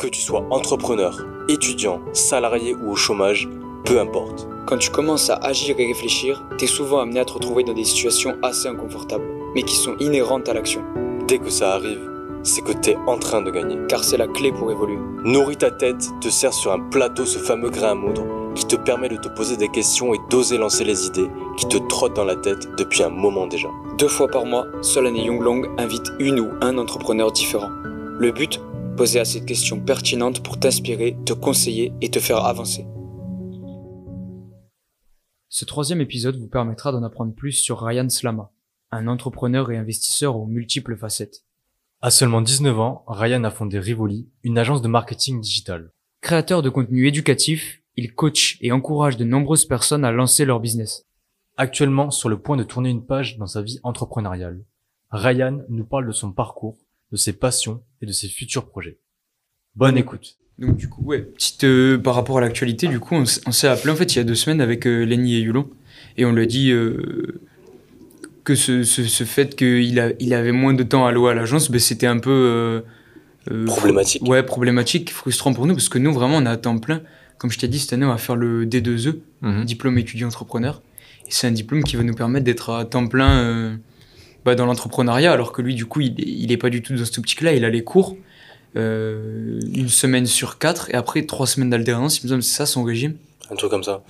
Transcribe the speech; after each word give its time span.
Que 0.00 0.08
tu 0.08 0.22
sois 0.22 0.46
entrepreneur, 0.48 1.26
étudiant, 1.50 2.00
salarié 2.14 2.74
ou 2.74 2.92
au 2.92 2.96
chômage, 2.96 3.50
peu 3.84 4.00
importe. 4.00 4.48
Quand 4.66 4.78
tu 4.78 4.88
commences 4.88 5.28
à 5.28 5.34
agir 5.34 5.78
et 5.78 5.86
réfléchir, 5.88 6.42
t'es 6.56 6.66
souvent 6.66 7.00
amené 7.00 7.20
à 7.20 7.26
te 7.26 7.34
retrouver 7.34 7.64
dans 7.64 7.74
des 7.74 7.84
situations 7.84 8.34
assez 8.42 8.66
inconfortables, 8.66 9.26
mais 9.54 9.62
qui 9.62 9.76
sont 9.76 9.98
inhérentes 9.98 10.48
à 10.48 10.54
l'action. 10.54 10.80
Dès 11.28 11.36
que 11.36 11.50
ça 11.50 11.74
arrive, 11.74 12.10
c'est 12.42 12.64
que 12.64 12.72
t'es 12.72 12.96
en 13.06 13.18
train 13.18 13.42
de 13.42 13.50
gagner. 13.50 13.76
Car 13.90 14.02
c'est 14.02 14.16
la 14.16 14.26
clé 14.26 14.52
pour 14.52 14.72
évoluer. 14.72 14.98
Nourris 15.22 15.58
ta 15.58 15.70
tête, 15.70 16.08
te 16.22 16.30
sert 16.30 16.54
sur 16.54 16.72
un 16.72 16.80
plateau 16.80 17.26
ce 17.26 17.38
fameux 17.38 17.68
grain 17.68 17.90
à 17.90 17.94
moudre 17.94 18.24
qui 18.54 18.64
te 18.64 18.76
permet 18.76 19.10
de 19.10 19.16
te 19.16 19.28
poser 19.28 19.58
des 19.58 19.68
questions 19.68 20.14
et 20.14 20.20
d'oser 20.30 20.56
lancer 20.56 20.84
les 20.84 21.08
idées 21.08 21.28
qui 21.58 21.68
te 21.68 21.76
trottent 21.76 22.16
dans 22.16 22.24
la 22.24 22.36
tête 22.36 22.74
depuis 22.78 23.02
un 23.02 23.10
moment 23.10 23.46
déjà. 23.46 23.68
Deux 23.98 24.08
fois 24.08 24.28
par 24.28 24.46
mois, 24.46 24.64
Solane 24.80 25.16
et 25.16 25.26
Younglong 25.26 25.68
invitent 25.76 26.10
une 26.18 26.40
ou 26.40 26.48
un 26.62 26.78
entrepreneur 26.78 27.30
différent. 27.30 27.68
Le 28.18 28.32
but 28.32 28.60
Poser 28.96 29.20
assez 29.20 29.40
de 29.40 29.44
questions 29.44 29.80
pertinentes 29.80 30.42
pour 30.42 30.58
t'inspirer, 30.58 31.16
te 31.24 31.32
conseiller 31.32 31.92
et 32.00 32.10
te 32.10 32.18
faire 32.18 32.44
avancer. 32.44 32.86
Ce 35.48 35.64
troisième 35.64 36.00
épisode 36.00 36.36
vous 36.36 36.48
permettra 36.48 36.92
d'en 36.92 37.02
apprendre 37.02 37.34
plus 37.34 37.52
sur 37.52 37.80
Ryan 37.82 38.08
Slama, 38.08 38.52
un 38.92 39.08
entrepreneur 39.08 39.70
et 39.70 39.76
investisseur 39.76 40.36
aux 40.36 40.46
multiples 40.46 40.96
facettes. 40.96 41.44
À 42.02 42.10
seulement 42.10 42.40
19 42.40 42.78
ans, 42.78 43.04
Ryan 43.06 43.44
a 43.44 43.50
fondé 43.50 43.78
Rivoli, 43.78 44.28
une 44.42 44.58
agence 44.58 44.80
de 44.80 44.88
marketing 44.88 45.40
digital. 45.40 45.90
Créateur 46.20 46.62
de 46.62 46.70
contenu 46.70 47.06
éducatif, 47.06 47.82
il 47.96 48.14
coach 48.14 48.58
et 48.60 48.72
encourage 48.72 49.16
de 49.16 49.24
nombreuses 49.24 49.66
personnes 49.66 50.04
à 50.04 50.12
lancer 50.12 50.44
leur 50.44 50.60
business. 50.60 51.06
Actuellement 51.56 52.10
sur 52.10 52.28
le 52.28 52.40
point 52.40 52.56
de 52.56 52.62
tourner 52.62 52.90
une 52.90 53.04
page 53.04 53.36
dans 53.38 53.46
sa 53.46 53.60
vie 53.60 53.80
entrepreneuriale, 53.82 54.64
Ryan 55.10 55.60
nous 55.68 55.84
parle 55.84 56.06
de 56.06 56.12
son 56.12 56.32
parcours, 56.32 56.78
de 57.12 57.16
ses 57.16 57.32
passions 57.32 57.82
et 58.02 58.06
de 58.06 58.12
ses 58.12 58.28
futurs 58.28 58.66
projets. 58.66 58.98
Bonne 59.76 59.96
écoute. 59.96 60.36
Donc 60.58 60.76
du 60.76 60.88
coup, 60.88 61.02
ouais, 61.04 61.22
petite 61.22 61.64
euh, 61.64 61.96
par 61.98 62.14
rapport 62.14 62.38
à 62.38 62.40
l'actualité, 62.42 62.86
du 62.88 63.00
coup, 63.00 63.14
on, 63.14 63.24
s'est 63.24 63.68
appelé 63.68 63.90
en 63.92 63.96
fait 63.96 64.14
il 64.14 64.18
y 64.18 64.20
a 64.20 64.24
deux 64.24 64.34
semaines 64.34 64.60
avec 64.60 64.86
euh, 64.86 65.04
Lenny 65.04 65.36
et 65.36 65.40
Yulon 65.40 65.70
et 66.18 66.24
on 66.26 66.32
lui 66.32 66.42
a 66.42 66.46
dit 66.46 66.70
euh, 66.70 67.40
que 68.44 68.54
ce, 68.54 68.82
ce, 68.82 69.04
ce 69.04 69.24
fait 69.24 69.56
qu'il 69.56 69.98
a, 70.00 70.10
il 70.18 70.34
avait 70.34 70.52
moins 70.52 70.74
de 70.74 70.82
temps 70.82 71.06
à 71.06 71.12
louer 71.12 71.30
à 71.30 71.34
l'agence, 71.34 71.70
ben, 71.70 71.78
c'était 71.78 72.06
un 72.06 72.18
peu 72.18 72.30
euh, 72.30 72.80
euh, 73.50 73.64
Problématique. 73.66 74.22
Ouais, 74.28 74.42
problématique, 74.42 75.10
frustrant 75.12 75.54
pour 75.54 75.66
nous 75.66 75.74
parce 75.74 75.88
que 75.88 75.98
nous 75.98 76.12
vraiment 76.12 76.36
on 76.36 76.46
a 76.46 76.50
à 76.50 76.56
temps 76.56 76.78
plein. 76.78 77.00
Comme 77.38 77.50
je 77.50 77.58
t'ai 77.58 77.68
dit, 77.68 77.78
cette 77.78 77.94
année 77.94 78.04
on 78.04 78.10
va 78.10 78.18
faire 78.18 78.36
le 78.36 78.66
D2E, 78.66 79.16
Mhm. 79.40 79.64
diplôme 79.64 79.96
étudiant 79.96 80.28
entrepreneur, 80.28 80.82
et 81.26 81.30
c'est 81.30 81.46
un 81.46 81.52
diplôme 81.52 81.82
qui 81.82 81.96
va 81.96 82.02
nous 82.02 82.12
permettre 82.14 82.44
d'être 82.44 82.68
à 82.70 82.84
temps 82.84 83.06
plein 83.06 83.38
euh, 83.38 83.76
bah, 84.44 84.54
dans 84.54 84.66
l'entrepreneuriat, 84.66 85.32
alors 85.32 85.52
que 85.52 85.62
lui 85.62 85.74
du 85.74 85.86
coup 85.86 86.00
il, 86.00 86.18
il 86.20 86.50
est 86.52 86.56
pas 86.56 86.70
du 86.70 86.82
tout 86.82 86.94
dans 86.94 87.04
cette 87.04 87.18
optique-là, 87.18 87.52
il 87.52 87.64
a 87.64 87.70
les 87.70 87.84
cours. 87.84 88.16
euh, 88.76 89.60
une 89.74 89.88
semaine 89.88 90.26
sur 90.26 90.58
quatre 90.58 90.90
et 90.90 90.94
après 90.94 91.24
trois 91.26 91.46
semaines 91.46 91.70
d'alternance, 91.70 92.18
il 92.20 92.24
me 92.24 92.28
semble 92.30 92.42
c'est 92.42 92.56
ça 92.56 92.66
son 92.66 92.84
régime? 92.84 93.16
Un 93.50 93.56
truc 93.56 93.70
comme 93.70 93.82
ça. 93.82 94.02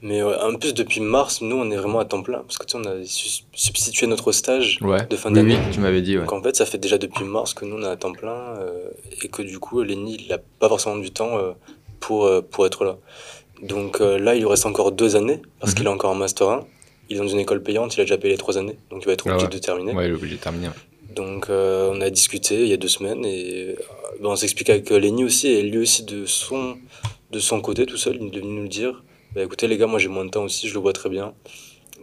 Mais 0.00 0.22
ouais, 0.22 0.34
en 0.40 0.54
plus, 0.56 0.72
depuis 0.74 1.00
mars, 1.00 1.40
nous, 1.42 1.56
on 1.56 1.68
est 1.72 1.76
vraiment 1.76 1.98
à 1.98 2.04
temps 2.04 2.22
plein. 2.22 2.38
Parce 2.38 2.56
que 2.56 2.64
tu 2.64 2.72
sais, 2.72 2.78
on 2.78 2.88
a 2.88 3.04
su- 3.04 3.42
substitué 3.52 4.06
notre 4.06 4.30
stage 4.30 4.78
Ouais. 4.80 5.04
de 5.10 5.16
fin 5.16 5.28
Oui, 5.30 5.34
d'année. 5.34 5.56
oui, 5.56 5.72
tu 5.74 5.80
m'avais 5.80 6.00
dit, 6.02 6.16
ouais. 6.16 6.22
Donc 6.22 6.32
en 6.32 6.40
fait, 6.42 6.54
ça 6.54 6.64
fait 6.66 6.78
déjà 6.78 6.98
depuis 6.98 7.24
mars 7.24 7.52
que 7.52 7.64
nous, 7.64 7.76
on 7.76 7.82
est 7.82 7.88
à 7.88 7.96
temps 7.96 8.12
plein. 8.12 8.30
euh, 8.60 8.90
et 9.22 9.28
que 9.28 9.42
du 9.42 9.58
coup, 9.58 9.82
Lenny, 9.82 10.16
il 10.20 10.28
n'a 10.28 10.38
pas 10.38 10.68
forcément 10.68 10.96
du 10.98 11.10
temps 11.10 11.36
euh, 11.36 11.50
pour, 11.98 12.26
euh, 12.26 12.40
pour 12.48 12.64
être 12.64 12.84
là. 12.84 12.96
Donc 13.62 14.00
euh, 14.00 14.18
là, 14.20 14.36
il 14.36 14.40
lui 14.42 14.48
reste 14.48 14.66
encore 14.66 14.92
deux 14.92 15.16
années. 15.16 15.42
Parce 15.58 15.72
Mhm. 15.72 15.76
qu'il 15.78 15.86
est 15.86 15.90
encore 15.90 16.12
en 16.12 16.14
Master 16.14 16.48
1. 16.48 16.64
Il 17.08 17.16
est 17.16 17.20
dans 17.20 17.28
une 17.28 17.38
école 17.40 17.62
payante. 17.62 17.96
Il 17.96 18.00
a 18.00 18.04
déjà 18.04 18.18
payé 18.18 18.32
les 18.34 18.38
trois 18.38 18.58
années. 18.58 18.76
Donc 18.90 19.02
il 19.02 19.06
va 19.06 19.12
être 19.12 19.24
Ah 19.26 19.30
obligé 19.32 19.46
ouais. 19.46 19.52
de 19.52 19.58
terminer. 19.58 19.92
Ouais, 19.92 20.06
il 20.06 20.10
est 20.10 20.14
obligé 20.14 20.36
de 20.36 20.40
terminer. 20.40 20.68
ouais. 20.68 20.74
Donc 21.14 21.48
euh, 21.50 21.90
on 21.92 22.00
a 22.00 22.10
discuté 22.10 22.62
il 22.62 22.68
y 22.68 22.72
a 22.72 22.76
deux 22.76 22.86
semaines 22.88 23.24
et 23.24 23.70
euh, 23.70 23.74
ben, 24.20 24.28
on 24.28 24.36
s'explique 24.36 24.70
avec 24.70 24.92
euh, 24.92 24.98
Lenny 25.00 25.24
aussi 25.24 25.48
et 25.48 25.62
lui 25.62 25.78
aussi 25.78 26.04
de 26.04 26.26
son, 26.26 26.76
de 27.32 27.38
son 27.40 27.60
côté 27.60 27.86
tout 27.86 27.96
seul, 27.96 28.18
il 28.20 28.36
est 28.36 28.40
venu 28.40 28.60
nous 28.60 28.68
dire 28.68 29.02
bah, 29.34 29.42
écoutez 29.42 29.66
les 29.66 29.76
gars, 29.78 29.86
moi 29.86 29.98
j'ai 29.98 30.08
moins 30.08 30.24
de 30.26 30.30
temps 30.30 30.44
aussi, 30.44 30.68
je 30.68 30.74
le 30.74 30.80
vois 30.80 30.92
très 30.92 31.08
bien. 31.08 31.32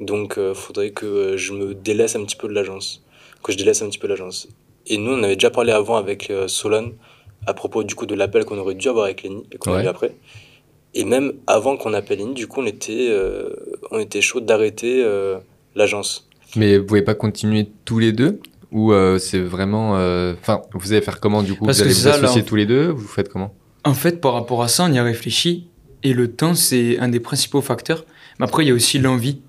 Donc 0.01 0.37
euh, 0.37 0.53
faudrait 0.53 0.89
que 0.89 1.37
je 1.37 1.53
me 1.53 1.73
délaisse 1.75 2.15
un 2.15 2.25
petit 2.25 2.35
peu 2.35 2.47
de 2.49 2.53
l'agence, 2.53 3.03
que 3.43 3.51
je 3.53 3.57
délaisse 3.57 3.81
un 3.83 3.89
petit 3.89 3.99
peu 3.99 4.07
l'agence. 4.07 4.49
Et 4.87 4.97
nous 4.97 5.11
on 5.13 5.23
avait 5.23 5.35
déjà 5.35 5.51
parlé 5.51 5.71
avant 5.71 5.95
avec 5.97 6.33
Solon 6.47 6.93
à 7.47 7.53
propos 7.53 7.83
du 7.83 7.95
coup 7.95 8.07
de 8.07 8.15
l'appel 8.15 8.43
qu'on 8.43 8.57
aurait 8.57 8.73
dû 8.75 8.89
avoir 8.89 9.05
avec 9.05 9.21
Lenny 9.23 9.43
et 9.51 9.57
qu'on 9.57 9.73
a 9.75 9.83
eu 9.83 9.87
après. 9.87 10.13
Et 10.95 11.03
même 11.03 11.33
avant 11.45 11.75
qu'on 11.77 11.93
appelle 11.93 12.19
Lenny, 12.19 12.33
du 12.33 12.47
coup 12.47 12.61
on 12.61 12.65
était, 12.65 13.07
euh, 13.09 13.49
on 13.91 13.99
était 13.99 14.21
chaud 14.21 14.39
d'arrêter 14.39 15.03
euh, 15.03 15.37
l'agence. 15.75 16.27
Mais 16.55 16.77
vous 16.77 16.85
pouvez 16.85 17.01
pas 17.01 17.15
continuer 17.15 17.67
tous 17.83 17.99
les 17.99 18.13
deux? 18.13 18.39
Ou 18.71 18.93
euh, 18.93 19.19
c'est 19.19 19.39
vraiment. 19.39 19.97
euh, 19.97 20.33
Enfin, 20.39 20.61
vous 20.73 20.93
allez 20.93 21.01
faire 21.01 21.19
comment 21.19 21.43
du 21.43 21.53
coup? 21.53 21.65
Parce 21.65 21.77
Vous 21.79 21.83
que 21.83 21.89
allez 21.89 21.95
vous 21.95 22.01
ça, 22.01 22.13
associer 22.15 22.43
tous 22.43 22.55
les 22.55 22.65
deux? 22.65 22.87
Vous 22.87 23.07
faites 23.07 23.29
comment? 23.29 23.53
En 23.83 23.93
fait, 23.93 24.21
par 24.21 24.33
rapport 24.33 24.63
à 24.63 24.67
ça, 24.69 24.85
on 24.85 24.91
y 24.91 24.97
a 24.97 25.03
réfléchi 25.03 25.67
et 26.03 26.13
le 26.13 26.31
temps, 26.31 26.55
c'est 26.55 26.97
un 26.99 27.09
des 27.09 27.19
principaux 27.19 27.61
facteurs. 27.61 28.05
Mais 28.39 28.45
après, 28.45 28.63
il 28.63 28.69
y 28.69 28.71
a 28.71 28.73
aussi 28.73 28.97
l'envie. 28.97 29.41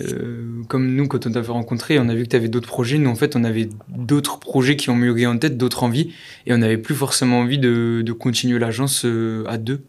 Euh, 0.00 0.62
comme 0.68 0.94
nous, 0.94 1.08
quand 1.08 1.26
on 1.26 1.32
t'avait 1.32 1.52
rencontré, 1.52 1.98
on 1.98 2.08
a 2.08 2.14
vu 2.14 2.24
que 2.24 2.28
tu 2.28 2.36
avais 2.36 2.48
d'autres 2.48 2.68
projets. 2.68 2.98
Nous, 2.98 3.10
en 3.10 3.14
fait, 3.14 3.34
on 3.34 3.44
avait 3.44 3.68
d'autres 3.88 4.38
projets 4.38 4.76
qui 4.76 4.90
ont 4.90 4.96
mûri 4.96 5.26
en 5.26 5.36
tête, 5.38 5.56
d'autres 5.56 5.82
envies, 5.82 6.12
et 6.46 6.52
on 6.52 6.58
n'avait 6.58 6.78
plus 6.78 6.94
forcément 6.94 7.40
envie 7.40 7.58
de, 7.58 8.02
de 8.04 8.12
continuer 8.12 8.58
l'agence 8.58 9.04
euh, 9.04 9.44
à 9.46 9.58
deux. 9.58 9.80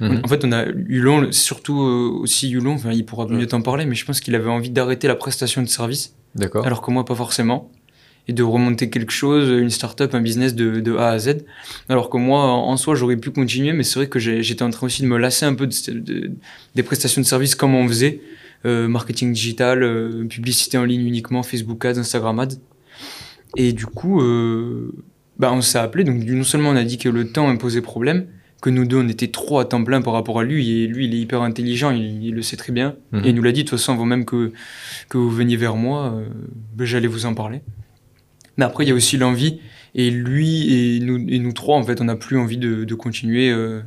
Mhm. 0.00 0.20
En 0.24 0.28
fait, 0.28 0.44
on 0.44 0.52
a 0.52 0.64
Hulon, 0.66 1.32
surtout 1.32 1.80
euh, 1.82 2.10
aussi 2.20 2.50
Hulon, 2.50 2.74
enfin, 2.74 2.92
il 2.92 3.04
pourra 3.04 3.26
mieux 3.26 3.46
t'en 3.46 3.62
parler, 3.62 3.84
mais 3.84 3.94
je 3.96 4.04
pense 4.04 4.20
qu'il 4.20 4.34
avait 4.34 4.48
envie 4.50 4.70
d'arrêter 4.70 5.08
la 5.08 5.16
prestation 5.16 5.60
de 5.62 5.66
service, 5.66 6.14
D'accord. 6.34 6.64
alors 6.66 6.82
que 6.82 6.90
moi, 6.90 7.04
pas 7.04 7.14
forcément, 7.16 7.70
et 8.28 8.32
de 8.32 8.42
remonter 8.42 8.90
quelque 8.90 9.10
chose, 9.10 9.48
une 9.48 9.70
start-up, 9.70 10.14
un 10.14 10.20
business 10.20 10.54
de, 10.54 10.80
de 10.80 10.96
A 10.96 11.08
à 11.08 11.18
Z. 11.18 11.38
Alors 11.88 12.10
que 12.10 12.16
moi, 12.18 12.44
en 12.44 12.76
soi, 12.76 12.94
j'aurais 12.94 13.16
pu 13.16 13.30
continuer, 13.30 13.72
mais 13.72 13.82
c'est 13.84 13.98
vrai 13.98 14.08
que 14.08 14.18
j'étais 14.18 14.62
en 14.62 14.70
train 14.70 14.86
aussi 14.86 15.02
de 15.02 15.06
me 15.08 15.16
lasser 15.16 15.46
un 15.46 15.54
peu 15.54 15.66
de, 15.66 15.72
ce- 15.72 15.90
de- 15.90 16.30
des 16.74 16.82
prestations 16.82 17.22
de 17.22 17.26
service 17.26 17.54
comme 17.54 17.74
on 17.74 17.88
faisait, 17.88 18.20
euh, 18.66 18.86
marketing 18.86 19.32
digital, 19.32 19.82
euh, 19.82 20.26
publicité 20.28 20.76
en 20.78 20.84
ligne 20.84 21.06
uniquement, 21.06 21.42
Facebook 21.42 21.84
Ads, 21.84 21.98
Instagram 21.98 22.38
Ads. 22.40 22.56
Et 23.56 23.72
du 23.72 23.86
coup, 23.86 24.20
bah, 25.38 25.50
on 25.52 25.62
s'est 25.62 25.78
appelé. 25.78 26.04
Donc, 26.04 26.22
non 26.24 26.44
seulement 26.44 26.68
on 26.70 26.76
a 26.76 26.84
dit 26.84 26.98
que 26.98 27.08
le 27.08 27.32
temps 27.32 27.48
imposait 27.48 27.80
problème, 27.80 28.26
que 28.60 28.70
nous 28.70 28.84
deux, 28.84 28.98
on 28.98 29.08
était 29.08 29.28
trop 29.28 29.60
à 29.60 29.64
temps 29.64 29.84
plein 29.84 30.02
par 30.02 30.14
rapport 30.14 30.40
à 30.40 30.44
lui, 30.44 30.82
et 30.82 30.86
lui, 30.86 31.06
il 31.06 31.14
est 31.14 31.18
hyper 31.18 31.42
intelligent, 31.42 31.90
il, 31.90 32.24
il 32.24 32.34
le 32.34 32.42
sait 32.42 32.56
très 32.56 32.72
bien. 32.72 32.96
Mhm. 33.12 33.24
Et 33.24 33.28
il 33.28 33.34
nous 33.34 33.42
l'a 33.42 33.52
dit, 33.52 33.62
de 33.64 33.68
toute 33.68 33.78
façon, 33.78 33.92
avant 33.92 34.04
même 34.04 34.24
que, 34.24 34.52
que 35.08 35.16
vous 35.16 35.30
veniez 35.30 35.56
vers 35.56 35.76
moi, 35.76 36.14
euh, 36.16 36.26
ben, 36.74 36.84
j'allais 36.84 37.06
vous 37.06 37.24
en 37.26 37.34
parler. 37.34 37.60
Mais 38.56 38.64
après, 38.64 38.84
il 38.84 38.88
y 38.88 38.90
a 38.90 38.94
aussi 38.94 39.16
l'envie, 39.16 39.60
et 39.94 40.10
lui 40.10 40.96
et 40.96 41.00
nous, 41.00 41.24
et 41.28 41.38
nous 41.38 41.52
trois, 41.52 41.76
en 41.76 41.84
fait, 41.84 42.00
on 42.00 42.04
n'a 42.04 42.16
plus 42.16 42.36
envie 42.36 42.58
de, 42.58 42.84
de 42.84 42.94
continuer 42.94 43.50
euh, 43.50 43.80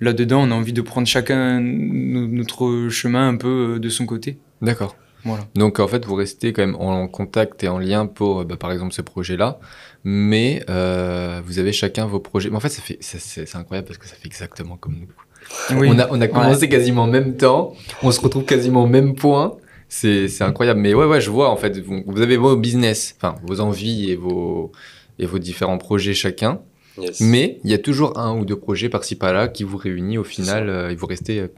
là-dedans, 0.00 0.42
on 0.42 0.50
a 0.50 0.54
envie 0.54 0.74
de 0.74 0.82
prendre 0.82 1.06
chacun 1.06 1.60
no- 1.60 2.26
notre 2.26 2.88
chemin 2.90 3.28
un 3.28 3.36
peu 3.36 3.76
euh, 3.76 3.78
de 3.78 3.88
son 3.88 4.04
côté. 4.04 4.38
D'accord. 4.60 4.96
Voilà. 5.24 5.44
Donc 5.54 5.80
en 5.80 5.88
fait, 5.88 6.04
vous 6.04 6.16
restez 6.16 6.52
quand 6.52 6.60
même 6.60 6.76
en 6.76 7.08
contact 7.08 7.64
et 7.64 7.68
en 7.68 7.78
lien 7.78 8.04
pour, 8.04 8.44
bah, 8.44 8.56
par 8.58 8.70
exemple, 8.72 8.92
ce 8.92 9.00
projet-là, 9.00 9.58
mais 10.04 10.62
euh, 10.68 11.40
vous 11.44 11.58
avez 11.58 11.72
chacun 11.72 12.06
vos 12.06 12.20
projets. 12.20 12.50
Mais 12.50 12.56
en 12.56 12.60
fait, 12.60 12.68
ça 12.68 12.82
fait, 12.82 12.98
ça- 13.00 13.18
c'est 13.18 13.46
c'est 13.46 13.56
incroyable 13.58 13.86
parce 13.88 13.98
que 13.98 14.06
ça 14.06 14.14
fait 14.14 14.26
exactement 14.26 14.76
comme 14.76 14.96
nous. 15.00 15.78
Oui. 15.78 15.88
On 15.90 15.98
a, 15.98 16.08
on 16.10 16.20
a 16.20 16.28
commencé 16.28 16.68
quasiment 16.68 17.02
en 17.02 17.06
même 17.06 17.36
temps, 17.36 17.74
on 18.02 18.10
se 18.10 18.20
retrouve 18.20 18.44
quasiment 18.44 18.84
au 18.84 18.86
même 18.86 19.14
point. 19.14 19.56
C'est 19.88 20.28
c'est 20.28 20.44
incroyable. 20.44 20.80
Mais 20.80 20.94
ouais, 20.94 21.04
ouais, 21.06 21.20
je 21.20 21.30
vois 21.30 21.50
en 21.50 21.56
fait, 21.56 21.78
vous, 21.78 22.02
vous 22.06 22.20
avez 22.22 22.36
vos 22.36 22.56
business, 22.56 23.14
enfin 23.18 23.36
vos 23.44 23.60
envies 23.60 24.10
et 24.10 24.16
vos, 24.16 24.72
et 25.18 25.26
vos 25.26 25.38
différents 25.38 25.78
projets 25.78 26.14
chacun. 26.14 26.60
Yes. 26.96 27.20
Mais 27.20 27.58
il 27.64 27.70
y 27.70 27.74
a 27.74 27.78
toujours 27.78 28.18
un 28.18 28.36
ou 28.38 28.44
deux 28.44 28.56
projets 28.56 28.88
par-ci 28.88 29.16
par-là 29.16 29.48
qui 29.48 29.64
vous 29.64 29.76
réunissent 29.76 30.18
au 30.18 30.24
final 30.24 30.68
euh, 30.68 30.90
et 30.90 30.94
vous 30.94 31.06
restez 31.06 31.40
euh, 31.40 31.48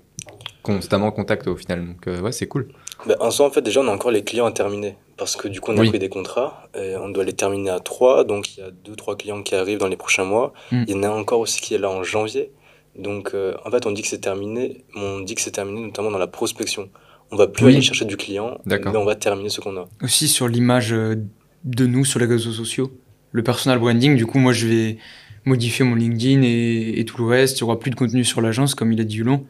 constamment 0.63 1.07
en 1.09 1.13
contact 1.13 1.47
au 1.47 1.57
final. 1.57 1.87
Donc 1.87 2.07
euh, 2.09 2.21
ouais, 2.21 2.33
c'est 2.33 2.47
cool. 2.49 2.69
Ben, 3.07 3.17
en 3.21 3.31
soi, 3.31 3.47
en 3.47 3.51
fait, 3.51 3.61
déjà, 3.63 3.81
on 3.81 3.89
a 3.89 3.93
encore 3.93 4.11
les 4.11 4.25
clients 4.25 4.47
à 4.47 4.53
terminer. 4.53 4.97
Parce 5.17 5.37
que 5.37 5.49
du 5.49 5.61
coup, 5.61 5.71
on 5.73 5.79
a 5.79 5.81
Oui. 5.83 5.89
pris 5.89 5.99
des 5.99 6.09
contrats. 6.09 6.69
Et 6.79 6.95
on 6.97 7.09
doit 7.09 7.25
les 7.25 7.33
terminer 7.33 7.71
à 7.71 7.81
trois. 7.81 8.25
Donc, 8.25 8.57
il 8.57 8.61
y 8.61 8.63
a 8.63 8.71
deux, 8.71 8.95
trois 8.97 9.17
clients 9.17 9.43
qui 9.43 9.55
arrivent 9.55 9.79
dans 9.79 9.89
les 9.89 9.97
prochains 9.97 10.25
mois. 10.25 10.53
Mm. 10.73 10.85
Il 10.89 10.95
y 10.95 10.99
en 10.99 11.03
a 11.05 11.09
encore 11.11 11.41
aussi 11.41 11.61
qui 11.61 11.75
est 11.75 11.79
là 11.79 11.91
en 11.91 12.03
janvier. 12.03 12.51
Donc, 12.99 13.31
euh, 13.35 13.55
en 13.65 13.71
fait, 13.71 13.87
on 13.87 13.93
dit 13.93 14.03
que 14.03 14.09
c'est 14.09 14.21
terminé. 14.21 14.85
mais 14.95 15.01
On 15.03 15.21
dit 15.21 15.35
que 15.35 15.41
c'est 15.41 15.51
terminé 15.51 15.81
notamment 15.81 16.11
dans 16.11 16.19
la 16.19 16.27
prospection. 16.27 16.89
On 17.31 17.37
va 17.37 17.47
plus 17.47 17.67
Oui. 17.67 17.73
aller 17.73 17.83
chercher 17.83 18.05
du 18.05 18.17
client. 18.17 18.59
Mais 18.67 18.79
on 18.97 19.05
va 19.05 19.15
terminer 19.15 19.49
ce 19.51 19.61
qu'on 19.61 19.77
a. 19.77 19.89
aussi 20.03 20.29
sur 20.29 20.49
l'image 20.49 20.93
euh, 20.93 21.17
de 21.65 21.87
nous 21.87 22.05
sur 22.05 22.19
les 22.21 22.27
réseaux 22.27 22.53
sociaux. 22.53 22.91
Le 23.33 23.43
personal 23.43 23.79
branding, 23.79 24.17
du 24.17 24.25
coup, 24.27 24.39
moi, 24.39 24.53
je 24.53 24.67
vais 24.67 24.99
modifier 25.45 25.85
mon 25.85 25.95
LinkedIn 25.95 26.43
et, 26.43 26.95
et 27.01 27.05
tout 27.05 27.19
le 27.23 27.29
reste. 27.29 27.61
Il 27.61 27.65
n'y 27.65 27.71
aura 27.71 27.79
plus 27.79 27.91
de 27.91 27.97
contenu 27.97 28.25
sur 28.25 28.41
l'agence, 28.41 28.75
comme 28.75 28.93
il 28.93 29.01
a 29.01 29.05
dit 29.05 29.19
Hulon, 29.19 29.45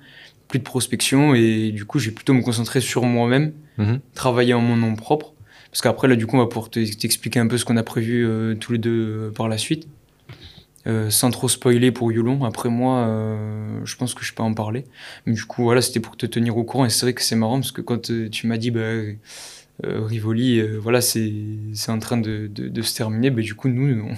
plus 0.48 0.58
de 0.58 0.64
prospection. 0.64 1.34
Et 1.34 1.70
du 1.72 1.84
coup, 1.84 1.98
je 1.98 2.08
vais 2.10 2.14
plutôt 2.14 2.34
me 2.34 2.42
concentrer 2.42 2.80
sur 2.80 3.04
moi-même, 3.04 3.52
Mhm. 3.78 4.00
travailler 4.14 4.54
en 4.54 4.60
mon 4.60 4.76
nom 4.76 4.94
propre. 4.94 5.32
Parce 5.70 5.82
qu'après, 5.82 6.08
là, 6.08 6.16
du 6.16 6.26
coup, 6.26 6.36
on 6.36 6.40
va 6.40 6.46
pouvoir 6.46 6.70
te- 6.70 6.80
t'expliquer 6.96 7.38
un 7.40 7.46
peu 7.48 7.58
ce 7.58 7.64
qu'on 7.64 7.76
a 7.76 7.82
prévu 7.82 8.24
euh, 8.26 8.54
tous 8.54 8.72
les 8.72 8.78
deux 8.78 8.90
euh, 9.28 9.30
par 9.30 9.48
la 9.48 9.58
suite. 9.58 9.86
Euh, 10.86 11.10
sans 11.10 11.30
trop 11.32 11.48
spoiler 11.48 11.90
pour 11.90 12.12
Yulon. 12.12 12.44
Après 12.44 12.68
moi, 12.68 13.08
je 13.84 13.96
pense 13.96 14.14
que 14.14 14.24
je 14.24 14.32
peux 14.32 14.44
en 14.44 14.54
parler. 14.54 14.84
Mais 15.26 15.32
du 15.32 15.42
coup, 15.44 15.64
voilà, 15.64 15.82
c'était 15.82 15.98
pour 15.98 16.16
te 16.16 16.26
tenir 16.26 16.56
au 16.56 16.62
courant. 16.62 16.84
Et 16.86 16.90
c'est 16.90 17.04
vrai 17.06 17.12
que 17.12 17.22
c'est 17.22 17.34
marrant 17.34 17.58
parce 17.58 17.72
que 17.72 17.80
quand 17.80 18.08
tu 18.30 18.46
m'as 18.46 18.56
dit, 18.56 18.70
bah, 18.70 18.92
Rivoli, 19.82 20.62
voilà, 20.78 21.00
c'est 21.00 21.32
c'est 21.74 21.90
en 21.90 21.98
train 21.98 22.16
de, 22.16 22.46
de, 22.46 22.68
de 22.68 22.82
se 22.82 22.94
terminer. 22.96 23.30
Bah, 23.30 23.42
du 23.42 23.54
coup, 23.54 23.68
nous, 23.68 24.00
on, 24.00 24.14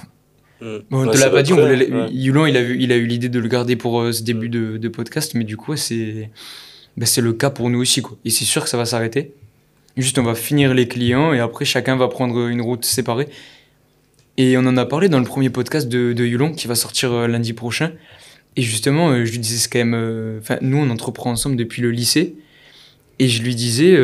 Mm. 0.61 0.67
Bon, 0.91 0.99
on 1.03 1.07
Ouais, 1.07 1.13
te 1.13 1.17
ça 1.17 1.27
l'a 1.27 1.31
pas 1.31 1.43
dit, 1.43 1.53
on 1.53 1.57
ouais. 1.57 2.09
Yulon, 2.11 2.47
il 2.47 2.57
a, 2.57 2.63
eu, 2.63 2.77
il 2.79 2.93
a 2.93 2.97
eu 2.97 3.07
l'idée 3.07 3.29
de 3.29 3.39
le 3.39 3.49
garder 3.49 3.77
pour 3.77 4.01
euh, 4.01 4.13
ce 4.13 4.23
début 4.23 4.49
de, 4.49 4.77
de 4.77 4.89
podcast, 4.89 5.35
mais 5.35 5.45
du 5.45 5.57
coup, 5.57 5.73
ouais, 5.73 5.77
c'est 5.77 6.31
bah, 6.97 7.07
c'est 7.07 7.21
le 7.21 7.33
cas 7.33 7.51
pour 7.51 7.71
nous 7.71 7.81
aussi. 7.81 8.03
Quoi. 8.03 8.17
Et 8.25 8.31
c'est 8.31 8.45
sûr 8.45 8.65
que 8.65 8.69
ça 8.69 8.77
va 8.77 8.85
s'arrêter. 8.85 9.33
Juste, 9.97 10.19
on 10.19 10.23
va 10.23 10.35
finir 10.35 10.75
les 10.75 10.89
clients 10.89 11.33
et 11.33 11.41
après, 11.41 11.65
chacun 11.65 11.97
va 11.97 12.09
prendre 12.09 12.49
une 12.49 12.61
route 12.61 12.85
séparée. 12.85 13.29
Et 14.37 14.57
on 14.57 14.61
en 14.61 14.77
a 14.77 14.87
parlé 14.87 15.09
dans 15.09 15.19
le 15.19 15.25
premier 15.25 15.51
podcast 15.51 15.89
de, 15.89 16.13
de 16.13 16.25
Yulon 16.25 16.53
qui 16.53 16.69
va 16.69 16.75
sortir 16.75 17.13
euh, 17.13 17.27
lundi 17.27 17.53
prochain. 17.53 17.93
Et 18.57 18.63
justement, 18.63 19.11
euh, 19.11 19.25
je 19.25 19.33
lui 19.33 19.39
disais, 19.39 19.59
c'est 19.59 19.69
quand 19.71 19.85
même. 19.85 20.39
Enfin, 20.41 20.59
nous, 20.61 20.79
on 20.79 20.91
entreprend 20.91 21.31
ensemble 21.31 21.57
depuis 21.57 21.83
le 21.83 21.91
lycée. 21.91 22.35
Et 23.21 23.29
je 23.29 23.43
lui 23.43 23.57
disais, 23.57 23.99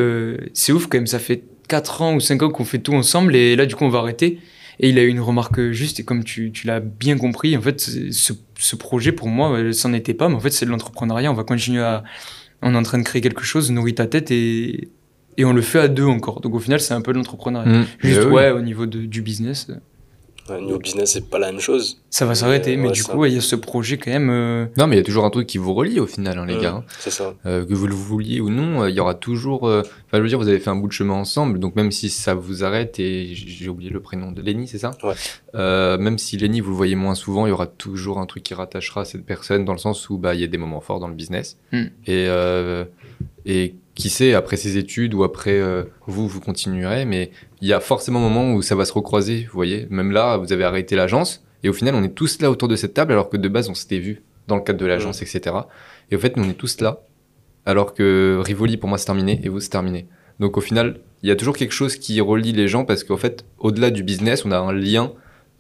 c'est 0.55 0.73
ouf 0.73 0.89
quand 0.89 0.99
même, 0.99 1.07
ça 1.07 1.21
fait 1.21 1.45
4 1.69 2.03
ans 2.03 2.15
ou 2.17 2.21
5 2.21 2.43
ans 2.43 2.51
qu'on 2.51 2.65
fait 2.65 2.81
tout 2.81 2.95
ensemble 2.95 3.37
et 3.37 3.55
là, 3.55 3.65
du 3.65 3.77
coup, 3.77 3.85
on 3.85 3.89
va 3.89 4.01
arrêter. 4.01 4.39
Et 4.81 4.89
il 4.91 4.99
a 4.99 5.03
eu 5.03 5.09
une 5.09 5.21
remarque 5.21 5.71
juste, 5.71 6.01
et 6.01 6.05
comme 6.05 6.25
tu, 6.25 6.51
tu 6.53 6.67
l'as 6.67 6.81
bien 6.81 7.17
compris, 7.17 7.57
en 7.57 7.61
fait, 7.63 7.81
ce, 7.81 8.33
ce 8.59 8.77
projet, 8.77 9.13
pour 9.13 9.29
moi, 9.29 9.53
euh, 9.53 9.73
c'en 9.73 9.93
était 9.93 10.15
pas, 10.15 10.29
mais 10.29 10.35
en 10.35 10.41
fait, 10.41 10.51
c'est 10.51 10.67
de 10.67 10.71
l'entrepreneuriat. 10.71 11.31
On 11.31 11.35
va 11.35 11.45
continuer 11.45 11.83
à. 11.83 12.03
On 12.63 12.75
est 12.75 12.77
en 12.79 12.83
train 12.83 12.99
de 12.99 13.03
créer 13.05 13.21
quelque 13.23 13.45
chose, 13.45 13.71
nourrit 13.71 13.95
ta 13.95 14.07
tête, 14.07 14.31
et, 14.31 14.89
et 15.37 15.45
on 15.45 15.53
le 15.53 15.61
fait 15.63 15.79
à 15.81 15.89
deux 15.89 16.07
encore. 16.07 16.41
Donc 16.41 16.55
au 16.55 16.59
final, 16.61 16.81
c'est 16.81 16.95
un 16.95 17.01
peu 17.03 17.13
de 17.13 17.19
l'entrepreneuriat. 17.19 17.71
Mm. 17.81 17.87
Juste, 17.99 18.21
Eh 18.23 18.27
oui. 18.27 18.33
ouais, 18.33 18.51
au 18.51 18.61
niveau 18.63 18.87
de- 18.87 19.05
du 19.07 19.21
business, 19.23 19.69
Ouais, 20.51 20.61
niveau 20.61 20.79
business, 20.79 21.13
c'est 21.13 21.31
pas 21.31 21.39
la 21.39 21.51
même 21.53 21.61
chose. 21.61 22.03
ça 22.11 22.27
va 22.27 22.35
s'arrêter, 22.35 22.77
mais 22.77 22.89
ouais, 22.89 22.93
du 22.93 23.01
ça. 23.01 23.13
coup, 23.15 23.25
il 23.25 23.33
y 23.33 23.39
a 23.39 23.41
ce 23.41 23.57
projet 23.57 23.97
quand 23.97 24.11
même. 24.11 24.29
euh, 24.29 24.67
Non, 24.77 24.87
mais 24.87 24.97
il 24.97 24.99
y 24.99 25.01
a 25.01 25.05
toujours 25.05 25.25
un 25.25 25.31
truc 25.31 25.47
qui 25.47 25.57
vous 25.57 25.73
relie 25.73 25.99
au 26.01 26.07
final, 26.07 26.37
hein, 26.39 26.45
les 26.45 26.57
Mm, 26.57 26.61
gars. 26.61 26.75
hein. 26.75 26.85
C'est 26.99 27.11
ça. 27.11 27.35
Euh, 27.47 27.65
que 27.65 27.73
vous 27.73 27.87
le 27.87 27.95
vouliez 27.95 28.41
ou 28.43 28.51
non, 28.51 28.83
euh, 28.83 28.91
il 28.91 28.95
y 28.97 29.01
aura 29.01 29.15
toujours. 29.15 29.67
euh, 29.67 29.81
Enfin, 29.81 30.19
je 30.19 30.21
veux 30.21 30.29
dire, 30.29 30.39
vous 30.39 30.49
avez 30.49 30.59
fait 30.61 30.69
un 30.71 30.77
bout 30.77 30.89
de 30.89 30.93
chemin 30.93 31.15
ensemble, 31.15 31.59
donc 31.59 31.77
même 31.77 31.91
si 31.91 32.11
ça 32.11 32.35
vous 32.35 32.63
arrête, 32.63 33.01
et 33.01 33.31
j'ai 33.35 33.69
oublié 33.71 33.91
le 33.91 34.01
prénom 34.01 34.33
de 34.33 34.43
Lenny, 34.43 34.69
c'est 34.69 34.79
ça? 34.79 34.91
Ouais. 35.03 35.15
Euh, 35.55 35.97
Même 35.97 36.19
si 36.19 36.37
Lenny, 36.37 36.61
vous 36.61 36.71
le 36.71 36.77
voyez 36.77 36.95
moins 36.95 37.15
souvent, 37.15 37.47
il 37.47 37.49
y 37.49 37.53
aura 37.53 37.67
toujours 37.67 38.19
un 38.19 38.27
truc 38.27 38.43
qui 38.43 38.53
rattachera 38.55 39.05
cette 39.07 39.25
personne, 39.25 39.65
dans 39.65 39.73
le 39.73 39.79
sens 39.79 40.11
où 40.11 40.19
bah, 40.19 40.35
il 40.35 40.41
y 40.43 40.45
a 40.45 40.47
des 40.49 40.59
moments 40.59 40.81
forts 40.83 41.01
dans 41.01 41.09
le 41.09 41.15
business. 41.15 41.57
Mm. 41.73 41.79
Et, 42.07 42.27
euh, 42.29 42.85
et 43.47 43.75
qui 43.95 44.11
sait, 44.11 44.35
après 44.35 44.57
ses 44.57 44.77
études 44.77 45.15
ou 45.15 45.23
après 45.23 45.59
euh, 45.61 45.85
vous, 46.07 46.27
vous 46.27 46.41
continuerez, 46.41 47.05
mais 47.05 47.31
il 47.61 47.69
y 47.69 47.73
a 47.73 47.81
forcément 47.81 48.19
un 48.21 48.29
moment 48.29 48.53
où 48.53 48.63
ça 48.63 48.75
va 48.75 48.85
se 48.85 48.93
recroiser, 48.93 49.45
vous 49.45 49.55
voyez. 49.55 49.87
Même 49.91 50.11
là, 50.11 50.37
vous 50.37 50.53
avez 50.53 50.65
arrêté 50.65 50.97
l'agence, 50.97 51.45
et 51.63 51.69
au 51.69 51.73
final, 51.73 51.95
on 51.95 52.03
est 52.03 52.15
tous 52.15 52.41
là 52.43 52.51
autour 52.51 52.69
de 52.69 52.77
cette 52.77 52.95
table, 52.95 53.13
alors 53.13 53.31
que 53.31 53.37
de 53.37 53.49
base, 53.49 53.69
on 53.69 53.75
s'était 53.75 53.99
vu 53.99 54.23
dans 54.49 54.57
le 54.57 54.63
cadre 54.63 54.79
de 54.79 54.87
l'agence, 54.87 55.23
etc. 55.23 55.57
Et 56.11 56.17
au 56.17 56.19
fait, 56.19 56.37
nous, 56.37 56.45
on 56.45 56.51
est 56.51 56.55
tous 56.55 56.81
là, 56.81 57.03
alors 57.67 57.95
que 57.95 58.41
Rivoli, 58.45 58.77
pour 58.77 58.89
moi, 58.89 58.99
c'est 58.99 59.07
terminé, 59.07 59.41
et 59.43 59.49
vous, 59.49 59.61
c'est 59.61 59.71
terminé. 59.71 60.07
Donc 60.41 60.57
au 60.57 60.61
final, 60.61 61.01
il 61.23 61.29
y 61.29 61.33
a 61.33 61.37
toujours 61.37 61.57
quelque 61.57 61.73
chose 61.73 61.97
qui 61.97 62.21
relie 62.21 62.53
les 62.53 62.69
gens, 62.69 62.85
parce 62.85 63.05
qu'en 63.05 63.17
fait, 63.17 63.45
au-delà 63.59 63.91
du 63.91 64.03
business, 64.03 64.45
on 64.45 64.51
a 64.51 64.59
un 64.59 64.73
lien 64.73 65.13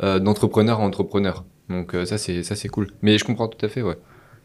euh, 0.02 0.18
d'entrepreneur 0.18 0.80
à 0.80 0.82
entrepreneur. 0.82 1.44
Donc 1.70 1.94
euh, 1.94 2.04
ça, 2.04 2.18
c'est 2.18 2.42
ça 2.42 2.56
c'est 2.56 2.68
cool. 2.68 2.88
Mais 3.00 3.16
je 3.16 3.24
comprends 3.24 3.48
tout 3.48 3.64
à 3.64 3.68
fait, 3.68 3.80
ouais. 3.80 3.96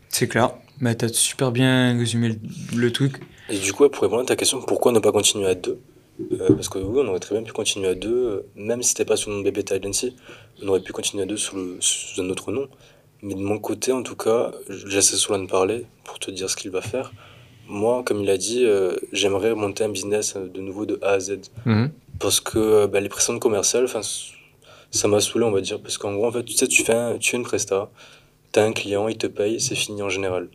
C'est 0.09 0.27
clair. 0.27 0.51
Mais 0.79 0.95
t'as 0.95 1.09
super 1.09 1.51
bien 1.51 1.97
résumé 1.97 2.29
le, 2.29 2.79
le 2.79 2.91
truc. 2.91 3.19
Et 3.49 3.57
du 3.57 3.73
coup, 3.73 3.87
pour 3.89 4.03
répondre 4.03 4.21
à 4.21 4.25
ta 4.25 4.35
question, 4.35 4.61
pourquoi 4.61 4.91
ne 4.91 4.99
pas 4.99 5.11
continuer 5.11 5.47
à 5.47 5.55
deux? 5.55 5.79
Euh, 6.33 6.53
Parce 6.53 6.69
que 6.69 6.77
oui, 6.79 7.01
on 7.03 7.07
aurait 7.07 7.19
très 7.19 7.33
bien 7.35 7.43
pu 7.43 7.51
continuer 7.53 7.87
à 7.87 7.95
deux, 7.95 8.13
euh, 8.27 8.41
même 8.55 8.83
si 8.83 8.89
c'était 8.89 9.05
pas 9.05 9.15
sous 9.15 9.29
le 9.29 9.37
nom 9.37 9.41
de 9.41 9.49
BB 9.49 9.71
Agency, 9.71 10.15
on 10.61 10.67
aurait 10.67 10.81
pu 10.81 10.91
continuer 10.93 11.23
à 11.23 11.25
deux 11.25 11.37
sous, 11.37 11.55
le- 11.55 11.77
sous 11.79 12.21
un 12.21 12.29
autre 12.29 12.51
nom. 12.51 12.67
Mais 13.21 13.33
de 13.33 13.39
mon 13.39 13.57
côté, 13.59 13.91
en 13.91 14.03
tout 14.03 14.15
cas, 14.15 14.51
je 14.69 14.85
laisse 14.87 15.15
Solane 15.15 15.47
parler 15.47 15.85
pour 16.03 16.19
te 16.19 16.29
dire 16.31 16.49
ce 16.49 16.55
qu'il 16.55 16.71
va 16.71 16.81
faire. 16.81 17.11
Moi, 17.67 18.03
comme 18.03 18.21
il 18.21 18.29
a 18.29 18.37
dit, 18.37 18.65
euh, 18.65 18.95
j'aimerais 19.11 19.53
monter 19.55 19.83
un 19.83 19.89
business 19.89 20.35
de 20.35 20.59
nouveau 20.61 20.85
de 20.85 20.99
A 21.01 21.11
à 21.13 21.19
Z. 21.19 21.39
Mhm. 21.65 21.91
Parce 22.19 22.39
que 22.41 22.85
bah, 22.85 22.99
les 22.99 23.09
précédentes 23.09 23.41
commerciales, 23.41 23.87
ça 24.91 25.07
m'a 25.07 25.19
saoulé, 25.21 25.45
on 25.45 25.51
va 25.51 25.61
dire. 25.61 25.79
Parce 25.81 25.97
qu'en 25.97 26.13
gros, 26.13 26.27
en 26.27 26.31
fait, 26.31 26.43
tu 26.43 26.53
sais, 26.53 26.67
tu 26.67 26.83
fais, 26.83 26.93
un- 26.93 27.17
tu 27.17 27.31
fais 27.31 27.37
une 27.37 27.43
presta, 27.43 27.89
t'as 28.51 28.63
un 28.65 28.73
client, 28.73 29.07
il 29.07 29.17
te 29.17 29.27
paye, 29.27 29.59
c'est 29.61 29.75
fini 29.75 30.01
en 30.01 30.09
général. 30.09 30.49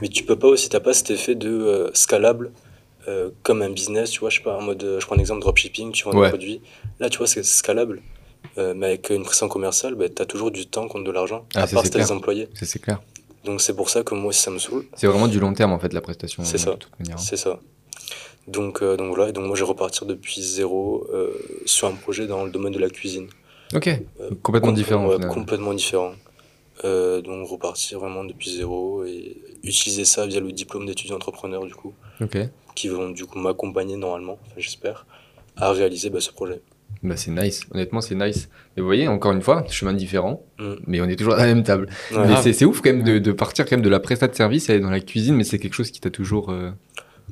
Mais 0.00 0.08
tu 0.08 0.24
peux 0.24 0.36
pas 0.38 0.48
aussi, 0.48 0.68
t'as 0.68 0.80
pas 0.80 0.92
cet 0.94 1.10
effet 1.10 1.34
de 1.34 1.48
euh, 1.50 1.90
scalable 1.94 2.52
euh, 3.08 3.30
comme 3.42 3.62
un 3.62 3.70
business, 3.70 4.10
tu 4.10 4.20
vois, 4.20 4.30
je 4.30 4.38
sais 4.38 4.42
pas, 4.42 4.56
en 4.56 4.62
mode, 4.62 4.82
euh, 4.82 4.98
je 5.00 5.06
prends 5.06 5.14
un 5.16 5.18
exemple 5.18 5.40
dropshipping, 5.40 5.92
tu 5.92 6.04
vends 6.04 6.12
Ouais. 6.16 6.26
des 6.26 6.28
produits. 6.30 6.60
Là, 7.00 7.10
tu 7.10 7.18
vois, 7.18 7.26
c'est 7.26 7.44
scalable. 7.44 8.00
Euh, 8.58 8.72
mais 8.76 8.86
avec 8.86 9.10
une 9.10 9.22
prestation 9.22 9.48
commerciale, 9.48 9.94
bah, 9.94 10.06
t'as 10.08 10.24
toujours 10.26 10.50
du 10.50 10.66
temps 10.66 10.86
contre 10.88 11.04
de 11.04 11.10
l'argent, 11.10 11.44
Ah, 11.54 11.62
à 11.62 11.66
part 11.66 11.84
si 11.84 11.90
des 11.90 12.12
employés. 12.12 12.48
C'est 12.54 12.78
clair. 12.80 13.00
Donc 13.44 13.60
c'est 13.60 13.74
pour 13.74 13.90
ça 13.90 14.02
que 14.02 14.14
moi 14.14 14.28
aussi 14.28 14.40
ça 14.40 14.50
me 14.50 14.58
saoule. 14.58 14.86
C'est 14.94 15.06
vraiment 15.06 15.28
du 15.28 15.38
long 15.38 15.52
terme, 15.52 15.72
en 15.72 15.78
fait, 15.78 15.92
la 15.92 16.00
prestation. 16.00 16.44
C'est 16.44 16.56
ça. 16.58 16.76
C'est 17.18 17.36
ça. 17.36 17.58
Donc, 18.48 18.82
euh, 18.82 18.96
donc 18.96 19.14
voilà, 19.14 19.30
et 19.30 19.32
donc 19.32 19.46
moi 19.46 19.56
je 19.56 19.62
vais 19.64 19.68
repartir 19.68 20.06
depuis 20.06 20.42
zéro 20.42 21.06
sur 21.66 21.88
un 21.88 21.92
projet 21.92 22.26
dans 22.26 22.44
le 22.44 22.50
domaine 22.50 22.72
de 22.72 22.78
la 22.78 22.88
cuisine. 22.90 23.28
Ok, 23.74 23.88
complètement 24.42 24.68
Com- 24.68 24.74
différent. 24.74 25.18
complètement 25.28 25.74
différent. 25.74 26.12
Euh, 26.84 27.20
donc 27.22 27.48
repartir 27.48 28.00
vraiment 28.00 28.24
depuis 28.24 28.50
zéro 28.56 29.04
et 29.04 29.36
utiliser 29.62 30.04
ça 30.04 30.26
via 30.26 30.40
le 30.40 30.50
diplôme 30.50 30.86
d'étudiant 30.86 31.14
entrepreneur 31.16 31.64
du 31.64 31.74
coup, 31.74 31.94
Ok. 32.20 32.36
qui 32.74 32.88
vont 32.88 33.10
du 33.10 33.26
coup 33.26 33.38
m'accompagner 33.38 33.96
normalement, 33.96 34.38
enfin, 34.42 34.54
j'espère, 34.58 35.06
à 35.56 35.70
réaliser 35.70 36.10
bah, 36.10 36.20
ce 36.20 36.32
projet. 36.32 36.60
Bah, 37.04 37.16
c'est 37.16 37.30
nice. 37.30 37.60
Honnêtement, 37.72 38.00
c'est 38.00 38.16
nice. 38.16 38.48
Mais 38.76 38.80
vous 38.80 38.86
voyez, 38.88 39.06
encore 39.06 39.30
une 39.32 39.42
fois, 39.42 39.64
chemin 39.68 39.92
différent, 39.92 40.42
Mm. 40.58 40.72
mais 40.88 41.00
on 41.00 41.04
est 41.04 41.14
toujours 41.16 41.34
à 41.34 41.38
la 41.38 41.46
même 41.46 41.62
table. 41.62 41.88
Ouais. 42.10 42.26
mais 42.26 42.36
c'est 42.42 42.52
c'est 42.52 42.64
ouf 42.64 42.80
quand 42.80 42.90
même 42.92 43.04
de, 43.04 43.18
de 43.20 43.32
partir 43.32 43.66
quand 43.66 43.76
même 43.76 43.84
de 43.84 43.88
la 43.90 44.00
prestat 44.00 44.26
de 44.26 44.34
service, 44.34 44.68
aller 44.68 44.80
dans 44.80 44.90
la 44.90 45.00
cuisine, 45.00 45.36
mais 45.36 45.44
c'est 45.44 45.58
quelque 45.60 45.74
chose 45.74 45.90
qui 45.92 46.00
t'a 46.00 46.10
toujours. 46.10 46.50
euh, 46.50 46.70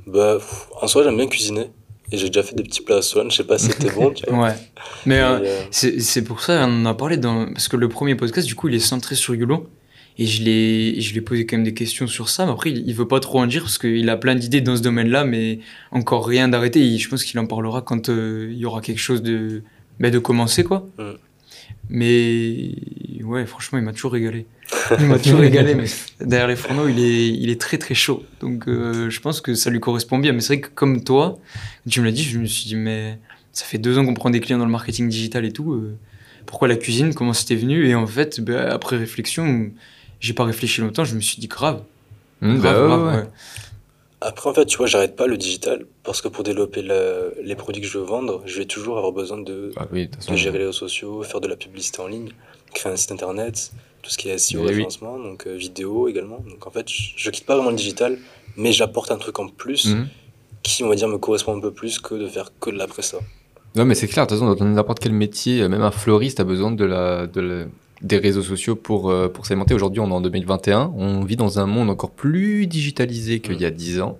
Bah, 0.07 0.39
en 0.81 0.87
soi 0.87 1.03
j'aime 1.03 1.17
bien 1.17 1.27
cuisiner 1.27 1.71
et 2.13 2.19
j'ai 2.19 2.29
déjà 2.29 2.43
fait 2.43 2.55
des 2.55 2.63
petits 2.63 2.83
plats 2.83 2.99
à 2.99 3.03
Swan, 3.03 3.31
je 3.31 3.37
sais 3.37 3.45
pas 3.45 3.59
si 3.59 3.67
c'était 3.67 3.91
bon, 3.91 4.11
tu 4.11 4.25
vois. 4.29 4.49
Ouais. 4.49 4.55
Mais 5.07 5.21
euh, 5.21 5.41
euh, 5.41 5.63
c'est 5.71 6.23
pour 6.23 6.43
ça, 6.43 6.67
on 6.69 6.83
en 6.83 6.87
a 6.87 6.95
parlé 6.95 7.17
dans. 7.17 7.47
Parce 7.47 7.69
que 7.69 7.77
le 7.77 7.89
premier 7.89 8.15
podcast, 8.15 8.47
du 8.47 8.55
coup, 8.55 8.69
il 8.69 8.75
est 8.75 8.81
centré 8.81 9.15
sur 9.15 9.35
Yulon. 9.35 9.67
Et 10.19 10.27
je 10.27 10.43
lui 10.43 11.17
ai 11.17 11.21
posé 11.23 11.47
quand 11.47 11.57
même 11.57 11.65
des 11.65 11.73
questions 11.73 12.07
sur 12.07 12.29
ça. 12.29 12.45
Mais 12.45 12.53
après, 12.53 12.71
il, 12.71 12.87
il 12.87 12.95
veut 12.95 13.09
pas 13.09 13.19
trop 13.19 13.41
en 13.41 13.47
dire 13.47 13.63
parce 13.63 13.79
qu'il 13.79 14.11
a 14.11 14.17
plein 14.19 14.35
d'idées 14.35 14.61
dans 14.61 14.77
ce 14.77 14.83
domaine-là, 14.83 15.25
mais 15.25 15.61
encore 15.91 16.27
rien 16.27 16.49
d'arrêté. 16.49 16.99
Je 16.99 17.09
pense 17.09 17.25
qu'il 17.25 17.41
en 17.41 17.47
parlera 17.47 17.81
quand 17.81 18.11
euh, 18.11 18.51
il 18.53 18.59
y 18.59 18.67
aura 18.67 18.83
quelque 18.83 19.01
chose 19.01 19.23
de, 19.23 19.63
bah, 19.99 20.11
de 20.11 20.19
commencer, 20.19 20.65
quoi. 20.65 20.87
Mm. 20.99 21.13
Mais 21.89 22.75
ouais, 23.25 23.47
franchement, 23.47 23.79
il 23.79 23.85
m'a 23.85 23.93
toujours 23.93 24.13
régalé. 24.13 24.47
Il 24.99 25.07
m'a 25.07 25.19
toujours 25.19 25.41
régalé, 25.49 25.75
mais 25.75 25.85
derrière 26.21 26.49
les 26.49 26.57
fourneaux, 26.57 26.89
il 26.89 26.99
est, 27.01 27.29
il 27.29 27.51
est 27.51 27.61
très 27.61 27.79
très 27.79 27.95
chaud. 27.95 28.23
Donc 28.41 28.69
euh, 28.69 29.11
je 29.11 29.21
pense 29.21 29.41
que 29.41 29.55
ça 29.55 29.71
lui 29.71 29.81
correspond 29.81 30.19
bien. 30.19 30.33
Mais 30.33 30.41
c'est 30.41 30.55
vrai 30.55 30.61
que 30.61 30.69
comme 30.69 31.03
toi, 31.05 31.39
tu 31.89 32.01
me 32.01 32.07
l'as 32.07 32.13
dit, 32.13 32.23
je 32.25 32.39
me 32.39 32.47
suis 32.47 32.67
dit, 32.67 32.77
mais 32.77 33.19
ça 33.53 33.65
fait 33.65 33.79
deux 33.79 33.99
ans 33.99 34.05
qu'on 34.05 34.15
prend 34.15 34.31
des 34.31 34.41
clients 34.41 34.59
dans 34.59 34.65
le 34.67 34.71
marketing 34.71 35.09
digital 35.09 35.45
et 35.45 35.53
tout. 35.53 35.73
euh, 35.75 35.97
pourquoi 36.47 36.69
la 36.69 36.77
cuisine 36.77 37.15
Comment 37.15 37.33
c'était 37.33 37.55
venu? 37.57 37.87
Et 37.89 37.95
en 37.95 38.07
fait, 38.07 38.41
ben, 38.41 38.67
après 38.69 38.97
réflexion, 38.97 39.71
j'ai 40.21 40.33
pas 40.35 40.45
réfléchi 40.45 40.81
longtemps, 40.81 41.05
je 41.05 41.15
me 41.15 41.21
suis 41.21 41.39
dit 41.41 41.49
grave. 41.49 41.83
grave, 42.43 42.61
bah, 42.63 42.73
ouais, 42.83 42.87
grave, 42.89 43.07
ouais. 43.07 43.23
ouais. 43.23 43.29
Après, 44.21 44.49
en 44.51 44.55
fait, 44.55 44.67
tu 44.67 44.77
vois, 44.77 44.87
j'arrête 44.87 45.17
pas 45.17 45.27
le 45.27 45.37
digital 45.37 45.85
parce 46.05 46.21
que 46.23 46.29
pour 46.29 46.45
développer 46.45 46.83
le- 46.83 47.35
les 47.43 47.57
produits 47.57 47.83
que 47.83 47.89
je 47.89 47.99
veux 47.99 48.05
vendre, 48.05 48.43
je 48.47 48.57
vais 48.59 48.67
toujours 48.67 48.97
avoir 48.97 49.13
besoin 49.13 49.39
de, 49.39 49.73
Bah 49.75 49.89
oui, 49.93 50.03
de 50.03 50.07
toute 50.07 50.17
façon. 50.17 50.33
de 50.33 50.37
gérer 50.37 50.59
les 50.59 50.67
réseaux 50.67 50.79
sociaux, 50.79 51.23
faire 51.25 51.41
de 51.41 51.49
la 51.49 51.57
publicité 51.57 52.01
en 52.01 52.07
ligne, 52.07 52.31
créer 52.73 52.93
un 52.93 52.97
site 52.97 53.11
internet, 53.13 53.73
tout 54.03 54.11
ce 54.11 54.19
qui 54.19 54.29
est 54.29 54.37
SEO, 54.39 54.59
Eh 54.59 54.63
oui. 54.63 54.69
référencement, 54.71 55.19
donc 55.19 55.47
euh, 55.47 55.55
vidéo 55.55 56.09
également. 56.09 56.41
Donc 56.49 56.67
en 56.67 56.71
fait, 56.71 56.89
je, 56.89 57.13
je 57.17 57.31
quitte 57.31 57.47
pas 57.47 57.55
vraiment 57.57 57.71
le 57.71 57.77
digital, 57.77 58.19
mais 58.57 58.73
j'apporte 58.73 59.11
un 59.11 59.17
truc 59.19 59.39
en 59.39 59.49
plus 59.49 59.87
Mhm. 59.95 60.09
qui, 60.63 60.83
on 60.85 60.89
va 60.89 60.95
dire, 60.95 61.09
me 61.09 61.19
correspond 61.19 61.57
un 61.57 61.61
peu 61.61 61.73
plus 61.73 61.99
que 61.99 62.15
de 62.15 62.27
faire 62.29 62.51
que 62.61 62.71
de 62.71 62.77
la 62.77 62.87
presta. 62.87 63.19
Non, 63.75 63.85
mais 63.87 63.95
c'est 63.95 64.07
clair, 64.09 64.27
de 64.27 64.31
toute 64.35 64.39
façon, 64.41 64.55
dans 64.55 64.65
n'importe 64.67 64.99
quel 65.01 65.13
métier, 65.13 65.63
euh, 65.63 65.69
même 65.69 65.83
un 65.83 65.91
fleuriste 65.91 66.41
a 66.41 66.45
besoin 66.45 66.71
de 66.73 66.85
la, 66.85 67.27
de 67.27 67.41
la- 67.41 67.65
des 68.03 68.19
réseaux 68.19 68.43
sociaux 68.43 68.75
pour, 68.77 69.11
euh, 69.11 69.29
pour 69.29 69.47
s'alimenter. 69.47 69.75
Aujourd'hui, 69.75 70.01
on 70.01 70.09
est 70.11 70.13
en 70.13 70.21
2021, 70.21 70.93
on 70.97 71.23
vit 71.25 71.37
dans 71.37 71.59
un 71.61 71.67
monde 71.67 71.89
encore 71.89 72.11
plus 72.11 72.67
digitalisé 72.67 73.39
qu'il 73.41 73.61
y 73.61 73.65
a 73.65 73.71
10 73.71 74.01
ans. 74.01 74.19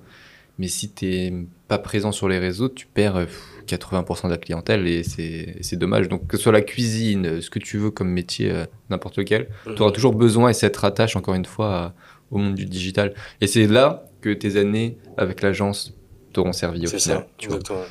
Mais 0.59 0.69
si 0.69 0.89
t'es 0.91 1.33
pas 1.67 1.79
présent 1.79 2.13
sur 2.13 2.29
les 2.29 2.39
réseaux, 2.39 2.69
tu 2.69 2.87
perds 2.87 3.27
80% 3.67 4.25
de 4.27 4.31
la 4.33 4.39
clientèle 4.39 4.87
et 4.87 5.03
c'est 5.03 5.57
c'est 5.61 5.77
dommage. 5.77 6.09
Donc, 6.09 6.27
que 6.27 6.37
ce 6.37 6.43
soit 6.45 6.53
la 6.53 6.61
cuisine, 6.63 7.27
euh, 7.27 7.41
ce 7.41 7.51
que 7.51 7.59
tu 7.59 7.79
veux 7.79 7.91
comme 7.91 8.09
métier, 8.09 8.51
euh, 8.51 8.65
n'importe 8.91 9.17
lequel, 9.19 9.49
Mhm. 9.67 9.75
tu 9.77 9.83
auras 9.83 9.93
toujours 9.93 10.15
besoin 10.15 10.51
et 10.51 10.55
cette 10.55 10.77
rattache, 10.77 11.17
encore 11.17 11.35
une 11.35 11.45
fois, 11.45 11.75
à- 11.75 11.95
au 12.31 12.39
monde 12.39 12.55
du 12.55 12.65
digital. 12.67 13.15
Et 13.41 13.47
c'est 13.47 13.67
là 13.67 14.05
que 14.21 14.31
tes 14.33 14.57
années 14.57 14.97
avec 15.17 15.43
l'agence 15.43 15.93
t'auront 16.33 16.53
servi 16.53 16.85
au 16.85 16.87
C'est 16.87 16.99
final. 16.99 17.19
ça, 17.19 17.27
tu 17.39 17.49
vois. 17.49 17.57
exactement. 17.57 17.85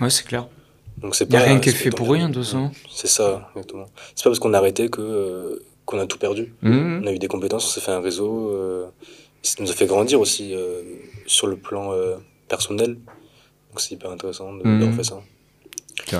Ouais, 0.00 0.10
c'est 0.10 0.26
clair. 0.26 0.48
Donc 0.98 1.14
c'est 1.14 1.30
Y 1.32 1.36
a 1.36 1.38
pas- 1.38 1.44
rien 1.46 1.58
qui 1.60 1.70
est 1.70 1.72
c'est 1.72 1.78
fait 1.78 1.90
pas- 1.90 1.96
pour 1.96 2.10
rien, 2.10 2.28
de 2.28 2.34
façon. 2.42 2.70
C'est 2.90 3.06
ça, 3.06 3.48
exactement. 3.54 3.86
C'est 4.14 4.24
pas 4.24 4.30
parce 4.30 4.38
qu'on 4.38 4.52
a 4.52 4.58
arrêté 4.58 4.90
que 4.90 5.00
euh, 5.00 5.62
qu'on 5.86 5.98
a 5.98 6.06
tout 6.06 6.18
perdu. 6.18 6.52
Mhm. 6.62 7.00
On 7.02 7.06
a 7.06 7.12
eu 7.12 7.18
des 7.18 7.26
compétences, 7.26 7.64
on 7.66 7.70
s'est 7.70 7.80
fait 7.80 7.90
un 7.92 8.00
réseau. 8.00 8.50
euh, 8.50 8.86
ça 9.42 9.54
nous 9.62 9.70
a 9.70 9.74
fait 9.74 9.86
grandir 9.86 10.20
aussi 10.20 10.52
euh, 10.54 10.82
sur 11.26 11.46
le 11.46 11.56
plan 11.56 11.92
euh, 11.94 12.16
personnel. 12.48 12.98
Donc 13.70 13.80
c'est 13.80 13.94
hyper 13.94 14.10
intéressant 14.10 14.52
de- 14.52 14.62
Mhm. 14.66 14.80
d'avoir 14.80 14.96
fait 14.96 15.04
ça. 15.04 15.20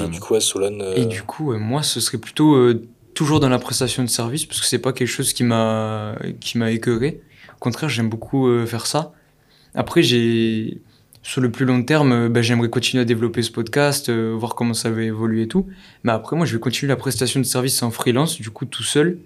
Et 0.04 0.09
du 0.09 0.21
coup, 0.21 0.35
à 0.35 0.40
Solon, 0.40 0.78
euh, 0.80 0.95
Et 0.97 1.07
du 1.07 1.23
coup, 1.23 1.52
euh, 1.52 1.59
moi, 1.59 1.83
ce 1.83 2.00
serait 2.00 2.19
plutôt 2.19 2.54
euh, 2.54 2.83
toujours 3.14 3.40
dans 3.40 3.49
la 3.49 3.59
prestation 3.59 4.02
de 4.04 4.09
service, 4.09 4.45
parce 4.47 4.61
que 4.61 4.66
c'est 4.66 4.78
pas 4.78 4.92
quelque 4.92 5.09
chose 5.09 5.33
qui 5.33 5.42
m'a 5.45 6.16
qui 6.40 6.59
m'a 6.59 6.71
écœuré. 6.71 7.21
Au 7.57 7.59
contraire, 7.59 7.88
j'aime 7.88 8.09
beaucoup 8.09 8.47
euh, 8.47 8.66
faire 8.66 8.87
ça. 8.87 9.12
Après, 9.75 10.02
j'ai 10.02 10.80
sur 11.23 11.40
le 11.42 11.50
plus 11.50 11.66
long 11.66 11.83
terme, 11.83 12.28
ben, 12.28 12.42
j'aimerais 12.42 12.71
continuer 12.71 13.02
à 13.02 13.04
développer 13.04 13.42
ce 13.42 13.50
podcast, 13.50 14.09
euh, 14.09 14.35
voir 14.38 14.54
comment 14.54 14.73
ça 14.75 14.90
va 14.90 15.02
évoluer 15.02 15.42
et 15.42 15.49
tout. 15.49 15.66
Mais 16.04 16.12
après, 16.12 16.35
moi, 16.37 16.47
je 16.47 16.54
vais 16.54 16.61
continuer 16.61 16.88
la 16.88 16.97
prestation 16.97 17.40
de 17.40 17.45
service 17.45 17.83
en 17.83 17.90
freelance, 17.90 18.40
du 18.40 18.50
coup, 18.50 18.64
tout 18.64 18.83
seul. 18.83 19.19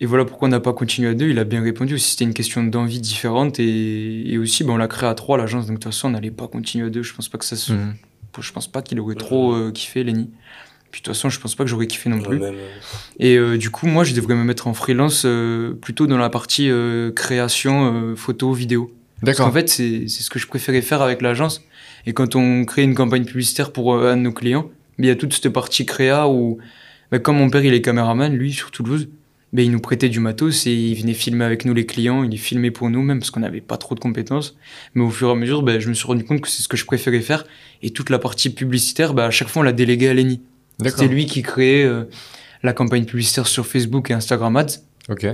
Et 0.00 0.06
voilà 0.06 0.24
pourquoi 0.24 0.48
on 0.48 0.50
n'a 0.50 0.60
pas 0.60 0.72
continué 0.74 1.08
à 1.08 1.14
deux. 1.14 1.28
Il 1.30 1.38
a 1.38 1.44
bien 1.44 1.62
répondu 1.62 1.94
aussi. 1.94 2.10
C'était 2.10 2.24
une 2.24 2.34
question 2.34 2.62
d'envie 2.64 3.00
différente. 3.00 3.58
Et, 3.58 4.30
et 4.30 4.38
aussi, 4.38 4.62
ben, 4.62 4.72
on 4.72 4.76
l'a 4.76 4.88
créé 4.88 5.08
à 5.08 5.14
trois, 5.14 5.38
l'agence. 5.38 5.66
Donc, 5.66 5.78
de 5.78 5.82
toute 5.82 5.92
façon, 5.92 6.08
on 6.08 6.10
n'allait 6.10 6.30
pas 6.30 6.48
continuer 6.48 6.86
à 6.86 6.90
deux. 6.90 7.02
Je 7.02 7.14
pense 7.14 7.28
pas 7.28 7.38
que 7.38 7.44
ça 7.44 7.56
se... 7.56 7.72
Mhm. 7.72 7.94
Je 8.38 8.52
pense 8.52 8.70
pas 8.70 8.82
qu'il 8.82 9.00
aurait 9.00 9.14
trop 9.14 9.54
euh, 9.54 9.72
kiffé, 9.72 10.04
Lenny. 10.04 10.28
Puis, 10.90 11.00
de 11.00 11.04
toute 11.06 11.14
façon, 11.14 11.30
je 11.30 11.40
pense 11.40 11.54
pas 11.54 11.64
que 11.64 11.70
j'aurais 11.70 11.86
kiffé 11.86 12.10
non 12.10 12.20
plus. 12.20 12.38
Même, 12.38 12.54
Et 13.18 13.36
euh, 13.36 13.56
du 13.56 13.70
coup, 13.70 13.86
moi, 13.86 14.04
je 14.04 14.14
devrais 14.14 14.34
me 14.34 14.44
mettre 14.44 14.66
en 14.68 14.74
freelance 14.74 15.22
euh, 15.24 15.72
plutôt 15.72 16.06
dans 16.06 16.18
la 16.18 16.28
partie 16.28 16.68
euh, 16.68 17.10
création, 17.12 18.10
euh, 18.10 18.14
photo, 18.14 18.52
vidéo. 18.52 18.92
Parce 19.22 19.38
D'accord. 19.38 19.46
qu'en 19.46 19.52
fait, 19.52 19.70
c'est 19.70 20.08
c'est 20.08 20.22
ce 20.22 20.28
que 20.28 20.38
je 20.38 20.46
préférais 20.46 20.82
faire 20.82 21.00
avec 21.00 21.22
l'agence. 21.22 21.62
Et 22.04 22.12
quand 22.12 22.36
on 22.36 22.66
crée 22.66 22.82
une 22.82 22.94
campagne 22.94 23.24
publicitaire 23.24 23.72
pour 23.72 23.94
euh, 23.94 24.12
un 24.12 24.18
de 24.18 24.22
nos 24.22 24.32
clients, 24.32 24.70
mais 24.98 25.06
il 25.06 25.08
y 25.08 25.12
a 25.12 25.16
toute 25.16 25.32
cette 25.32 25.48
partie 25.48 25.86
créa 25.86 26.28
où, 26.28 26.58
bah, 27.10 27.18
comme 27.18 27.38
mon 27.38 27.48
père, 27.48 27.64
il 27.64 27.72
est 27.72 27.80
caméraman, 27.80 28.34
lui, 28.36 28.52
sur 28.52 28.70
Toulouse, 28.70 29.08
bah, 29.52 29.62
il 29.62 29.70
nous 29.70 29.80
prêtait 29.80 30.08
du 30.08 30.20
matos 30.20 30.66
et 30.66 30.72
il 30.72 30.94
venait 31.00 31.14
filmer 31.14 31.44
avec 31.44 31.64
nous 31.64 31.72
les 31.72 31.86
clients, 31.86 32.24
il 32.24 32.38
filmait 32.38 32.70
pour 32.70 32.90
nous 32.90 33.02
même 33.02 33.20
parce 33.20 33.30
qu'on 33.30 33.40
n'avait 33.40 33.60
pas 33.60 33.76
trop 33.76 33.94
de 33.94 34.00
compétences. 34.00 34.56
Mais 34.94 35.02
au 35.02 35.10
fur 35.10 35.28
et 35.28 35.32
à 35.32 35.34
mesure, 35.34 35.62
bah, 35.62 35.78
je 35.78 35.88
me 35.88 35.94
suis 35.94 36.06
rendu 36.06 36.24
compte 36.24 36.40
que 36.40 36.48
c'est 36.48 36.62
ce 36.62 36.68
que 36.68 36.76
je 36.76 36.84
préférais 36.84 37.20
faire. 37.20 37.46
Et 37.82 37.90
toute 37.90 38.10
la 38.10 38.18
partie 38.18 38.50
publicitaire, 38.50 39.14
bah, 39.14 39.26
à 39.26 39.30
chaque 39.30 39.48
fois, 39.48 39.60
on 39.60 39.64
l'a 39.64 39.72
délégué 39.72 40.08
à 40.08 40.14
Lenny. 40.14 40.42
C'était 40.84 41.08
lui 41.08 41.26
qui 41.26 41.42
créait 41.42 41.84
euh, 41.84 42.04
la 42.62 42.72
campagne 42.72 43.04
publicitaire 43.04 43.46
sur 43.46 43.66
Facebook 43.66 44.10
et 44.10 44.14
Instagram 44.14 44.56
Ads. 44.56 44.80
Ok. 45.08 45.26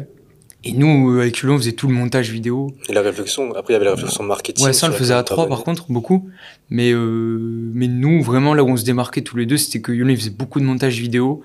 Et 0.65 0.73
nous, 0.73 1.11
euh, 1.11 1.23
avec 1.23 1.43
Hulot, 1.43 1.55
on 1.55 1.59
faisait 1.59 1.73
tout 1.73 1.89
le 1.89 1.95
montage 1.95 2.31
vidéo. 2.31 2.73
Et 2.89 2.93
la 2.93 3.03
réflexion, 3.03 3.53
après 3.55 3.73
il 3.73 3.75
y 3.75 3.77
avait 3.77 3.87
la 3.87 3.95
réflexion 3.95 4.23
marketing. 4.23 4.65
Ouais, 4.65 4.73
ça, 4.73 4.87
on 4.87 4.91
le 4.91 4.95
faisait 4.95 5.15
à 5.15 5.25
trois 5.25 5.49
par 5.49 5.65
contre, 5.65 5.87
beaucoup. 5.91 6.31
Mais, 6.71 6.93
euh, 6.93 7.39
mais 7.75 7.89
nous, 7.89 8.23
vraiment, 8.23 8.55
là 8.55 8.63
où 8.63 8.69
on 8.69 8.77
se 8.77 8.85
démarquait 8.85 9.23
tous 9.23 9.37
les 9.37 9.47
deux, 9.47 9.57
c'était 9.57 9.81
que 9.81 9.91
Hulot, 9.91 10.11
il 10.11 10.17
faisait 10.17 10.31
beaucoup 10.31 10.61
de 10.61 10.65
montage 10.65 11.01
vidéo. 11.01 11.43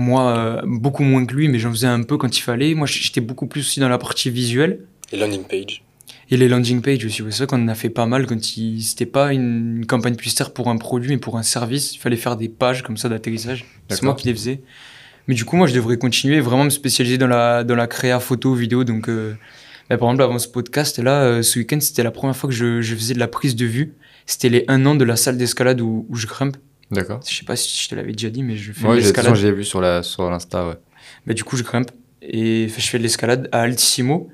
Moi, 0.00 0.34
euh, 0.34 0.62
beaucoup 0.64 1.02
moins 1.02 1.26
que 1.26 1.34
lui, 1.34 1.48
mais 1.48 1.58
j'en 1.58 1.70
faisais 1.70 1.86
un 1.86 2.02
peu 2.02 2.16
quand 2.16 2.38
il 2.38 2.40
fallait. 2.40 2.72
Moi, 2.72 2.86
j'étais 2.86 3.20
beaucoup 3.20 3.46
plus 3.46 3.60
aussi 3.60 3.80
dans 3.80 3.88
la 3.90 3.98
partie 3.98 4.30
visuelle. 4.30 4.80
Et 5.12 5.18
landing 5.18 5.44
page. 5.44 5.82
Et 6.30 6.38
les 6.38 6.48
landing 6.48 6.80
pages 6.80 7.04
aussi, 7.04 7.22
c'est 7.28 7.36
vrai 7.36 7.46
qu'on 7.46 7.62
en 7.62 7.68
a 7.68 7.74
fait 7.74 7.90
pas 7.90 8.06
mal 8.06 8.26
quand 8.26 8.56
il... 8.56 8.80
c'était 8.80 9.04
pas 9.04 9.34
une 9.34 9.84
campagne 9.86 10.14
publicitaire 10.14 10.54
pour 10.54 10.70
un 10.70 10.78
produit, 10.78 11.10
mais 11.10 11.18
pour 11.18 11.36
un 11.36 11.42
service. 11.42 11.94
Il 11.94 11.98
fallait 11.98 12.16
faire 12.16 12.36
des 12.36 12.48
pages 12.48 12.82
comme 12.82 12.96
ça 12.96 13.10
d'atterrissage. 13.10 13.66
C'est 13.90 14.02
moi 14.02 14.14
qui 14.14 14.26
les 14.26 14.32
faisais. 14.32 14.62
Mais 15.28 15.34
du 15.34 15.44
coup, 15.44 15.56
moi, 15.56 15.66
je 15.66 15.74
devrais 15.74 15.98
continuer 15.98 16.40
vraiment 16.40 16.64
me 16.64 16.70
spécialiser 16.70 17.18
dans 17.18 17.26
la, 17.26 17.62
dans 17.62 17.76
la 17.76 17.86
créa 17.86 18.20
photo, 18.20 18.54
vidéo. 18.54 18.84
Donc, 18.84 19.10
euh, 19.10 19.34
bah, 19.90 19.98
par 19.98 20.08
exemple, 20.08 20.22
avant 20.22 20.38
ce 20.38 20.48
podcast, 20.48 20.98
là, 20.98 21.24
euh, 21.24 21.42
ce 21.42 21.58
week-end, 21.58 21.80
c'était 21.80 22.04
la 22.04 22.10
première 22.10 22.34
fois 22.34 22.48
que 22.48 22.56
je, 22.56 22.80
je 22.80 22.94
faisais 22.94 23.12
de 23.12 23.18
la 23.18 23.28
prise 23.28 23.54
de 23.54 23.66
vue. 23.66 23.92
C'était 24.24 24.48
les 24.48 24.64
un 24.68 24.86
an 24.86 24.94
de 24.94 25.04
la 25.04 25.16
salle 25.16 25.36
d'escalade 25.36 25.82
où, 25.82 26.06
où 26.08 26.16
je 26.16 26.26
grimpe. 26.26 26.56
D'accord. 26.90 27.20
Je 27.28 27.34
sais 27.34 27.44
pas 27.44 27.56
si 27.56 27.82
je 27.84 27.88
te 27.88 27.94
l'avais 27.94 28.12
déjà 28.12 28.30
dit, 28.30 28.42
mais 28.42 28.56
je 28.56 28.72
fais 28.72 28.86
Ouais, 28.86 28.96
de 28.96 29.00
l'escalade. 29.02 29.34
j'ai 29.36 29.52
vu 29.52 29.64
sur 29.64 29.80
la 29.80 30.02
sur 30.02 30.28
l'insta, 30.30 30.66
ouais. 30.68 30.74
Bah, 31.26 31.34
du 31.34 31.44
coup, 31.44 31.56
je 31.56 31.62
grimpe 31.62 31.90
et 32.22 32.68
je 32.68 32.80
fais 32.88 32.98
de 32.98 33.02
l'escalade 33.02 33.48
à 33.52 33.60
Altissimo. 33.62 34.28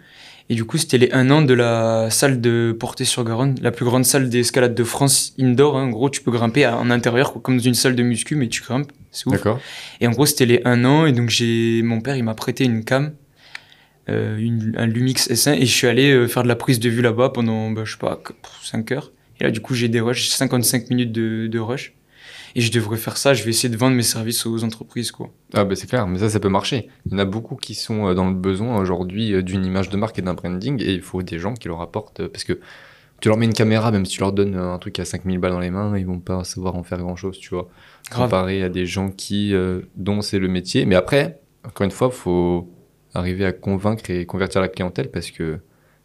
Et 0.49 0.55
du 0.55 0.65
coup, 0.65 0.79
c'était 0.79 0.97
les 0.99 1.11
un 1.13 1.29
an 1.31 1.43
de 1.43 1.53
la 1.55 2.09
salle 2.11 2.41
de 2.41 2.75
Portée-sur-Garonne, 2.79 3.57
la 3.63 3.73
plus 3.73 3.85
grande 3.85 4.05
salle 4.05 4.29
d'escalade 4.31 4.77
de 4.77 4.85
France 4.85 5.35
indoor. 5.41 5.77
hein. 5.77 5.87
En 5.87 5.91
gros, 5.91 6.09
tu 6.09 6.21
peux 6.23 6.31
grimper 6.31 6.65
à- 6.65 6.77
en 6.79 6.89
intérieur, 6.91 7.43
comme 7.43 7.57
dans 7.57 7.63
une 7.65 7.75
salle 7.75 7.97
de 7.97 8.03
muscu, 8.05 8.37
mais 8.37 8.47
tu 8.49 8.63
grimpes. 8.63 8.93
C'est 9.11 9.27
ouf. 9.27 9.33
D'accord. 9.35 9.59
Et 10.01 10.07
en 10.07 10.13
gros, 10.13 10.25
c'était 10.25 10.47
les 10.47 10.61
un 10.65 10.85
an. 10.85 11.05
Et 11.05 11.11
donc, 11.13 11.31
j'ai 11.31 11.83
mon 11.83 12.01
père, 12.01 12.17
il 12.17 12.23
m'a 12.23 12.35
prêté 12.35 12.65
une 12.65 12.85
cam, 12.85 13.13
euh, 14.09 14.39
une, 14.39 14.73
un 14.79 14.87
Lumix 14.87 15.29
S1, 15.29 15.55
et 15.55 15.67
je 15.67 15.75
suis 15.75 15.89
allé 15.89 16.13
euh, 16.13 16.29
faire 16.29 16.45
de 16.45 16.49
la 16.49 16.55
prise 16.57 16.79
de 16.79 16.89
vue 16.89 17.03
là-bas 17.03 17.31
pendant, 17.31 17.73
bah, 17.73 17.83
je 17.85 17.93
sais 17.93 17.99
pas, 17.99 18.23
5 18.63 18.93
heures. 18.93 19.11
Et 19.41 19.45
là, 19.45 19.51
du 19.51 19.61
coup, 19.61 19.75
j'ai 19.75 19.89
des 19.89 20.01
rushs, 20.01 20.29
55 20.29 20.91
minutes 20.91 21.11
de, 21.13 21.49
de 21.49 21.59
rush. 21.59 21.93
Et 22.57 22.63
je 22.63 22.73
devrais 22.73 22.97
faire 22.97 23.19
ça. 23.19 23.35
Je 23.35 23.45
vais 23.45 23.51
essayer 23.51 23.69
de 23.69 23.77
vendre 23.77 23.95
mes 23.95 24.03
services 24.03 24.47
aux 24.47 24.65
entreprises, 24.65 25.13
quoi. 25.13 25.31
Ah 25.53 25.65
bah 25.65 25.77
c'est 25.77 25.87
clair, 25.87 26.07
mais 26.07 26.19
ça, 26.19 26.31
ça 26.31 26.41
peut 26.41 26.49
marcher. 26.49 26.89
Il 27.05 27.13
y 27.13 27.15
en 27.15 27.19
a 27.19 27.27
beaucoup 27.27 27.55
qui 27.55 27.75
sont 27.75 28.09
euh, 28.09 28.15
dans 28.15 28.27
le 28.27 28.35
besoin 28.35 28.79
aujourd'hui 28.81 29.35
euh, 29.35 29.43
d'une 29.43 29.65
image 29.65 29.91
de 29.91 29.97
marque 29.99 30.19
et 30.19 30.23
d'un 30.23 30.33
branding, 30.33 30.83
et 30.83 30.95
il 30.95 31.03
faut 31.03 31.23
des 31.23 31.39
gens 31.39 31.53
qui 31.53 31.69
leur 31.69 31.83
apportent, 31.83 32.21
euh, 32.21 32.29
parce 32.29 32.45
que 32.45 32.59
tu 33.21 33.29
leur 33.29 33.37
mets 33.37 33.47
une 33.47 33.55
caméra, 33.55 33.91
même 33.91 34.05
si 34.05 34.13
tu 34.13 34.21
leur 34.21 34.33
donnes 34.33 34.57
un 34.57 34.79
truc 34.79 34.99
à 34.99 35.05
5000 35.05 35.39
balles 35.39 35.53
dans 35.53 35.61
les 35.61 35.71
mains, 35.71 35.97
ils 35.97 36.07
vont 36.07 36.21
pas 36.21 36.45
savoir 36.45 36.77
en 36.77 36.83
faire 36.83 36.99
grand 36.99 37.17
chose, 37.17 37.39
tu 37.39 37.51
vois. 37.51 37.69
Grave. 38.11 38.31
Comparé 38.31 38.63
à 38.63 38.69
des 38.69 38.87
gens 38.87 39.11
qui, 39.11 39.55
euh, 39.55 39.83
dont 39.97 40.21
c'est 40.21 40.39
le 40.39 40.49
métier. 40.49 40.85
Mais 40.85 40.95
après, 40.95 41.41
encore 41.65 41.85
une 41.85 41.91
fois, 41.91 42.11
faut 42.11 42.71
arriver 43.15 43.47
à 43.47 43.53
convaincre 43.53 44.11
et 44.11 44.27
convertir 44.27 44.61
la 44.61 44.69
clientèle, 44.69 45.11
parce 45.11 45.31
que 45.31 45.61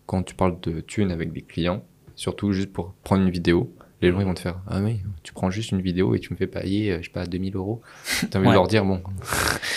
quand 0.05 0.23
tu 0.23 0.35
parles 0.35 0.59
de 0.61 0.79
thunes 0.79 1.11
avec 1.11 1.33
des 1.33 1.41
clients, 1.41 1.83
surtout 2.15 2.53
juste 2.53 2.71
pour 2.71 2.93
prendre 3.03 3.23
une 3.23 3.31
vidéo, 3.31 3.73
les 4.01 4.11
gens 4.11 4.19
ils 4.19 4.25
vont 4.25 4.33
te 4.33 4.39
faire 4.39 4.59
Ah 4.67 4.79
oui, 4.81 4.99
tu 5.23 5.33
prends 5.33 5.51
juste 5.51 5.71
une 5.71 5.81
vidéo 5.81 6.15
et 6.15 6.19
tu 6.19 6.31
me 6.33 6.37
fais 6.37 6.47
payer, 6.47 6.91
euh, 6.91 6.97
je 7.01 7.05
sais 7.07 7.11
pas, 7.11 7.25
2000 7.25 7.55
euros. 7.55 7.81
T'as 8.29 8.39
envie 8.39 8.47
Ouais. 8.47 8.53
de 8.53 8.57
leur 8.57 8.67
dire, 8.67 8.83
bon, 8.85 9.01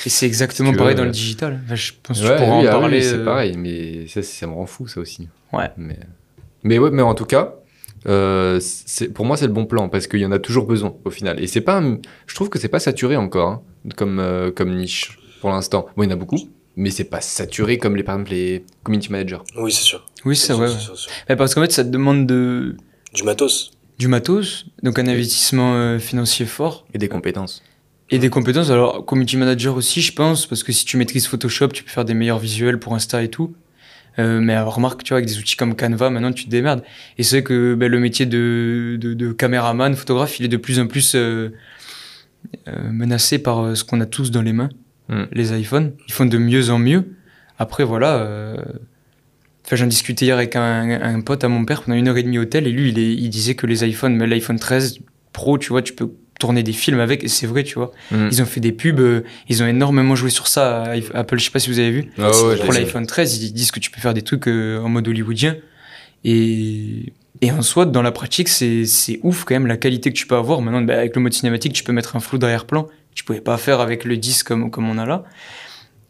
Et 0.06 0.08
c'est 0.08 0.26
exactement 0.26 0.72
pareil 0.72 0.90
veux, 0.94 0.98
dans 0.98 1.02
le 1.04 1.08
euh, 1.10 1.12
digital. 1.12 1.60
Enfin, 1.64 1.74
je 1.74 1.92
pense 2.02 2.20
que 2.20 2.24
Ouais, 2.26 2.36
tu 2.36 2.42
pourras 2.44 2.60
oui, 2.60 2.68
en 2.68 2.82
ah 2.84 2.88
oui, 2.88 3.02
c'est 3.02 3.14
euh, 3.14 3.24
pareil, 3.24 3.56
mais 3.56 4.06
ça, 4.08 4.22
ça 4.22 4.46
me 4.46 4.52
rend 4.52 4.66
fou, 4.66 4.86
ça 4.88 5.00
aussi. 5.00 5.28
Ouais. 5.52 5.70
Mais, 5.76 5.98
mais 6.62 6.78
ouais, 6.78 6.90
mais 6.90 7.02
en 7.02 7.14
tout 7.14 7.26
cas, 7.26 7.54
euh, 8.06 8.60
pour 9.14 9.24
moi, 9.24 9.36
c'est 9.36 9.46
le 9.46 9.52
bon 9.52 9.66
plan 9.66 9.88
parce 9.88 10.06
qu'il 10.06 10.20
y 10.20 10.26
en 10.26 10.32
a 10.32 10.38
toujours 10.38 10.66
besoin 10.66 10.94
au 11.04 11.10
final. 11.10 11.40
Et 11.42 11.46
c'est 11.46 11.60
pas, 11.60 11.78
un- 11.78 11.98
je 12.26 12.34
trouve 12.34 12.48
que 12.48 12.58
c'est 12.58 12.68
pas 12.68 12.80
saturé 12.80 13.16
encore 13.16 13.48
hein, 13.50 13.62
comme, 13.96 14.18
euh, 14.18 14.50
comme 14.50 14.74
niche 14.74 15.18
pour 15.40 15.50
l'instant. 15.50 15.86
Bon, 15.96 16.02
il 16.02 16.06
y 16.06 16.08
en 16.08 16.12
a 16.14 16.18
beaucoup, 16.18 16.38
mais 16.76 16.90
c'est 16.90 17.04
pas 17.04 17.20
saturé 17.20 17.78
comme 17.78 17.96
les, 17.96 18.02
par 18.02 18.16
exemple, 18.16 18.32
les 18.32 18.64
community 18.82 19.10
managers. 19.12 19.38
Oui, 19.58 19.72
c'est 19.72 19.84
sûr. 19.84 20.06
Oui, 20.24 20.36
c'est 20.36 20.46
sûr, 20.46 20.56
vrai. 20.56 20.70
Ouais, 21.28 21.36
Parce 21.36 21.54
qu'en 21.54 21.62
fait, 21.62 21.72
ça 21.72 21.84
te 21.84 21.88
demande 21.90 22.26
de, 22.26 22.76
Du 23.14 23.22
matos. 23.24 23.72
Du 23.98 24.08
matos, 24.08 24.66
donc 24.82 24.98
un 24.98 25.06
investissement 25.06 25.74
euh, 25.74 25.98
financier 25.98 26.46
fort 26.46 26.86
Et 26.94 26.98
des 26.98 27.08
compétences. 27.08 27.62
et 28.10 28.18
des 28.18 28.28
compétences. 28.30 28.70
Alors, 28.70 29.04
community 29.06 29.36
manager 29.36 29.76
aussi, 29.76 30.00
je 30.02 30.12
pense, 30.12 30.46
parce 30.46 30.62
que 30.62 30.72
si 30.72 30.84
tu 30.84 30.96
maîtrises 30.96 31.26
Photoshop, 31.26 31.68
tu 31.68 31.84
peux 31.84 31.90
faire 31.90 32.04
des 32.04 32.14
meilleurs 32.14 32.38
visuels 32.40 32.78
pour 32.78 32.94
Insta 32.94 33.22
et 33.22 33.28
tout. 33.28 33.54
Euh, 34.18 34.40
mais 34.40 34.58
remarque, 34.60 35.02
tu 35.02 35.08
vois, 35.10 35.18
avec 35.18 35.28
des 35.28 35.38
outils 35.38 35.56
comme 35.56 35.74
Canva, 35.74 36.08
maintenant 36.10 36.32
tu 36.32 36.44
te 36.44 36.50
démerdes. 36.50 36.82
Et 37.18 37.22
c'est 37.24 37.36
vrai 37.38 37.42
que 37.44 37.74
ben, 37.74 37.90
le 37.90 37.98
métier 37.98 38.26
de, 38.26 38.96
de, 39.00 39.12
de 39.14 39.32
caméraman, 39.32 39.94
photographe, 39.96 40.38
il 40.38 40.44
est 40.44 40.48
de 40.48 40.56
plus 40.56 40.78
en 40.78 40.86
plus 40.86 41.14
euh, 41.16 41.50
euh, 42.68 42.90
menacé 42.92 43.38
par 43.38 43.76
ce 43.76 43.82
qu'on 43.84 44.00
a 44.00 44.06
tous 44.06 44.30
dans 44.30 44.42
les 44.42 44.52
mains, 44.52 44.70
Mm. 45.08 45.24
les 45.32 45.60
iPhones. 45.60 45.92
Ils 46.08 46.12
font 46.14 46.24
de 46.24 46.38
mieux 46.38 46.70
en 46.70 46.78
mieux. 46.78 47.04
Après, 47.58 47.84
voilà. 47.84 48.56
Enfin, 49.66 49.76
j'en 49.76 49.86
discutais 49.86 50.26
hier 50.26 50.36
avec 50.36 50.56
un, 50.56 50.90
un 51.00 51.20
pote 51.20 51.42
à 51.44 51.48
mon 51.48 51.64
père 51.64 51.82
pendant 51.82 51.96
une 51.96 52.08
heure 52.08 52.16
et 52.18 52.22
demie 52.22 52.38
au 52.38 52.44
tel, 52.44 52.66
et 52.66 52.70
lui, 52.70 52.90
il, 52.90 52.98
est- 52.98 53.14
il 53.14 53.28
disait 53.30 53.54
que 53.54 53.66
les 53.66 53.84
iPhones, 53.88 54.14
mais 54.16 54.26
l'iPhone 54.26 54.58
13 54.58 54.98
Pro, 55.32 55.58
tu 55.58 55.70
vois, 55.70 55.82
tu 55.82 55.94
peux 55.94 56.10
tourner 56.38 56.62
des 56.62 56.72
films 56.72 57.00
avec, 57.00 57.24
et 57.24 57.28
c'est 57.28 57.46
vrai, 57.46 57.62
tu 57.64 57.74
vois. 57.76 57.90
Mm. 58.10 58.28
Ils 58.30 58.42
ont 58.42 58.46
fait 58.46 58.60
des 58.60 58.72
pubs, 58.72 59.00
euh, 59.00 59.22
ils 59.48 59.62
ont 59.62 59.66
énormément 59.66 60.14
joué 60.14 60.30
sur 60.30 60.46
ça 60.48 60.84
Apple, 61.14 61.38
je 61.38 61.44
sais 61.44 61.50
pas 61.50 61.58
si 61.60 61.70
vous 61.70 61.78
avez 61.78 61.90
vu. 61.92 62.04
Ah 62.18 62.30
ouais, 62.30 62.56
Pour 62.56 62.72
l'iPhone 62.80 63.06
13, 63.06 63.42
ils 63.42 63.52
disent 63.52 63.70
que 63.70 63.80
tu 63.80 63.90
peux 63.90 64.00
faire 64.00 64.14
des 64.14 64.22
trucs 64.22 64.46
euh, 64.48 64.80
en 64.80 64.88
mode 64.88 65.08
hollywoodien. 65.08 65.56
Et, 66.24 67.12
et 67.40 67.50
en 67.50 67.62
soi, 67.62 67.86
dans 67.86 68.02
la 68.02 68.12
pratique, 68.12 68.48
c'est 68.48 68.84
c'est 68.86 69.20
ouf 69.22 69.44
quand 69.44 69.54
même 69.54 69.66
la 69.66 69.76
qualité 69.76 70.12
que 70.12 70.16
tu 70.16 70.26
peux 70.26 70.36
avoir. 70.36 70.60
Maintenant, 70.60 70.82
bah, 70.82 70.94
avec 70.98 71.14
le 71.16 71.22
mode 71.22 71.32
cinématique, 71.32 71.72
tu 71.72 71.84
peux 71.84 71.92
mettre 71.92 72.16
un 72.16 72.20
flou 72.20 72.38
d'arrière-plan. 72.38 72.86
Tu 73.14 73.24
pouvais 73.24 73.40
pas 73.40 73.56
faire 73.58 73.80
avec 73.80 74.04
le 74.04 74.16
10 74.16 74.42
comme, 74.42 74.70
comme 74.70 74.88
on 74.88 74.98
a 74.98 75.06
là. 75.06 75.24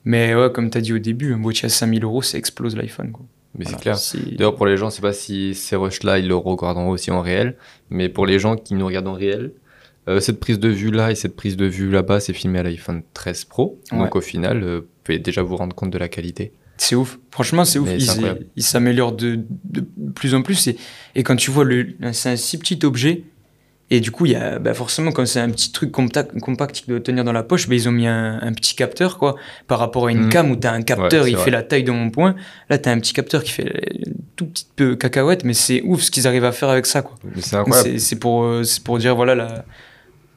Mais 0.05 0.35
ouais, 0.35 0.51
comme 0.53 0.71
tu 0.71 0.79
as 0.79 0.81
dit 0.81 0.93
au 0.93 0.99
début, 0.99 1.33
un 1.33 1.39
boîtier 1.39 1.67
à 1.67 1.69
5000 1.69 2.05
euros, 2.05 2.23
ça 2.23 2.39
explose 2.39 2.77
l'iPhone. 2.77 3.11
quoi. 3.13 3.25
Mais 3.57 3.65
Voilà, 3.65 3.95
c'est 3.97 4.19
clair. 4.19 4.37
D'ailleurs, 4.37 4.57
pour 4.57 4.67
les 4.67 4.77
gens, 4.77 4.91
je 4.91 4.97
sais 4.97 5.03
pas 5.03 5.13
si 5.13 5.55
ces 5.55 5.77
rushs-là, 5.77 6.19
ils 6.19 6.27
le 6.29 6.35
regarderont 6.37 6.91
aussi 6.91 7.11
en 7.11 7.21
réel, 7.21 7.57
mais 7.91 8.09
pour 8.09 8.27
les 8.27 8.39
gens 8.39 8.57
qui 8.57 8.75
nous 8.75 8.87
regardent 8.87 9.09
en 9.09 9.13
réel, 9.15 9.53
euh, 10.09 10.21
cette 10.21 10.41
prise 10.41 10.59
de 10.59 10.69
vue-là 10.69 11.13
et 11.13 11.15
cette 11.15 11.37
prise 11.37 11.57
de 11.57 11.65
vue 11.67 11.91
là-bas, 11.91 12.21
c'est 12.21 12.33
filmé 12.33 12.59
à 12.59 12.63
l'iPhone 12.63 13.03
13 13.15 13.45
Pro. 13.45 13.79
Ouais. 13.93 13.99
Donc 13.99 14.17
au 14.17 14.21
final, 14.21 14.63
euh, 14.63 14.79
vous 14.81 14.87
pouvez 15.05 15.19
déjà 15.19 15.43
vous 15.43 15.57
rendre 15.57 15.75
compte 15.75 15.91
de 15.91 15.99
la 15.99 16.09
qualité. 16.09 16.53
C'est 16.77 16.97
ouf. 16.97 17.19
Franchement, 17.31 17.65
c'est 17.65 17.79
ouf. 17.79 17.89
Ils- 18.57 18.63
s'améliorent 18.63 19.13
de, 19.13 19.39
de 19.65 19.85
plus 20.15 20.35
en 20.35 20.43
plus. 20.43 20.67
Et, 20.67 20.77
et 21.15 21.23
quand 21.23 21.37
tu 21.37 21.51
vois 21.53 21.65
le, 21.65 21.95
c'est 22.13 22.31
un 22.31 22.37
si 22.37 22.59
petit 22.59 22.85
objet. 22.85 23.25
Et 23.91 24.01
du 24.01 24.11
coup, 24.11 24.25
il 24.25 24.33
y 24.33 24.35
a, 24.35 24.59
bah 24.59 24.73
forcément, 24.73 25.13
quand 25.13 25.27
c'est 25.27 25.41
un 25.41 25.51
petit 25.51 25.71
truc 25.71 25.93
compact, 25.93 26.39
compact 26.41 26.75
qui 26.75 26.87
doit 26.89 27.01
tenir 27.01 27.23
dans 27.23 27.33
la 27.33 27.43
poche, 27.43 27.69
bah 27.69 27.75
ils 27.75 27.87
ont 27.89 27.93
mis 27.93 28.07
un, 28.07 28.41
un 28.41 28.53
petit 28.55 28.75
capteur, 28.75 29.19
quoi. 29.19 29.37
Par 29.69 29.79
rapport 29.79 30.07
à 30.07 30.11
une 30.11 30.25
Mhm. 30.25 30.29
cam 30.31 30.51
où 30.51 30.57
t'as 30.57 30.73
un 30.73 30.81
capteur, 30.83 31.25
Ouais, 31.25 31.31
il 31.31 31.37
vrai. 31.37 31.45
fait 31.45 31.51
la 31.51 31.63
taille 31.63 31.85
de 31.85 31.91
mon 31.93 32.09
poing. 32.11 32.35
Là, 32.71 32.79
t'as 32.79 32.93
un 32.93 32.99
petit 32.99 33.13
capteur 33.13 33.45
qui 33.45 33.53
fait 33.53 33.73
une 34.07 34.15
tout 34.37 34.47
petit 34.47 34.67
peu 34.75 34.97
cacahuète, 34.97 35.45
mais 35.45 35.53
c'est 35.55 35.83
ouf 35.83 36.01
ce 36.03 36.11
qu'ils 36.11 36.27
arrivent 36.27 36.47
à 36.47 36.53
faire 36.53 36.71
avec 36.71 36.87
ça, 36.87 37.03
quoi. 37.03 37.17
C'est 37.99 38.17
pour, 38.19 38.45
euh, 38.45 38.63
c'est 38.65 38.83
pour 38.83 38.99
dire, 38.99 39.15
voilà, 39.15 39.35
la, 39.35 39.65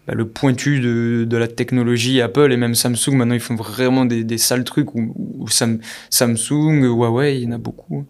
bah, 0.08 0.14
le 0.14 0.28
pointu 0.28 0.82
de, 0.82 1.26
de 1.28 1.38
la 1.38 1.48
technologie 1.48 2.22
Apple 2.22 2.52
et 2.52 2.58
même 2.58 2.76
Samsung. 2.76 3.14
Maintenant, 3.16 3.34
ils 3.34 3.40
font 3.40 3.56
vraiment 3.56 4.04
des, 4.06 4.26
des 4.26 4.38
sales 4.38 4.66
trucs 4.66 4.94
où, 4.94 5.14
où 5.40 5.48
Sam- 5.48 5.80
Samsung, 6.10 6.84
Huawei, 6.84 7.38
il 7.38 7.44
y 7.46 7.48
en 7.48 7.54
a 7.54 7.58
beaucoup. 7.58 8.06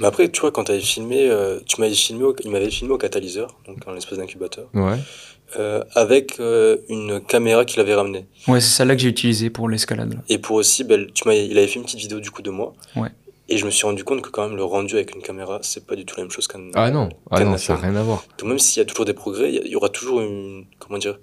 Mais 0.00 0.06
après, 0.06 0.28
tu 0.28 0.40
vois, 0.40 0.50
quand 0.50 0.64
tu 0.64 0.72
avais 0.72 0.80
filmé, 0.80 1.28
euh, 1.30 1.60
tu 1.66 1.80
m'avais 1.80 1.94
filmé, 1.94 2.24
au- 2.24 2.34
il 2.44 2.50
m'avait 2.50 2.70
filmé 2.70 2.92
au 2.94 2.98
catalyseur, 2.98 3.56
donc 3.66 3.78
en 3.86 3.96
espèce 3.96 4.18
d'incubateur, 4.18 4.66
Ouais. 4.74 4.98
euh, 5.58 5.84
avec 5.94 6.40
euh, 6.40 6.76
une 6.88 7.20
caméra 7.20 7.64
qu'il 7.64 7.80
avait 7.80 7.94
ramenée. 7.94 8.26
Ouais, 8.48 8.60
c'est 8.60 8.70
celle-là 8.76 8.96
que 8.96 9.02
j'ai 9.02 9.08
utilisé 9.08 9.50
pour 9.50 9.68
l'escalade. 9.68 10.18
Et 10.28 10.38
pour 10.38 10.56
aussi, 10.56 10.82
ben, 10.84 11.06
tu 11.14 11.28
m'as, 11.28 11.34
il 11.34 11.56
avait 11.56 11.68
fait 11.68 11.76
une 11.76 11.84
petite 11.84 12.00
vidéo 12.00 12.18
du 12.20 12.30
coup 12.30 12.42
de 12.42 12.50
moi. 12.50 12.74
Ouais. 12.96 13.08
Et 13.48 13.58
je 13.58 13.66
me 13.66 13.70
suis 13.70 13.84
rendu 13.86 14.04
compte 14.04 14.22
que 14.22 14.30
quand 14.30 14.48
même 14.48 14.56
le 14.56 14.64
rendu 14.64 14.94
avec 14.94 15.14
une 15.14 15.20
caméra, 15.22 15.58
c'est 15.62 15.86
pas 15.86 15.94
du 15.96 16.04
tout 16.06 16.16
la 16.16 16.22
même 16.24 16.30
chose 16.32 16.48
qu'un. 16.48 16.70
Ah 16.74 16.90
non, 16.90 17.10
ah 17.30 17.44
non 17.44 17.56
ça 17.58 17.74
n'a 17.74 17.80
rien 17.80 17.94
à 17.96 18.02
voir. 18.02 18.24
Donc 18.38 18.48
même 18.48 18.58
s'il 18.58 18.80
y 18.80 18.82
a 18.82 18.86
toujours 18.86 19.04
des 19.04 19.12
progrès, 19.12 19.52
il 19.52 19.68
y 19.70 19.76
aura 19.76 19.90
toujours 19.90 20.22
une. 20.22 20.64
Comment 20.78 20.98
dire 20.98 21.18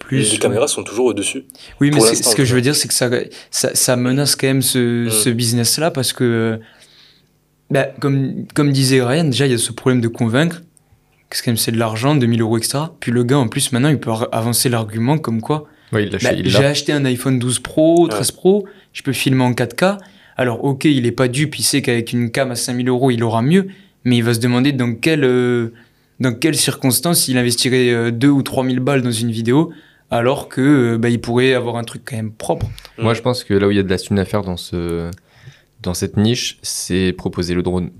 Plus, 0.00 0.32
Les 0.32 0.38
caméras 0.38 0.68
sont 0.68 0.84
toujours 0.84 1.06
au-dessus. 1.06 1.44
Oui, 1.80 1.90
mais 1.92 2.00
ce 2.00 2.34
que 2.36 2.44
je 2.44 2.54
veux 2.54 2.60
dire, 2.60 2.74
c'est 2.76 2.86
que 2.88 2.94
ça, 2.94 3.10
ça, 3.50 3.74
ça 3.74 3.96
menace 3.96 4.36
quand 4.36 4.46
même 4.46 4.62
ce, 4.62 5.06
Mm. 5.06 5.10
ce 5.10 5.28
business-là 5.28 5.90
parce 5.90 6.12
que, 6.12 6.60
bah, 7.70 7.88
comme, 8.00 8.46
comme 8.54 8.72
disait 8.72 9.02
Ryan, 9.02 9.24
déjà, 9.24 9.46
il 9.46 9.52
y 9.52 9.54
a 9.54 9.58
ce 9.58 9.72
problème 9.72 10.00
de 10.00 10.08
convaincre. 10.08 10.62
Parce 11.28 11.42
que 11.42 11.54
c'est 11.56 11.72
de 11.72 11.78
l'argent, 11.78 12.14
2000 12.16 12.40
euros 12.40 12.56
extra. 12.56 12.94
Puis 13.00 13.12
le 13.12 13.22
gars, 13.22 13.38
en 13.38 13.48
plus, 13.48 13.72
maintenant, 13.72 13.90
il 13.90 13.98
peut 13.98 14.10
avancer 14.32 14.68
l'argument 14.70 15.18
comme 15.18 15.42
quoi 15.42 15.68
l'a 15.92 16.18
bah, 16.22 16.32
il 16.32 16.48
j'ai 16.48 16.64
acheté 16.64 16.92
un 16.92 17.04
iPhone 17.04 17.38
12 17.38 17.60
Pro, 17.60 18.08
13 18.08 18.32
Pro, 18.32 18.66
je 18.92 19.02
peux 19.02 19.12
filmer 19.12 19.44
en 19.44 19.52
4K. 19.52 19.98
Alors, 20.36 20.64
ok, 20.64 20.84
il 20.84 21.06
est 21.06 21.12
pas 21.12 21.28
dupe, 21.28 21.58
il 21.58 21.62
sait 21.62 21.82
qu'avec 21.82 22.12
une 22.12 22.30
cam 22.30 22.50
à 22.50 22.54
5000 22.54 22.88
euros, 22.88 23.10
il 23.10 23.22
aura 23.24 23.42
mieux. 23.42 23.68
Mais 24.04 24.16
il 24.16 24.24
va 24.24 24.34
se 24.34 24.40
demander 24.40 24.72
dans 24.72 24.94
quelle, 24.94 25.24
euh, 25.24 25.72
dans 26.20 26.32
quelles 26.32 26.56
circonstances 26.56 27.28
il 27.28 27.36
investirait 27.36 27.90
euh, 27.90 28.10
2 28.10 28.28
ou 28.28 28.42
3000 28.42 28.80
balles 28.80 29.02
dans 29.02 29.10
une 29.10 29.30
vidéo 29.30 29.72
alors 30.10 30.48
que 30.48 30.60
euh, 30.60 30.98
bah, 30.98 31.10
il 31.10 31.20
pourrait 31.20 31.52
avoir 31.52 31.76
un 31.76 31.84
truc 31.84 32.02
quand 32.04 32.16
même 32.16 32.32
propre. 32.32 32.66
Moi, 32.96 33.12
je 33.12 33.20
pense 33.20 33.44
que 33.44 33.52
là 33.52 33.66
où 33.66 33.70
il 33.70 33.76
y 33.76 33.80
a 33.80 33.82
de 33.82 33.90
la 33.90 33.98
thune 33.98 34.18
à 34.18 34.24
faire 34.24 34.42
dans, 34.42 34.56
ce, 34.56 35.10
dans 35.82 35.94
cette 35.94 36.16
niche, 36.16 36.58
c'est 36.62 37.12
proposer 37.12 37.54
le 37.54 37.62
drone. 37.62 37.90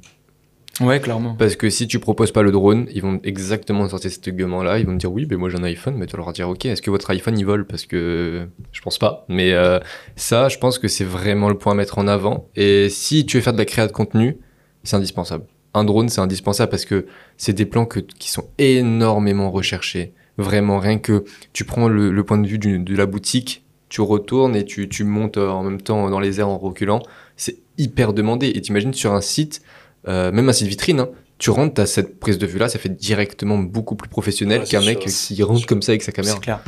Ouais, 0.81 1.01
clairement. 1.01 1.35
Parce 1.35 1.57
que 1.57 1.71
si 1.71 1.89
tu 1.89 1.99
proposes 1.99 2.31
pas 2.31 2.43
le 2.43 2.53
drone, 2.53 2.87
ils 2.95 3.03
vont 3.03 3.19
exactement 3.25 3.89
sortir 3.89 4.13
cet 4.13 4.29
argument-là. 4.29 4.79
Ils 4.79 4.87
vont 4.87 4.93
te 4.93 4.99
dire 4.99 5.13
oui, 5.13 5.27
mais 5.29 5.37
moi 5.37 5.51
j'ai 5.51 5.59
un 5.59 5.65
iPhone, 5.65 5.97
mais 5.97 6.07
tu 6.07 6.13
vas 6.13 6.19
leur 6.23 6.33
dire 6.33 6.49
ok, 6.49 6.67
est-ce 6.67 6.83
que 6.83 6.91
votre 6.91 7.11
iPhone 7.11 7.37
il 7.37 7.45
vole? 7.45 7.67
Parce 7.67 7.85
que 7.85 8.47
je 8.71 8.81
pense 8.81 8.97
pas. 8.99 9.25
Mais 9.29 9.53
euh, 9.55 9.81
ça, 10.15 10.49
je 10.49 10.59
pense 10.59 10.79
que 10.79 10.87
c'est 10.87 11.05
vraiment 11.05 11.49
le 11.49 11.57
point 11.59 11.73
à 11.73 11.75
mettre 11.75 11.99
en 11.99 12.07
avant. 12.07 12.49
Et 12.55 12.89
si 12.91 13.27
tu 13.27 13.39
veux 13.39 13.43
faire 13.43 13.55
de 13.55 13.59
la 13.59 13.65
création 13.65 13.89
de 13.91 13.97
contenu, 13.97 14.39
c'est 14.85 14.95
indispensable. 14.95 15.47
Un 15.75 15.83
drone, 15.85 16.09
c'est 16.09 16.21
indispensable 16.21 16.71
parce 16.71 16.85
que 16.85 17.07
c'est 17.37 17.53
des 17.55 17.67
plans 17.67 17.85
que, 17.85 17.99
qui 17.99 18.31
sont 18.31 18.45
énormément 18.59 19.51
recherchés. 19.51 20.13
Vraiment, 20.37 20.79
rien 20.79 20.99
que 20.99 21.25
tu 21.53 21.65
prends 21.65 21.89
le, 21.89 22.13
le 22.13 22.25
point 22.25 22.39
de 22.39 22.47
vue 22.47 22.59
du- 22.59 22.79
de 22.79 22.97
la 22.97 23.07
boutique, 23.07 23.65
tu 23.89 24.01
retournes 24.01 24.55
et 24.55 24.65
tu, 24.65 24.89
tu 24.89 25.03
montes 25.03 25.39
en 25.39 25.65
même 25.65 25.81
temps 25.81 26.09
dans 26.09 26.21
les 26.21 26.39
airs 26.39 26.49
en 26.49 26.59
reculant. 26.59 27.03
C'est 27.39 27.57
hyper 27.79 28.13
demandé. 28.13 28.49
Et 28.55 28.61
t'imagines 28.61 28.93
sur 28.93 29.15
un 29.15 29.23
site, 29.23 29.63
euh, 30.07 30.31
même 30.31 30.49
un 30.49 30.53
site 30.53 30.67
vitrine, 30.69 31.01
hein, 31.01 31.09
tu 31.39 31.51
rentres, 31.51 31.75
t'as 31.75 31.87
cette 31.87 32.19
prise 32.19 32.37
de 32.37 32.47
vue-là, 32.47 32.69
ça 32.69 32.79
fait 32.79 32.89
directement 32.95 33.57
beaucoup 33.59 33.95
plus 33.95 34.09
professionnel 34.09 34.61
Ouais, 34.63 34.67
qu'un 34.67 34.85
mec 34.85 35.09
sûr, 35.09 35.37
qui 35.37 35.43
rentre 35.43 35.61
sûr. 35.61 35.69
comme 35.69 35.81
ça 35.83 35.93
avec 35.93 36.03
sa 36.03 36.13
caméra. 36.13 36.35
C'est 36.35 36.41
clair. 36.43 36.61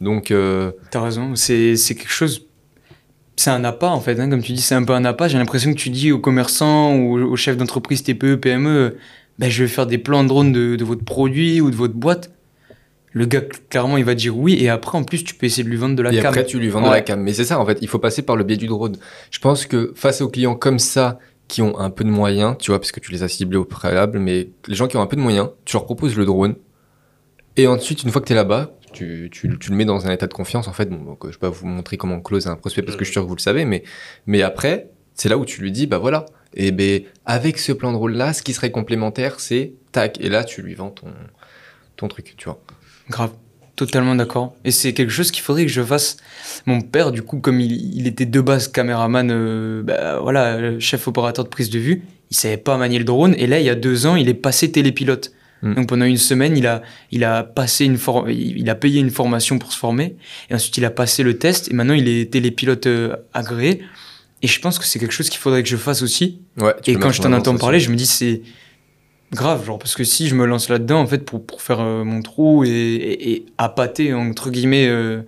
Donc, 0.00 0.30
euh, 0.30 0.72
T'as 0.90 1.02
raison. 1.02 1.36
C'est 1.36 1.76
c'est 1.76 1.94
quelque 1.94 2.10
chose. 2.10 2.46
C'est 3.36 3.50
un 3.50 3.62
appât 3.64 3.88
en 3.90 4.00
fait, 4.00 4.18
hein, 4.20 4.28
comme 4.28 4.42
tu 4.42 4.52
dis, 4.52 4.60
c'est 4.60 4.74
un 4.74 4.82
peu 4.84 4.92
un 4.94 5.04
appât. 5.04 5.28
J'ai 5.28 5.38
l'impression 5.38 5.72
que 5.72 5.78
tu 5.78 5.90
dis 5.90 6.12
aux 6.12 6.18
commerçants 6.18 6.94
ou 6.96 7.18
aux 7.18 7.36
chefs 7.36 7.56
d'entreprise 7.56 8.02
TPE, 8.02 8.36
PME, 8.36 8.96
ben, 9.38 9.50
je 9.50 9.62
vais 9.64 9.68
faire 9.68 9.86
des 9.86 9.96
plans 9.98 10.24
drone 10.24 10.52
de, 10.52 10.76
de 10.76 10.84
votre 10.84 11.04
produit 11.04 11.60
ou 11.60 11.70
de 11.70 11.76
votre 11.76 11.94
boîte. 11.94 12.30
Le 13.12 13.26
gars, 13.26 13.42
clairement, 13.68 13.96
il 13.96 14.04
va 14.04 14.14
dire 14.14 14.36
oui. 14.36 14.56
Et 14.60 14.68
après, 14.68 14.96
en 14.96 15.02
plus, 15.02 15.24
tu 15.24 15.34
peux 15.34 15.46
essayer 15.46 15.64
de 15.64 15.68
lui 15.68 15.76
vendre 15.76 15.96
de 15.96 16.02
la 16.02 16.12
et 16.12 16.16
cam. 16.16 16.26
après, 16.26 16.44
tu 16.44 16.58
lui 16.58 16.68
vends 16.68 16.80
de 16.80 16.90
la 16.90 17.00
cam. 17.00 17.20
Mais 17.20 17.32
c'est 17.32 17.44
ça, 17.44 17.58
en 17.58 17.66
fait, 17.66 17.78
il 17.80 17.88
faut 17.88 17.98
passer 17.98 18.22
par 18.22 18.36
le 18.36 18.44
biais 18.44 18.56
du 18.56 18.66
drone. 18.66 18.96
Je 19.30 19.38
pense 19.40 19.66
que 19.66 19.92
face 19.96 20.20
aux 20.20 20.28
clients 20.28 20.54
comme 20.54 20.78
ça, 20.78 21.18
qui 21.48 21.62
ont 21.62 21.78
un 21.80 21.90
peu 21.90 22.04
de 22.04 22.10
moyens, 22.10 22.56
tu 22.58 22.70
vois, 22.70 22.78
parce 22.78 22.92
que 22.92 23.00
tu 23.00 23.10
les 23.10 23.24
as 23.24 23.28
ciblés 23.28 23.58
au 23.58 23.64
préalable, 23.64 24.20
mais 24.20 24.50
les 24.68 24.74
gens 24.74 24.86
qui 24.86 24.96
ont 24.96 25.02
un 25.02 25.06
peu 25.06 25.16
de 25.16 25.20
moyens, 25.20 25.48
tu 25.64 25.74
leur 25.74 25.84
proposes 25.84 26.16
le 26.16 26.24
drone. 26.24 26.54
Et 27.56 27.66
ensuite, 27.66 28.04
une 28.04 28.10
fois 28.10 28.20
que 28.20 28.28
tu 28.28 28.32
es 28.32 28.36
là-bas, 28.36 28.70
tu, 28.92 29.28
tu, 29.32 29.58
tu 29.58 29.70
le 29.70 29.76
mets 29.76 29.84
dans 29.84 30.06
un 30.06 30.12
état 30.12 30.28
de 30.28 30.32
confiance. 30.32 30.68
En 30.68 30.72
fait, 30.72 30.88
bon, 30.88 31.02
donc, 31.04 31.26
je 31.26 31.32
vais 31.32 31.38
pas 31.38 31.50
vous 31.50 31.66
montrer 31.66 31.96
comment 31.96 32.16
on 32.16 32.20
close 32.20 32.46
un 32.46 32.54
prospect 32.54 32.82
parce 32.82 32.96
que 32.96 33.04
je 33.04 33.08
suis 33.10 33.14
sûr 33.14 33.22
que 33.22 33.28
vous 33.28 33.34
le 33.34 33.40
savez, 33.40 33.64
mais, 33.64 33.82
mais 34.26 34.42
après, 34.42 34.90
c'est 35.14 35.28
là 35.28 35.36
où 35.36 35.44
tu 35.44 35.60
lui 35.60 35.72
dis, 35.72 35.88
bah 35.88 35.98
voilà. 35.98 36.26
Et 36.54 36.70
ben, 36.70 37.02
avec 37.26 37.58
ce 37.58 37.72
plan 37.72 37.92
de 37.92 37.96
rôle-là, 37.96 38.32
ce 38.32 38.42
qui 38.42 38.52
serait 38.52 38.70
complémentaire, 38.70 39.40
c'est 39.40 39.74
tac. 39.90 40.20
Et 40.20 40.28
là, 40.28 40.44
tu 40.44 40.62
lui 40.62 40.74
vends 40.74 40.90
ton, 40.90 41.08
ton 41.96 42.06
truc, 42.06 42.34
tu 42.36 42.44
vois. 42.44 42.60
Grave. 43.10 43.30
Totalement 43.76 44.14
d'accord. 44.14 44.54
Et 44.64 44.70
c'est 44.72 44.92
quelque 44.92 45.10
chose 45.10 45.30
qu'il 45.30 45.42
faudrait 45.42 45.64
que 45.64 45.72
je 45.72 45.82
fasse. 45.82 46.18
Mon 46.66 46.80
père, 46.82 47.12
du 47.12 47.22
coup, 47.22 47.38
comme 47.38 47.60
il, 47.60 47.96
il 47.96 48.06
était 48.06 48.26
de 48.26 48.40
base 48.40 48.68
caméraman, 48.68 49.30
euh, 49.30 49.82
bah, 49.82 50.18
voilà, 50.20 50.78
chef 50.78 51.08
opérateur 51.08 51.44
de 51.44 51.48
prise 51.48 51.70
de 51.70 51.78
vue, 51.78 52.02
il 52.30 52.36
savait 52.36 52.58
pas 52.58 52.76
manier 52.76 52.98
le 52.98 53.04
drone. 53.04 53.34
Et 53.38 53.46
là, 53.46 53.58
il 53.58 53.64
y 53.64 53.70
a 53.70 53.74
deux 53.74 54.06
ans, 54.06 54.16
il 54.16 54.28
est 54.28 54.34
passé 54.34 54.70
télépilote. 54.70 55.32
Mm. 55.62 55.74
Donc 55.74 55.88
pendant 55.88 56.04
une 56.04 56.18
semaine, 56.18 56.56
il 56.58 56.66
a, 56.66 56.82
il 57.10 57.24
a 57.24 57.42
passé 57.42 57.86
une 57.86 57.96
for- 57.96 58.28
il 58.28 58.68
a 58.68 58.74
payé 58.74 59.00
une 59.00 59.10
formation 59.10 59.58
pour 59.58 59.72
se 59.72 59.78
former. 59.78 60.16
Et 60.50 60.54
ensuite, 60.54 60.76
il 60.76 60.84
a 60.84 60.90
passé 60.90 61.22
le 61.22 61.38
test. 61.38 61.70
Et 61.70 61.74
maintenant, 61.74 61.94
il 61.94 62.06
est 62.06 62.30
télépilote 62.30 62.86
euh, 62.86 63.16
agréé. 63.32 63.80
Et 64.42 64.46
je 64.46 64.60
pense 64.60 64.78
que 64.78 64.84
c'est 64.84 64.98
quelque 64.98 65.12
chose 65.12 65.28
qu'il 65.30 65.38
faudrait 65.40 65.62
que 65.62 65.68
je 65.70 65.76
fasse 65.76 66.02
aussi. 66.02 66.40
Ouais, 66.60 66.74
Et 66.86 66.96
quand 66.96 67.10
je 67.12 67.20
en 67.20 67.24
t'en 67.24 67.32
entends 67.32 67.56
parler, 67.56 67.80
je 67.80 67.90
me 67.90 67.96
dis 67.96 68.06
c'est 68.06 68.42
grave, 69.32 69.64
genre 69.64 69.78
parce 69.78 69.94
que 69.94 70.04
si 70.04 70.28
je 70.28 70.34
me 70.34 70.44
lance 70.44 70.68
là-dedans 70.68 71.00
en 71.00 71.06
fait 71.06 71.24
pour, 71.24 71.44
pour 71.44 71.62
faire 71.62 71.80
euh, 71.80 72.04
mon 72.04 72.22
trou 72.22 72.64
et, 72.64 72.68
et, 72.68 73.32
et 73.32 73.46
appâter 73.58 74.12
entre 74.12 74.50
guillemets 74.50 74.88
euh, 74.88 75.22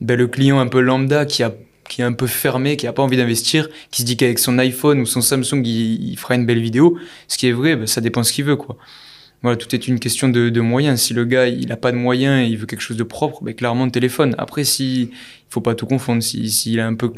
ben, 0.00 0.16
le 0.16 0.26
client 0.26 0.58
un 0.58 0.66
peu 0.66 0.80
lambda 0.80 1.24
qui 1.24 1.42
a 1.42 1.52
qui 1.88 2.02
est 2.02 2.04
un 2.04 2.12
peu 2.12 2.26
fermé, 2.26 2.76
qui 2.76 2.86
a 2.86 2.92
pas 2.92 3.02
envie 3.02 3.16
d'investir, 3.16 3.68
qui 3.90 4.02
se 4.02 4.06
dit 4.06 4.18
qu'avec 4.18 4.38
son 4.38 4.58
iPhone 4.58 5.00
ou 5.00 5.06
son 5.06 5.22
Samsung 5.22 5.62
il, 5.64 6.16
fera 6.18 6.34
une 6.34 6.44
belle 6.44 6.60
vidéo, 6.60 6.98
ce 7.28 7.38
qui 7.38 7.48
est 7.48 7.52
vrai, 7.52 7.76
ben, 7.76 7.86
ça 7.86 8.02
dépend 8.02 8.22
ce 8.22 8.32
qu'il 8.32 8.44
veut 8.44 8.56
quoi. 8.56 8.76
Voilà, 9.42 9.56
tout 9.56 9.72
est 9.74 9.86
une 9.86 10.00
question 10.00 10.28
de, 10.28 10.48
de 10.48 10.60
moyens. 10.60 11.00
Si 11.00 11.14
le 11.14 11.24
gars 11.24 11.46
il 11.46 11.70
a 11.70 11.76
pas 11.76 11.92
de 11.92 11.96
moyens 11.96 12.42
et 12.44 12.50
il 12.50 12.56
veut 12.58 12.66
quelque 12.66 12.80
chose 12.80 12.96
de 12.96 13.04
propre, 13.04 13.42
ben, 13.44 13.54
clairement 13.54 13.84
le 13.84 13.90
téléphone. 13.92 14.34
Après 14.36 14.64
si 14.64 15.02
il 15.02 15.10
faut 15.50 15.60
pas 15.60 15.74
tout 15.76 15.86
confondre, 15.86 16.22
si 16.22 16.50
s'il 16.50 16.78
est 16.78 16.82
un 16.82 16.94
peu 16.94 17.10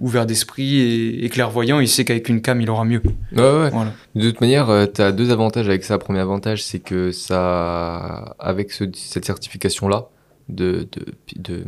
ouvert 0.00 0.26
d'esprit 0.26 0.76
et, 0.76 1.24
et 1.24 1.28
clairvoyant, 1.30 1.80
il 1.80 1.88
sait 1.88 2.04
qu'avec 2.04 2.28
une 2.28 2.42
cam 2.42 2.60
il 2.60 2.68
aura 2.68 2.84
mieux. 2.84 3.00
Ouais, 3.34 3.40
ouais. 3.42 3.70
Voilà. 3.70 3.92
De 4.14 4.30
toute 4.30 4.40
manière, 4.42 4.68
tu 4.94 5.00
as 5.00 5.10
deux 5.10 5.30
avantages 5.30 5.66
avec 5.68 5.84
ça. 5.84 5.96
Premier 5.98 6.20
avantage, 6.20 6.62
c'est 6.62 6.80
que 6.80 7.10
ça, 7.12 8.34
avec 8.38 8.70
ce- 8.70 8.84
cette 8.94 9.24
certification-là, 9.24 10.06
de, 10.50 10.86
de, 10.92 11.06
de, 11.36 11.64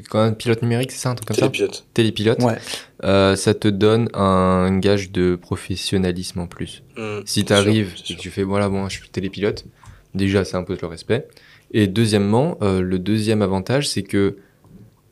quand 0.00 0.24
même, 0.24 0.34
pilote 0.34 0.62
numérique, 0.62 0.90
c'est 0.92 0.98
ça, 0.98 1.10
un 1.10 1.14
truc 1.14 1.28
comme 1.28 1.36
Télépilote. 1.36 1.74
ça 1.74 1.82
Télépilote. 1.94 2.42
Ouais. 2.42 2.56
Euh, 3.04 3.36
ça 3.36 3.54
te 3.54 3.68
donne 3.68 4.08
un 4.14 4.78
gage 4.78 5.10
de 5.10 5.36
professionnalisme 5.36 6.40
en 6.40 6.46
plus. 6.46 6.82
Mmh, 6.96 7.20
Si 7.24 7.44
tu 7.44 7.52
arrives 7.52 7.94
et 8.10 8.16
tu 8.16 8.30
fais, 8.30 8.42
voilà, 8.42 8.68
bon, 8.68 8.88
je 8.88 8.98
suis 8.98 9.08
télépilote, 9.08 9.64
déjà, 10.14 10.44
ça 10.44 10.58
impose 10.58 10.80
le 10.80 10.88
respect. 10.88 11.26
Et 11.72 11.86
deuxièmement, 11.86 12.58
euh, 12.62 12.80
le 12.82 12.98
deuxième 12.98 13.42
avantage, 13.42 13.88
c'est 13.88 14.02
que 14.02 14.36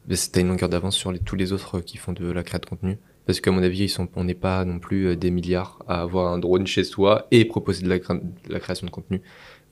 tu 0.09 0.15
as 0.35 0.41
une 0.41 0.49
longueur 0.49 0.69
d'avance 0.69 0.97
sur 0.97 1.13
les- 1.13 1.19
tous 1.21 1.37
les 1.37 1.53
autres 1.53 1.81
qui 1.81 1.97
font 1.97 2.13
de 2.13 2.31
la 2.31 2.43
création 2.43 2.65
de 2.67 2.71
contenu. 2.71 2.99
Parce 3.27 3.41
qu'à 3.41 3.51
mon 3.53 3.63
avis, 3.63 3.85
ils 3.85 3.89
sont, 3.89 4.09
on 4.17 4.25
n'est 4.25 4.35
pas 4.35 4.65
non 4.65 4.79
plus 4.79 5.07
euh, 5.09 5.17
des 5.17 5.31
milliards 5.31 5.79
à 5.87 6.01
avoir 6.03 6.33
un 6.33 6.39
drone 6.39 6.67
chez 6.67 6.83
soi 6.85 7.29
et 7.31 7.45
proposer 7.45 7.83
de 7.85 7.89
la, 7.89 7.99
cré- 7.99 8.15
de 8.15 8.53
la 8.53 8.59
création 8.61 8.87
de 8.87 8.91
contenu. 8.91 9.21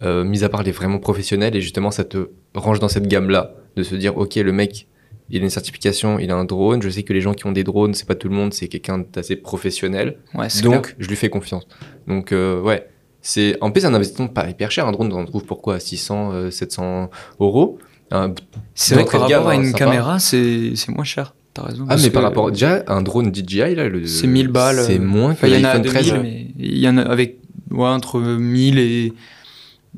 Euh, 0.02 0.22
mis 0.22 0.44
à 0.44 0.48
part 0.48 0.62
les 0.62 0.70
vraiment 0.70 0.98
professionnels, 1.00 1.56
et 1.56 1.60
justement, 1.60 1.90
ça 1.90 2.04
te 2.04 2.28
range 2.54 2.78
dans 2.78 2.88
cette 2.88 3.08
gamme-là, 3.08 3.54
de 3.74 3.82
se 3.82 3.96
dire, 3.96 4.16
ok, 4.16 4.36
le 4.36 4.52
mec, 4.52 4.86
il 5.30 5.40
a 5.40 5.44
une 5.44 5.50
certification, 5.50 6.18
il 6.18 6.30
a 6.30 6.36
un 6.36 6.44
drone. 6.44 6.80
Je 6.82 6.88
sais 6.88 7.02
que 7.02 7.12
les 7.12 7.20
gens 7.20 7.34
qui 7.34 7.46
ont 7.46 7.52
des 7.52 7.64
drones, 7.64 7.94
c'est 7.94 8.06
pas 8.06 8.14
tout 8.14 8.28
le 8.28 8.34
monde, 8.34 8.54
c'est 8.54 8.68
quelqu'un 8.68 9.04
d'assez 9.12 9.36
professionnel. 9.36 10.18
Ouais, 10.34 10.48
c'est 10.48 10.62
Donc, 10.62 10.82
clair. 10.86 10.96
je 10.98 11.08
lui 11.08 11.16
fais 11.16 11.28
confiance. 11.28 11.66
Donc, 12.06 12.32
euh, 12.32 12.60
ouais. 12.60 12.86
C'est, 13.20 13.56
en 13.60 13.70
plus, 13.70 13.84
un 13.84 13.92
investissement 13.94 14.28
pas 14.28 14.48
hyper 14.48 14.70
cher. 14.70 14.86
Un 14.86 14.92
drone, 14.92 15.12
on 15.12 15.20
en 15.20 15.24
trouve 15.24 15.44
pourquoi 15.44 15.74
à 15.74 15.80
600, 15.80 16.30
euh, 16.32 16.50
700 16.50 17.10
euros. 17.40 17.78
Un- 18.10 18.32
C'est 18.74 18.94
vrai 18.94 19.04
que 19.04 19.10
par 19.10 19.22
rapport 19.22 19.48
à 19.48 19.52
hein, 19.52 19.56
une 19.56 19.64
sympa. 19.66 19.78
caméra, 19.78 20.18
c'est 20.18 20.72
moins 20.88 21.04
cher. 21.04 21.34
T'as 21.52 21.62
raison. 21.64 21.84
Ah, 21.88 21.96
mais 22.00 22.10
par 22.10 22.22
rapport, 22.22 22.50
déjà, 22.50 22.84
un 22.86 23.02
drone 23.02 23.34
DJI, 23.34 23.74
là, 23.74 23.88
le, 23.88 24.06
C'est 24.06 24.26
1000 24.26 24.48
balles. 24.48 24.82
C'est 24.86 24.98
euh, 24.98 25.02
moins 25.02 25.34
que 25.34 25.46
enfin, 25.46 25.48
l'iPhone 25.48 25.82
13. 25.82 26.06
2000, 26.12 26.22
mais 26.22 26.46
il 26.58 26.78
y 26.78 26.88
en 26.88 26.96
a 26.96 27.02
avec 27.02 27.38
ouais, 27.70 27.86
entre 27.88 28.20
1000 28.20 28.78
et 28.78 29.12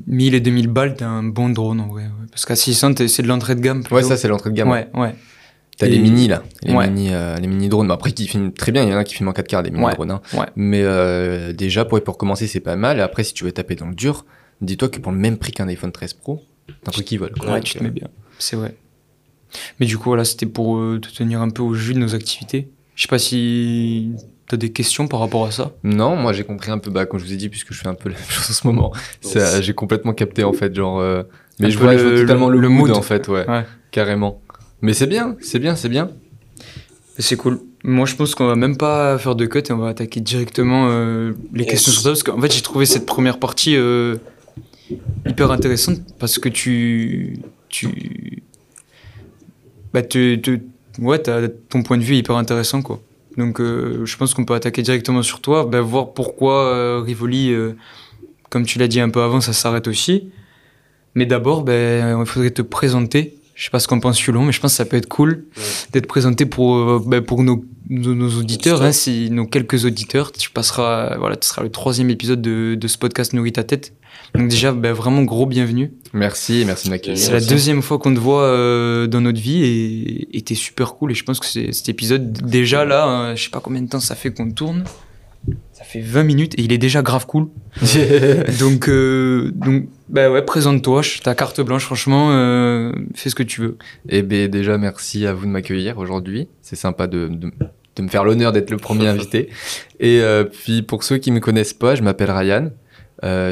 1000 0.07 0.33
et 0.35 0.39
2000 0.39 0.67
balles, 0.67 0.95
t'as 0.95 1.07
un 1.07 1.23
bon 1.23 1.49
drone 1.49 1.79
en 1.81 1.87
vrai. 1.87 2.03
ouais. 2.03 2.09
Parce 2.31 2.45
qu'à 2.45 2.55
600, 2.55 2.93
t'es- 2.93 3.07
c'est 3.07 3.23
de 3.23 3.27
l'entrée 3.27 3.55
de 3.55 3.61
gamme. 3.61 3.83
Ouais, 3.91 4.03
ça, 4.03 4.17
c'est 4.17 4.27
l'entrée 4.27 4.49
de 4.49 4.55
gamme. 4.55 4.69
Ouais, 4.69 4.87
ouais. 4.93 5.13
T'as 5.77 5.87
les 5.87 5.97
mini, 5.99 6.27
là. 6.27 6.43
Les 6.63 6.73
Ouais. 6.73 6.87
mini, 6.89 7.09
euh, 7.11 7.35
les 7.37 7.47
mini 7.47 7.67
drones. 7.67 7.89
Après, 7.91 8.11
qui 8.11 8.27
filment 8.27 8.51
très 8.53 8.71
bien. 8.71 8.83
Il 8.83 8.89
y 8.89 8.93
en 8.93 8.97
a 8.97 9.03
qui 9.03 9.15
filment 9.15 9.29
en 9.29 9.33
4K, 9.33 9.63
des 9.63 9.71
mini 9.71 9.83
Ouais. 9.83 9.93
drones. 9.93 10.11
hein. 10.11 10.21
Ouais. 10.33 10.45
Mais 10.55 10.81
euh, 10.83 11.53
déjà, 11.53 11.85
pour, 11.85 12.01
pour 12.03 12.17
commencer, 12.17 12.45
c'est 12.47 12.59
pas 12.59 12.75
mal. 12.75 12.99
Et 12.99 13.01
après, 13.01 13.23
si 13.23 13.33
tu 13.33 13.43
veux 13.43 13.51
taper 13.51 13.75
dans 13.75 13.87
le 13.87 13.95
dur, 13.95 14.25
dis-toi 14.61 14.89
que 14.89 14.99
pour 14.99 15.11
le 15.11 15.17
même 15.17 15.37
prix 15.37 15.51
qu'un 15.51 15.67
iPhone 15.67 15.91
13 15.91 16.13
Pro, 16.13 16.43
t'as 16.67 16.89
un 16.89 16.91
truc 16.91 17.05
qui 17.05 17.17
vole. 17.17 17.31
quoi. 17.31 17.53
Ouais, 17.53 17.61
tu 17.61 17.73
te 17.73 17.79
euh, 17.79 17.83
mets 17.83 17.89
bien. 17.89 18.07
C'est 18.37 18.55
vrai. 18.55 18.75
Mais 19.79 19.85
du 19.87 19.97
coup, 19.97 20.09
voilà, 20.09 20.23
c'était 20.23 20.45
pour 20.45 20.77
euh, 20.77 20.99
te 21.01 21.09
tenir 21.13 21.41
un 21.41 21.49
peu 21.49 21.63
au 21.63 21.73
jus 21.73 21.93
de 21.93 21.99
nos 21.99 22.13
activités. 22.15 22.69
Je 22.95 23.01
sais 23.03 23.07
pas 23.07 23.19
si 23.19 24.11
t'as 24.51 24.57
des 24.57 24.71
questions 24.71 25.07
par 25.07 25.19
rapport 25.21 25.45
à 25.45 25.51
ça? 25.51 25.71
Non, 25.83 26.15
moi 26.15 26.33
j'ai 26.33 26.43
compris 26.43 26.69
un 26.71 26.77
peu, 26.77 26.91
bah, 26.91 27.05
comme 27.05 27.19
je 27.19 27.25
vous 27.25 27.33
ai 27.33 27.37
dit, 27.37 27.49
puisque 27.49 27.73
je 27.73 27.79
fais 27.79 27.87
un 27.87 27.93
peu 27.93 28.09
la 28.09 28.15
même 28.15 28.29
chose 28.29 28.49
en 28.49 28.53
ce 28.53 28.67
moment, 28.67 28.91
j'ai 29.61 29.73
complètement 29.73 30.13
capté 30.13 30.43
en 30.43 30.53
fait, 30.53 30.73
genre. 30.75 30.99
euh, 30.99 31.23
mais 31.59 31.71
je 31.71 31.77
vois, 31.77 31.93
le- 31.93 31.97
je 31.99 32.03
vois 32.07 32.19
totalement 32.21 32.49
le, 32.49 32.59
le 32.59 32.69
mood, 32.69 32.89
mood. 32.89 32.97
en 32.97 33.01
fait, 33.01 33.27
ouais, 33.27 33.47
Ouais. 33.49 33.65
carrément. 33.91 34.41
Mais 34.81 34.93
c'est 34.93 35.07
bien, 35.07 35.35
c'est 35.41 35.59
bien, 35.59 35.75
c'est 35.75 35.89
bien. 35.89 36.09
C'est 37.19 37.35
cool. 37.35 37.59
Moi, 37.83 38.05
je 38.05 38.15
pense 38.15 38.33
qu'on 38.35 38.47
va 38.47 38.55
même 38.55 38.77
pas 38.77 39.17
faire 39.19 39.35
de 39.35 39.45
cut 39.45 39.59
et 39.59 39.71
on 39.71 39.77
va 39.77 39.89
attaquer 39.89 40.21
directement 40.21 40.87
euh, 40.89 41.33
les 41.53 41.63
Yes. 41.63 41.71
questions 41.71 41.91
sur 41.91 42.01
ça. 42.01 42.09
Parce 42.09 42.23
qu'en 42.23 42.39
fait, 42.41 42.51
j'ai 42.53 42.61
trouvé 42.61 42.85
cette 42.85 43.05
première 43.05 43.37
partie 43.39 43.75
euh, 43.75 44.15
hyper 45.27 45.51
intéressante 45.51 45.99
parce 46.19 46.39
que 46.39 46.49
tu. 46.49 47.37
tu 47.69 48.41
bah, 49.93 50.01
tu, 50.01 50.39
tu- 50.41 50.63
ouais, 50.99 51.19
t'as- 51.19 51.47
ton 51.69 51.83
point 51.83 51.97
de 51.97 52.03
vue 52.03 52.15
est 52.15 52.19
hyper 52.19 52.35
intéressant, 52.37 52.81
quoi. 52.81 53.01
Donc 53.37 53.59
euh, 53.59 54.05
je 54.05 54.17
pense 54.17 54.33
qu'on 54.33 54.45
peut 54.45 54.53
attaquer 54.53 54.81
directement 54.81 55.23
sur 55.23 55.41
toi, 55.41 55.65
ben, 55.65 55.81
voir 55.81 56.13
pourquoi 56.13 56.65
euh, 56.65 56.99
Rivoli, 56.99 57.51
euh, 57.51 57.73
comme 58.49 58.65
tu 58.65 58.79
l'as 58.79 58.87
dit 58.87 58.99
un 58.99 59.09
peu 59.09 59.21
avant, 59.21 59.41
ça 59.41 59.53
s'arrête 59.53 59.87
aussi. 59.87 60.31
Mais 61.15 61.25
d'abord, 61.25 61.63
ben, 61.63 62.19
il 62.19 62.25
faudrait 62.25 62.51
te 62.51 62.61
présenter. 62.61 63.37
Je 63.61 63.65
sais 63.65 63.69
pas 63.69 63.77
ce 63.77 63.87
qu'en 63.87 63.99
pense 63.99 64.19
Yulon, 64.23 64.43
mais 64.43 64.51
je 64.53 64.59
pense 64.59 64.71
que 64.71 64.77
ça 64.77 64.85
peut 64.85 64.97
être 64.97 65.07
cool 65.07 65.45
Ouais. 65.55 65.63
d'être 65.93 66.07
présenté 66.07 66.47
pour, 66.47 66.77
euh, 66.77 66.99
ben, 67.05 67.21
pour 67.21 67.43
nos, 67.43 67.63
nos, 67.91 68.15
nos 68.15 68.39
auditeurs, 68.39 68.81
hein, 68.81 68.91
si, 68.91 69.29
nos 69.29 69.45
quelques 69.45 69.85
auditeurs. 69.85 70.31
Tu 70.31 70.49
passeras, 70.49 71.15
voilà, 71.19 71.35
tu 71.35 71.47
seras 71.47 71.61
le 71.61 71.69
troisième 71.69 72.09
épisode 72.09 72.41
de, 72.41 72.73
de 72.73 72.87
ce 72.87 72.97
podcast 72.97 73.33
Nourris 73.33 73.51
ta 73.51 73.63
tête. 73.63 73.93
Donc 74.33 74.47
déjà, 74.47 74.71
ben, 74.71 74.93
vraiment 74.93 75.21
gros 75.21 75.45
bienvenue. 75.45 75.91
Merci, 76.11 76.63
merci 76.65 76.87
de 76.87 76.89
m'accueillir. 76.89 77.19
C'est 77.19 77.33
la 77.33 77.39
deuxième 77.39 77.83
fois 77.83 77.99
qu'on 77.99 78.15
te 78.15 78.19
voit 78.19 78.45
euh, 78.45 79.05
dans 79.05 79.21
notre 79.21 79.39
vie 79.39 79.63
et 79.63 80.35
et 80.35 80.41
t'es 80.41 80.55
super 80.55 80.95
cool. 80.95 81.11
Et 81.11 81.13
je 81.13 81.23
pense 81.23 81.39
que 81.39 81.45
cet 81.45 81.87
épisode, 81.87 82.31
déjà 82.31 82.83
là, 82.83 83.05
hein, 83.05 83.35
je 83.35 83.43
sais 83.43 83.51
pas 83.51 83.59
combien 83.59 83.83
de 83.83 83.89
temps 83.89 83.99
ça 83.99 84.15
fait 84.15 84.33
qu'on 84.33 84.49
tourne. 84.49 84.85
Ça 85.91 85.99
fait 85.99 86.05
20 86.05 86.23
minutes 86.23 86.53
et 86.57 86.61
il 86.61 86.71
est 86.71 86.77
déjà 86.77 87.01
grave 87.01 87.25
cool. 87.25 87.49
donc, 88.61 88.87
euh, 88.87 89.51
donc 89.53 89.89
bah 90.07 90.31
ouais, 90.31 90.41
présente-toi, 90.41 91.01
ta 91.21 91.35
carte 91.35 91.59
blanche, 91.59 91.83
franchement, 91.83 92.29
euh, 92.31 92.93
fais 93.13 93.29
ce 93.29 93.35
que 93.35 93.43
tu 93.43 93.59
veux. 93.59 93.77
Eh 94.07 94.21
bien, 94.21 94.47
déjà, 94.47 94.77
merci 94.77 95.25
à 95.25 95.33
vous 95.33 95.45
de 95.45 95.51
m'accueillir 95.51 95.97
aujourd'hui. 95.97 96.47
C'est 96.61 96.77
sympa 96.77 97.07
de, 97.07 97.27
de, 97.27 97.51
de 97.97 98.01
me 98.01 98.07
faire 98.07 98.23
l'honneur 98.23 98.53
d'être 98.53 98.69
le 98.71 98.77
premier 98.77 99.07
invité. 99.09 99.49
Et 99.99 100.21
euh, 100.21 100.45
puis, 100.45 100.81
pour 100.81 101.03
ceux 101.03 101.17
qui 101.17 101.29
me 101.29 101.41
connaissent 101.41 101.73
pas, 101.73 101.95
je 101.95 102.03
m'appelle 102.03 102.31
Ryan. 102.31 102.69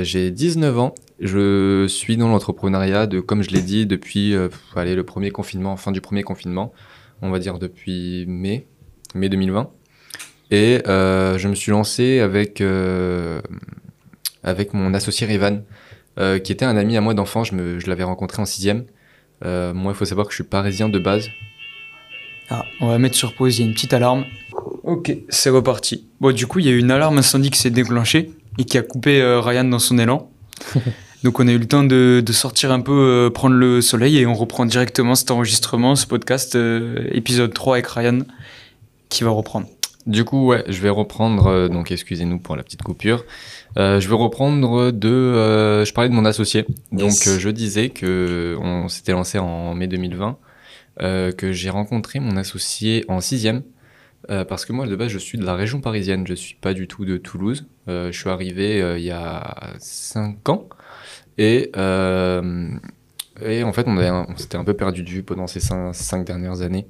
J'ai 0.04 0.32
19 0.32 0.80
ans. 0.80 0.96
Je 1.20 1.88
suis 1.90 2.16
dans 2.16 2.30
l'entrepreneuriat, 2.30 3.06
de, 3.06 3.20
comme 3.20 3.44
je 3.44 3.50
l'ai 3.50 3.62
dit, 3.62 3.86
depuis 3.86 4.34
allez, 4.78 4.96
le 4.96 5.04
premier 5.04 5.32
confinement, 5.32 5.76
fin 5.76 5.92
du 5.92 6.00
premier 6.00 6.24
confinement, 6.24 6.72
on 7.22 7.32
va 7.32 7.40
dire 7.40 7.60
depuis 7.60 8.24
mai, 8.28 8.66
mai 9.14 9.28
2020. 9.28 9.70
Et 10.52 10.82
euh, 10.88 11.38
je 11.38 11.48
me 11.48 11.56
suis 11.56 11.72
lancé 11.72 12.20
avec, 12.20 12.62
euh, 12.62 13.40
avec 14.44 14.74
mon 14.74 14.94
associé 14.94 15.28
Rivan, 15.28 15.62
euh, 16.20 16.40
qui 16.40 16.52
était 16.52 16.66
un 16.66 16.76
ami 16.78 16.98
à 16.98 17.02
moi 17.02 17.14
d'enfance. 17.14 17.50
Je, 17.50 17.56
me- 17.56 17.80
je 17.80 17.88
l'avais 17.88 18.04
rencontré 18.04 18.42
en 18.42 18.46
sixième. 18.46 18.86
Euh, 19.46 19.74
moi, 19.74 19.92
il 19.94 19.96
faut 19.96 20.06
savoir 20.06 20.26
que 20.28 20.32
je 20.34 20.38
suis 20.38 20.44
parisien 20.44 20.90
de 20.90 21.00
base. 21.00 21.28
Ah, 22.50 22.66
on 22.82 22.88
va 22.88 22.98
mettre 22.98 23.16
sur 23.16 23.36
pause, 23.36 23.58
il 23.58 23.62
y 23.62 23.66
a 23.66 23.68
une 23.68 23.74
petite 23.76 23.94
alarme. 23.94 24.26
Ok, 24.84 25.16
c'est 25.30 25.52
reparti. 25.52 26.08
Bon, 26.20 26.32
du 26.34 26.48
coup, 26.48 26.60
il 26.60 26.66
y 26.66 26.70
a 26.70 26.72
eu 26.72 26.80
une 26.80 26.90
alarme 26.92 27.20
incendie 27.20 27.52
qui 27.52 27.60
s'est 27.60 27.70
déclenchée 27.70 28.32
et 28.58 28.64
qui 28.66 28.78
a 28.78 28.82
coupé 28.82 29.22
euh, 29.22 29.40
Ryan 29.40 29.66
dans 29.66 29.78
son 29.80 30.00
élan. 30.00 30.32
Donc, 31.24 31.40
on 31.40 31.48
a 31.48 31.52
eu 31.52 31.60
le 31.60 31.68
temps 31.68 31.84
de, 31.84 32.24
de 32.26 32.34
sortir 32.34 32.72
un 32.72 32.80
peu, 32.80 32.92
euh, 32.92 33.30
prendre 33.30 33.56
le 33.56 33.82
soleil 33.82 34.18
et 34.18 34.26
on 34.26 34.34
reprend 34.34 34.66
directement 34.66 35.14
cet 35.16 35.30
enregistrement, 35.32 35.96
ce 35.96 36.08
podcast, 36.08 36.56
euh, 36.56 37.08
épisode 37.12 37.54
3 37.54 37.76
avec 37.76 37.88
Ryan 37.88 38.20
qui 39.10 39.24
va 39.24 39.30
reprendre. 39.30 39.68
Du 40.10 40.26
coup, 40.26 40.48
ouais, 40.48 40.64
je 40.68 40.82
vais 40.82 40.90
reprendre, 40.90 41.46
euh, 41.48 41.68
donc 41.70 41.92
excusez-nous 41.92 42.40
pour 42.40 42.56
la 42.56 42.64
petite 42.64 42.82
coupure. 42.82 43.26
Euh, 43.78 44.00
je 44.00 44.10
vais 44.10 44.16
reprendre 44.16 44.90
de. 44.92 45.08
euh, 45.08 45.86
je 45.86 45.94
parlais 45.94 46.10
de 46.10 46.16
mon 46.16 46.26
associé. 46.26 46.66
Donc, 46.92 47.12
Yes. 47.12 47.28
euh, 47.28 47.40
je 47.40 47.50
disais 47.50 47.90
que 47.90 48.58
on 48.60 48.88
s'était 48.88 49.12
lancé 49.12 49.38
en 49.38 49.76
mai 49.76 49.86
2020, 49.88 50.38
euh, 51.02 51.32
que 51.32 51.52
j'ai 51.52 51.70
rencontré 51.70 52.20
mon 52.20 52.36
associé 52.38 53.06
en 53.08 53.22
sixième. 53.22 53.62
euh, 54.32 54.44
parce 54.44 54.66
que 54.66 54.74
moi, 54.74 54.86
de 54.88 54.96
base, 54.96 55.10
je 55.10 55.18
suis 55.20 55.38
de 55.38 55.46
la 55.46 55.56
région 55.56 55.80
parisienne, 55.80 56.26
je 56.28 56.34
suis 56.34 56.56
pas 56.56 56.74
du 56.74 56.88
tout 56.88 57.06
de 57.06 57.18
Toulouse. 57.18 57.68
Euh, 57.88 58.12
je 58.12 58.20
suis 58.20 58.30
arrivé 58.30 58.82
euh, 58.82 58.98
il 58.98 59.06
y 59.06 59.12
a 59.12 59.74
5 59.80 60.50
ans. 60.50 60.68
Et, 61.38 61.72
euh, 61.78 62.68
et 63.44 63.64
en 63.64 63.74
fait, 63.74 63.86
on, 63.88 64.38
s'était 64.38 64.58
un 64.58 64.64
peu 64.64 64.74
perdu 64.74 65.04
de 65.04 65.10
vue 65.10 65.24
pendant 65.24 65.48
ces 65.48 65.60
5 65.60 66.26
dernières 66.26 66.62
années. 66.62 66.88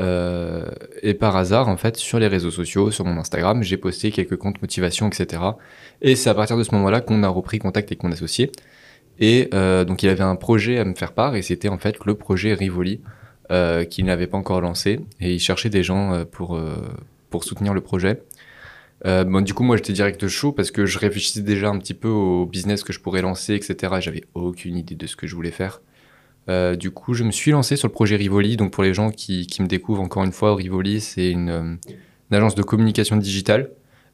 Euh, 0.00 0.66
et 1.02 1.14
par 1.14 1.36
hasard, 1.36 1.68
en 1.68 1.76
fait, 1.76 1.96
sur 1.96 2.18
les 2.18 2.26
réseaux 2.26 2.50
sociaux, 2.50 2.90
sur 2.90 3.04
mon 3.04 3.18
Instagram, 3.18 3.62
j'ai 3.62 3.76
posté 3.76 4.10
quelques 4.10 4.36
comptes 4.36 4.60
motivation, 4.60 5.08
etc. 5.08 5.42
Et 6.02 6.16
c'est 6.16 6.30
à 6.30 6.34
partir 6.34 6.56
de 6.56 6.62
ce 6.62 6.74
moment-là 6.74 7.00
qu'on 7.00 7.22
a 7.22 7.28
repris 7.28 7.58
contact 7.58 7.88
avec 7.88 8.02
mon 8.02 8.12
associé. 8.12 8.50
Et 9.20 9.48
euh, 9.54 9.84
donc, 9.84 10.02
il 10.02 10.08
avait 10.08 10.24
un 10.24 10.36
projet 10.36 10.78
à 10.78 10.84
me 10.84 10.94
faire 10.94 11.12
part, 11.12 11.36
et 11.36 11.42
c'était 11.42 11.68
en 11.68 11.78
fait 11.78 12.04
le 12.04 12.14
projet 12.14 12.54
Rivoli, 12.54 13.00
euh, 13.50 13.84
qu'il 13.84 14.04
n'avait 14.06 14.26
pas 14.26 14.38
encore 14.38 14.60
lancé. 14.60 15.00
Et 15.20 15.34
il 15.34 15.40
cherchait 15.40 15.70
des 15.70 15.82
gens 15.82 16.24
pour, 16.30 16.60
pour 17.30 17.44
soutenir 17.44 17.74
le 17.74 17.80
projet. 17.80 18.22
Euh, 19.06 19.24
bon, 19.24 19.42
du 19.42 19.52
coup, 19.52 19.62
moi, 19.64 19.76
j'étais 19.76 19.92
direct 19.92 20.26
chaud 20.28 20.52
parce 20.52 20.70
que 20.70 20.86
je 20.86 20.98
réfléchissais 20.98 21.42
déjà 21.42 21.68
un 21.68 21.78
petit 21.78 21.94
peu 21.94 22.08
au 22.08 22.46
business 22.46 22.82
que 22.82 22.92
je 22.92 23.00
pourrais 23.00 23.22
lancer, 23.22 23.54
etc. 23.54 23.94
J'avais 24.00 24.24
aucune 24.34 24.76
idée 24.76 24.94
de 24.94 25.06
ce 25.06 25.16
que 25.16 25.26
je 25.26 25.34
voulais 25.34 25.50
faire. 25.50 25.82
Euh, 26.48 26.76
du 26.76 26.90
coup, 26.90 27.14
je 27.14 27.24
me 27.24 27.30
suis 27.30 27.50
lancé 27.50 27.76
sur 27.76 27.88
le 27.88 27.92
projet 27.92 28.16
Rivoli. 28.16 28.56
Donc, 28.56 28.72
pour 28.72 28.82
les 28.82 28.94
gens 28.94 29.10
qui, 29.10 29.46
qui 29.46 29.62
me 29.62 29.66
découvrent, 29.66 30.00
encore 30.02 30.24
une 30.24 30.32
fois, 30.32 30.54
Rivoli, 30.54 31.00
c'est 31.00 31.30
une, 31.30 31.48
euh, 31.50 31.60
une 32.30 32.36
agence 32.36 32.54
de 32.54 32.62
communication 32.62 33.16
digitale 33.16 33.70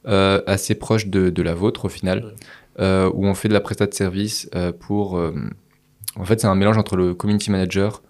euh, 0.06 0.40
assez 0.46 0.74
proche 0.74 1.06
de, 1.06 1.30
de 1.30 1.42
la 1.42 1.54
vôtre, 1.54 1.84
au 1.84 1.88
final, 1.88 2.34
euh, 2.78 3.10
où 3.14 3.26
on 3.26 3.34
fait 3.34 3.48
de 3.48 3.52
la 3.52 3.60
prestat 3.60 3.86
de 3.86 3.94
service 3.94 4.48
euh, 4.54 4.72
pour. 4.72 5.18
euh, 5.18 5.32
en 6.16 6.24
fait, 6.24 6.40
c'est 6.40 6.46
un 6.48 6.54
mélange 6.56 6.78
entre 6.78 6.96
le 6.96 7.14
community 7.14 7.50
manager 7.50 8.02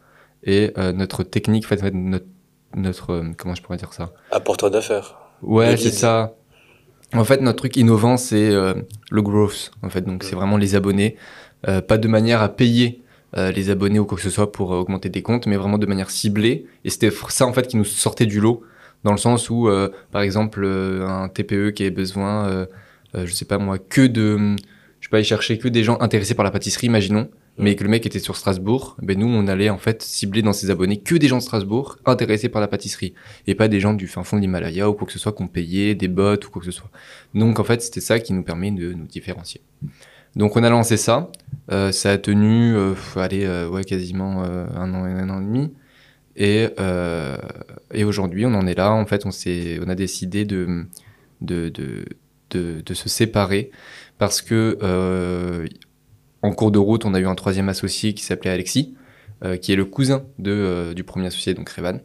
et 0.44 0.72
euh, 0.78 0.92
notre 0.92 1.22
technique, 1.22 1.66
en 1.66 1.68
fait, 1.68 1.92
notre, 1.92 2.24
notre 2.74 3.22
comment 3.36 3.54
je 3.54 3.62
pourrais 3.62 3.76
dire 3.76 3.92
ça? 3.92 4.12
Apporteur 4.30 4.70
d'affaires. 4.70 5.18
Ouais, 5.42 5.76
c'est 5.76 5.90
ça. 5.90 6.34
En 7.12 7.24
fait, 7.24 7.40
notre 7.40 7.58
truc 7.58 7.76
innovant, 7.76 8.16
c'est 8.16 8.50
euh, 8.50 8.74
le 9.10 9.22
growth. 9.22 9.72
En 9.82 9.90
fait, 9.90 10.02
donc 10.02 10.22
c'est 10.24 10.36
vraiment 10.36 10.56
les 10.56 10.74
abonnés, 10.74 11.16
Euh, 11.68 11.82
pas 11.82 11.98
de 11.98 12.08
manière 12.08 12.40
à 12.40 12.48
payer 12.48 13.02
euh, 13.36 13.52
les 13.52 13.68
abonnés 13.68 13.98
ou 13.98 14.06
quoi 14.06 14.16
que 14.16 14.24
ce 14.24 14.30
soit 14.30 14.50
pour 14.50 14.72
euh, 14.72 14.78
augmenter 14.78 15.10
des 15.10 15.20
comptes, 15.20 15.46
mais 15.46 15.56
vraiment 15.56 15.76
de 15.76 15.84
manière 15.86 16.08
ciblée. 16.10 16.64
Et 16.86 16.90
c'était 16.90 17.10
ça 17.28 17.46
en 17.46 17.52
fait 17.52 17.66
qui 17.68 17.76
nous 17.76 17.84
sortait 17.84 18.24
du 18.24 18.40
lot, 18.40 18.62
dans 19.04 19.12
le 19.12 19.18
sens 19.18 19.50
où, 19.50 19.68
euh, 19.68 19.90
par 20.10 20.22
exemple, 20.22 20.62
euh, 20.64 21.06
un 21.06 21.28
TPE 21.28 21.72
qui 21.74 21.82
avait 21.82 21.90
besoin, 21.90 22.66
je 23.14 23.30
sais 23.32 23.44
pas 23.44 23.58
moi, 23.58 23.76
que 23.78 24.06
de, 24.06 24.56
je 25.00 25.06
sais 25.06 25.10
pas, 25.10 25.20
il 25.20 25.24
cherchait 25.24 25.58
que 25.58 25.68
des 25.68 25.84
gens 25.84 25.98
intéressés 26.00 26.34
par 26.34 26.44
la 26.44 26.50
pâtisserie, 26.50 26.86
imaginons, 26.86 27.28
mais 27.58 27.74
que 27.76 27.84
le 27.84 27.90
mec 27.90 28.06
était 28.06 28.18
sur 28.18 28.36
Strasbourg, 28.36 28.96
ben 29.02 29.18
nous 29.18 29.26
on 29.26 29.46
allait 29.46 29.68
en 29.70 29.78
fait 29.78 30.02
cibler 30.02 30.40
dans 30.42 30.52
ses 30.54 30.70
abonnés 30.70 30.98
que 31.00 31.14
des 31.14 31.28
gens 31.28 31.38
de 31.38 31.42
Strasbourg 31.42 31.98
intéressés 32.06 32.48
par 32.48 32.60
la 32.60 32.68
pâtisserie 32.68 33.14
et 33.46 33.54
pas 33.54 33.68
des 33.68 33.80
gens 33.80 33.92
du 33.92 34.06
fin 34.06 34.24
fond 34.24 34.36
de 34.36 34.42
l'Himalaya 34.42 34.88
ou 34.88 34.94
quoi 34.94 35.06
que 35.06 35.12
ce 35.12 35.18
soit 35.18 35.32
qu'on 35.32 35.48
payait, 35.48 35.94
des 35.94 36.08
bots 36.08 36.34
ou 36.34 36.50
quoi 36.50 36.60
que 36.60 36.66
ce 36.66 36.72
soit. 36.72 36.90
Donc 37.34 37.58
en 37.58 37.64
fait, 37.64 37.82
c'était 37.82 38.00
ça 38.00 38.18
qui 38.18 38.32
nous 38.32 38.42
permet 38.42 38.70
de 38.70 38.92
nous 38.92 39.06
différencier. 39.06 39.60
Donc 40.36 40.56
on 40.56 40.62
a 40.62 40.70
lancé 40.70 40.96
ça, 40.96 41.30
Euh, 41.72 41.92
ça 41.92 42.12
a 42.12 42.18
tenu, 42.18 42.74
euh, 42.74 42.94
aller, 43.16 43.44
euh, 43.44 43.68
ouais, 43.68 43.84
quasiment 43.84 44.42
euh, 44.42 44.66
un 44.74 44.92
an 44.94 45.06
et 45.06 45.12
un 45.12 45.28
an 45.30 45.40
et 45.40 45.44
demi. 45.44 45.72
Et, 46.36 46.68
euh, 46.80 47.36
et 47.92 48.02
aujourd'hui, 48.04 48.44
on 48.46 48.54
en 48.54 48.66
est 48.66 48.74
là. 48.76 48.92
En 48.92 49.06
fait, 49.06 49.24
on, 49.26 49.30
s'est, 49.30 49.78
on 49.84 49.88
a 49.88 49.94
décidé 49.94 50.44
de, 50.44 50.86
de, 51.42 51.68
de, 51.68 52.04
de, 52.82 52.94
se 52.94 53.08
séparer 53.08 53.70
parce 54.18 54.42
que 54.42 54.78
en 56.42 56.52
cours 56.52 56.70
de 56.70 56.78
route, 56.78 57.04
on 57.04 57.14
a 57.14 57.20
eu 57.20 57.26
un 57.26 57.34
troisième 57.34 57.68
associé 57.68 58.14
qui 58.14 58.24
s'appelait 58.24 58.50
Alexis, 58.50 58.94
euh, 59.44 59.56
qui 59.56 59.72
est 59.72 59.76
le 59.76 59.84
cousin 59.84 60.24
de, 60.38 60.50
euh, 60.50 60.94
du 60.94 61.04
premier 61.04 61.26
associé, 61.26 61.54
donc 61.54 61.68
Revan. 61.68 62.00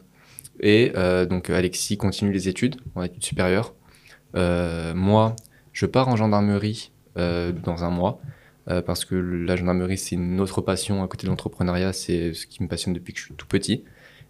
Et 0.60 0.94
euh, 0.96 1.26
donc 1.26 1.50
Alexis 1.50 1.98
continue 1.98 2.32
les 2.32 2.48
études 2.48 2.78
en 2.96 3.04
études 3.04 3.24
supérieures. 3.24 3.74
Euh, 4.36 4.94
moi, 4.94 5.36
je 5.74 5.86
pars 5.86 6.08
en 6.08 6.16
gendarmerie 6.16 6.92
euh, 7.18 7.52
dans 7.52 7.84
un 7.84 7.90
mois 7.90 8.20
parce 8.88 9.06
que 9.06 9.14
la 9.14 9.56
gendarmerie 9.56 9.96
c'est 9.96 10.16
une 10.16 10.40
autre 10.42 10.60
passion 10.60 11.04
à 11.04 11.08
côté 11.08 11.28
de 11.28 11.30
l'entrepreneuriat, 11.30 11.94
c'est 11.94 12.34
ce 12.34 12.48
qui 12.48 12.64
me 12.64 12.68
passionne 12.68 12.96
depuis 12.96 13.14
que 13.14 13.20
je 13.20 13.26
suis 13.26 13.36
tout 13.36 13.46
petit. 13.46 13.84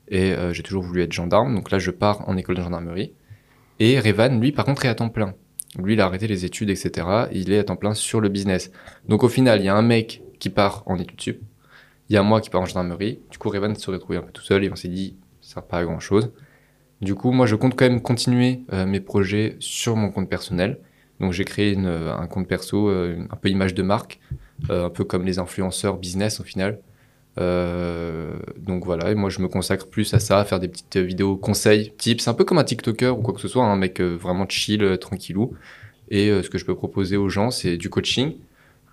Et 0.09 0.33
j'ai 0.51 0.61
toujours 0.61 0.83
voulu 0.83 1.03
être 1.03 1.13
gendarme, 1.13 1.55
donc 1.55 1.71
là 1.71 1.79
je 1.79 1.89
pars 1.89 2.27
en 2.27 2.35
école 2.35 2.57
de 2.57 2.61
gendarmerie. 2.61 3.13
Et 3.79 3.97
Revan, 3.97 4.41
lui, 4.41 4.51
par 4.51 4.65
contre, 4.65 4.83
est 4.83 4.89
à 4.89 4.95
temps 4.95 5.07
plein. 5.07 5.35
Lui, 5.81 5.93
il 5.93 6.01
a 6.01 6.05
arrêté 6.05 6.27
les 6.27 6.45
études, 6.45 6.69
etc. 6.69 7.27
Il 7.31 7.51
est 7.51 7.59
à 7.59 7.63
temps 7.63 7.75
plein 7.75 7.93
sur 7.93 8.21
le 8.21 8.29
business. 8.29 8.71
Donc 9.07 9.23
au 9.23 9.29
final, 9.29 9.59
il 9.59 9.65
y 9.65 9.69
a 9.69 9.75
un 9.75 9.81
mec 9.81 10.21
qui 10.39 10.49
part 10.49 10.83
en 10.85 10.97
études 10.97 11.21
sup, 11.21 11.41
il 12.09 12.13
y 12.13 12.17
a 12.17 12.23
moi 12.23 12.41
qui 12.41 12.49
pars 12.49 12.61
en 12.61 12.65
gendarmerie. 12.65 13.19
Du 13.31 13.37
coup, 13.37 13.49
Revan 13.49 13.73
se 13.75 13.89
retrouve 13.89 14.17
un 14.17 14.21
peu 14.21 14.31
tout 14.31 14.43
seul 14.43 14.63
et 14.63 14.71
on 14.71 14.75
s'est 14.75 14.87
dit, 14.87 15.17
ça 15.41 15.55
sert 15.55 15.63
pas 15.63 15.79
à 15.79 15.83
grand 15.83 15.99
chose. 15.99 16.31
Du 17.01 17.15
coup, 17.15 17.31
moi, 17.31 17.45
je 17.45 17.55
compte 17.55 17.75
quand 17.75 17.85
même 17.85 18.01
continuer 18.01 18.61
euh, 18.73 18.85
mes 18.85 18.99
projets 18.99 19.57
sur 19.59 19.95
mon 19.95 20.11
compte 20.11 20.29
personnel. 20.29 20.79
Donc, 21.19 21.33
j'ai 21.33 21.45
créé 21.45 21.75
euh, 21.77 22.15
un 22.15 22.27
compte 22.27 22.47
perso, 22.47 22.89
euh, 22.89 23.25
un 23.29 23.35
peu 23.35 23.49
image 23.49 23.73
de 23.73 23.83
marque, 23.83 24.19
un 24.69 24.89
peu 24.89 25.03
comme 25.03 25.25
les 25.25 25.39
influenceurs 25.39 25.97
business 25.97 26.39
au 26.39 26.43
final. 26.43 26.79
Euh, 27.37 28.33
donc 28.57 28.85
voilà, 28.85 29.11
et 29.11 29.15
moi 29.15 29.29
je 29.29 29.41
me 29.41 29.47
consacre 29.47 29.87
plus 29.87 30.13
à 30.13 30.19
ça, 30.19 30.39
à 30.39 30.45
faire 30.45 30.59
des 30.59 30.69
petites 30.69 30.97
vidéos 30.97 31.35
conseils, 31.35 31.91
tips, 31.97 32.27
un 32.27 32.33
peu 32.33 32.45
comme 32.45 32.57
un 32.57 32.63
TikToker 32.63 33.17
ou 33.17 33.21
quoi 33.21 33.33
que 33.33 33.41
ce 33.41 33.47
soit, 33.47 33.65
un 33.65 33.75
mec 33.75 33.99
euh, 33.99 34.15
vraiment 34.15 34.47
chill, 34.47 34.83
euh, 34.83 34.97
tranquillou. 34.97 35.53
Et 36.09 36.29
ce 36.29 36.51
que 36.51 36.59
je 36.59 36.65
peux 36.65 36.75
proposer 36.75 37.17
aux 37.17 37.29
gens, 37.29 37.49
c'est 37.49 37.77
du 37.77 37.89
coaching 37.89 38.35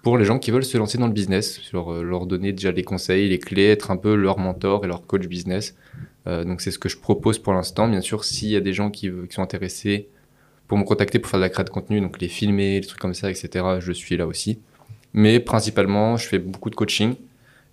pour 0.03 0.17
les 0.17 0.25
gens 0.25 0.39
qui 0.39 0.51
veulent 0.51 0.65
se 0.65 0.79
lancer 0.79 0.97
dans 0.97 1.07
le 1.07 1.13
business, 1.13 1.61
leur, 1.75 2.25
donner 2.27 2.53
déjà 2.55 2.73
les 2.73 2.85
conseils, 2.85 3.29
les 3.29 3.39
clés, 3.39 3.67
être 3.67 3.91
un 3.91 3.99
peu 3.99 4.15
leur 4.15 4.39
mentor 4.39 4.87
et 4.87 4.89
leur 4.89 5.07
coach 5.07 5.27
business. 5.27 5.77
Donc 6.25 6.63
c'est 6.63 6.71
ce 6.71 6.79
que 6.79 6.89
je 6.89 6.97
propose 6.97 7.39
pour 7.39 7.53
l'instant. 7.53 7.87
Bien 7.87 8.01
sûr, 8.01 8.25
s'il 8.25 8.49
y 8.49 8.57
a 8.57 8.61
des 8.61 8.73
gens 8.73 8.91
qui, 8.91 9.11
qui 9.11 9.35
sont 9.35 9.43
intéressés 9.43 10.09
pour 10.69 10.79
me 10.79 10.85
contacter 10.85 11.19
pour 11.19 11.31
faire 11.31 11.39
de 11.39 11.45
la 11.45 11.51
création 11.51 11.75
de 11.75 11.81
contenu, 11.81 12.01
donc 12.01 12.19
les 12.19 12.29
filmer, 12.29 12.81
les 12.81 12.87
trucs 12.87 12.99
comme 12.99 13.13
ça, 13.13 13.31
etc., 13.31 13.63
je 13.81 13.93
suis 13.93 14.17
là 14.17 14.27
aussi. 14.27 14.59
Mais 15.13 15.39
principalement, 15.39 16.17
je 16.17 16.27
fais 16.27 16.39
beaucoup 16.39 16.71
de 16.71 16.75
coaching. 16.75 17.15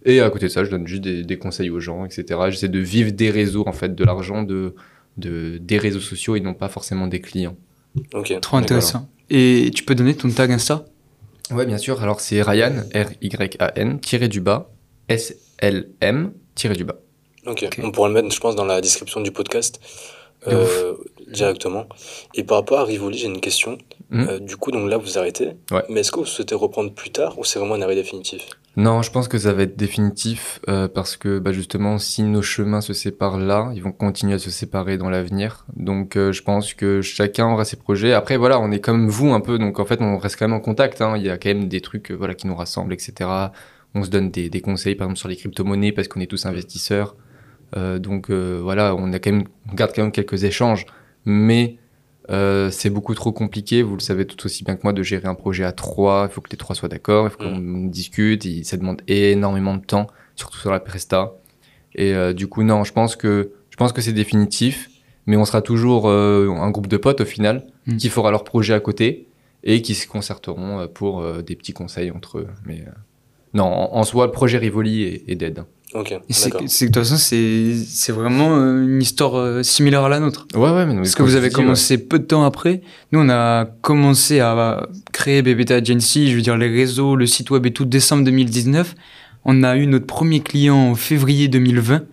Et 0.05 0.21
à 0.21 0.29
côté 0.29 0.45
de 0.45 0.51
ça, 0.51 0.63
je 0.63 0.69
donne 0.69 0.87
juste 0.87 1.01
des, 1.01 1.23
des 1.23 1.37
conseils 1.37 1.69
aux 1.69 1.79
gens, 1.79 2.05
etc. 2.05 2.39
J'essaie 2.49 2.69
de 2.69 2.79
vivre 2.79 3.11
des 3.11 3.29
réseaux, 3.29 3.65
en 3.67 3.73
fait, 3.73 3.95
de 3.95 4.03
l'argent 4.03 4.43
de, 4.43 4.75
de, 5.17 5.57
des 5.57 5.77
réseaux 5.77 5.99
sociaux 5.99 6.35
et 6.35 6.39
non 6.39 6.53
pas 6.53 6.69
forcément 6.69 7.07
des 7.07 7.19
clients. 7.19 7.57
Ok. 8.13 8.39
Trop 8.41 8.57
intéressant. 8.57 9.09
Et 9.29 9.71
tu 9.75 9.83
peux 9.83 9.95
donner 9.95 10.15
ton 10.15 10.29
tag 10.29 10.51
Insta? 10.51 10.85
Ouais, 11.51 11.65
bien 11.65 11.77
sûr. 11.77 12.01
Alors, 12.01 12.21
c'est 12.21 12.41
Ryan, 12.41 12.83
R-Y-A-N, 12.93 13.99
tiré 13.99 14.27
du 14.27 14.39
bas, 14.39 14.71
S-L-M, 15.07 16.31
tiré 16.55 16.75
du 16.75 16.85
bas. 16.85 16.95
Ok. 17.45 17.65
Ok. 17.65 17.79
On 17.83 17.91
pourra 17.91 18.07
le 18.07 18.13
mettre, 18.13 18.31
je 18.31 18.39
pense, 18.39 18.55
dans 18.55 18.65
la 18.65 18.79
description 18.81 19.21
du 19.21 19.31
podcast 19.31 19.81
euh, 20.47 20.95
directement. 21.27 21.87
Et 22.35 22.43
par 22.43 22.59
rapport 22.59 22.79
à 22.79 22.85
Rivoli, 22.85 23.17
j'ai 23.17 23.27
une 23.27 23.41
question. 23.41 23.77
Mhm. 24.11 24.27
Euh, 24.29 24.39
du 24.39 24.55
coup, 24.55 24.71
donc 24.71 24.89
là, 24.89 24.97
vous 24.97 25.17
arrêtez. 25.17 25.49
Ouais. 25.71 25.83
Mais 25.89 26.01
est-ce 26.01 26.11
que 26.11 26.19
vous 26.19 26.25
souhaitez 26.25 26.55
reprendre 26.55 26.93
plus 26.93 27.11
tard 27.11 27.37
ou 27.37 27.43
c'est 27.43 27.59
vraiment 27.59 27.75
un 27.75 27.81
arrêt 27.81 27.95
définitif 27.95 28.47
Non, 28.79 29.01
je 29.01 29.11
pense 29.11 29.27
que 29.27 29.37
ça 29.37 29.51
va 29.51 29.63
être 29.63 29.75
définitif 29.75 30.61
euh, 30.69 30.87
parce 30.87 31.17
que 31.17 31.37
bah, 31.39 31.51
justement, 31.51 31.97
si 31.97 32.23
nos 32.23 32.41
chemins 32.41 32.79
se 32.79 32.93
séparent 32.93 33.37
là, 33.37 33.69
ils 33.75 33.83
vont 33.83 33.91
continuer 33.91 34.35
à 34.35 34.39
se 34.39 34.49
séparer 34.49 34.97
dans 34.97 35.09
l'avenir. 35.09 35.65
Donc, 35.75 36.15
euh, 36.15 36.31
je 36.31 36.41
pense 36.43 36.73
que 36.73 37.01
chacun 37.01 37.47
aura 37.47 37.65
ses 37.65 37.75
projets. 37.75 38.13
Après, 38.13 38.37
voilà, 38.37 38.57
on 38.57 38.71
est 38.71 38.79
comme 38.79 39.09
vous 39.09 39.33
un 39.33 39.41
peu, 39.41 39.59
donc 39.59 39.81
en 39.81 39.85
fait, 39.85 39.99
on 40.01 40.17
reste 40.17 40.39
quand 40.39 40.47
même 40.47 40.55
en 40.55 40.61
contact. 40.61 41.01
hein. 41.01 41.17
Il 41.17 41.23
y 41.23 41.29
a 41.29 41.37
quand 41.37 41.49
même 41.49 41.67
des 41.67 41.81
trucs, 41.81 42.09
euh, 42.11 42.15
voilà, 42.15 42.35
qui 42.35 42.47
nous 42.47 42.55
rassemblent, 42.55 42.93
etc. 42.93 43.29
On 43.95 44.03
se 44.05 44.09
donne 44.09 44.31
des, 44.31 44.49
des 44.49 44.61
conseils, 44.61 44.95
par 44.95 45.07
exemple 45.07 45.19
sur 45.19 45.27
les 45.27 45.35
crypto-monnaies 45.35 45.91
parce 45.91 46.07
qu'on 46.07 46.21
est 46.21 46.27
tous 46.27 46.45
investisseurs. 46.45 47.17
Donc 47.75 48.31
voilà, 48.31 48.95
on 48.95 49.11
a 49.13 49.19
quand 49.19 49.31
même, 49.31 49.43
on 49.71 49.75
garde 49.75 49.91
quand 49.93 50.01
même 50.01 50.11
quelques 50.11 50.43
échanges, 50.43 50.85
mais 51.25 51.77
euh, 52.29 52.69
c'est 52.71 52.89
beaucoup 52.89 53.15
trop 53.15 53.31
compliqué. 53.31 53.81
Vous 53.81 53.95
le 53.95 54.01
savez 54.01 54.25
tout 54.25 54.45
aussi 54.45 54.63
bien 54.63 54.75
que 54.75 54.81
moi 54.83 54.93
de 54.93 55.03
gérer 55.03 55.27
un 55.27 55.35
projet 55.35 55.63
à 55.63 55.71
trois. 55.71 56.27
Il 56.29 56.33
faut 56.33 56.41
que 56.41 56.49
les 56.51 56.57
trois 56.57 56.75
soient 56.75 56.89
d'accord, 56.89 57.27
il 57.27 57.29
faut 57.31 57.37
qu'on 57.37 57.85
discute. 57.87 58.45
Et 58.45 58.63
ça 58.63 58.77
demande 58.77 59.01
énormément 59.07 59.75
de 59.75 59.83
temps, 59.85 60.07
surtout 60.35 60.57
sur 60.59 60.71
la 60.71 60.79
presta. 60.79 61.33
Et 61.95 62.13
euh, 62.13 62.33
du 62.33 62.47
coup, 62.47 62.63
non, 62.63 62.83
je 62.83 62.93
pense 62.93 63.15
que 63.15 63.51
je 63.69 63.77
pense 63.77 63.93
que 63.93 64.01
c'est 64.01 64.13
définitif, 64.13 64.89
mais 65.25 65.37
on 65.37 65.45
sera 65.45 65.61
toujours 65.61 66.07
euh, 66.09 66.49
un 66.49 66.69
groupe 66.69 66.87
de 66.87 66.97
potes 66.97 67.21
au 67.21 67.25
final 67.25 67.65
Mm. 67.85 67.97
qui 67.97 68.09
fera 68.09 68.29
leur 68.29 68.43
projet 68.43 68.73
à 68.73 68.79
côté 68.79 69.27
et 69.63 69.81
qui 69.81 69.95
se 69.95 70.05
concerteront 70.07 70.87
pour 70.93 71.25
des 71.41 71.55
petits 71.55 71.73
conseils 71.73 72.11
entre 72.11 72.37
eux. 72.39 72.47
Mais 72.65 72.85
non, 73.53 73.63
en, 73.63 73.95
en 73.97 74.03
soi, 74.03 74.25
le 74.27 74.31
projet 74.31 74.57
Rivoli 74.57 75.03
est, 75.03 75.23
est 75.27 75.35
dead. 75.35 75.63
Ok, 75.93 76.11
Et 76.11 76.33
c'est 76.33 76.49
de 76.51 76.91
toute 76.91 77.03
façon, 77.03 77.17
c'est 77.17 77.73
c'est 77.87 78.11
vraiment 78.11 78.57
euh, 78.57 78.83
une 78.83 79.01
histoire 79.01 79.35
euh, 79.37 79.63
similaire 79.63 80.03
à 80.03 80.09
la 80.09 80.19
nôtre. 80.19 80.47
Ouais, 80.53 80.69
ouais, 80.69 80.85
mais 80.85 80.93
non, 80.93 81.01
Parce 81.01 81.15
que 81.15 81.23
vous 81.23 81.35
avez 81.35 81.49
dis, 81.49 81.55
commencé 81.55 81.97
peu 81.97 82.19
de 82.19 82.25
temps 82.25 82.43
après. 82.43 82.81
Nous, 83.11 83.19
on 83.19 83.29
a 83.29 83.65
commencé 83.81 84.39
à 84.39 84.87
créer 85.11 85.41
BBT 85.41 85.71
Agency, 85.71 86.29
je 86.29 86.35
veux 86.35 86.41
dire 86.41 86.57
les 86.57 86.69
réseaux, 86.69 87.15
le 87.15 87.25
site 87.25 87.49
web 87.49 87.65
et 87.65 87.73
tout, 87.73 87.85
décembre 87.85 88.23
2019. 88.23 88.95
On 89.45 89.63
a 89.63 89.77
eu 89.77 89.87
notre 89.87 90.05
premier 90.05 90.41
client 90.41 90.91
en 90.91 90.95
février 90.95 91.47
2020. 91.47 92.03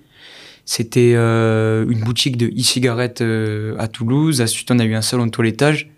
C'était 0.65 1.13
euh, 1.15 1.89
une 1.89 2.01
boutique 2.01 2.37
de 2.37 2.49
e-cigarettes 2.49 3.21
euh, 3.21 3.77
à 3.79 3.87
Toulouse. 3.87 4.41
Ensuite, 4.41 4.69
on 4.73 4.79
a 4.81 4.85
eu 4.85 4.95
un 4.95 5.03
salon 5.03 5.27
de 5.27 5.31
toilettage. 5.31 5.89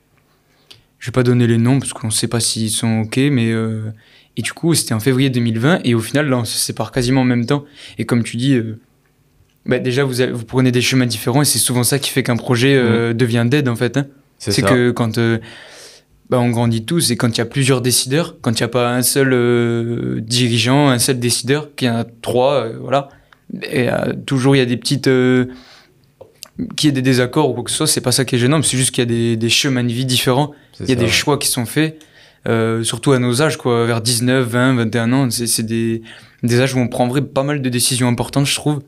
Je 0.98 1.06
vais 1.06 1.12
pas 1.12 1.22
donner 1.22 1.46
les 1.46 1.56
noms 1.56 1.78
parce 1.78 1.94
qu'on 1.94 2.10
sait 2.10 2.28
pas 2.28 2.38
s'ils 2.38 2.70
sont 2.70 3.00
OK, 3.00 3.16
mais 3.16 3.50
euh, 3.50 3.90
et 4.38 4.42
du 4.42 4.52
coup, 4.54 4.72
c'était 4.74 4.94
en 4.94 5.00
février 5.00 5.28
2020 5.28 5.80
et 5.84 5.94
au 5.94 6.00
final, 6.00 6.28
là, 6.30 6.38
on 6.38 6.44
se 6.46 6.56
sépare 6.56 6.92
quasiment 6.92 7.20
en 7.22 7.24
même 7.24 7.44
temps. 7.44 7.64
Et 7.98 8.06
comme 8.06 8.22
tu 8.22 8.36
dis, 8.38 8.54
euh, 8.54 8.78
bah, 9.66 9.78
déjà, 9.80 10.04
vous, 10.04 10.20
avez- 10.22 10.32
vous 10.32 10.44
prenez 10.46 10.72
des 10.72 10.80
chemins 10.80 11.04
différents 11.06 11.42
et 11.42 11.44
c'est 11.44 11.58
souvent 11.58 11.82
ça 11.84 11.98
qui 11.98 12.08
fait 12.10 12.22
qu'un 12.22 12.36
projet 12.36 12.74
euh, 12.76 13.12
devient 13.12 13.44
dead 13.46 13.68
en 13.68 13.76
fait. 13.76 13.96
hein. 13.98 14.06
C'est 14.38 14.62
que 14.70 14.90
quand 14.92 15.18
euh, 15.18 15.38
bah, 16.30 16.38
on 16.38 16.48
grandit 16.50 16.84
tous 16.84 17.10
et 17.10 17.16
quand 17.16 17.28
il 17.36 17.38
y 17.38 17.40
a 17.40 17.46
plusieurs 17.46 17.80
décideurs, 17.82 18.36
quand 18.40 18.52
il 18.52 18.62
n'y 18.62 18.66
a 18.66 18.68
pas 18.68 18.94
un 18.94 19.02
seul 19.02 20.20
dirigeant, 20.22 20.88
un 20.88 20.98
seul 20.98 21.18
décideur, 21.18 21.74
qu'il 21.74 21.88
y 21.88 21.90
en 21.90 21.96
a 21.96 22.04
trois, 22.22 22.68
voilà. 22.80 23.08
Et 23.72 23.88
toujours 24.26 24.54
il 24.54 24.58
y 24.58 24.62
a 24.62 24.66
des 24.66 24.76
petites. 24.76 25.08
qu'il 26.76 26.86
y 26.86 26.88
ait 26.88 26.92
des 26.92 27.02
désaccords 27.02 27.50
ou 27.50 27.54
quoi 27.54 27.64
que 27.64 27.70
ce 27.70 27.76
soit, 27.78 27.86
c'est 27.86 28.00
pas 28.00 28.12
ça 28.12 28.24
qui 28.24 28.34
est 28.36 28.38
gênant, 28.38 28.58
mais 28.58 28.64
c'est 28.64 28.76
juste 28.76 28.90
qu'il 28.90 29.02
y 29.02 29.06
a 29.06 29.10
des, 29.10 29.36
des 29.36 29.48
chemins 29.48 29.84
de 29.84 29.92
vie 29.92 30.04
différents, 30.04 30.52
il 30.80 30.88
y 30.88 30.92
a 30.92 30.94
ça. 30.96 31.00
des 31.00 31.08
choix 31.08 31.38
qui 31.38 31.48
sont 31.48 31.66
faits, 31.66 31.98
euh, 32.46 32.82
surtout 32.82 33.12
à 33.12 33.18
nos 33.18 33.42
âges, 33.42 33.56
quoi, 33.56 33.84
vers 33.86 34.00
19, 34.00 34.46
20, 34.46 34.74
21 34.76 35.12
ans, 35.12 35.30
c'est 35.30 35.46
c'est 35.46 35.62
des, 35.64 36.02
des 36.42 36.60
âges 36.60 36.74
où 36.74 36.78
on 36.78 36.88
prend 36.88 37.06
vrai 37.08 37.22
pas 37.22 37.42
mal 37.42 37.60
de 37.62 37.68
décisions 37.68 38.08
importantes, 38.08 38.46
je 38.46 38.54
trouve, 38.54 38.80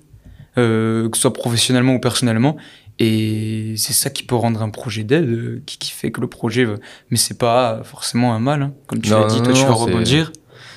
euh, 0.58 1.08
que 1.08 1.16
ce 1.16 1.22
soit 1.22 1.32
professionnellement 1.32 1.94
ou 1.94 2.00
personnellement. 2.00 2.56
Et 2.98 3.74
c'est 3.76 3.94
ça 3.94 4.10
qui 4.10 4.22
peut 4.24 4.34
rendre 4.34 4.62
un 4.62 4.68
projet 4.68 5.04
d'aide, 5.04 5.28
euh, 5.28 5.62
qui, 5.66 5.78
qui 5.78 5.90
fait 5.90 6.10
que 6.10 6.20
le 6.20 6.26
projet. 6.26 6.64
va- 6.64 6.76
Mais 7.10 7.16
c'est 7.16 7.38
pas 7.38 7.80
forcément 7.84 8.34
un 8.34 8.40
mal, 8.40 8.62
hein. 8.62 8.74
comme 8.86 9.00
tu 9.00 9.10
l'as 9.10 9.26
dit, 9.26 9.38
non, 9.38 9.44
toi 9.44 9.52
tu 9.54 9.62
vas 9.62 9.72
rebondir. 9.72 10.32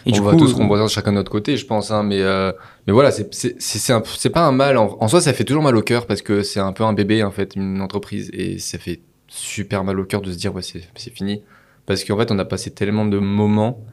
Et 0.05 0.09
on 0.11 0.13
du 0.15 0.21
va 0.21 0.31
coup, 0.31 0.37
tous 0.37 0.53
rebondir 0.53 0.87
chacun 0.89 1.11
de 1.11 1.15
notre 1.17 1.31
côté, 1.31 1.55
je 1.57 1.65
pense. 1.65 1.91
Hein, 1.91 2.03
mais, 2.03 2.21
euh, 2.21 2.51
mais 2.87 2.93
voilà, 2.93 3.11
c'est 3.11 3.33
c'est- 3.33 4.29
pas 4.29 4.41
un 4.45 4.51
mal. 4.53 4.77
En, 4.77 4.97
en 4.99 5.07
soi, 5.09 5.19
ça 5.21 5.33
fait 5.33 5.43
toujours 5.43 5.63
mal 5.63 5.75
au 5.75 5.81
cœur 5.81 6.05
parce 6.07 6.21
que 6.21 6.43
c'est 6.43 6.59
un 6.61 6.71
peu 6.73 6.83
un 6.83 6.93
bébé, 6.93 7.23
en 7.23 7.31
fait, 7.31 7.55
une 7.55 7.81
entreprise. 7.81 8.29
Et 8.33 8.57
ça 8.57 8.77
fait 8.79 9.01
super 9.27 9.83
mal 9.83 9.99
au 9.99 10.05
cœur 10.05 10.21
de 10.21 10.31
se 10.31 10.37
dire, 10.37 10.53
ouais, 10.55 10.61
c'est 10.61 10.81
c'est 10.95 11.13
fini. 11.13 11.41
Parce 11.85 12.03
qu'en 12.03 12.17
fait, 12.17 12.31
on 12.31 12.39
a 12.39 12.45
passé 12.45 12.71
tellement 12.71 13.05
de 13.05 13.17
moments, 13.19 13.83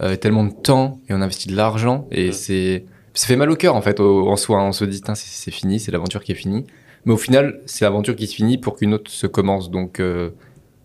euh, 0.00 0.16
tellement 0.16 0.44
de 0.44 0.52
temps, 0.52 1.00
et 1.08 1.14
on 1.14 1.20
a 1.20 1.24
investi 1.24 1.48
de 1.48 1.56
l'argent. 1.56 2.06
Et 2.10 2.32
c'est 2.32 2.84
ça 3.14 3.26
fait 3.26 3.36
mal 3.36 3.50
au 3.50 3.56
cœur, 3.56 3.74
en 3.76 3.82
fait, 3.82 4.00
au- 4.00 4.28
en 4.28 4.36
soi. 4.36 4.62
On 4.62 4.72
se 4.72 4.84
dit, 4.84 5.00
c'est 5.14 5.50
fini, 5.50 5.78
c'est 5.80 5.92
l'aventure 5.92 6.22
qui 6.24 6.32
est 6.32 6.36
finie. 6.36 6.64
Mais 7.04 7.12
au 7.12 7.16
final, 7.18 7.60
c'est 7.66 7.84
l'aventure 7.84 8.14
qui 8.16 8.26
se 8.26 8.34
finit 8.34 8.58
pour 8.58 8.76
qu'une 8.76 8.94
autre 8.94 9.10
se 9.10 9.26
commence. 9.26 9.70
Donc, 9.70 9.98
euh, 10.00 10.30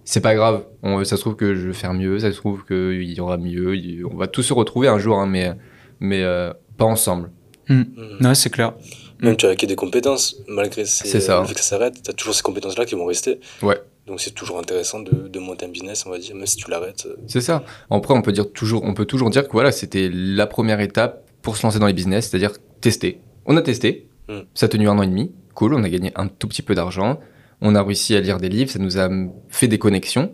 c'est 0.03 0.19
pas 0.21 0.35
grave. 0.35 0.63
On, 0.83 1.03
ça 1.03 1.15
se 1.15 1.21
trouve 1.21 1.35
que 1.35 1.53
je 1.55 1.67
vais 1.67 1.73
faire 1.73 1.93
mieux, 1.93 2.19
ça 2.19 2.31
se 2.31 2.37
trouve 2.37 2.65
qu'il 2.65 3.03
y 3.13 3.19
aura 3.21 3.37
mieux. 3.37 3.75
on 4.11 4.15
va 4.17 4.27
tous 4.27 4.41
se 4.43 4.53
retrouver 4.53 4.87
un 4.87 4.97
jour, 4.99 5.19
hein, 5.19 5.27
mais, 5.27 5.51
mais 5.99 6.23
euh, 6.23 6.51
pas 6.77 6.85
ensemble. 6.85 7.29
Mhm. 7.69 7.85
ouais, 8.21 8.35
c'est 8.35 8.49
clair. 8.49 8.73
Même 9.21 9.35
tu 9.35 9.45
as 9.45 9.49
acquis 9.49 9.67
des 9.67 9.75
compétences, 9.75 10.37
malgré 10.47 10.85
ces, 10.85 11.19
ça. 11.19 11.41
le 11.41 11.47
fait 11.47 11.53
que 11.53 11.59
ça 11.59 11.69
s'arrête, 11.71 12.01
tu 12.03 12.09
as 12.09 12.13
toujours 12.13 12.33
ces 12.35 12.41
compétences-là 12.43 12.85
qui 12.85 12.95
vont 12.95 13.05
rester. 13.05 13.39
Ouais. 13.61 13.79
Donc 14.07 14.21
c'est 14.21 14.31
toujours 14.31 14.57
intéressant 14.57 14.99
de, 15.01 15.27
de 15.27 15.39
monter 15.39 15.65
un 15.65 15.69
business, 15.69 16.05
on 16.05 16.09
va 16.09 16.17
dire, 16.17 16.33
même 16.35 16.45
si 16.45 16.55
tu 16.57 16.69
l'arrêtes. 16.71 17.05
euh, 17.05 17.15
C'est 17.27 17.41
ça. 17.41 17.63
Après, 17.91 18.13
on 18.13 18.21
peut, 18.21 18.31
dire 18.31 18.51
toujours, 18.51 18.83
on 18.83 18.93
peut 18.93 19.05
toujours 19.05 19.29
dire 19.29 19.45
que 19.45 19.51
voilà, 19.51 19.71
c'était 19.71 20.09
la 20.11 20.47
première 20.47 20.79
étape 20.79 21.29
pour 21.41 21.57
se 21.57 21.63
lancer 21.63 21.77
dans 21.79 21.87
les 21.87 21.93
business, 21.93 22.29
c'est-à-dire 22.29 22.53
tester. 22.81 23.21
On 23.45 23.55
a 23.57 23.61
testé, 23.61 24.05
Mm. 24.29 24.39
ça 24.53 24.65
a 24.65 24.69
tenu 24.69 24.89
un 24.89 24.97
an 24.97 25.03
et 25.03 25.07
demi, 25.07 25.31
cool, 25.53 25.73
on 25.73 25.83
a 25.83 25.89
gagné 25.89 26.11
un 26.15 26.27
tout 26.27 26.49
petit 26.49 26.61
peu 26.61 26.75
d'argent, 26.75 27.17
on 27.61 27.75
a 27.75 27.81
réussi 27.83 28.13
à 28.15 28.19
lire 28.19 28.39
des 28.39 28.49
livres, 28.49 28.69
ça 28.69 28.77
nous 28.79 28.97
a 28.97 29.09
fait 29.47 29.69
des 29.69 29.77
connexions. 29.77 30.33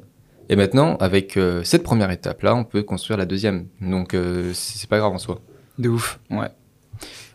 Et 0.49 0.55
maintenant, 0.55 0.97
avec 0.97 1.37
euh, 1.37 1.63
cette 1.63 1.83
première 1.83 2.09
étape-là, 2.09 2.55
on 2.55 2.63
peut 2.63 2.81
construire 2.83 3.17
la 3.17 3.25
deuxième. 3.27 3.67
Donc, 3.81 4.13
euh, 4.15 4.51
c'est 4.53 4.79
c'est 4.79 4.89
pas 4.89 4.97
grave 4.97 5.13
en 5.13 5.19
soi. 5.19 5.41
De 5.77 5.89
ouf, 5.89 6.19
ouais. 6.31 6.49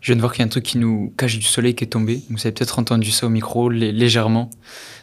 Je 0.00 0.06
viens 0.12 0.16
de 0.16 0.20
voir 0.20 0.32
qu'il 0.32 0.40
y 0.40 0.42
a 0.42 0.46
un 0.46 0.48
truc 0.50 0.64
qui 0.64 0.78
nous 0.78 1.12
cache 1.16 1.36
du 1.38 1.44
soleil 1.46 1.74
qui 1.74 1.84
est 1.84 1.88
tombé. 1.88 2.22
Vous 2.28 2.38
avez 2.40 2.52
peut-être 2.52 2.78
entendu 2.78 3.10
ça 3.12 3.26
au 3.26 3.30
micro, 3.30 3.68
lé- 3.70 3.92
légèrement, 3.92 4.50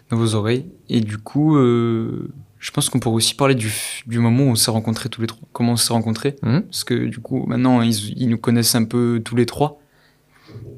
dans 0.09 0.17
vos 0.17 0.35
oreilles. 0.35 0.65
Et 0.89 1.01
du 1.01 1.17
coup, 1.17 1.57
euh, 1.57 2.29
je 2.59 2.71
pense 2.71 2.89
qu'on 2.89 2.99
pourrait 2.99 3.15
aussi 3.15 3.35
parler 3.35 3.55
du, 3.55 3.71
du 4.07 4.19
moment 4.19 4.43
où 4.43 4.49
on 4.49 4.55
s'est 4.55 4.71
rencontrés 4.71 5.09
tous 5.09 5.21
les 5.21 5.27
trois. 5.27 5.47
Comment 5.53 5.73
on 5.73 5.77
s'est 5.77 5.93
rencontrés. 5.93 6.35
Mhm. 6.43 6.63
Parce 6.63 6.83
que 6.83 6.93
du 7.05 7.19
coup, 7.19 7.45
maintenant, 7.45 7.81
ils, 7.81 8.13
ils 8.17 8.29
nous 8.29 8.37
connaissent 8.37 8.75
un 8.75 8.83
peu 8.85 9.21
tous 9.23 9.35
les 9.35 9.45
trois. 9.45 9.81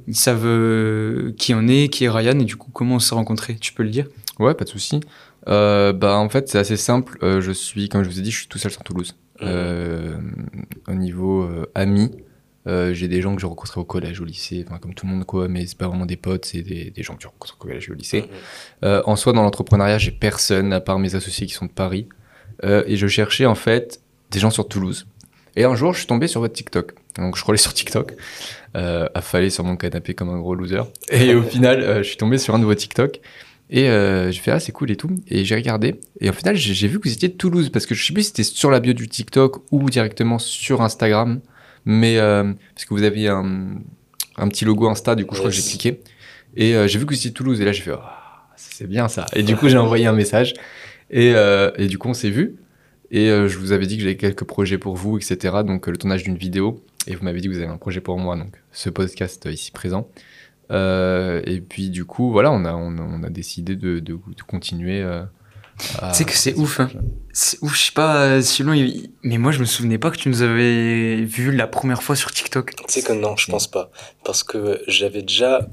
Ils 0.07 0.15
savent 0.15 0.45
euh, 0.45 1.33
qui 1.37 1.53
on 1.53 1.67
est, 1.67 1.89
qui 1.89 2.05
est 2.05 2.09
Ryan, 2.09 2.39
et 2.39 2.45
du 2.45 2.55
coup, 2.55 2.71
comment 2.71 2.95
on 2.95 2.99
s'est 2.99 3.15
rencontrés. 3.15 3.55
Tu 3.55 3.73
peux 3.73 3.83
le 3.83 3.89
dire? 3.89 4.07
Ouais, 4.39 4.53
pas 4.53 4.63
de 4.63 4.69
souci. 4.69 5.01
Euh, 5.47 5.93
bah, 5.93 6.17
en 6.17 6.29
fait, 6.29 6.49
c'est 6.49 6.57
assez 6.59 6.77
simple. 6.77 7.17
Je 7.21 7.51
suis, 7.51 7.89
comme 7.89 8.03
je 8.03 8.09
vous 8.09 8.19
ai 8.19 8.21
dit, 8.21 8.31
je 8.31 8.37
suis 8.39 8.47
tout 8.47 8.57
seul 8.57 8.71
sur 8.71 8.83
Toulouse. 8.83 9.15
Au 9.41 10.93
niveau 10.93 11.47
amis, 11.75 12.11
euh, 12.67 12.93
j'ai 12.93 13.07
des 13.07 13.21
gens 13.21 13.33
que 13.33 13.41
j'ai 13.41 13.47
rencontrés 13.47 13.79
au 13.79 13.85
collège, 13.85 14.19
au 14.19 14.25
lycée, 14.25 14.65
enfin 14.67 14.77
comme 14.77 14.93
tout 14.93 15.05
le 15.05 15.13
monde 15.13 15.25
quoi, 15.25 15.47
mais 15.47 15.65
c'est 15.65 15.77
pas 15.77 15.87
vraiment 15.87 16.05
des 16.05 16.17
potes, 16.17 16.45
c'est 16.45 16.61
des, 16.61 16.91
des 16.91 17.03
gens 17.03 17.15
que 17.15 17.21
j'ai 17.21 17.27
rencontrés 17.27 17.55
au 17.57 17.61
collège 17.61 17.87
et 17.87 17.91
au 17.91 17.95
lycée. 17.95 18.21
Mhm. 18.21 18.27
Euh, 18.83 19.01
en 19.05 19.15
soi, 19.15 19.33
dans 19.33 19.43
l'entrepreneuriat, 19.43 19.97
j'ai 19.97 20.11
personne 20.11 20.73
à 20.73 20.81
part 20.81 20.99
mes 20.99 21.15
associés 21.15 21.47
qui 21.47 21.53
sont 21.53 21.65
de 21.65 21.71
Paris, 21.71 22.07
Euh, 22.63 22.83
et 22.87 22.97
je 22.97 23.07
cherchais 23.07 23.45
en 23.45 23.53
fait 23.53 24.01
des 24.31 24.39
gens 24.39 24.49
sur 24.49 24.67
Toulouse. 24.67 25.05
Et 25.55 25.63
un 25.63 25.75
jour, 25.75 25.93
je 25.93 25.99
suis 25.99 26.07
tombé 26.07 26.27
sur 26.27 26.41
votre 26.41 26.55
TikTok. 26.55 26.93
Donc, 27.17 27.35
je 27.35 27.41
scrollais 27.41 27.59
sur 27.59 27.71
TikTok, 27.71 28.15
affalé 28.73 29.51
sur 29.51 29.63
mon 29.63 29.75
canapé 29.77 30.15
comme 30.15 30.29
un 30.29 30.39
gros 30.39 30.55
loser. 30.55 30.81
Et 31.11 31.35
au 31.35 31.43
final, 31.53 31.97
je 31.99 32.07
suis 32.07 32.17
tombé 32.17 32.39
sur 32.39 32.55
un 32.55 32.59
de 32.59 32.65
vos 32.65 32.73
TikTok. 32.73 33.21
Et 33.69 33.89
euh, 33.89 34.31
j'ai 34.31 34.39
fait, 34.39 34.51
ah, 34.51 34.59
c'est 34.59 34.71
cool 34.71 34.91
et 34.91 34.95
tout. 34.95 35.09
Et 35.27 35.43
j'ai 35.43 35.55
regardé. 35.55 35.99
Et 36.21 36.29
au 36.29 36.33
final, 36.33 36.55
j'ai 36.55 36.73
j'ai 36.73 36.87
vu 36.87 36.99
que 36.99 37.07
vous 37.07 37.13
étiez 37.13 37.29
de 37.29 37.33
Toulouse. 37.33 37.69
Parce 37.69 37.85
que 37.85 37.95
je 37.95 38.05
sais 38.05 38.13
plus 38.13 38.23
si 38.23 38.27
c'était 38.29 38.43
sur 38.43 38.71
la 38.71 38.79
bio 38.79 38.93
du 38.93 39.07
TikTok 39.07 39.63
ou 39.71 39.89
directement 39.89 40.39
sur 40.39 40.81
Instagram. 40.81 41.41
Mais 41.89 42.17
euh, 42.17 42.43
parce 42.75 42.83
que 42.83 42.93
vous 42.93 43.03
aviez 43.03 43.29
un, 43.29 43.77
un 44.35 44.47
petit 44.49 44.65
logo 44.65 44.89
Insta, 44.89 45.15
du 45.15 45.25
coup, 45.25 45.35
je 45.35 45.39
crois 45.39 45.49
que 45.51 45.55
j'ai 45.55 45.63
cliqué. 45.63 46.01
Et 46.57 46.75
euh, 46.75 46.85
j'ai 46.85 46.99
vu 46.99 47.05
que 47.05 47.15
de 47.15 47.33
Toulouse. 47.33 47.61
Et 47.61 47.65
là, 47.65 47.71
j'ai 47.71 47.81
fait, 47.81 47.93
Ah, 47.93 48.49
c'est 48.57 48.87
bien 48.87 49.07
ça. 49.07 49.25
Et 49.33 49.41
du 49.41 49.55
coup, 49.55 49.69
j'ai 49.69 49.77
envoyé 49.77 50.05
un 50.05 50.11
message. 50.11 50.53
Et, 51.11 51.31
euh, 51.33 51.71
et 51.77 51.87
du 51.87 51.97
coup, 51.97 52.09
on 52.09 52.13
s'est 52.13 52.29
vu. 52.29 52.57
Et 53.09 53.27
je 53.29 53.57
vous 53.57 53.71
avais 53.71 53.85
dit 53.87 53.95
que 53.95 54.03
j'avais 54.03 54.17
quelques 54.17 54.43
projets 54.43 54.77
pour 54.77 54.97
vous, 54.97 55.17
etc. 55.17 55.37
Donc, 55.65 55.87
le 55.87 55.95
tournage 55.95 56.23
d'une 56.23 56.35
vidéo. 56.35 56.83
Et 57.07 57.15
vous 57.15 57.23
m'avez 57.23 57.39
dit 57.39 57.47
que 57.47 57.53
vous 57.53 57.59
avez 57.59 57.71
un 57.71 57.77
projet 57.77 58.01
pour 58.01 58.17
moi. 58.19 58.35
Donc, 58.35 58.53
ce 58.73 58.89
podcast 58.89 59.47
ici 59.49 59.71
présent. 59.71 60.09
Euh, 60.71 61.41
et 61.45 61.61
puis, 61.61 61.89
du 61.89 62.03
coup, 62.03 62.31
voilà, 62.31 62.51
on 62.51 62.65
a, 62.65 62.73
on 62.73 62.97
a, 62.97 63.01
on 63.01 63.23
a 63.23 63.29
décidé 63.29 63.77
de, 63.77 63.99
de, 63.99 64.13
de 64.13 64.41
continuer. 64.45 65.01
euh, 65.01 65.23
Tu 65.79 65.85
sais 66.13 66.25
que 66.25 66.33
c'est 66.33 66.55
ouf, 66.55 66.79
hein. 66.79 66.89
C'est 67.33 67.61
ouf, 67.61 67.75
je 67.77 67.85
sais 67.85 67.91
pas, 67.91 68.15
euh, 68.25 68.41
Silon, 68.41 68.73
il- 68.73 69.11
mais 69.23 69.37
moi, 69.37 69.51
je 69.51 69.59
me 69.59 69.65
souvenais 69.65 69.99
pas 69.99 70.09
que 70.09 70.17
tu 70.17 70.27
nous 70.29 70.41
avais 70.41 71.17
vu 71.23 71.51
la 71.51 71.67
première 71.67 72.01
fois 72.01 72.15
sur 72.15 72.31
TikTok. 72.31 72.73
Tu 72.75 72.83
sais 72.87 73.03
que 73.03 73.13
non, 73.13 73.35
je 73.37 73.51
pense 73.51 73.67
pas. 73.67 73.91
Parce 74.25 74.43
que 74.43 74.81
j'avais 74.87 75.21
déjà 75.21 75.67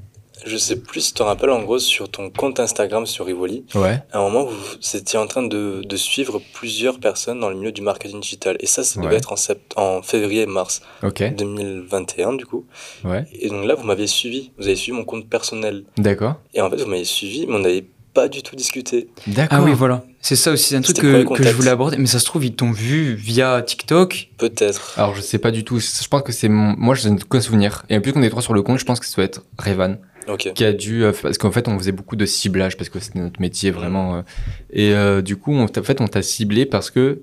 Je 0.46 0.56
sais 0.58 0.76
plus 0.76 1.00
si 1.00 1.12
tu 1.12 1.18
te 1.18 1.22
rappelles, 1.22 1.48
en 1.50 1.62
gros, 1.62 1.78
sur 1.78 2.10
ton 2.10 2.28
compte 2.28 2.58
Instagram 2.60 3.06
sur 3.06 3.24
Rivoli, 3.24 3.64
Ouais. 3.76 4.02
à 4.12 4.18
un 4.18 4.20
moment, 4.20 4.44
vous 4.44 4.96
étiez 4.96 5.18
en 5.18 5.26
train 5.28 5.44
de, 5.44 5.80
de 5.82 5.96
suivre 5.96 6.42
plusieurs 6.52 6.98
personnes 6.98 7.40
dans 7.40 7.48
le 7.48 7.54
milieu 7.56 7.72
du 7.72 7.80
marketing 7.80 8.20
digital. 8.20 8.56
Et 8.60 8.66
ça, 8.66 8.82
ça 8.82 9.00
devait 9.00 9.12
Ouais. 9.12 9.18
être 9.18 9.32
en, 9.32 9.36
sept- 9.36 9.72
en 9.76 10.02
février-mars 10.02 10.82
Ok. 11.02 11.22
2021, 11.36 12.34
du 12.34 12.44
coup. 12.46 12.66
Ouais. 13.04 13.24
Et 13.32 13.48
donc 13.48 13.64
là, 13.64 13.74
vous 13.74 13.84
m'aviez 13.84 14.08
suivi. 14.08 14.50
Vous 14.58 14.66
avez 14.66 14.76
suivi 14.76 14.98
mon 14.98 15.04
compte 15.04 15.28
personnel. 15.30 15.84
D'accord. 15.96 16.34
Et 16.52 16.60
en 16.60 16.68
fait, 16.68 16.76
vous 16.76 16.88
m'avez 16.90 17.04
suivi, 17.04 17.46
mais 17.46 17.54
on 17.54 17.60
n'avait 17.60 17.86
pas 18.14 18.28
du 18.28 18.42
tout 18.42 18.56
discuté. 18.56 19.08
D'accord. 19.26 19.58
Ah 19.60 19.62
oui, 19.64 19.72
voilà. 19.74 20.04
C'est 20.20 20.36
ça 20.36 20.52
aussi, 20.52 20.70
c'est 20.70 20.76
un 20.76 20.80
truc 20.80 20.96
que, 20.96 21.24
que 21.36 21.42
je 21.42 21.50
voulais 21.52 21.70
aborder. 21.70 21.98
Mais 21.98 22.06
ça 22.06 22.18
se 22.18 22.24
trouve, 22.24 22.44
ils 22.46 22.54
t'ont 22.54 22.70
vu 22.72 23.14
via 23.14 23.60
TikTok. 23.60 24.30
Peut-être. 24.38 24.94
Alors 24.96 25.14
je 25.14 25.20
sais 25.20 25.38
pas 25.38 25.50
du 25.50 25.64
tout. 25.64 25.78
Je 25.80 26.08
pense 26.08 26.22
que 26.22 26.32
c'est 26.32 26.48
mon... 26.48 26.74
moi 26.78 26.94
je 26.94 27.08
n'ai 27.08 27.18
qu'un 27.18 27.40
souvenir. 27.40 27.84
Et 27.90 28.00
plus 28.00 28.12
qu'on 28.12 28.22
est 28.22 28.30
trois 28.30 28.40
sur 28.42 28.54
le 28.54 28.62
compte, 28.62 28.78
je 28.78 28.84
pense 28.86 29.00
que 29.00 29.06
ça 29.06 29.16
doit 29.16 29.24
être 29.24 29.44
Revan 29.58 29.96
Ok. 30.28 30.52
qui 30.54 30.64
a 30.64 30.72
dû 30.72 31.04
euh, 31.04 31.12
parce 31.20 31.36
qu'en 31.36 31.50
fait 31.50 31.68
on 31.68 31.76
faisait 31.78 31.92
beaucoup 31.92 32.16
de 32.16 32.24
ciblage 32.24 32.78
parce 32.78 32.88
que 32.88 32.98
c'était 33.00 33.18
notre 33.18 33.38
métier 33.42 33.70
vraiment. 33.70 34.16
euh, 34.16 34.22
et 34.70 34.94
euh, 34.94 35.20
du 35.20 35.36
coup 35.36 35.52
on 35.52 35.66
t'a- 35.66 35.82
en 35.82 35.84
fait 35.84 36.00
on 36.00 36.06
t'a 36.08 36.22
ciblé 36.22 36.64
parce 36.64 36.90
que 36.90 37.20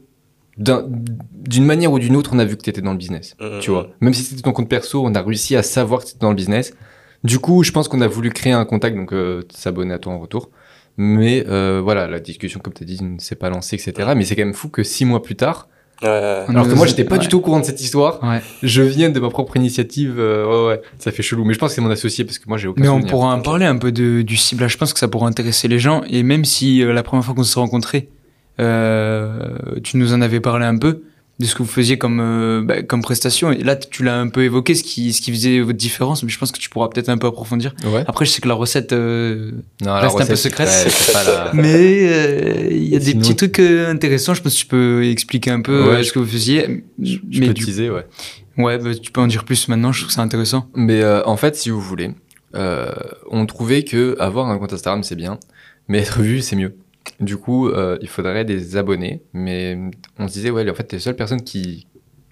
d'un- 0.57 0.85
d'une 0.87 1.65
manière 1.65 1.91
ou 1.91 1.97
d'une 1.97 2.15
autre 2.15 2.29
on 2.33 2.37
a 2.39 2.45
vu 2.45 2.55
que 2.57 2.61
tu 2.61 2.69
étais 2.69 2.81
dans 2.81 2.91
le 2.91 2.97
business. 2.99 3.35
Mhm. 3.41 3.59
Tu 3.61 3.71
vois. 3.71 3.89
Même 4.01 4.13
si 4.13 4.21
c'était 4.21 4.43
ton 4.43 4.51
compte 4.51 4.69
perso, 4.69 5.03
on 5.03 5.15
a 5.15 5.21
réussi 5.23 5.55
à 5.55 5.63
savoir 5.63 6.01
que 6.01 6.05
tu 6.05 6.11
étais 6.11 6.19
dans 6.19 6.29
le 6.29 6.35
business. 6.35 6.73
Du 7.23 7.39
coup 7.39 7.63
je 7.63 7.71
pense 7.71 7.87
qu'on 7.87 8.01
a 8.01 8.07
voulu 8.07 8.29
créer 8.29 8.53
un 8.53 8.65
contact 8.65 8.95
donc 8.95 9.13
euh, 9.13 9.41
s'abonner 9.51 9.95
à 9.95 9.97
toi 9.97 10.13
en 10.13 10.19
retour. 10.19 10.51
Mais 11.03 11.43
euh, 11.47 11.81
voilà 11.83 12.07
la 12.07 12.19
discussion 12.19 12.59
comme 12.59 12.73
tu 12.73 12.83
as 12.83 12.85
dit 12.85 13.03
ne 13.03 13.17
s'est 13.17 13.35
pas 13.35 13.49
lancée 13.49 13.75
etc. 13.75 14.11
Mais 14.15 14.23
c'est 14.23 14.35
quand 14.35 14.45
même 14.45 14.53
fou 14.53 14.69
que 14.69 14.83
six 14.83 15.03
mois 15.03 15.23
plus 15.23 15.35
tard. 15.35 15.67
Alors 16.03 16.67
que 16.67 16.73
moi 16.73 16.85
j'étais 16.87 17.03
pas 17.03 17.15
ouais. 17.15 17.21
du 17.21 17.27
tout 17.27 17.37
au 17.37 17.41
courant 17.41 17.59
de 17.59 17.65
cette 17.65 17.81
histoire. 17.81 18.23
Ouais. 18.23 18.41
Je 18.63 18.81
viens 18.81 19.09
de 19.09 19.19
ma 19.19 19.29
propre 19.29 19.55
initiative. 19.57 20.15
euh, 20.19 20.45
ouais, 20.45 20.67
ouais, 20.75 20.81
ça 20.99 21.11
fait 21.11 21.23
chelou. 21.23 21.43
Mais 21.45 21.53
je 21.53 21.59
pense 21.59 21.69
que 21.69 21.75
c'est 21.75 21.81
mon 21.81 21.91
associé 21.91 22.23
parce 22.25 22.39
que 22.39 22.47
moi 22.47 22.57
j'ai 22.57 22.67
aucun 22.67 22.81
Mais 22.81 22.87
on 22.89 22.93
souvenir. 22.97 23.11
pourra 23.11 23.35
en 23.35 23.41
parler 23.41 23.65
un 23.65 23.77
peu 23.77 23.91
de, 23.91 24.21
du 24.21 24.35
ciblage. 24.35 24.73
Je 24.73 24.77
pense 24.77 24.93
que 24.93 24.99
ça 24.99 25.07
pourra 25.07 25.27
intéresser 25.27 25.67
les 25.67 25.79
gens. 25.79 26.01
Et 26.09 26.23
même 26.23 26.43
si 26.45 26.81
euh, 26.83 26.91
la 26.93 27.03
première 27.03 27.23
fois 27.25 27.33
qu'on 27.35 27.43
s'est 27.43 27.59
rencontrés, 27.59 28.09
euh, 28.59 29.57
tu 29.83 29.97
nous 29.97 30.13
en 30.13 30.21
avais 30.21 30.39
parlé 30.39 30.65
un 30.65 30.77
peu 30.77 31.03
de 31.41 31.45
ce 31.47 31.55
que 31.55 31.63
vous 31.63 31.69
faisiez 31.69 31.97
comme, 31.97 32.19
euh, 32.21 32.61
bah, 32.63 32.83
comme 32.83 33.01
prestation. 33.01 33.51
Et 33.51 33.63
là, 33.63 33.75
tu 33.75 34.03
l'as 34.03 34.19
un 34.19 34.27
peu 34.29 34.43
évoqué, 34.43 34.75
ce 34.75 34.83
qui, 34.83 35.11
ce 35.11 35.21
qui 35.21 35.31
faisait 35.31 35.59
votre 35.59 35.77
différence. 35.77 36.23
Mais 36.23 36.29
je 36.29 36.37
pense 36.37 36.51
que 36.51 36.59
tu 36.59 36.69
pourras 36.69 36.87
peut-être 36.89 37.09
un 37.09 37.17
peu 37.17 37.27
approfondir. 37.27 37.73
Ouais. 37.83 38.03
Après, 38.07 38.25
je 38.25 38.31
sais 38.31 38.41
que 38.41 38.47
la 38.47 38.53
recette. 38.53 38.93
euh, 38.93 39.51
Non, 39.81 39.87
la 39.93 39.99
Reste 40.01 40.21
un 40.21 40.25
peu 40.27 40.35
secrète. 40.35 40.69
ouais, 40.69 41.13
la- 41.25 41.51
Mais 41.53 42.07
euh, 42.09 42.67
il 42.71 42.87
y 42.87 42.95
a 42.95 42.99
des 42.99 43.05
Sinon- 43.05 43.21
petits 43.21 43.35
trucs 43.35 43.59
euh, 43.59 43.91
intéressants. 43.91 44.33
Je 44.33 44.41
pense 44.41 44.53
que 44.53 44.59
tu 44.59 44.65
peux 44.67 45.03
expliquer 45.05 45.51
un 45.51 45.61
peu 45.61 45.89
Ouais, 45.91 46.03
ce 46.03 46.11
que 46.13 46.19
vous 46.19 46.25
faisiez. 46.27 46.83
Je 47.01 47.17
mais 47.39 47.47
peux 47.47 47.53
du... 47.53 47.65
teaser, 47.65 47.89
ouais. 47.89 48.05
ouais, 48.57 48.77
bah, 48.77 48.93
tu 48.95 49.11
peux 49.11 49.21
en 49.21 49.27
dire 49.27 49.43
plus 49.43 49.67
maintenant. 49.67 49.91
Je 49.91 50.01
trouve 50.01 50.11
ça 50.13 50.21
intéressant. 50.21 50.67
Mais 50.75 51.01
euh, 51.01 51.23
en 51.25 51.37
fait, 51.37 51.55
si 51.55 51.69
vous 51.71 51.81
voulez, 51.81 52.11
euh, 52.55 52.91
on 53.31 53.45
trouvait 53.45 53.83
que 53.83 54.15
avoir 54.19 54.47
un 54.49 54.57
compte 54.57 54.73
Instagram 54.73 55.03
c'est 55.03 55.15
bien, 55.15 55.39
mais 55.87 55.99
être 55.99 56.21
vu 56.21 56.41
c'est 56.41 56.55
mieux. 56.55 56.75
Du 57.19 57.37
coup, 57.37 57.69
euh, 57.69 57.97
il 58.01 58.07
faudrait 58.07 58.45
des 58.45 58.77
abonnés, 58.77 59.21
mais 59.33 59.77
on 60.17 60.27
se 60.27 60.33
disait 60.33 60.49
ouais, 60.49 60.69
en 60.69 60.73
fait, 60.73 60.91
les 60.91 60.99
seules 60.99 61.15
personnes 61.15 61.41
qui 61.41 61.87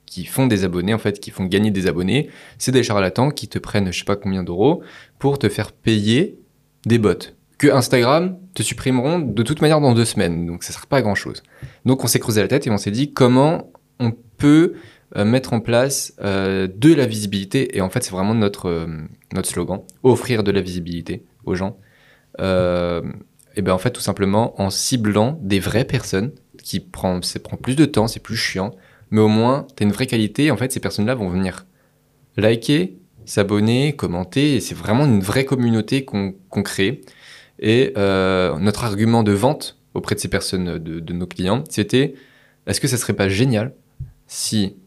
qui 0.05 0.25
font 0.25 0.47
des 0.47 0.63
abonnés, 0.63 0.95
en 0.95 0.97
fait, 0.97 1.19
qui 1.19 1.29
font 1.29 1.45
gagner 1.45 1.69
des 1.69 1.85
abonnés, 1.85 2.29
c'est 2.57 2.71
des 2.71 2.81
charlatans 2.81 3.29
qui 3.29 3.47
te 3.47 3.59
prennent 3.59 3.93
je 3.93 3.99
sais 3.99 4.05
pas 4.05 4.15
combien 4.15 4.43
d'euros 4.43 4.81
pour 5.19 5.37
te 5.37 5.49
faire 5.49 5.71
payer 5.71 6.39
des 6.87 6.97
bots 6.97 7.13
que 7.59 7.67
Instagram 7.67 8.37
te 8.55 8.63
supprimeront 8.63 9.19
de 9.19 9.43
toute 9.43 9.61
manière 9.61 9.81
dans 9.81 9.93
deux 9.93 10.05
semaines, 10.05 10.47
donc 10.47 10.63
ça 10.63 10.73
sert 10.73 10.87
pas 10.87 10.97
à 10.97 11.01
grand 11.01 11.13
chose. 11.13 11.43
Donc 11.85 12.03
on 12.03 12.07
s'est 12.07 12.19
creusé 12.19 12.41
la 12.41 12.47
tête 12.47 12.65
et 12.65 12.71
on 12.71 12.77
s'est 12.77 12.89
dit 12.89 13.13
comment 13.13 13.71
on 13.99 14.13
peut 14.37 14.73
euh, 15.17 15.25
mettre 15.25 15.53
en 15.53 15.59
place 15.59 16.13
euh, 16.21 16.67
de 16.73 16.93
la 16.93 17.05
visibilité. 17.05 17.77
Et 17.77 17.81
en 17.81 17.89
fait 17.89 18.03
c'est 18.03 18.11
vraiment 18.11 18.33
notre 18.33 18.87
notre 19.33 19.49
slogan 19.49 19.81
offrir 20.01 20.43
de 20.43 20.51
la 20.51 20.61
visibilité 20.61 21.23
aux 21.45 21.53
gens 21.53 21.77
et 23.59 23.61
ben 23.61 23.73
en 23.73 23.77
fait 23.77 23.91
tout 23.91 23.99
simplement 23.99 24.59
en 24.61 24.69
ciblant 24.69 25.37
des 25.41 25.59
vraies 25.59 25.83
personnes 25.83 26.31
qui 26.63 26.79
prend 26.79 27.19
plus 27.61 27.75
de 27.75 27.83
temps 27.83 28.07
c'est 28.07 28.21
plus 28.21 28.37
chiant 28.37 28.71
mais 29.11 29.19
au 29.19 29.27
moins 29.27 29.67
t'as 29.75 29.83
une 29.83 29.91
vraie 29.91 30.07
qualité 30.07 30.49
en 30.49 30.55
fait 30.55 30.71
ces 30.71 30.79
personnes 30.79 31.05
là 31.05 31.13
vont 31.13 31.27
venir 31.27 31.65
liker 32.37 32.97
s'abonner 33.25 33.97
commenter 33.97 34.55
et 34.55 34.61
c'est 34.61 34.75
vraiment 34.75 35.05
une 35.05 35.19
vraie 35.19 35.43
communauté 35.43 36.05
qu'on 36.05 36.33
qu'on 36.49 36.63
crée. 36.63 37.01
Et 37.59 37.91
euh, 37.97 38.57
notre 38.59 38.85
argument 38.85 39.23
de 39.23 39.33
vente 39.33 39.77
auprès 39.93 40.15
de 40.15 40.21
ces 40.21 40.29
personnes 40.29 40.77
de, 40.77 41.01
de 41.01 41.13
nos 41.13 41.27
clients 41.27 41.65
c'était 41.67 42.13
est-ce 42.65 42.79
que 42.79 42.87
ça 42.87 42.95
serait 42.95 43.13
pas 43.13 43.27
génial 43.27 43.73
si 44.25 44.77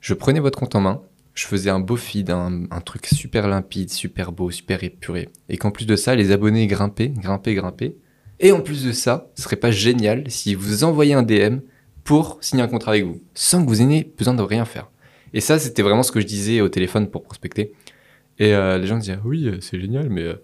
je 0.00 0.14
prenais 0.14 0.40
votre 0.40 0.58
compte 0.58 0.74
en 0.74 0.80
main, 0.80 1.02
je 1.38 1.46
faisais 1.46 1.70
un 1.70 1.78
beau 1.78 1.94
feed, 1.94 2.30
un, 2.30 2.80
truc 2.84 3.06
super 3.06 3.46
limpide, 3.46 3.90
super 3.90 4.32
beau, 4.32 4.50
super 4.50 4.82
épuré, 4.82 5.28
et 5.48 5.56
qu'en 5.56 5.70
plus 5.70 5.86
de 5.86 5.94
ça, 5.94 6.16
les 6.16 6.32
abonnés 6.32 6.66
grimpaient, 6.66 7.10
grimpaient, 7.10 7.54
grimpaient. 7.54 7.94
Et 8.40 8.50
en 8.50 8.60
plus 8.60 8.84
de 8.84 8.90
ça, 8.90 9.30
ce 9.36 9.44
serait 9.44 9.54
pas 9.54 9.70
génial 9.70 10.28
si 10.28 10.56
vous 10.56 10.82
envoyez 10.82 11.14
un 11.14 11.22
DM 11.22 11.58
pour 12.02 12.38
signer 12.40 12.64
un 12.64 12.68
contrat 12.68 12.92
avec 12.92 13.04
vous, 13.04 13.22
sans 13.34 13.62
que 13.62 13.68
vous 13.68 13.80
ayez 13.80 14.12
besoin 14.18 14.34
de 14.34 14.42
rien 14.42 14.64
faire. 14.64 14.90
Et 15.32 15.40
ça, 15.40 15.60
c'était 15.60 15.82
vraiment 15.82 16.02
ce 16.02 16.10
que 16.10 16.18
je 16.18 16.26
disais 16.26 16.60
au 16.60 16.68
téléphone 16.68 17.08
pour 17.08 17.22
prospecter. 17.22 17.72
Et 18.40 18.52
euh, 18.52 18.76
les 18.78 18.88
gens 18.88 18.98
disaient, 18.98 19.18
oui, 19.24 19.46
euh, 19.46 19.58
c'est 19.60 19.78
génial, 19.78 20.10
mais 20.10 20.22
euh, 20.22 20.42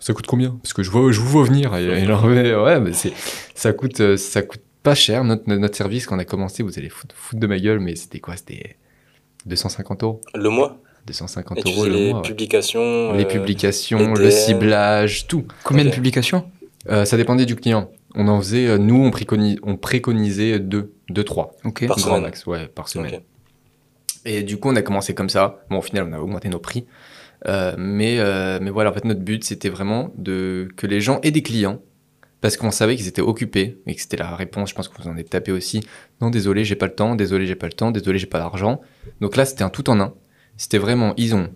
ça 0.00 0.12
coûte 0.12 0.26
combien? 0.26 0.58
Parce 0.60 0.72
que 0.72 0.82
je, 0.82 0.90
vois, 0.90 1.12
je 1.12 1.20
vous 1.20 1.28
vois 1.28 1.44
venir. 1.44 1.76
Et, 1.76 1.84
et 1.84 2.04
leur 2.04 2.26
disais, 2.26 2.56
ouais, 2.56 2.80
mais 2.80 2.90
ça 3.54 3.72
coûte, 3.72 4.16
ça 4.16 4.42
coûte 4.42 4.62
pas 4.82 4.96
cher. 4.96 5.22
Notre, 5.22 5.48
notre 5.54 5.76
service, 5.76 6.06
quand 6.06 6.16
on 6.16 6.20
a 6.20 6.24
commencé, 6.24 6.64
vous 6.64 6.80
allez 6.80 6.88
foutre, 6.88 7.14
foutre 7.14 7.40
de 7.40 7.46
ma 7.46 7.60
gueule, 7.60 7.78
mais 7.78 7.94
c'était 7.94 8.18
quoi? 8.18 8.36
C'était 8.36 8.76
250 9.46 10.02
euros. 10.02 10.20
Le 10.34 10.48
mois. 10.48 10.78
250 11.06 11.58
Et 11.58 11.62
tu 11.62 11.72
euros 11.72 11.84
le 11.86 11.90
les 11.92 12.10
mois. 12.12 12.20
ouais. 12.22 12.28
publications. 12.28 13.12
Les 13.12 13.24
euh, 13.24 13.28
publications, 13.28 13.98
les 14.14 14.24
le 14.24 14.24
DM. 14.26 14.30
ciblage, 14.30 15.26
tout. 15.26 15.44
Combien 15.64 15.84
Ok. 15.84 15.90
de 15.90 15.94
publications? 15.94 16.50
Euh, 16.88 17.04
ça 17.04 17.16
dépendait 17.16 17.46
du 17.46 17.56
client. 17.56 17.90
On 18.14 18.28
en 18.28 18.38
faisait, 18.40 18.66
euh, 18.68 18.78
nous, 18.78 19.02
on, 19.04 19.10
préconis, 19.10 19.58
on 19.62 19.76
préconisait 19.76 20.58
deux, 20.58 20.92
deux, 21.10 21.24
trois. 21.24 21.52
Ok. 21.64 21.86
Par 21.86 21.98
semaine. 21.98 22.22
max, 22.22 22.46
ouais, 22.46 22.68
par 22.68 22.88
semaine. 22.88 23.14
Ok. 23.16 23.22
Et 24.24 24.42
du 24.44 24.58
coup, 24.58 24.68
on 24.70 24.76
a 24.76 24.82
commencé 24.82 25.14
comme 25.14 25.28
ça. 25.28 25.64
Bon, 25.70 25.78
au 25.78 25.82
final, 25.82 26.06
on 26.08 26.12
a 26.12 26.18
augmenté 26.20 26.48
nos 26.48 26.60
prix. 26.60 26.86
Euh, 27.48 27.74
mais, 27.76 28.20
euh, 28.20 28.60
mais 28.62 28.70
voilà, 28.70 28.90
en 28.90 28.92
fait, 28.92 29.04
notre 29.04 29.20
but, 29.22 29.42
c'était 29.42 29.68
vraiment 29.70 30.12
de, 30.16 30.68
que 30.76 30.86
les 30.86 31.00
gens 31.00 31.18
aient 31.22 31.32
des 31.32 31.42
clients. 31.42 31.80
Parce 32.42 32.58
qu'on 32.58 32.70
savait 32.70 32.96
qu'ils 32.96 33.08
étaient 33.08 33.22
occupés 33.22 33.78
et 33.86 33.94
que 33.94 34.00
c'était 34.02 34.18
la 34.18 34.36
réponse. 34.36 34.68
Je 34.70 34.74
pense 34.74 34.88
que 34.88 35.00
vous 35.00 35.08
en 35.08 35.12
avez 35.12 35.24
tapé 35.24 35.50
aussi. 35.52 35.80
Non, 36.20 36.28
désolé, 36.28 36.64
j'ai 36.64 36.74
pas 36.76 36.86
le 36.86 36.94
temps. 36.94 37.14
Désolé, 37.14 37.46
j'ai 37.46 37.54
pas 37.54 37.68
le 37.68 37.72
temps. 37.72 37.90
Désolé, 37.90 38.18
j'ai 38.18 38.26
pas 38.26 38.38
l'argent. 38.40 38.80
Donc 39.22 39.36
là, 39.36 39.44
c'était 39.46 39.62
un 39.62 39.70
tout 39.70 39.88
en 39.88 39.98
un. 40.00 40.12
C'était 40.58 40.78
vraiment, 40.78 41.14
ils 41.16 41.34
ont 41.34 41.48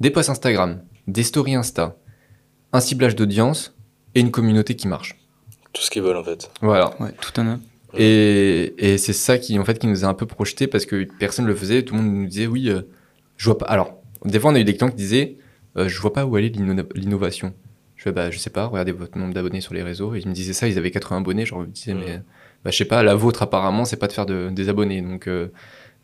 des 0.00 0.10
posts 0.10 0.30
Instagram, 0.30 0.82
des 1.08 1.22
stories 1.24 1.56
Insta, 1.56 1.96
un 2.72 2.80
ciblage 2.80 3.16
d'audience 3.16 3.74
et 4.14 4.20
une 4.20 4.30
communauté 4.30 4.76
qui 4.76 4.86
marche. 4.86 5.18
Tout 5.72 5.82
ce 5.82 5.90
qu'ils 5.90 6.02
veulent, 6.02 6.16
en 6.18 6.22
fait. 6.24 6.50
Voilà. 6.60 6.94
Ouais, 7.00 7.10
tout 7.20 7.40
en 7.40 7.46
un. 7.48 7.60
Et, 7.96 8.74
et 8.76 8.98
c'est 8.98 9.12
ça 9.12 9.38
qui, 9.38 9.58
en 9.58 9.64
fait, 9.64 9.78
qui 9.78 9.86
nous 9.86 10.04
a 10.04 10.08
un 10.08 10.14
peu 10.14 10.26
projeté 10.26 10.66
parce 10.66 10.84
que 10.84 11.06
personne 11.18 11.46
le 11.46 11.54
faisait. 11.54 11.82
Tout 11.84 11.94
le 11.94 12.02
monde 12.02 12.12
nous 12.14 12.26
disait, 12.26 12.46
oui, 12.46 12.68
euh, 12.68 12.82
je 13.38 13.46
vois 13.46 13.56
pas. 13.58 13.66
Alors, 13.66 13.96
des 14.24 14.38
fois, 14.38 14.50
on 14.50 14.54
a 14.54 14.60
eu 14.60 14.64
des 14.64 14.76
clients 14.76 14.90
qui 14.90 14.96
disaient, 14.96 15.36
euh, 15.78 15.88
je 15.88 16.00
vois 16.00 16.12
pas 16.12 16.26
où 16.26 16.36
aller 16.36 16.50
l'inno- 16.50 16.82
l'innovation. 16.94 17.54
Je 18.04 18.10
fais, 18.10 18.12
bah, 18.14 18.30
je 18.30 18.38
sais 18.38 18.50
pas, 18.50 18.66
regardez 18.66 18.92
votre 18.92 19.16
nombre 19.16 19.32
d'abonnés 19.32 19.62
sur 19.62 19.72
les 19.72 19.82
réseaux. 19.82 20.14
Et 20.14 20.18
ils 20.20 20.28
me 20.28 20.34
disaient 20.34 20.52
ça, 20.52 20.68
ils 20.68 20.76
avaient 20.76 20.90
80 20.90 21.16
abonnés. 21.20 21.46
Genre, 21.46 21.62
je 21.62 21.66
me 21.68 21.72
disais, 21.72 21.94
Mhm. 21.94 22.00
mais, 22.04 22.20
bah, 22.62 22.70
je 22.70 22.76
sais 22.76 22.84
pas, 22.84 23.02
la 23.02 23.14
vôtre, 23.14 23.42
apparemment, 23.42 23.86
c'est 23.86 23.96
pas 23.96 24.08
de 24.08 24.12
faire 24.12 24.26
de- 24.26 24.50
des 24.52 24.68
abonnés. 24.68 25.00
Donc, 25.00 25.26
euh, 25.26 25.48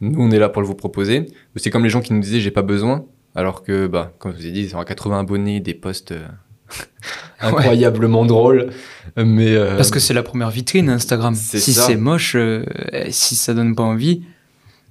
nous, 0.00 0.18
on 0.18 0.30
est 0.30 0.38
là 0.38 0.48
pour 0.48 0.62
le 0.62 0.66
vous 0.68 0.74
proposer. 0.74 1.26
C'est 1.56 1.68
comme 1.68 1.84
les 1.84 1.90
gens 1.90 2.00
qui 2.00 2.14
nous 2.14 2.20
disaient, 2.20 2.40
j'ai 2.40 2.50
pas 2.50 2.62
besoin. 2.62 3.04
Alors 3.34 3.62
que, 3.62 3.86
bah, 3.86 4.14
comme 4.18 4.32
je 4.32 4.38
vous 4.38 4.46
ai 4.46 4.50
dit, 4.50 4.62
ils 4.62 4.74
ont 4.76 4.82
80 4.82 5.20
abonnés, 5.20 5.60
des 5.60 5.74
posts 5.74 6.12
euh, 6.12 6.24
incroyablement 7.40 8.24
drôles. 8.24 8.70
Mais, 9.16 9.54
euh, 9.54 9.76
Parce 9.76 9.90
que 9.90 9.98
c'est 10.00 10.14
la 10.14 10.22
première 10.22 10.50
vitrine 10.50 10.88
Instagram. 10.88 11.34
Si 11.34 11.60
c'est 11.74 11.96
moche, 11.96 12.34
euh, 12.36 12.64
si 13.10 13.34
ça 13.36 13.52
donne 13.52 13.74
pas 13.74 13.82
envie, 13.82 14.22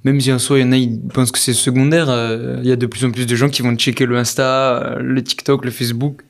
même 0.04 0.22
si 0.22 0.32
en 0.32 0.38
soi 0.40 0.60
il 0.60 0.62
y 0.62 0.66
en 0.66 0.72
a, 0.74 0.78
ils 0.78 1.00
pensent 1.00 1.32
que 1.32 1.40
c'est 1.40 1.54
secondaire, 1.54 2.10
euh, 2.10 2.60
il 2.62 2.68
y 2.70 2.72
a 2.72 2.76
de 2.76 2.86
plus 2.86 3.04
en 3.06 3.12
plus 3.12 3.26
de 3.26 3.36
gens 3.36 3.50
qui 3.50 3.62
vont 3.64 3.76
checker 3.76 4.06
le 4.06 4.18
Insta, 4.18 4.96
le 5.00 5.24
TikTok, 5.24 5.66
le 5.66 5.72
Facebook, 5.72 6.22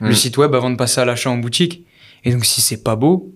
Mm. 0.00 0.06
le 0.08 0.14
site 0.14 0.36
web 0.38 0.54
avant 0.54 0.70
de 0.70 0.76
passer 0.76 1.00
à 1.00 1.04
l'achat 1.04 1.30
en 1.30 1.38
boutique. 1.38 1.84
Et 2.24 2.32
donc 2.32 2.44
si 2.44 2.60
c'est 2.60 2.82
pas 2.82 2.96
beau, 2.96 3.32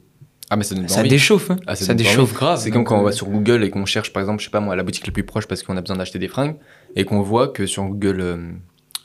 ah, 0.51 0.57
mais 0.57 0.65
ça 0.65 0.75
ça 0.89 1.03
déchauffe. 1.03 1.51
hein. 1.51 1.57
Ah, 1.67 1.75
ça 1.77 1.95
déchauffe 1.95 2.35
grave. 2.35 2.59
C'est 2.61 2.71
comme 2.71 2.85
quand 2.85 2.97
on 2.99 3.01
euh, 3.03 3.05
va 3.07 3.13
sur 3.13 3.27
Google 3.29 3.65
et 3.65 3.71
qu'on 3.71 3.87
cherche, 3.87 4.13
par 4.13 4.21
exemple, 4.23 4.41
je 4.41 4.45
sais 4.47 4.51
pas 4.51 4.61
moi, 4.61 4.77
la 4.77 4.83
boutique 4.83 5.07
la 5.07 5.13
plus 5.13 5.25
proche 5.25 5.47
parce 5.47 5.63
qu'on 5.63 5.77
a 5.77 5.81
besoin 5.81 5.97
d'acheter 5.97 6.19
des 6.19 6.29
fringues 6.29 6.57
et 6.95 7.05
qu'on 7.05 7.23
voit 7.23 7.49
que 7.49 7.65
sur 7.67 7.85
Google, 7.85 8.21
euh, 8.21 8.37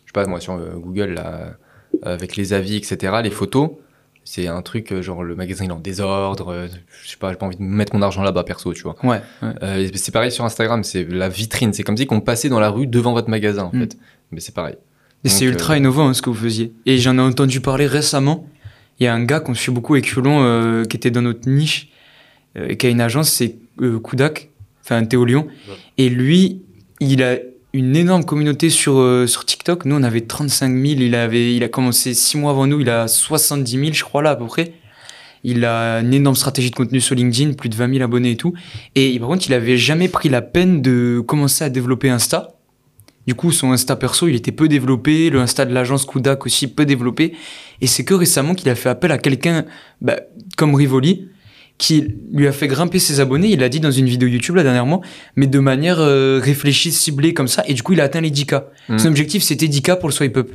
je 0.05 0.09
sais 0.09 0.13
pas 0.13 0.25
moi, 0.25 0.39
sur 0.41 0.53
euh, 0.53 0.71
Google, 0.75 1.13
là, 1.13 1.53
avec 2.01 2.35
les 2.35 2.51
avis, 2.53 2.75
etc., 2.75 3.13
les 3.23 3.29
photos, 3.29 3.69
c'est 4.25 4.47
un 4.47 4.61
truc 4.61 4.91
euh, 4.91 5.01
genre 5.01 5.23
le 5.23 5.35
magasin 5.35 5.63
il 5.63 5.69
est 5.69 5.73
en 5.73 5.79
désordre, 5.79 6.49
euh, 6.51 6.67
je 7.03 7.11
sais 7.11 7.15
pas, 7.17 7.29
j'ai 7.31 7.37
pas 7.37 7.45
envie 7.45 7.55
de 7.55 7.61
mettre 7.63 7.95
mon 7.95 8.01
argent 8.01 8.23
là-bas 8.23 8.43
perso, 8.43 8.73
tu 8.73 8.81
vois. 8.83 8.97
Ouais. 9.03 9.21
Euh, 9.63 9.87
c'est 9.95 10.11
pareil 10.11 10.33
sur 10.33 10.43
Instagram, 10.43 10.83
c'est 10.83 11.05
la 11.05 11.29
vitrine, 11.29 11.71
c'est 11.71 11.83
comme 11.83 11.95
si 11.95 12.05
qu'on 12.07 12.19
passait 12.19 12.49
dans 12.49 12.59
la 12.59 12.69
rue 12.69 12.87
devant 12.87 13.13
votre 13.13 13.29
magasin 13.29 13.69
en 13.71 13.75
Mm. 13.75 13.79
fait. 13.83 13.97
Mais 14.31 14.41
c'est 14.41 14.53
pareil. 14.53 14.75
Et 15.23 15.29
c'est 15.29 15.45
ultra 15.45 15.73
euh, 15.73 15.77
innovant 15.77 16.07
hein, 16.07 16.13
ce 16.13 16.21
que 16.21 16.29
vous 16.29 16.35
faisiez. 16.35 16.71
Et 16.85 16.97
j'en 16.97 17.17
ai 17.17 17.21
entendu 17.21 17.59
parler 17.59 17.87
récemment. 17.87 18.47
Il 18.99 19.03
y 19.03 19.07
a 19.07 19.13
un 19.13 19.23
gars 19.23 19.39
qu'on 19.39 19.53
suit 19.53 19.71
beaucoup 19.71 19.93
avec 19.93 20.11
Hulon 20.11 20.41
euh, 20.41 20.83
qui 20.85 20.97
était 20.97 21.11
dans 21.11 21.21
notre 21.21 21.49
niche, 21.49 21.89
euh, 22.57 22.75
qui 22.75 22.87
a 22.87 22.89
une 22.89 23.01
agence, 23.01 23.29
c'est 23.29 23.55
euh, 23.81 23.99
Koudak, 23.99 24.49
enfin 24.83 25.03
Théo 25.05 25.25
Lyon. 25.25 25.47
Ouais. 25.67 25.75
Et 25.97 26.09
lui, 26.09 26.61
il 26.99 27.21
a 27.21 27.37
une 27.73 27.95
énorme 27.95 28.25
communauté 28.25 28.69
sur, 28.69 28.97
euh, 28.97 29.27
sur 29.27 29.45
TikTok. 29.45 29.85
Nous, 29.85 29.95
on 29.95 30.03
avait 30.03 30.21
35 30.21 30.71
000. 30.71 30.83
Il, 31.01 31.15
avait, 31.15 31.55
il 31.55 31.63
a 31.63 31.69
commencé 31.69 32.13
six 32.13 32.37
mois 32.37 32.51
avant 32.51 32.65
nous. 32.65 32.79
Il 32.79 32.89
a 32.89 33.07
70 33.07 33.71
000, 33.71 33.93
je 33.93 34.03
crois, 34.03 34.21
là, 34.21 34.31
à 34.31 34.35
peu 34.35 34.45
près. 34.45 34.73
Il 35.43 35.63
a 35.65 35.99
une 35.99 36.13
énorme 36.13 36.35
stratégie 36.35 36.71
de 36.71 36.75
contenu 36.75 36.99
sur 36.99 37.15
LinkedIn, 37.15 37.53
plus 37.53 37.69
de 37.69 37.75
20 37.75 37.93
000 37.93 38.03
abonnés 38.03 38.31
et 38.31 38.35
tout. 38.35 38.53
Et 38.95 39.17
par 39.19 39.29
contre, 39.29 39.45
il 39.47 39.53
avait 39.53 39.77
jamais 39.77 40.07
pris 40.07 40.29
la 40.29 40.41
peine 40.41 40.81
de 40.81 41.21
commencer 41.25 41.63
à 41.63 41.69
développer 41.69 42.09
Insta. 42.09 42.56
Du 43.27 43.35
coup, 43.35 43.51
son 43.51 43.73
Insta 43.73 43.97
perso, 43.97 44.29
il 44.29 44.35
était 44.35 44.53
peu 44.53 44.69
développé. 44.69 45.29
Le 45.29 45.39
Insta 45.39 45.65
de 45.65 45.73
l'agence 45.73 46.05
Kudak 46.05 46.45
aussi 46.45 46.67
peu 46.67 46.85
développé. 46.85 47.33
Et 47.81 47.87
c'est 47.87 48.05
que 48.05 48.13
récemment 48.13 48.55
qu'il 48.55 48.69
a 48.69 48.75
fait 48.75 48.87
appel 48.87 49.11
à 49.11 49.17
quelqu'un 49.17 49.65
bah, 49.99 50.15
comme 50.55 50.73
Rivoli, 50.73 51.27
qui 51.77 52.15
lui 52.31 52.47
a 52.47 52.53
fait 52.53 52.67
grimper 52.67 52.99
ses 52.99 53.19
abonnés. 53.19 53.49
Il 53.49 53.59
l'a 53.59 53.67
dit 53.67 53.81
dans 53.81 53.91
une 53.91 54.05
vidéo 54.05 54.29
YouTube 54.29 54.55
là 54.55 54.63
dernièrement, 54.63 55.01
mais 55.35 55.45
de 55.45 55.59
manière 55.59 55.99
euh, 55.99 56.39
réfléchie, 56.41 56.91
ciblée 56.93 57.33
comme 57.33 57.49
ça. 57.49 57.63
Et 57.67 57.73
du 57.73 57.83
coup, 57.83 57.91
il 57.91 57.99
a 57.99 58.05
atteint 58.05 58.21
les 58.21 58.31
10K. 58.31 58.63
Mhm. 58.87 58.97
Son 58.97 59.07
objectif, 59.09 59.43
c'était 59.43 59.67
10K 59.67 59.99
pour 59.99 60.07
le 60.07 60.13
swipe 60.13 60.37
up 60.37 60.51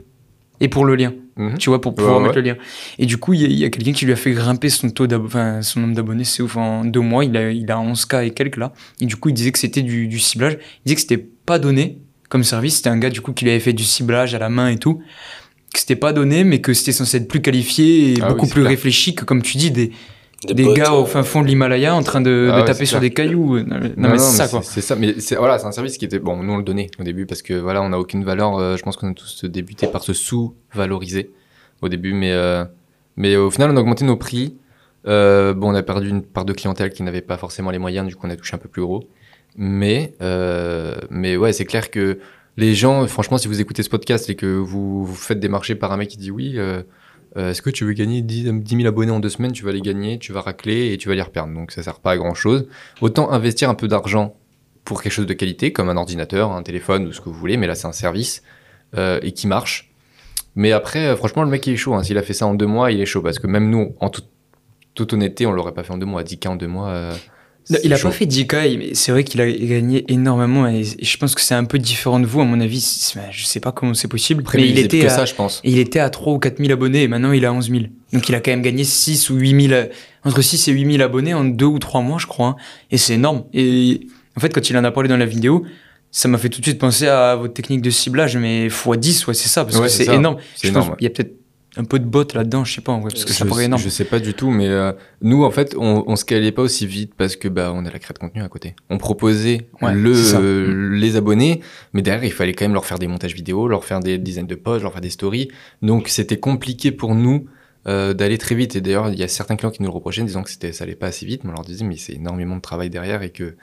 et 0.61 0.69
pour 0.69 0.87
le 0.87 0.97
lien. 0.97 1.13
Mhm. 1.37 1.59
Tu 1.59 1.69
vois, 1.69 1.81
pour 1.81 1.95
pouvoir 1.95 2.17
Ouais, 2.17 2.23
mettre 2.23 2.37
le 2.37 2.43
lien. 2.43 2.57
Et 2.99 3.05
du 3.05 3.19
coup, 3.19 3.35
il 3.35 3.53
y 3.53 3.65
a, 3.67 3.69
quelqu'un 3.69 3.93
qui 3.93 4.07
lui 4.07 4.15
a 4.15 4.17
fait 4.17 4.33
grimper 4.33 4.71
son 4.71 4.89
taux 4.89 5.07
enfin, 5.13 5.61
son 5.61 5.81
nombre 5.81 5.95
d'abonnés. 5.95 6.25
C'est 6.25 6.43
ouf. 6.43 6.57
En 6.57 6.87
deux 6.87 7.01
mois, 7.01 7.27
il 7.27 7.37
a, 7.37 7.51
il 7.51 7.71
a 7.71 7.77
11K 7.77 8.27
et 8.27 8.31
quelques 8.31 8.57
là. 8.57 8.73
Et 8.99 9.05
du 9.05 9.17
coup, 9.17 9.29
il 9.29 9.35
disait 9.35 9.53
que 9.53 9.59
c'était 9.59 9.83
du, 9.83 10.09
du 10.09 10.19
ciblage. 10.19 10.55
Il 10.55 10.87
disait 10.87 10.95
que 10.95 11.01
c'était 11.03 11.27
pas 11.45 11.59
donné 11.59 11.99
comme 12.33 12.45
service. 12.45 12.77
C'était 12.77 12.89
un 12.89 12.99
gars, 12.99 13.11
du 13.11 13.21
coup, 13.21 13.33
qui 13.33 13.45
lui 13.45 13.51
avait 13.53 13.61
fait 13.61 13.75
du 13.75 13.85
ciblage 13.85 14.35
à 14.35 14.39
la 14.39 14.49
main 14.49 14.69
et 14.69 14.79
tout. 14.79 15.03
Que 15.73 15.79
c'était 15.79 15.97
pas 15.97 16.13
donné, 16.13 16.45
mais 16.45 16.61
que 16.61 16.73
c'était 16.75 16.93
censé 16.93 17.19
être 17.19 17.29
plus 17.29 17.41
qualifié 17.43 18.13
et 18.13 18.15
Ah 18.23 18.29
beaucoup 18.29 18.47
plus 18.47 18.63
clair. 18.63 18.71
réfléchi 18.71 19.15
que, 19.15 19.25
comme 19.25 19.41
tu 19.43 19.57
dis, 19.59 19.71
des, 19.71 19.93
des, 20.53 20.73
gars 20.75 20.93
au 20.93 21.05
fin 21.07 21.23
fond 21.23 21.41
de 21.43 21.47
l'Himalaya 21.47 21.95
en 21.95 22.03
train 22.03 22.21
de, 22.21 22.49
Ah 22.51 22.57
de 22.57 22.61
ouais, 22.61 22.67
taper 22.67 22.85
sur 22.87 22.99
clair. 22.99 23.11
des 23.11 23.15
cailloux. 23.15 23.61
Non, 23.61 23.79
non, 23.97 24.09
mais 24.11 24.19
c'est 24.19 24.37
ça, 24.37 24.49
quoi. 24.49 24.61
C'est 24.63 24.81
ça, 24.81 24.97
mais 24.97 25.15
c'est 25.21 25.37
voilà, 25.37 25.59
c'est 25.59 25.67
un 25.67 25.73
service 25.73 25.97
qui 25.99 26.05
était 26.05 26.19
bon. 26.19 26.43
Nous 26.43 26.53
on 26.53 26.57
le 26.57 26.63
donnait 26.65 26.89
au 26.99 27.05
début 27.05 27.27
parce 27.27 27.43
que 27.43 27.55
voilà, 27.55 27.81
on 27.83 27.91
n'a 27.91 27.99
aucune 27.99 28.25
valeur. 28.25 28.59
euh, 28.59 28.77
je 28.77 28.83
pense 28.83 28.97
qu'on 28.97 29.11
a 29.11 29.15
tous 29.15 29.45
débuté 29.45 29.87
par 29.87 30.03
se 30.03 30.13
sous-valoriser 30.13 31.31
au 31.81 31.89
début, 31.89 32.13
mais 32.13 32.33
euh, 32.33 32.65
mais 33.17 33.37
au 33.37 33.51
final 33.51 33.71
on 33.71 33.77
a 33.77 33.81
augmenté 33.81 34.05
nos 34.05 34.17
prix. 34.17 34.57
Euh, 35.07 35.55
bon, 35.55 35.71
on 35.73 35.75
a 35.75 35.83
perdu 35.83 36.09
une 36.09 36.23
part 36.23 36.45
de 36.45 36.53
clientèle 36.53 36.91
qui 36.91 37.03
n'avait 37.03 37.23
pas 37.23 37.37
forcément 37.37 37.71
les 37.71 37.79
moyens, 37.79 38.07
du 38.07 38.15
coup 38.17 38.27
on 38.27 38.31
a 38.31 38.37
touché 38.37 38.55
un 38.55 38.59
peu 38.59 38.69
plus 38.69 38.83
gros. 38.83 39.05
Mais 39.57 40.15
euh, 40.23 40.97
mais 41.11 41.37
ouais, 41.37 41.53
c'est 41.53 41.65
clair 41.65 41.91
que 41.91 42.19
les 42.57 42.75
gens, 42.75 43.07
franchement, 43.07 43.39
si 43.39 43.49
vous 43.49 43.61
écoutez 43.61 43.83
ce 43.83 43.89
podcast 43.91 44.29
et 44.31 44.35
que 44.35 44.47
vous 44.47 45.07
faites 45.07 45.41
démarcher 45.41 45.75
par 45.75 45.93
un 45.93 45.97
mec 45.97 46.09
qui 46.09 46.17
dit 46.19 46.31
oui. 46.31 46.55
euh, 46.57 46.83
euh, 47.39 47.51
Est-ce 47.51 47.63
que 47.63 47.71
tu 47.71 47.85
veux 47.85 47.93
gagner 47.95 48.21
10, 48.23 48.53
10 48.53 48.77
000 48.77 48.87
abonnés 48.89 49.11
en 49.13 49.21
deux 49.21 49.29
semaines? 49.31 49.53
Tu 49.53 49.65
vas 49.65 49.73
les 49.73 49.81
gagner, 49.81 50.19
tu 50.19 50.33
vas 50.33 50.43
racler 50.43 50.93
et 50.93 50.99
tu 50.99 51.09
vas 51.09 51.15
les 51.15 51.23
reperdre. 51.23 51.53
Donc 51.55 51.71
ça 51.73 51.83
sert 51.83 52.01
pas 52.01 52.13
à 52.13 52.17
grand 52.19 52.35
chose. 52.35 52.67
Autant 53.01 53.31
investir 53.31 53.71
un 53.71 53.75
peu 53.75 53.89
d'argent 53.89 54.37
pour 54.85 55.03
quelque 55.03 55.13
chose 55.13 55.27
de 55.27 55.33
qualité, 55.35 55.73
comme 55.73 55.89
un 55.89 55.97
ordinateur, 55.97 56.53
un 56.53 56.63
téléphone 56.63 57.07
ou 57.07 57.13
ce 57.13 57.21
que 57.21 57.29
vous 57.31 57.35
voulez, 57.39 57.57
mais 57.57 57.67
là 57.67 57.75
c'est 57.75 57.87
un 57.87 57.93
service 57.93 58.43
euh, 58.97 59.19
et 59.23 59.33
qui 59.33 59.47
marche. 59.47 59.91
Mais 60.57 60.73
après, 60.73 61.07
euh, 61.07 61.17
franchement, 61.17 61.43
le 61.45 61.49
mec 61.49 61.67
il 61.67 61.73
est 61.73 61.77
chaud. 61.77 61.95
hein. 61.95 62.03
S'il 62.03 62.19
a 62.19 62.23
fait 62.23 62.35
ça 62.35 62.47
en 62.47 62.55
deux 62.55 62.67
mois, 62.67 62.91
il 62.93 63.01
est 63.01 63.07
chaud 63.07 63.23
parce 63.23 63.39
que 63.39 63.47
même 63.47 63.71
nous, 63.71 63.95
en 64.01 64.11
toute, 64.11 64.29
toute 64.95 65.13
honnêteté, 65.15 65.47
on 65.47 65.53
l'aurait 65.53 65.73
pas 65.73 65.83
fait 65.85 65.93
en 65.93 65.99
deux 65.99 66.05
mois. 66.07 66.23
10K 66.25 66.49
en 66.49 66.57
deux 66.57 66.67
mois. 66.67 66.89
euh, 66.91 67.15
Non, 67.71 67.79
il 67.85 67.93
a 67.93 67.97
chaud. 67.97 68.09
pas 68.09 68.15
fait 68.15 68.27
10K, 68.27 68.77
mais 68.79 68.95
c'est 68.95 69.13
vrai 69.13 69.23
qu'il 69.25 69.41
a 69.41 69.51
gagné 69.51 70.05
énormément 70.13 70.67
et 70.67 70.83
je 70.85 71.17
pense 71.17 71.35
que 71.35 71.41
c'est 71.41 71.55
un 71.55 71.65
peu 71.65 71.79
différent 71.79 72.19
de 72.21 72.27
vous, 72.27 72.41
à 72.41 72.45
mon 72.45 72.61
avis. 72.61 72.81
C'est- 72.81 73.21
Je 73.31 73.45
sais 73.45 73.61
pas 73.61 73.71
comment 73.73 73.95
c'est 73.95 74.09
possible, 74.09 74.43
mais 74.55 74.69
il 74.69 74.79
était, 74.79 75.07
à, 75.07 75.09
ça, 75.11 75.25
je 75.25 75.35
pense. 75.35 75.61
il 75.65 75.79
était 75.79 76.01
à 76.01 76.11
3 76.11 76.33
ou 76.35 76.39
4 76.39 76.59
000 76.59 76.73
abonnés 76.73 77.03
et 77.05 77.09
maintenant 77.09 77.33
il 77.33 77.45
a 77.47 77.53
11 77.53 77.71
000. 77.71 77.85
Donc 78.13 78.29
il 78.29 78.35
a 78.35 78.41
quand 78.41 78.51
même 78.51 78.63
gagné 78.63 78.85
6 78.85 79.31
ou 79.31 79.37
8 79.37 79.69
000, 79.69 79.83
entre 80.25 80.43
6 80.43 80.69
et 80.69 80.73
8 80.73 80.93
000 80.97 81.03
abonnés 81.03 81.35
en 81.35 81.45
2 81.45 81.65
ou 81.67 81.79
3 81.79 82.01
mois, 82.03 82.19
je 82.19 82.27
crois. 82.27 82.49
hein. 82.49 82.57
Et 82.91 82.99
c'est 82.99 83.15
énorme. 83.15 83.45
Et 83.55 84.09
en 84.37 84.41
fait, 84.41 84.49
quand 84.53 84.69
il 84.69 84.77
en 84.77 84.85
a 84.85 84.91
parlé 84.91 85.09
dans 85.09 85.17
la 85.17 85.27
vidéo, 85.27 85.65
ça 86.11 86.29
m'a 86.29 86.37
fait 86.39 86.49
tout 86.51 86.61
de 86.61 86.65
suite 86.67 86.79
penser 86.79 87.07
à 87.07 87.37
votre 87.37 87.55
technique 87.55 87.81
de 87.81 87.89
ciblage, 87.91 88.37
mais 88.37 88.69
x10, 88.69 89.27
ouais, 89.29 89.35
c'est 89.35 89.49
ça, 89.49 89.65
parce 89.65 89.77
Ouais, 89.79 89.85
que 89.85 89.89
c'est 89.89 90.13
énorme. 90.13 90.37
Je 90.63 90.71
pense 90.71 90.87
qu'il 90.97 91.05
y 91.05 91.07
a 91.07 91.11
peut-être 91.11 91.37
un 91.77 91.85
peu 91.85 91.99
de 91.99 92.05
bot 92.05 92.25
là-dedans, 92.35 92.65
je 92.65 92.75
sais 92.75 92.81
pas, 92.83 92.93
en 92.93 93.01
vrai, 93.01 93.11
parce 93.11 93.25
que 93.25 93.33
ça 93.33 93.45
je, 93.45 93.49
paraît 93.49 93.65
énorme. 93.65 93.81
je 93.81 93.89
sais 93.89 94.05
pas 94.05 94.19
du 94.19 94.35
tout, 94.35 94.51
mais 94.51 94.69
euh, 94.69 94.93
nous, 95.23 95.43
en 95.45 95.51
fait, 95.51 95.75
on, 95.79 96.05
on 96.07 96.17
scalait 96.17 96.53
pas 96.53 96.61
aussi 96.63 96.87
vite 96.87 97.15
parce 97.17 97.35
que 97.37 97.49
bah, 97.49 97.73
on 97.75 97.81
a 97.87 97.91
la 97.91 97.99
création 97.99 98.13
de 98.15 98.19
contenu 98.19 98.43
à 98.43 98.49
côté. 98.49 98.75
On 98.91 98.99
proposait 98.99 99.69
Ouais, 99.81 99.95
le, 99.95 100.13
euh, 100.35 100.91
les 100.95 101.17
abonnés, 101.17 101.61
mais 101.95 102.03
derrière, 102.03 102.25
il 102.25 102.33
fallait 102.33 102.53
quand 102.53 102.65
même 102.67 102.75
leur 102.75 102.85
faire 102.85 102.99
des 102.99 103.07
montages 103.09 103.35
vidéo, 103.35 103.69
leur 103.69 103.85
faire 103.85 104.01
des 104.01 104.19
dizaines 104.19 104.47
de 104.47 104.55
posts, 104.55 104.83
leur 104.83 104.93
faire 104.93 105.01
des 105.01 105.11
stories. 105.11 105.49
Donc, 105.81 106.09
c'était 106.09 106.39
compliqué 106.39 106.93
pour 106.93 107.15
nous 107.15 107.47
euh, 107.89 108.13
d'aller 108.13 108.37
très 108.39 108.55
vite. 108.55 108.77
Et 108.77 108.81
d'ailleurs, 108.83 109.09
il 109.11 109.19
y 109.19 109.23
a 109.23 109.29
certains 109.29 109.57
clients 109.57 109.71
qui 109.71 109.83
nous 109.83 109.89
le 109.89 109.95
reprochaient 109.95 110.23
en 110.23 110.27
disant 110.27 110.43
que 110.43 110.51
c'était, 110.51 110.73
ça 110.73 110.85
allait 110.85 110.95
pas 110.95 111.07
assez 111.07 111.25
vite. 111.25 111.43
Mais 111.45 111.51
on 111.51 111.55
leur 111.55 111.65
disait, 111.65 111.85
mais 111.87 111.97
c'est 111.97 112.13
énormément 112.13 112.57
de 112.57 112.61
travail 112.61 112.91
derrière 112.91 113.23
et 113.23 113.31
que 113.31 113.55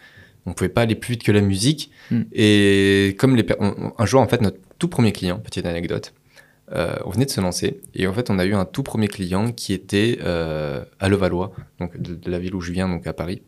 on 0.48 0.54
pouvait 0.54 0.70
pas 0.70 0.82
aller 0.82 0.96
plus 0.96 1.12
vite 1.12 1.24
que 1.24 1.32
la 1.32 1.42
musique. 1.42 1.92
Mm. 2.10 2.22
Et 2.34 3.16
comme 3.20 3.36
les, 3.36 3.46
on- 3.60 3.92
un 3.98 4.06
jour, 4.08 4.20
en 4.20 4.28
fait, 4.28 4.42
notre 4.42 4.58
tout 4.80 4.88
premier 4.88 5.12
client, 5.12 5.38
petite 5.38 5.66
anecdote, 5.66 6.14
euh, 6.74 6.96
on 7.06 7.10
venait 7.10 7.26
de 7.26 7.32
se 7.32 7.42
lancer 7.42 7.80
et 7.96 8.06
en 8.06 8.14
fait 8.14 8.30
on 8.30 8.38
a 8.38 8.46
eu 8.46 8.54
un 8.54 8.66
tout 8.66 8.84
premier 8.84 9.08
client 9.08 9.52
qui 9.52 9.74
était 9.74 10.20
euh, 10.24 10.84
à 11.00 11.10
Levallois, 11.10 11.52
donc 11.80 12.00
de, 12.00 12.30
la 12.30 12.38
ville 12.38 12.54
où 12.54 12.62
je 12.62 12.72
viens, 12.72 12.88
donc 12.88 13.08
à 13.08 13.14
Paris. 13.14 13.42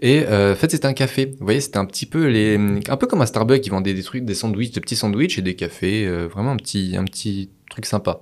Et 0.00 0.24
euh, 0.26 0.52
en 0.52 0.56
fait 0.56 0.70
c'était 0.70 0.86
un 0.86 0.94
café. 0.94 1.26
Vous 1.38 1.44
voyez, 1.44 1.60
c'était 1.60 1.76
un 1.76 1.84
petit 1.84 2.06
peu 2.06 2.26
les, 2.26 2.56
un 2.88 2.96
peu 2.96 3.06
comme 3.06 3.20
un 3.20 3.26
Starbucks 3.26 3.60
qui 3.60 3.70
vendait 3.70 3.92
des 3.92 4.02
trucs, 4.02 4.24
des 4.24 4.34
sandwichs, 4.34 4.72
des 4.72 4.80
petits 4.80 4.96
sandwichs 4.96 5.38
et 5.38 5.42
des 5.42 5.56
cafés, 5.56 6.08
vraiment 6.26 6.52
un 6.52 6.56
petit, 6.56 6.94
un 6.96 7.04
petit 7.04 7.50
truc 7.68 7.84
sympa. 7.84 8.20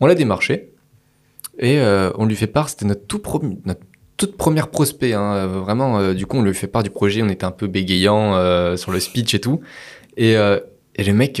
On 0.00 0.06
l'a 0.06 0.16
démarché 0.16 0.70
et 1.58 1.80
on 2.16 2.26
lui 2.26 2.34
fait 2.34 2.48
part. 2.48 2.68
C'était 2.70 2.86
notre 2.86 3.06
tout 3.06 3.20
premier, 3.20 3.58
notre 3.66 3.82
toute 4.16 4.36
première 4.36 4.68
prospect. 4.68 5.12
Hein, 5.12 5.46
vraiment, 5.46 6.12
du 6.12 6.26
coup 6.26 6.38
on 6.38 6.42
lui 6.42 6.54
fait 6.54 6.66
part 6.66 6.82
du 6.82 6.90
projet. 6.90 7.22
On 7.22 7.28
était 7.28 7.44
un 7.44 7.52
peu 7.52 7.68
bégayant 7.68 8.76
sur 8.76 8.90
le 8.90 8.98
speech 8.98 9.34
et 9.34 9.40
tout. 9.40 9.60
Et, 10.16 10.32
et 10.32 11.04
le 11.04 11.12
mec 11.12 11.40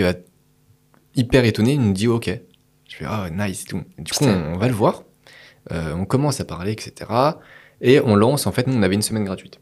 hyper 1.16 1.44
étonné, 1.44 1.72
il 1.72 1.80
nous 1.80 1.92
dit 1.92 2.08
ok. 2.08 2.30
Je 2.88 2.96
fais 2.96 3.04
ah 3.06 3.28
nice 3.30 3.62
et 3.62 3.66
tout. 3.66 3.82
Du 3.98 4.12
coup, 4.12 4.24
on, 4.24 4.54
on 4.54 4.58
va 4.58 4.68
le 4.68 4.74
voir. 4.74 5.04
Euh, 5.72 5.94
on 5.94 6.04
commence 6.04 6.40
à 6.40 6.44
parler, 6.44 6.72
etc. 6.72 7.10
Et 7.80 8.00
on 8.00 8.14
lance. 8.14 8.46
En 8.46 8.52
fait, 8.52 8.66
nous, 8.66 8.76
on 8.76 8.82
avait 8.82 8.94
une 8.94 9.02
semaine 9.02 9.24
gratuite. 9.24 9.58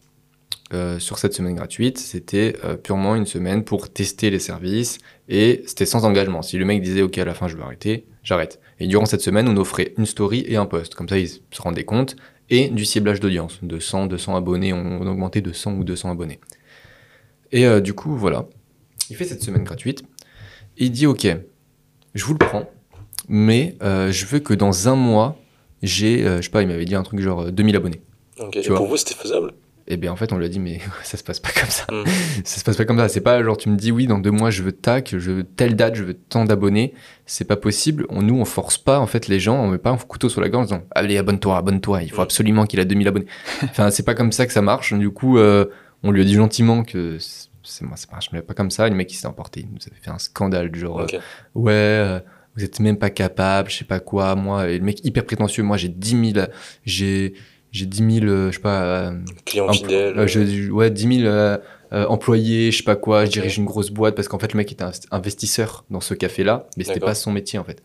Euh, 0.72 0.98
sur 0.98 1.18
cette 1.18 1.34
semaine 1.34 1.54
gratuite, 1.54 1.98
c'était 1.98 2.56
euh, 2.64 2.76
purement 2.76 3.14
une 3.14 3.26
semaine 3.26 3.62
pour 3.62 3.92
tester 3.92 4.30
les 4.30 4.38
services 4.38 4.98
et 5.28 5.62
c'était 5.66 5.84
sans 5.84 6.06
engagement. 6.06 6.40
Si 6.40 6.56
le 6.56 6.64
mec 6.64 6.80
disait 6.80 7.02
ok 7.02 7.18
à 7.18 7.26
la 7.26 7.34
fin 7.34 7.46
je 7.46 7.56
veux 7.56 7.62
arrêter, 7.62 8.06
j'arrête. 8.22 8.58
Et 8.80 8.86
durant 8.86 9.04
cette 9.04 9.20
semaine, 9.20 9.48
on 9.48 9.56
offrait 9.58 9.92
une 9.98 10.06
story 10.06 10.44
et 10.48 10.56
un 10.56 10.64
post. 10.64 10.94
Comme 10.94 11.10
ça, 11.10 11.18
ils 11.18 11.28
se 11.28 11.40
rendaient 11.60 11.84
compte 11.84 12.16
et 12.48 12.70
du 12.70 12.86
ciblage 12.86 13.20
d'audience 13.20 13.58
de 13.62 13.78
100, 13.78 14.06
200 14.06 14.34
abonnés. 14.34 14.72
On, 14.72 15.02
on 15.02 15.06
augmentait 15.06 15.42
de 15.42 15.52
100 15.52 15.74
ou 15.74 15.84
200 15.84 16.10
abonnés. 16.10 16.40
Et 17.52 17.66
euh, 17.66 17.80
du 17.80 17.92
coup, 17.92 18.16
voilà. 18.16 18.46
Il 19.10 19.16
fait 19.16 19.26
cette 19.26 19.42
semaine 19.42 19.64
gratuite. 19.64 20.04
Il 20.78 20.90
dit 20.90 21.06
ok, 21.06 21.26
je 22.14 22.24
vous 22.24 22.32
le 22.32 22.38
prends, 22.38 22.68
mais 23.28 23.76
euh, 23.82 24.10
je 24.12 24.26
veux 24.26 24.38
que 24.40 24.54
dans 24.54 24.88
un 24.88 24.96
mois, 24.96 25.38
j'ai, 25.82 26.24
euh, 26.26 26.38
je 26.38 26.42
sais 26.42 26.50
pas, 26.50 26.62
il 26.62 26.68
m'avait 26.68 26.84
dit 26.84 26.94
un 26.94 27.02
truc 27.02 27.20
genre 27.20 27.42
euh, 27.42 27.50
2000 27.50 27.76
abonnés. 27.76 28.00
Ok. 28.38 28.52
Tu 28.52 28.58
Et 28.60 28.68
vois. 28.68 28.76
pour 28.78 28.86
vous, 28.88 28.96
c'était 28.96 29.14
faisable? 29.14 29.52
Et 29.88 29.96
bien 29.96 30.12
en 30.12 30.16
fait, 30.16 30.32
on 30.32 30.38
lui 30.38 30.44
a 30.46 30.48
dit 30.48 30.60
mais 30.60 30.78
ça 31.02 31.16
se 31.16 31.24
passe 31.24 31.40
pas 31.40 31.50
comme 31.50 31.68
ça. 31.68 31.84
Mm. 31.90 32.04
ça 32.44 32.58
se 32.60 32.64
passe 32.64 32.76
pas 32.76 32.84
comme 32.84 32.98
ça. 32.98 33.08
C'est 33.08 33.20
pas 33.20 33.42
genre 33.42 33.56
tu 33.56 33.68
me 33.68 33.76
dis 33.76 33.90
oui 33.90 34.06
dans 34.06 34.18
deux 34.18 34.30
mois 34.30 34.50
je 34.50 34.62
veux 34.62 34.70
tac, 34.72 35.10
je 35.18 35.30
veux 35.32 35.44
telle 35.44 35.74
date, 35.74 35.96
je 35.96 36.04
veux 36.04 36.14
tant 36.14 36.44
d'abonnés. 36.44 36.94
C'est 37.26 37.44
pas 37.44 37.56
possible. 37.56 38.06
On, 38.08 38.22
nous 38.22 38.36
on 38.36 38.44
force 38.44 38.78
pas 38.78 39.00
en 39.00 39.06
fait 39.08 39.26
les 39.26 39.40
gens, 39.40 39.56
on 39.56 39.68
met 39.68 39.78
pas 39.78 39.90
un 39.90 39.96
couteau 39.96 40.28
sur 40.28 40.40
la 40.40 40.48
gorge 40.48 40.64
en 40.72 40.76
disant 40.76 40.82
allez 40.92 41.18
abonne-toi, 41.18 41.56
abonne-toi. 41.56 42.02
Il 42.04 42.10
faut 42.10 42.20
Mm. 42.20 42.24
absolument 42.24 42.64
qu'il 42.66 42.78
a 42.78 42.84
2000 42.84 43.08
abonnés. 43.08 43.26
enfin 43.64 43.90
c'est 43.90 44.04
pas 44.04 44.14
comme 44.14 44.30
ça 44.32 44.46
que 44.46 44.52
ça 44.52 44.62
marche. 44.62 44.94
Du 44.94 45.10
coup 45.10 45.36
euh, 45.38 45.66
on 46.04 46.12
lui 46.12 46.20
a 46.22 46.24
dit 46.24 46.34
gentiment 46.34 46.84
que 46.84 47.18
c'est 47.64 47.78
c'est- 47.78 47.84
moi 47.84 47.96
ça 47.96 48.06
marche 48.12 48.30
pas 48.30 48.54
comme 48.54 48.70
ça. 48.70 48.88
Le 48.88 48.94
mec 48.94 49.12
il 49.12 49.16
s'est 49.16 49.26
emporté, 49.26 49.60
il 49.60 49.66
nous 49.68 49.78
avait 49.90 50.00
fait 50.00 50.10
un 50.10 50.18
scandale 50.18 50.70
du 50.70 50.80
genre 50.80 51.00
Ok. 51.02 51.16
ouais, 51.54 51.72
euh, 51.72 52.20
vous 52.56 52.64
êtes 52.64 52.80
même 52.80 52.98
pas 52.98 53.10
capable, 53.10 53.70
je 53.70 53.78
sais 53.78 53.84
pas 53.84 54.00
quoi, 54.00 54.34
moi, 54.34 54.68
et 54.68 54.78
le 54.78 54.84
mec 54.84 55.04
hyper 55.04 55.24
prétentieux, 55.24 55.62
moi 55.62 55.76
j'ai 55.78 55.88
10 55.88 56.32
000, 56.34 56.46
j'ai, 56.84 57.32
j'ai 57.70 57.86
10 57.86 58.20
000, 58.20 58.26
euh, 58.26 58.50
je 58.50 58.56
sais 58.56 58.60
pas, 58.62 58.82
euh, 58.82 59.18
Client 59.46 59.68
empl- 59.68 59.74
fidèle. 59.78 60.18
euh, 60.18 60.26
je- 60.26 60.70
ouais, 60.70 60.90
10 60.90 61.20
000 61.20 61.26
euh, 61.32 61.56
euh, 61.94 62.06
employés, 62.08 62.70
je 62.70 62.76
sais 62.78 62.82
pas 62.84 62.96
quoi, 62.96 63.24
je 63.24 63.30
dirige 63.30 63.56
une 63.58 63.64
grosse 63.64 63.90
boîte, 63.90 64.14
parce 64.14 64.28
qu'en 64.28 64.38
fait 64.38 64.52
le 64.52 64.58
mec 64.58 64.70
était 64.70 64.84
un 64.84 64.92
investisseur 65.10 65.84
dans 65.90 66.00
ce 66.00 66.12
café-là, 66.14 66.66
mais 66.76 66.84
c'était 66.84 67.00
pas 67.06 67.14
son 67.14 67.32
métier 67.32 67.58
en 67.58 67.64
fait. 67.64 67.82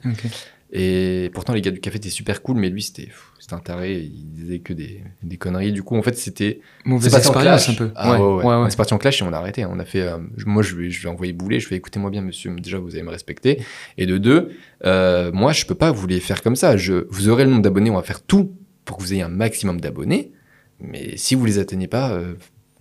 Et 0.72 1.32
pourtant 1.34 1.54
les 1.54 1.62
gars 1.62 1.72
du 1.72 1.80
café 1.80 1.98
étaient 1.98 2.10
super 2.10 2.42
cool, 2.42 2.58
mais 2.58 2.70
lui 2.70 2.82
c'était, 2.82 3.10
un 3.52 3.60
taré, 3.60 4.02
il 4.02 4.30
disait 4.32 4.60
que 4.60 4.74
des, 4.74 5.02
des 5.24 5.38
conneries, 5.38 5.72
du 5.72 5.82
coup 5.82 5.96
en 5.96 6.02
fait 6.02 6.18
c'était, 6.18 6.60
Mauvaise 6.84 7.06
c'est 7.06 7.12
parti 7.12 7.28
en 7.30 7.32
expérience 7.32 7.70
un 7.70 7.74
peu. 7.76 7.92
Ah, 7.96 8.12
ouais, 8.12 8.18
ouais. 8.18 8.26
ouais, 8.26 8.44
ouais. 8.44 8.54
On 8.56 8.68
est 8.68 8.76
parti 8.76 8.94
en 8.94 8.98
clash 8.98 9.22
et 9.22 9.24
on 9.26 9.32
a 9.32 9.38
arrêté. 9.38 9.66
On 9.66 9.80
a 9.80 9.86
fait. 9.86 10.02
euh, 10.02 10.18
je- 10.36 10.46
moi, 10.46 10.62
je 10.64 10.76
lui, 10.76 10.92
je 10.92 11.00
lui 11.00 11.08
ai 11.08 11.10
envoyé 11.10 11.32
bouler. 11.32 11.62
Je 11.62 11.68
fais 11.68 11.76
écoutez-moi 11.76 12.10
bien, 12.10 12.22
monsieur. 12.22 12.54
Déjà, 12.60 12.78
vous 12.80 12.94
allez 12.96 13.04
me 13.04 13.10
respecter. 13.10 13.62
Et 13.98 14.06
de 14.06 14.18
deux, 14.18 14.52
euh, 14.86 15.32
moi, 15.32 15.54
je 15.54 15.66
peux 15.66 15.76
pas 15.76 15.92
vous 15.92 16.06
les 16.08 16.20
faire 16.20 16.42
comme 16.42 16.58
ça. 16.58 16.76
Je, 16.76 17.06
vous 17.10 17.30
aurez 17.30 17.46
le 17.46 17.52
nombre 17.52 17.62
d'abonnés. 17.62 17.90
On 17.90 17.96
va 17.96 18.04
faire 18.04 18.22
tout 18.22 18.52
pour 18.84 18.98
que 18.98 19.02
vous 19.04 19.14
ayez 19.14 19.22
un 19.22 19.30
maximum 19.30 19.80
d'abonnés. 19.80 20.34
Mais 20.82 21.16
si 21.16 21.36
vous 21.36 21.46
les 21.46 21.58
atteignez 21.60 21.88
pas, 21.88 22.12
euh, 22.12 22.34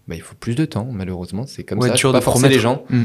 bah, 0.08 0.16
il 0.16 0.20
faut 0.22 0.34
plus 0.34 0.56
de 0.56 0.64
temps. 0.64 0.88
Malheureusement, 0.90 1.46
c'est 1.46 1.62
comme 1.62 1.80
ça. 1.80 1.94
Je 1.94 2.00
dur 2.00 2.08
peux 2.10 2.14
pas 2.14 2.18
de 2.18 2.24
forcer 2.24 2.40
promettre. 2.40 2.54
les 2.56 2.60
gens. 2.60 2.84
Mm. 2.90 3.02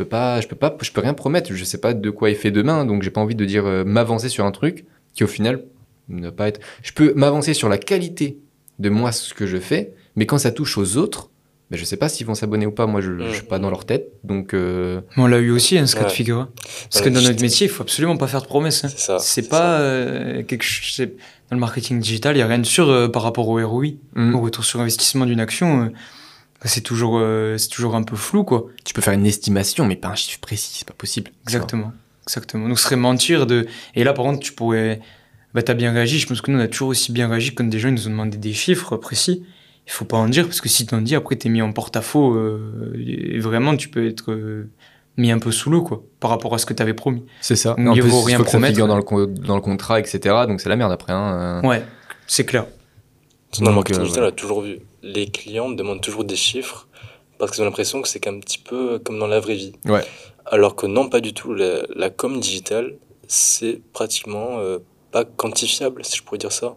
Je 0.00 0.04
peux 0.04 0.08
pas. 0.08 0.40
Je 0.40 0.48
peux 0.48 0.56
pas. 0.56 0.74
Je 0.80 0.90
peux 0.92 1.02
rien 1.02 1.12
promettre. 1.12 1.52
Je 1.52 1.62
sais 1.64 1.78
pas 1.78 1.92
de 1.92 2.08
quoi 2.10 2.30
est 2.30 2.34
fait 2.34 2.50
demain. 2.50 2.86
Donc, 2.86 3.02
j'ai 3.02 3.10
pas 3.10 3.20
envie 3.20 3.34
de 3.34 3.44
dire 3.44 3.66
euh, 3.66 3.84
m'avancer 3.84 4.30
sur 4.30 4.46
un 4.46 4.50
truc 4.50 4.86
qui 5.14 5.24
au 5.24 5.26
final 5.26 5.62
ne 6.08 6.30
pas 6.30 6.48
être. 6.48 6.58
Je 6.82 6.92
peux 6.92 7.12
m'avancer 7.14 7.52
sur 7.52 7.68
la 7.68 7.76
qualité 7.76 8.38
de 8.78 8.88
moi 8.88 9.12
ce 9.12 9.34
que 9.34 9.46
je 9.46 9.58
fais, 9.58 9.92
mais 10.16 10.24
quand 10.24 10.38
ça 10.38 10.52
touche 10.52 10.78
aux 10.78 10.96
autres, 10.96 11.28
ben, 11.70 11.76
je 11.76 11.84
sais 11.84 11.98
pas 11.98 12.08
s'ils 12.08 12.26
vont 12.26 12.34
s'abonner 12.34 12.64
ou 12.64 12.72
pas. 12.72 12.86
Moi, 12.86 13.02
je, 13.02 13.10
je 13.28 13.34
suis 13.34 13.42
pas 13.42 13.58
dans 13.58 13.68
leur 13.68 13.84
tête. 13.84 14.10
Donc, 14.24 14.54
euh, 14.54 15.02
on 15.18 15.26
l'a 15.26 15.36
eu 15.38 15.50
aussi, 15.50 15.76
hein, 15.76 15.86
ce 15.86 15.94
cas 15.96 16.04
de 16.04 16.10
figure. 16.10 16.48
Parce 16.90 17.04
Ouais, 17.04 17.10
que 17.10 17.14
dans 17.14 17.20
notre 17.20 17.42
métier, 17.42 17.66
il 17.66 17.70
faut 17.70 17.82
absolument 17.82 18.16
pas 18.16 18.26
faire 18.26 18.40
de 18.40 18.46
promesses. 18.46 18.82
hein. 18.84 18.88
C'est 18.88 18.98
ça. 19.00 19.18
C'est 19.18 19.42
c'est 19.42 19.48
pas 19.50 19.58
ça. 19.76 19.80
euh, 19.80 20.42
quelque 20.44 20.62
chose. 20.64 20.94
c'est- 20.96 21.14
Dans 21.50 21.56
le 21.56 21.60
marketing 21.60 22.00
digital, 22.00 22.36
il 22.36 22.38
y 22.38 22.42
a 22.42 22.46
rien 22.46 22.58
de 22.58 22.64
sûr 22.64 22.88
euh, 22.88 23.08
par 23.08 23.22
rapport 23.22 23.46
au 23.48 23.60
ROI, 23.68 23.88
hmm, 24.16 24.34
au 24.34 24.40
retour 24.40 24.64
sur 24.64 24.80
investissement 24.80 25.26
d'une 25.26 25.40
action. 25.40 25.92
C'est 26.68 26.80
toujours, 26.82 27.18
euh, 27.18 27.56
c'est 27.58 27.68
toujours 27.68 27.94
un 27.94 28.02
peu 28.02 28.16
flou, 28.16 28.44
quoi. 28.44 28.66
tu 28.84 28.92
peux 28.94 29.00
faire 29.00 29.14
une 29.14 29.26
estimation, 29.26 29.86
mais 29.86 29.96
pas 29.96 30.08
un 30.08 30.14
chiffre 30.14 30.40
précis. 30.40 30.74
C'est 30.78 30.86
pas 30.88 30.94
possible. 30.94 31.30
Exactement. 31.44 31.92
Exactement. 32.26 32.68
Donc, 32.68 32.78
ce 32.78 32.84
serait 32.84 32.96
mentir 32.96 33.46
de. 33.46 33.66
Et 33.94 34.04
là, 34.04 34.12
par 34.12 34.24
contre, 34.24 34.40
tu 34.40 34.52
pourrais. 34.52 35.00
Bah, 35.54 35.62
t'as 35.62 35.74
bien 35.74 35.92
réagi. 35.92 36.18
Je 36.18 36.26
pense 36.26 36.40
que 36.42 36.50
nous, 36.50 36.58
on 36.58 36.62
a 36.62 36.68
toujours 36.68 36.90
aussi 36.90 37.10
bien 37.12 37.28
réagi 37.28 37.54
quand 37.54 37.64
des 37.64 37.78
gens 37.78 37.88
ils 37.88 37.94
nous 37.94 38.06
ont 38.06 38.10
demandé 38.10 38.36
des 38.38 38.52
chiffres 38.52 38.96
précis. 38.96 39.42
Il 39.86 39.90
faut 39.92 40.04
pas 40.04 40.18
en 40.18 40.28
dire, 40.28 40.44
parce 40.44 40.60
que 40.60 40.68
si 40.68 40.86
t'en 40.86 41.00
dis, 41.00 41.16
après, 41.16 41.34
t'es 41.36 41.48
mis 41.48 41.62
en 41.62 41.72
porte-à-faux. 41.72 42.34
euh, 42.34 42.92
et 43.04 43.38
vraiment, 43.40 43.74
tu 43.76 43.88
peux 43.88 44.06
être 44.06 44.30
euh, 44.30 44.70
mis 45.16 45.32
un 45.32 45.38
peu 45.40 45.50
sous 45.50 45.70
l'eau, 45.70 45.82
quoi, 45.82 46.04
par 46.20 46.30
rapport 46.30 46.54
à 46.54 46.58
ce 46.58 46.66
que 46.66 46.74
t'avais 46.74 46.94
promis. 46.94 47.24
C'est 47.40 47.56
ça. 47.56 47.74
Mieux 47.78 47.90
en 47.90 47.94
plus, 47.94 48.02
vaut 48.02 48.20
il 48.20 48.26
rien 48.26 48.36
faut 48.36 48.44
que 48.44 48.50
ça 48.50 48.58
promettre. 48.58 48.74
figure 48.74 48.86
dans 48.86 48.96
le, 48.98 49.02
con- 49.02 49.26
dans 49.26 49.56
le 49.56 49.60
contrat, 49.62 49.98
etc. 49.98 50.20
Donc 50.46 50.60
c'est 50.60 50.68
la 50.68 50.76
merde 50.76 50.92
après. 50.92 51.12
Hein. 51.12 51.62
Ouais, 51.64 51.82
c'est 52.28 52.44
clair. 52.44 52.66
Donc, 53.58 53.74
marketing 53.74 54.02
euh, 54.02 54.04
digital, 54.04 54.22
ouais. 54.24 54.28
on 54.28 54.32
a 54.32 54.36
toujours 54.36 54.62
vu. 54.62 54.78
Les 55.02 55.26
clients 55.26 55.70
demandent 55.70 56.02
toujours 56.02 56.24
des 56.24 56.36
chiffres 56.36 56.88
parce 57.38 57.52
qu'ils 57.52 57.62
ont 57.62 57.64
l'impression 57.64 58.02
que 58.02 58.08
c'est 58.08 58.26
un 58.26 58.38
petit 58.38 58.58
peu 58.58 58.98
comme 58.98 59.18
dans 59.18 59.26
la 59.26 59.40
vraie 59.40 59.54
vie. 59.54 59.72
Ouais. 59.86 60.02
Alors 60.46 60.76
que 60.76 60.86
non, 60.86 61.08
pas 61.08 61.20
du 61.20 61.32
tout. 61.32 61.54
La, 61.54 61.82
la 61.94 62.10
com 62.10 62.38
digitale, 62.38 62.96
c'est 63.28 63.80
pratiquement 63.92 64.58
euh, 64.58 64.78
pas 65.10 65.24
quantifiable, 65.24 66.04
si 66.04 66.16
je 66.18 66.22
pourrais 66.22 66.38
dire 66.38 66.52
ça. 66.52 66.76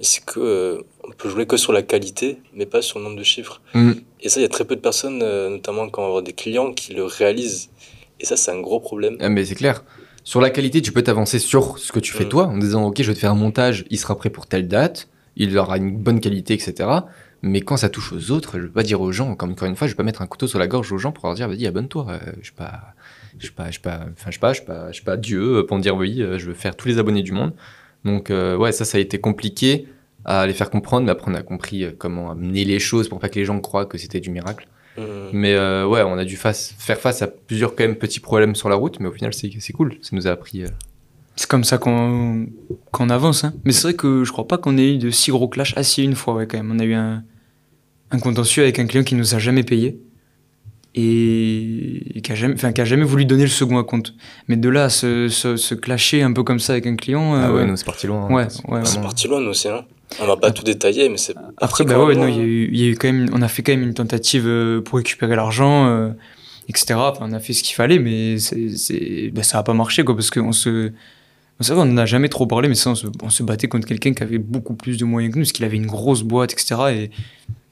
C'est 0.00 0.24
que 0.24 0.40
euh, 0.40 0.82
on 1.04 1.12
peut 1.12 1.28
jouer 1.28 1.46
que 1.46 1.56
sur 1.56 1.72
la 1.72 1.82
qualité, 1.82 2.38
mais 2.54 2.66
pas 2.66 2.82
sur 2.82 2.98
le 2.98 3.04
nombre 3.04 3.16
de 3.16 3.24
chiffres? 3.24 3.60
Mm. 3.74 3.92
Et 4.20 4.28
ça, 4.28 4.40
il 4.40 4.42
y 4.42 4.46
a 4.46 4.48
très 4.48 4.64
peu 4.64 4.76
de 4.76 4.80
personnes, 4.80 5.20
euh, 5.22 5.50
notamment 5.50 5.88
quand 5.88 6.08
on 6.08 6.14
va 6.14 6.22
des 6.22 6.32
clients, 6.32 6.72
qui 6.72 6.92
le 6.94 7.04
réalisent. 7.04 7.70
Et 8.20 8.26
ça, 8.26 8.36
c'est 8.36 8.50
un 8.50 8.60
gros 8.60 8.80
problème. 8.80 9.16
Ah, 9.20 9.28
mais 9.28 9.44
c'est 9.44 9.54
clair. 9.54 9.84
Sur 10.24 10.40
la 10.40 10.50
qualité, 10.50 10.82
tu 10.82 10.92
peux 10.92 11.02
t'avancer 11.02 11.38
sur 11.38 11.78
ce 11.78 11.92
que 11.92 12.00
tu 12.00 12.12
fais 12.12 12.24
Mm. 12.24 12.28
toi, 12.28 12.46
en 12.46 12.58
disant 12.58 12.86
ok, 12.86 13.00
je 13.02 13.08
vais 13.08 13.14
te 13.14 13.18
faire 13.20 13.30
un 13.32 13.36
montage, 13.36 13.84
il 13.90 13.98
sera 13.98 14.16
prêt 14.16 14.30
pour 14.30 14.46
telle 14.46 14.68
date, 14.68 15.08
il 15.36 15.56
aura 15.58 15.76
une 15.76 15.96
bonne 15.96 16.20
qualité, 16.20 16.54
etc. 16.54 16.88
Mais 17.48 17.60
quand 17.60 17.76
ça 17.76 17.88
touche 17.88 18.12
aux 18.12 18.30
autres, 18.32 18.58
je 18.58 18.64
vais 18.64 18.72
pas 18.72 18.82
dire 18.82 19.00
aux 19.00 19.12
gens, 19.12 19.34
comme 19.36 19.52
encore 19.52 19.68
une 19.68 19.76
fois, 19.76 19.86
je 19.86 19.92
vais 19.92 19.96
pas 19.96 20.02
mettre 20.02 20.22
un 20.22 20.26
couteau 20.26 20.46
sur 20.46 20.58
la 20.58 20.66
gorge 20.66 20.90
aux 20.92 20.98
gens 20.98 21.12
pour 21.12 21.26
leur 21.26 21.34
dire 21.36 21.48
vas-y 21.48 21.66
abonne-toi. 21.66 22.06
Euh, 22.10 22.18
je 22.40 22.44
suis 22.44 22.52
pas, 22.54 22.94
je 23.38 23.44
suis 23.44 23.54
pas, 23.54 23.66
je 23.66 23.72
suis 23.72 23.80
pas, 23.80 24.00
enfin 24.12 24.26
je 24.26 24.30
suis 24.32 24.40
pas, 24.40 24.52
je 24.52 24.58
suis 24.58 24.66
pas, 24.66 24.86
je 24.88 24.92
suis 24.94 25.04
pas 25.04 25.16
Dieu 25.16 25.58
euh, 25.58 25.66
pour 25.66 25.76
me 25.76 25.82
dire 25.82 25.94
oui, 25.96 26.22
euh, 26.22 26.38
je 26.38 26.46
veux 26.46 26.54
faire 26.54 26.74
tous 26.76 26.88
les 26.88 26.98
abonnés 26.98 27.22
du 27.22 27.32
monde. 27.32 27.52
Donc 28.04 28.30
euh, 28.30 28.56
ouais, 28.56 28.72
ça, 28.72 28.84
ça 28.84 28.98
a 28.98 29.00
été 29.00 29.18
compliqué 29.20 29.86
à 30.24 30.46
les 30.46 30.54
faire 30.54 30.70
comprendre, 30.70 31.06
mais 31.06 31.12
après 31.12 31.30
on 31.30 31.34
a 31.34 31.42
compris 31.42 31.86
comment 31.98 32.30
amener 32.32 32.64
les 32.64 32.80
choses 32.80 33.08
pour 33.08 33.20
pas 33.20 33.28
que 33.28 33.38
les 33.38 33.44
gens 33.44 33.60
croient 33.60 33.86
que 33.86 33.96
c'était 33.98 34.20
du 34.20 34.30
miracle. 34.30 34.66
Mhm. 34.98 35.04
Mais 35.32 35.54
euh, 35.54 35.86
ouais, 35.86 36.02
on 36.02 36.16
a 36.18 36.24
dû 36.24 36.36
face, 36.36 36.74
faire 36.78 36.98
face 36.98 37.22
à 37.22 37.26
plusieurs 37.28 37.76
quand 37.76 37.84
même 37.84 37.96
petits 37.96 38.20
problèmes 38.20 38.54
sur 38.56 38.68
la 38.68 38.76
route, 38.76 38.98
mais 38.98 39.08
au 39.08 39.12
final 39.12 39.32
c'est 39.34 39.50
c'est 39.60 39.72
cool. 39.72 39.94
Ça 40.02 40.16
nous 40.16 40.26
a 40.26 40.30
appris. 40.30 40.64
euh, 40.64 40.68
C'est 41.36 41.48
comme 41.48 41.64
ça 41.64 41.78
qu'on 41.78 42.46
qu'on 42.92 43.10
avance. 43.10 43.44
Hein. 43.44 43.52
Mais 43.64 43.72
c'est 43.72 43.82
vrai 43.82 43.94
que 43.94 44.24
je 44.24 44.32
crois 44.32 44.48
pas 44.48 44.56
qu'on 44.58 44.78
ait 44.78 44.94
eu 44.94 44.98
de 44.98 45.10
si 45.10 45.30
gros 45.30 45.48
clash. 45.48 45.74
Ah 45.76 45.82
si, 45.82 46.02
une 46.02 46.14
fois, 46.14 46.34
ouais, 46.34 46.46
quand 46.46 46.56
même. 46.56 46.72
On 46.72 46.78
a 46.78 46.84
eu 46.84 46.94
un, 46.94 47.22
un 48.10 48.18
contentieux 48.18 48.62
avec 48.62 48.78
un 48.78 48.86
client 48.86 49.04
qui 49.04 49.14
nous 49.14 49.34
a 49.34 49.38
jamais 49.38 49.62
payé. 49.64 49.98
Et, 50.98 52.20
qui, 52.22 52.32
a 52.32 52.34
jamais, 52.34 52.54
enfin, 52.54 52.72
qui 52.72 52.80
a 52.80 52.86
jamais 52.86 53.04
voulu 53.04 53.26
donner 53.26 53.42
le 53.42 53.48
second 53.50 53.76
à 53.78 53.84
compte. 53.84 54.14
Mais 54.48 54.56
de 54.56 54.68
là 54.70 54.84
à 54.84 54.88
se, 54.88 55.28
se, 55.28 55.56
se 55.56 55.74
clasher 55.74 56.22
un 56.22 56.32
peu 56.32 56.42
comme 56.42 56.58
ça 56.58 56.72
avec 56.72 56.86
un 56.86 56.96
client... 56.96 57.34
Ah 57.34 57.48
euh, 57.48 57.54
ouais, 57.54 57.66
nous 57.66 57.76
c'est 57.76 57.84
parti 57.84 58.06
loin. 58.06 58.26
hein. 58.30 58.32
ouais, 58.34 58.46
C'est 58.48 58.66
ouais, 58.66 58.80
C'est 58.84 58.90
vraiment- 58.92 59.02
parti 59.02 59.28
loin, 59.28 59.40
nous 59.42 59.50
aussi. 59.50 59.68
Hein. 59.68 59.84
On 60.20 60.26
va 60.26 60.36
pas 60.38 60.52
tout 60.52 60.64
détailler, 60.64 61.08
mais 61.10 61.18
c'est. 61.18 61.34
Après, 61.58 61.84
bah 61.84 61.94
quand 61.96 62.06
ouais, 62.06 62.14
même 62.14 62.28
non, 62.30 62.34
y, 62.34 62.40
a 62.40 62.42
eu, 62.42 62.68
il 62.72 62.80
y 62.80 62.84
a 62.84 62.88
eu 62.92 62.94
quand 62.96 63.12
même, 63.12 63.28
on 63.34 63.42
a 63.42 63.48
fait 63.48 63.62
quand 63.62 63.72
même 63.72 63.82
une 63.82 63.92
tentative 63.92 64.44
euh, 64.46 64.80
pour 64.80 64.96
récupérer 64.98 65.34
l'argent, 65.36 65.86
euh, 65.88 66.10
etc. 66.68 66.94
Enfin, 66.94 67.26
on 67.28 67.32
a 67.32 67.40
fait 67.40 67.52
ce 67.52 67.62
qu'il 67.62 67.74
fallait, 67.74 67.98
mais 67.98 68.38
c'est, 68.38 69.30
bah, 69.34 69.42
ça 69.42 69.58
a 69.58 69.62
pas 69.64 69.74
marché, 69.74 70.02
quoi, 70.04 70.14
parce 70.14 70.30
qu'on 70.30 70.52
se, 70.52 70.92
c'est 71.60 71.72
vrai, 71.74 71.82
on 71.82 71.86
n'en 71.86 71.96
a 71.98 72.06
jamais 72.06 72.28
trop 72.28 72.46
parlé, 72.46 72.68
mais 72.68 72.74
ça, 72.76 72.90
on 72.90 72.94
se, 72.94 73.08
on 73.22 73.28
se 73.30 73.42
battait 73.42 73.66
contre 73.68 73.86
quelqu'un 73.88 74.14
qui 74.14 74.22
avait 74.22 74.38
beaucoup 74.38 74.74
plus 74.74 74.96
de 74.96 75.04
moyens 75.04 75.34
que 75.34 75.38
nous, 75.40 75.44
parce 75.44 75.52
qu'il 75.52 75.64
avait 75.64 75.76
une 75.76 75.86
grosse 75.86 76.22
boîte, 76.22 76.52
etc. 76.52 76.76
Et, 76.92 77.10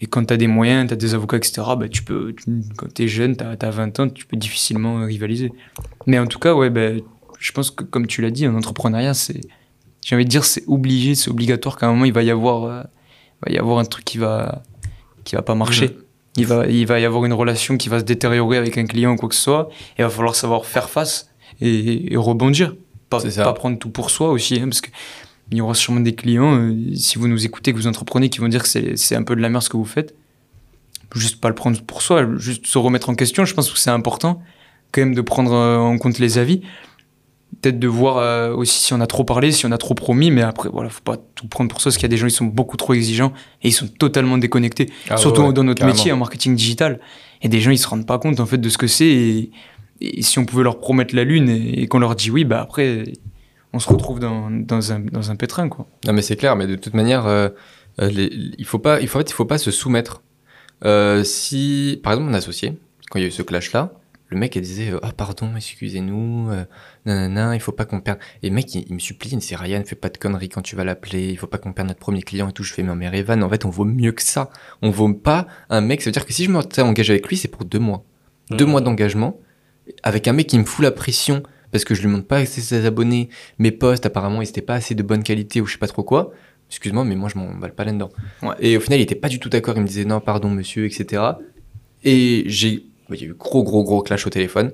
et 0.00 0.06
quand 0.06 0.24
t'as 0.24 0.36
des 0.36 0.46
moyens, 0.48 0.88
t'as 0.90 0.96
des 0.96 1.14
avocats, 1.14 1.36
etc., 1.36 1.62
bah, 1.78 1.88
tu 1.88 2.02
peux, 2.02 2.34
tu- 2.34 2.62
quand 2.76 2.92
t'es 2.92 3.08
jeune, 3.08 3.36
t'as, 3.36 3.56
t'as 3.56 3.70
20 3.70 4.00
ans, 4.00 4.08
tu 4.08 4.26
peux 4.26 4.36
difficilement 4.36 5.04
rivaliser. 5.04 5.52
Mais 6.06 6.18
en 6.18 6.26
tout 6.26 6.38
cas, 6.38 6.54
ouais, 6.54 6.70
ben, 6.70 7.00
je 7.38 7.52
pense 7.52 7.70
que, 7.70 7.84
comme 7.84 8.06
tu 8.06 8.20
l'as 8.22 8.30
dit, 8.30 8.46
en 8.46 8.54
entrepreneuriat, 8.54 9.14
c'est, 9.14 9.40
j'ai 10.04 10.14
envie 10.16 10.24
de 10.24 10.30
dire, 10.30 10.44
c'est 10.44 10.64
obligé, 10.66 11.14
c'est 11.14 11.30
obligatoire 11.30 11.76
qu'à 11.76 11.86
un 11.86 11.92
moment, 11.92 12.04
il 12.04 12.12
va 12.12 12.22
y 12.22 12.30
avoir, 12.30 12.64
euh, 12.64 12.82
il 13.46 13.50
va 13.50 13.56
y 13.56 13.58
avoir 13.58 13.78
un 13.78 13.84
truc 13.84 14.04
qui 14.04 14.18
va, 14.18 14.62
qui 15.24 15.36
va 15.36 15.42
pas 15.42 15.54
marcher. 15.54 15.96
Il 16.36 16.46
va, 16.46 16.66
il 16.66 16.84
va 16.86 16.98
y 16.98 17.04
avoir 17.04 17.24
une 17.24 17.32
relation 17.32 17.76
qui 17.76 17.88
va 17.88 18.00
se 18.00 18.04
détériorer 18.04 18.56
avec 18.56 18.76
un 18.76 18.86
client 18.86 19.12
ou 19.12 19.16
quoi 19.16 19.28
que 19.28 19.34
ce 19.36 19.40
soit. 19.42 19.68
Et 19.96 20.00
il 20.00 20.02
va 20.02 20.10
falloir 20.10 20.34
savoir 20.34 20.66
faire 20.66 20.90
face 20.90 21.30
et, 21.60 22.12
et 22.12 22.16
rebondir. 22.16 22.74
Pas, 23.08 23.20
pas 23.44 23.52
prendre 23.52 23.78
tout 23.78 23.90
pour 23.90 24.10
soi 24.10 24.30
aussi, 24.30 24.56
hein, 24.56 24.64
parce 24.64 24.80
que 24.80 24.90
il 25.52 25.58
y 25.58 25.60
aura 25.60 25.74
sûrement 25.74 26.00
des 26.00 26.14
clients, 26.14 26.58
euh, 26.58 26.94
si 26.94 27.18
vous 27.18 27.28
nous 27.28 27.44
écoutez, 27.44 27.72
que 27.72 27.78
vous 27.78 27.86
entreprenez, 27.86 28.28
qui 28.30 28.38
vont 28.38 28.48
dire 28.48 28.62
que 28.62 28.96
c'est 28.96 29.14
un 29.14 29.22
peu 29.22 29.36
de 29.36 29.40
la 29.40 29.48
merde 29.48 29.62
ce 29.62 29.68
que 29.68 29.76
vous 29.76 29.84
faites. 29.84 30.14
Juste 31.14 31.40
pas 31.40 31.48
le 31.48 31.54
prendre 31.54 31.80
pour 31.82 32.02
soi, 32.02 32.26
juste 32.38 32.66
se 32.66 32.76
remettre 32.76 33.08
en 33.08 33.14
question. 33.14 33.44
Je 33.44 33.54
pense 33.54 33.70
que 33.70 33.78
c'est 33.78 33.90
important 33.90 34.42
quand 34.90 35.00
même 35.02 35.14
de 35.14 35.20
prendre 35.20 35.52
euh, 35.52 35.78
en 35.78 35.96
compte 35.98 36.18
les 36.18 36.38
avis. 36.38 36.62
Peut-être 37.60 37.78
de 37.78 37.86
voir 37.86 38.16
euh, 38.18 38.52
aussi 38.52 38.80
si 38.80 38.92
on 38.94 39.00
a 39.00 39.06
trop 39.06 39.22
parlé, 39.22 39.52
si 39.52 39.64
on 39.64 39.70
a 39.70 39.78
trop 39.78 39.94
promis, 39.94 40.32
mais 40.32 40.42
après, 40.42 40.68
voilà, 40.72 40.88
faut 40.88 41.02
pas 41.02 41.16
tout 41.36 41.46
prendre 41.46 41.70
pour 41.70 41.80
soi, 41.80 41.90
parce 41.90 41.98
qu'il 41.98 42.04
y 42.04 42.06
a 42.06 42.08
des 42.08 42.16
gens 42.16 42.26
qui 42.26 42.34
sont 42.34 42.46
beaucoup 42.46 42.76
trop 42.76 42.94
exigeants 42.94 43.32
et 43.62 43.68
ils 43.68 43.72
sont 43.72 43.86
totalement 43.86 44.38
déconnectés. 44.38 44.90
Ah 45.08 45.16
Surtout 45.16 45.42
ouais, 45.42 45.52
dans 45.52 45.62
notre 45.62 45.78
carrément. 45.78 45.96
métier 45.96 46.10
en 46.10 46.16
marketing 46.16 46.56
digital. 46.56 46.98
Et 47.42 47.48
des 47.48 47.60
gens, 47.60 47.70
ils 47.70 47.78
se 47.78 47.86
rendent 47.86 48.06
pas 48.06 48.18
compte 48.18 48.40
en 48.40 48.46
fait 48.46 48.58
de 48.58 48.68
ce 48.68 48.78
que 48.78 48.88
c'est. 48.88 49.06
Et, 49.06 49.50
et 50.00 50.22
si 50.22 50.40
on 50.40 50.46
pouvait 50.46 50.64
leur 50.64 50.80
promettre 50.80 51.14
la 51.14 51.22
lune 51.22 51.48
et, 51.48 51.82
et 51.82 51.86
qu'on 51.86 52.00
leur 52.00 52.16
dit 52.16 52.30
oui, 52.30 52.44
bah 52.44 52.60
après, 52.60 53.04
on 53.74 53.78
se 53.78 53.88
retrouve 53.88 54.20
dans, 54.20 54.50
dans, 54.50 54.92
un, 54.92 55.00
dans 55.00 55.30
un 55.30 55.36
pétrin, 55.36 55.68
quoi. 55.68 55.86
Non 56.06 56.12
mais 56.12 56.22
c'est 56.22 56.36
clair, 56.36 56.56
mais 56.56 56.66
de 56.66 56.76
toute 56.76 56.94
manière, 56.94 57.26
euh, 57.26 57.48
euh, 58.00 58.08
les- 58.08 58.30
il 58.58 58.64
faut 58.64 58.78
pas, 58.78 59.00
il 59.00 59.08
faut, 59.08 59.18
en 59.18 59.22
fait, 59.22 59.30
il 59.30 59.34
faut 59.34 59.44
pas 59.44 59.58
se 59.58 59.70
soumettre. 59.70 60.22
Euh, 60.84 61.24
si, 61.24 62.00
par 62.02 62.12
exemple, 62.12 62.30
mon 62.30 62.34
associé, 62.36 62.78
quand 63.10 63.18
il 63.18 63.22
y 63.22 63.24
a 63.24 63.28
eu 63.28 63.32
ce 63.32 63.42
clash-là, 63.42 63.92
le 64.28 64.38
mec 64.38 64.56
il 64.56 64.62
disait 64.62 64.92
ah 65.02 65.12
pardon, 65.16 65.50
excusez-nous, 65.54 66.50
euh, 66.50 66.64
nanana, 67.04 67.54
il 67.54 67.60
faut 67.60 67.72
pas 67.72 67.84
qu'on 67.84 68.00
perde. 68.00 68.18
Et 68.42 68.48
le 68.48 68.54
mec 68.54 68.74
il, 68.74 68.84
il 68.88 68.94
me 68.94 68.98
supplie, 68.98 69.30
il 69.30 69.36
me 69.36 69.40
dit 69.40 69.54
Ryan, 69.54 69.82
fais 69.86 69.94
pas 69.94 70.08
de 70.08 70.18
conneries 70.18 70.48
quand 70.48 70.62
tu 70.62 70.74
vas 70.76 70.82
l'appeler, 70.84 71.28
il 71.30 71.36
faut 71.38 71.46
pas 71.46 71.58
qu'on 71.58 71.72
perde 71.72 71.88
notre 71.88 72.00
premier 72.00 72.22
client 72.22 72.48
et 72.48 72.52
tout. 72.52 72.64
Je 72.64 72.72
fais 72.72 72.82
mais, 72.82 72.94
mais 72.96 73.08
Revan, 73.08 73.42
en 73.42 73.48
fait 73.50 73.64
on 73.64 73.70
vaut 73.70 73.84
mieux 73.84 74.12
que 74.12 74.22
ça. 74.22 74.50
On 74.82 74.90
vaut 74.90 75.12
pas 75.12 75.46
un 75.70 75.80
mec. 75.82 76.00
Ça 76.02 76.06
veut 76.10 76.12
dire 76.12 76.26
que 76.26 76.32
si 76.32 76.44
je 76.44 76.50
m'étais 76.50 76.82
engagé 76.82 77.12
avec 77.12 77.28
lui, 77.28 77.36
c'est 77.36 77.48
pour 77.48 77.64
deux 77.64 77.78
mois, 77.78 78.02
deux 78.50 78.64
Mhm. 78.64 78.70
mois 78.72 78.80
d'engagement 78.80 79.38
avec 80.02 80.26
un 80.26 80.32
mec 80.32 80.46
qui 80.48 80.58
me 80.58 80.64
fout 80.64 80.82
la 80.82 80.90
pression 80.90 81.42
parce 81.74 81.84
que 81.84 81.96
je 81.96 82.02
lui 82.02 82.06
montre 82.08 82.28
pas 82.28 82.36
assez 82.36 82.60
ses 82.60 82.86
abonnés, 82.86 83.30
mes 83.58 83.72
posts 83.72 84.06
apparemment 84.06 84.40
ils 84.42 84.48
étaient 84.48 84.62
pas 84.62 84.74
assez 84.76 84.94
de 84.94 85.02
bonne 85.02 85.24
qualité 85.24 85.60
ou 85.60 85.66
je 85.66 85.72
sais 85.72 85.78
pas 85.78 85.88
trop 85.88 86.04
quoi. 86.04 86.30
Excuse-moi, 86.70 87.04
mais 87.04 87.16
moi 87.16 87.28
je 87.28 87.36
m'emballe 87.36 87.74
pas 87.74 87.82
là-dedans. 87.84 88.10
Ouais. 88.42 88.54
Et 88.60 88.76
au 88.76 88.80
final, 88.80 89.00
il 89.00 89.02
était 89.02 89.16
pas 89.16 89.28
du 89.28 89.40
tout 89.40 89.48
d'accord. 89.48 89.74
Il 89.76 89.82
me 89.82 89.86
disait 89.88 90.04
non, 90.04 90.20
pardon, 90.20 90.50
monsieur, 90.50 90.86
etc. 90.86 91.20
Et 92.04 92.44
j'ai, 92.46 92.86
il 93.10 93.16
y 93.20 93.24
a 93.24 93.26
eu 93.26 93.34
gros, 93.34 93.64
gros, 93.64 93.82
gros 93.82 94.02
clash 94.02 94.24
au 94.24 94.30
téléphone. 94.30 94.70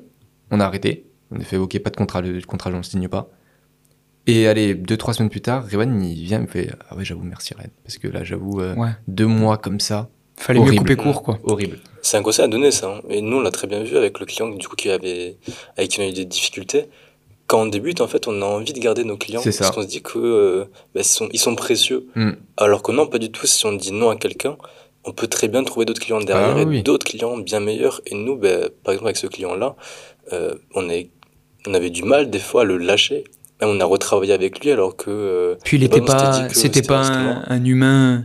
On 0.51 0.61
a 0.61 0.65
arrêté. 0.67 1.07
On 1.31 1.41
a 1.41 1.45
fait 1.45 1.57
ok, 1.57 1.79
pas 1.79 1.89
de 1.91 1.97
contrat, 1.97 2.21
le 2.21 2.39
contrat, 2.43 2.71
on 2.71 2.77
ne 2.79 2.83
signe 2.83 3.09
pas. 3.09 3.31
Et 4.27 4.47
allez, 4.47 4.75
deux, 4.75 4.99
trois 4.99 5.15
semaines 5.15 5.31
plus 5.31 5.41
tard, 5.41 5.67
Rewan 5.73 6.03
il 6.05 6.23
vient, 6.25 6.39
il 6.39 6.43
me 6.43 6.47
fait 6.49 6.71
ah 6.91 6.97
ouais, 6.97 7.05
j'avoue, 7.05 7.23
merci 7.25 7.55
Ren, 7.55 7.65
parce 7.83 7.97
que 7.97 8.09
là, 8.09 8.25
j'avoue, 8.25 8.61
euh, 8.61 8.75
Ouais. 8.77 8.91
deux 9.09 9.27
mois 9.27 9.57
comme 9.57 9.81
ça, 9.81 10.11
Fallait 10.41 10.59
mieux 10.59 10.67
Horrible. 10.67 10.79
couper 10.83 10.97
court, 10.97 11.23
quoi. 11.23 11.39
horrible. 11.45 11.79
C'est 12.03 12.17
un 12.17 12.23
conseil 12.23 12.45
à 12.47 12.49
donner, 12.49 12.71
ça. 12.71 12.89
hein. 12.89 13.01
Et 13.11 13.21
nous, 13.21 13.37
on 13.37 13.41
l'a 13.41 13.51
très 13.51 13.67
bien 13.67 13.83
vu 13.83 13.97
avec 13.97 14.19
le 14.21 14.27
client 14.27 14.49
du 14.49 14.67
coup, 14.67 14.75
qui 14.77 14.91
avait, 14.91 15.37
avec 15.77 15.91
qui 15.91 16.01
on 16.01 16.03
a 16.03 16.07
eu 16.09 16.13
des 16.13 16.25
difficultés. 16.25 16.87
Quand 17.47 17.63
on 17.63 17.67
débute, 17.67 18.01
en 18.01 18.07
fait, 18.09 18.27
on 18.29 18.41
a 18.43 18.45
envie 18.47 18.73
de 18.73 18.79
garder 18.79 19.05
nos 19.05 19.17
clients 19.17 19.41
C'est 19.43 19.53
ça. 19.53 19.65
parce 19.65 19.75
qu'on 19.77 19.83
se 19.83 19.87
dit 19.89 20.03
que 20.03 20.19
euh, 20.19 20.65
bah, 20.95 21.01
ils, 21.03 21.05
sont, 21.05 21.29
ils 21.33 21.39
sont 21.41 21.55
précieux. 21.57 22.07
Mm. 22.15 22.31
Alors 22.57 22.83
que 22.83 22.93
non, 22.93 23.07
pas 23.07 23.19
du 23.19 23.31
tout. 23.31 23.47
Si 23.47 23.67
on 23.67 23.73
dit 23.73 23.93
non 23.93 24.09
à 24.09 24.17
quelqu'un, 24.17 24.57
on 25.05 25.13
peut 25.13 25.27
très 25.27 25.49
bien 25.49 25.63
trouver 25.65 25.85
d'autres 25.85 26.01
clients 26.01 26.21
derrière 26.21 26.55
Ah 26.57 26.61
et 26.63 26.65
oui. 26.65 26.83
d'autres 26.83 27.05
clients 27.07 27.37
bien 27.37 27.61
meilleurs. 27.61 28.01
Et 28.07 28.15
nous, 28.15 28.37
bah, 28.37 28.69
par 28.85 28.93
exemple, 28.95 29.09
avec 29.09 29.17
ce 29.19 29.27
client-là, 29.27 29.75
euh, 30.33 30.55
on, 30.75 30.89
est, 30.89 31.11
on 31.67 31.75
avait 31.75 31.91
du 31.91 32.03
mal 32.05 32.31
des 32.31 32.39
fois 32.39 32.63
à 32.63 32.65
le 32.65 32.79
lâcher. 32.79 33.25
Et 33.63 33.65
on 33.67 33.79
a 33.81 33.85
retravaillé 33.85 34.33
avec 34.33 34.61
lui 34.65 34.71
alors 34.71 34.97
que. 34.97 35.11
euh, 35.11 35.55
Puis 35.65 35.77
il 35.77 35.87
bah, 35.87 35.97
était 35.99 36.01
on 36.03 36.07
s'était 36.07 36.13
pas, 36.15 36.49
c'était 36.55 36.83
pas 36.83 37.43
un 37.49 37.65
humain 37.65 38.25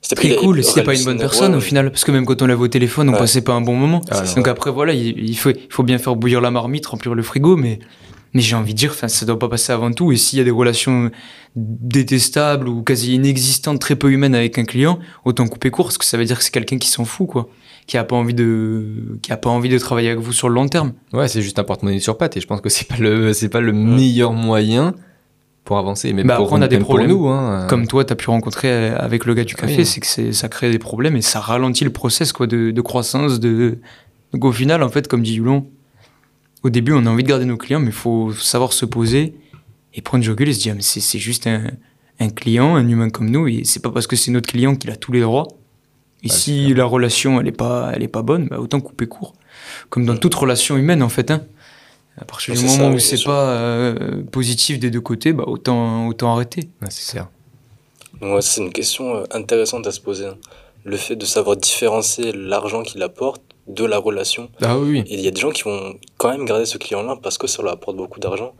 c'était 0.00 0.14
très 0.16 0.28
il- 0.28 0.36
cool, 0.36 0.62
c'était 0.64 0.82
pas 0.82 0.94
une 0.94 1.04
bonne 1.04 1.18
personne 1.18 1.52
Ouais, 1.52 1.58
au 1.58 1.60
final, 1.60 1.90
parce 1.90 2.04
que 2.04 2.12
même 2.12 2.24
quand 2.24 2.40
on 2.42 2.46
l'avait 2.46 2.62
au 2.62 2.68
téléphone, 2.68 3.08
on 3.08 3.12
Ouais. 3.12 3.18
passait 3.18 3.42
pas 3.42 3.52
un 3.54 3.60
bon 3.60 3.74
moment. 3.76 4.00
Ah. 4.10 4.22
Donc 4.36 4.48
après, 4.48 4.70
voilà, 4.70 4.92
il, 4.92 5.18
il 5.18 5.36
faut, 5.36 5.50
il 5.50 5.56
faut 5.70 5.82
bien 5.82 5.98
faire 5.98 6.16
bouillir 6.16 6.40
la 6.40 6.50
marmite, 6.50 6.86
remplir 6.86 7.14
le 7.14 7.22
frigo, 7.22 7.56
mais, 7.56 7.78
mais 8.34 8.40
j'ai 8.40 8.54
envie 8.56 8.74
de 8.74 8.78
dire, 8.78 8.94
ça 8.94 9.26
doit 9.26 9.38
pas 9.38 9.48
passer 9.48 9.72
avant 9.72 9.90
tout. 9.92 10.12
Et 10.12 10.16
s'il 10.16 10.38
y 10.38 10.42
a 10.42 10.44
des 10.44 10.50
relations 10.50 11.10
détestables 11.56 12.68
ou 12.68 12.82
quasi 12.82 13.14
inexistantes, 13.14 13.80
très 13.80 13.96
peu 13.96 14.10
humaines 14.10 14.34
avec 14.34 14.58
un 14.58 14.64
client, 14.64 14.98
autant 15.24 15.46
couper 15.46 15.70
court, 15.70 15.86
parce 15.86 15.98
que 15.98 16.04
ça 16.04 16.16
veut 16.16 16.24
dire 16.24 16.38
que 16.38 16.44
c'est 16.44 16.50
quelqu'un 16.52 16.78
qui 16.78 16.88
s'en 16.88 17.04
fout, 17.04 17.26
quoi. 17.28 17.48
Qui 17.86 17.96
a 17.96 18.04
pas 18.04 18.16
envie 18.16 18.34
de, 18.34 19.18
qui 19.22 19.32
a 19.32 19.36
pas 19.38 19.48
envie 19.48 19.70
de 19.70 19.78
travailler 19.78 20.10
avec 20.10 20.20
vous 20.20 20.32
sur 20.32 20.48
le 20.50 20.54
long 20.54 20.68
terme. 20.68 20.92
Ouais, 21.14 21.26
c'est 21.26 21.40
juste 21.40 21.58
un 21.58 21.64
porte-monnaie 21.64 22.00
sur 22.00 22.18
patte 22.18 22.36
et 22.36 22.40
je 22.40 22.46
pense 22.46 22.60
que 22.60 22.68
c'est 22.68 22.86
pas 22.86 22.98
le, 22.98 23.32
c'est 23.32 23.48
pas 23.48 23.60
le 23.60 23.72
meilleur 23.72 24.32
moyen 24.34 24.94
pour 25.68 25.78
avancer. 25.78 26.12
Même 26.14 26.26
Bah, 26.26 26.36
pour, 26.36 26.50
on 26.52 26.62
a 26.62 26.66
des 26.66 26.78
pour 26.78 26.88
problèmes. 26.88 27.10
nous. 27.10 27.28
Hein, 27.28 27.66
Comme 27.68 27.86
toi, 27.86 28.02
tu 28.02 28.12
as 28.14 28.16
pu 28.16 28.30
rencontrer 28.30 28.68
euh, 28.72 28.96
avec 28.98 29.26
le 29.26 29.34
gars 29.34 29.44
du 29.44 29.54
café, 29.54 29.76
Oui. 29.76 29.84
c'est 29.86 30.00
que 30.00 30.32
ça 30.32 30.48
crée 30.48 30.70
des 30.70 30.78
problèmes 30.78 31.14
et 31.14 31.20
ça 31.22 31.40
ralentit 31.40 31.84
le 31.84 31.90
process 31.90 32.32
quoi, 32.32 32.46
de, 32.46 32.70
de 32.70 32.80
croissance. 32.80 33.38
De... 33.38 33.78
Donc 34.32 34.46
au 34.46 34.52
final, 34.52 34.82
en 34.82 34.88
fait, 34.88 35.06
comme 35.08 35.22
dit 35.22 35.34
Yulon, 35.34 35.66
au 36.62 36.70
début, 36.70 36.92
on 36.94 37.04
a 37.04 37.10
envie 37.10 37.22
de 37.22 37.28
garder 37.28 37.44
nos 37.44 37.58
clients, 37.58 37.80
mais 37.80 37.88
il 37.88 37.92
faut 37.92 38.32
savoir 38.32 38.72
se 38.72 38.86
poser 38.86 39.34
et 39.92 40.00
prendre 40.00 40.22
du 40.24 40.30
recul 40.30 40.48
et 40.48 40.54
se 40.54 40.60
dire, 40.60 40.74
mais 40.74 40.80
c'est 40.82 41.18
juste 41.18 41.46
un, 41.46 41.64
un 42.18 42.28
client, 42.30 42.74
un 42.76 42.88
humain 42.88 43.10
comme 43.10 43.28
nous, 43.30 43.46
et 43.46 43.62
c'est 43.64 43.82
pas 43.82 43.90
parce 43.90 44.06
que 44.06 44.16
c'est 44.16 44.30
notre 44.30 44.48
client 44.48 44.74
qu'il 44.74 44.90
a 44.90 44.96
tous 44.96 45.12
les 45.12 45.20
droits. 45.20 45.48
Et 46.24 46.28
si 46.30 46.72
la 46.74 46.84
relation, 46.84 47.40
elle 47.40 47.46
est 47.46 47.52
pas, 47.52 47.92
elle 47.94 48.02
est 48.02 48.08
pas 48.08 48.22
bonne, 48.22 48.48
bah, 48.48 48.58
autant 48.58 48.80
couper 48.80 49.06
court. 49.06 49.34
Comme 49.90 50.04
dans 50.06 50.16
toute 50.16 50.34
relation 50.34 50.76
humaine, 50.78 51.02
en 51.02 51.08
fait. 51.10 51.30
Hein. 51.30 51.42
À 52.20 52.24
partir 52.24 52.54
du 52.54 52.60
C'est 52.60 52.66
moment 52.66 52.90
ça, 52.90 52.90
où 52.90 52.98
c'est 52.98 53.22
pas 53.24 53.50
euh, 53.50 54.22
positif 54.30 54.78
des 54.78 54.90
deux 54.90 55.00
côtés, 55.00 55.32
bah, 55.32 55.44
autant, 55.46 56.06
autant 56.08 56.32
arrêter. 56.34 56.68
ouais, 56.82 56.88
c'est 56.90 57.10
clair. 57.12 57.28
Ouais, 58.20 58.42
c'est 58.42 58.60
une 58.60 58.72
question 58.72 59.16
euh, 59.16 59.24
intéressante 59.32 59.86
à 59.86 59.92
se 59.92 60.00
poser. 60.00 60.26
hein. 60.26 60.36
Le 60.84 60.96
fait 60.96 61.16
de 61.16 61.24
savoir 61.24 61.56
différencier 61.56 62.32
l'argent 62.32 62.82
qu'il 62.82 63.02
apporte 63.02 63.42
de 63.66 63.84
la 63.84 63.98
relation. 63.98 64.48
Ah 64.62 64.78
oui, 64.78 65.04
il 65.08 65.20
y 65.20 65.28
a 65.28 65.30
des 65.30 65.40
gens 65.40 65.50
qui 65.50 65.62
vont 65.62 65.94
quand 66.16 66.30
même 66.30 66.44
garder 66.46 66.64
ce 66.64 66.78
client-là 66.78 67.16
parce 67.22 67.36
que 67.38 67.46
ça 67.46 67.62
leur 67.62 67.72
apporte 67.72 67.96
beaucoup 67.96 68.18
d'argent. 68.20 68.54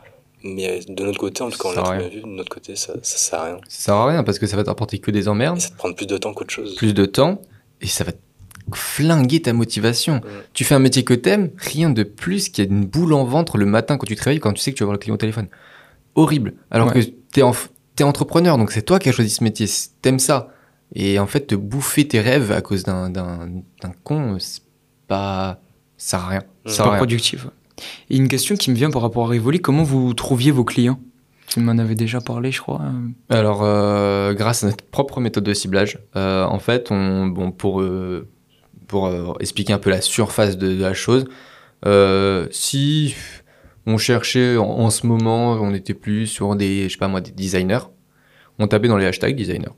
Mais 0.44 0.80
de 0.86 1.04
notre 1.04 1.18
côté, 1.18 1.42
en 1.42 1.50
tout 1.50 1.58
cas, 1.58 1.68
on 1.70 1.72
l'a 1.72 1.82
très 1.82 1.98
bien 1.98 2.08
vu, 2.08 2.20
de 2.20 2.26
notre 2.26 2.50
côté, 2.50 2.76
ça, 2.76 2.92
ça 3.02 3.16
sert 3.18 3.40
à 3.40 3.44
rien. 3.46 3.56
Ça 3.68 3.84
sert 3.86 3.94
à 3.94 4.06
rien 4.08 4.22
parce 4.22 4.38
que 4.38 4.46
ça 4.46 4.56
va 4.56 4.62
t'apporter 4.64 4.98
que 4.98 5.10
des 5.10 5.26
emmerdes, 5.26 5.56
Et 5.56 5.60
ça 5.60 5.70
te 5.70 5.76
prend 5.76 5.92
plus 5.92 6.06
de 6.06 6.16
temps 6.18 6.32
qu'autre 6.34 6.52
chose. 6.52 6.76
plus 6.76 6.94
de 6.94 7.06
temps, 7.06 7.40
et 7.80 7.86
ça 7.88 8.04
va 8.04 8.12
te 8.12 8.18
flinguer 8.74 9.40
ta 9.42 9.52
motivation. 9.52 10.20
Tu 10.52 10.64
fais 10.64 10.74
un 10.74 10.78
métier 10.78 11.04
que 11.04 11.14
t'aimes, 11.14 11.50
rien 11.56 11.90
de 11.90 12.02
plus 12.02 12.48
qu'il 12.48 12.64
y 12.64 12.68
a 12.68 12.70
une 12.70 12.84
boule 12.86 13.12
en 13.12 13.24
ventre 13.24 13.58
le 13.58 13.66
matin 13.66 13.96
quand 13.96 14.06
tu 14.06 14.16
te 14.16 14.22
réveilles, 14.24 14.40
quand 14.40 14.52
tu 14.52 14.60
sais 14.60 14.72
que 14.72 14.76
tu 14.76 14.82
vas 14.82 14.86
voir 14.86 14.94
le 14.94 14.98
client 14.98 15.14
au 15.14 15.18
téléphone. 15.18 15.48
Horrible. 16.14 16.54
Alors 16.70 16.88
Ouais. 16.88 17.02
que 17.04 17.08
t'es, 17.32 17.42
en, 17.42 17.52
t'es 17.96 18.04
entrepreneur, 18.04 18.58
donc 18.58 18.72
c'est 18.72 18.82
toi 18.82 18.98
qui 18.98 19.08
as 19.08 19.12
choisi 19.12 19.30
ce 19.30 19.44
métier, 19.44 19.66
t'aimes 20.02 20.18
ça. 20.18 20.48
Et 20.94 21.18
en 21.18 21.26
fait, 21.26 21.46
te 21.46 21.54
bouffer 21.54 22.08
tes 22.08 22.20
rêves 22.20 22.50
à 22.50 22.60
cause 22.62 22.82
d'un, 22.82 23.10
d'un, 23.10 23.48
d'un 23.82 23.92
con, 24.04 24.36
c'est 24.40 24.62
pas... 25.06 25.60
ça 25.96 26.18
sert 26.18 26.24
à 26.24 26.28
rien. 26.28 26.40
Ça 26.66 26.72
C'est 26.72 26.78
pas 26.82 26.88
rien. 26.90 26.96
productif. 26.98 27.46
Et 28.10 28.16
une 28.16 28.26
question 28.28 28.56
qui 28.56 28.70
me 28.70 28.76
vient 28.76 28.90
par 28.90 29.02
rapport 29.02 29.26
à 29.26 29.28
Rivoli, 29.28 29.60
comment 29.60 29.82
vous 29.84 30.12
trouviez 30.14 30.50
vos 30.50 30.64
clients? 30.64 30.98
Tu 31.46 31.60
m'en 31.60 31.78
avais 31.78 31.94
déjà 31.94 32.20
parlé, 32.20 32.50
je 32.52 32.60
crois. 32.60 32.80
euh. 32.82 33.34
Alors, 33.34 33.60
euh, 33.62 34.34
grâce 34.34 34.64
à 34.64 34.66
notre 34.66 34.84
propre 34.84 35.20
méthode 35.20 35.44
de 35.44 35.54
ciblage, 35.54 35.98
euh, 36.16 36.44
en 36.44 36.58
fait, 36.58 36.90
on, 36.90 37.26
bon, 37.26 37.52
pour, 37.52 37.80
euh, 37.80 38.28
pour 38.88 39.06
euh, 39.06 39.32
expliquer 39.38 39.72
un 39.72 39.78
peu 39.78 39.90
la 39.90 40.00
surface 40.00 40.58
de, 40.58 40.74
de 40.74 40.82
la 40.82 40.94
chose, 40.94 41.26
euh, 41.86 42.48
si 42.50 43.14
on 43.86 43.98
cherchait 43.98 44.56
en, 44.56 44.64
en 44.64 44.90
ce 44.90 45.06
moment, 45.06 45.52
on 45.52 45.72
était 45.72 45.94
plus 45.94 46.26
sur 46.26 46.56
des, 46.56 46.84
je 46.88 46.94
sais 46.94 46.98
pas 46.98 47.08
moi, 47.08 47.20
des 47.20 47.30
designers, 47.30 47.90
on 48.58 48.66
tapait 48.66 48.88
dans 48.88 48.96
les 48.96 49.06
hashtags 49.06 49.36
designer. 49.36 49.74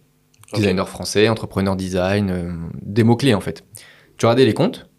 Ok. 0.52 0.60
Designer 0.60 0.88
français, 0.88 1.28
entrepreneur 1.28 1.76
design, 1.76 2.30
euh, 2.30 2.52
des 2.80 3.04
mots-clés 3.04 3.34
en 3.34 3.40
fait. 3.40 3.64
Tu 4.16 4.26
regardais 4.26 4.46
les 4.46 4.54
comptes, 4.54 4.90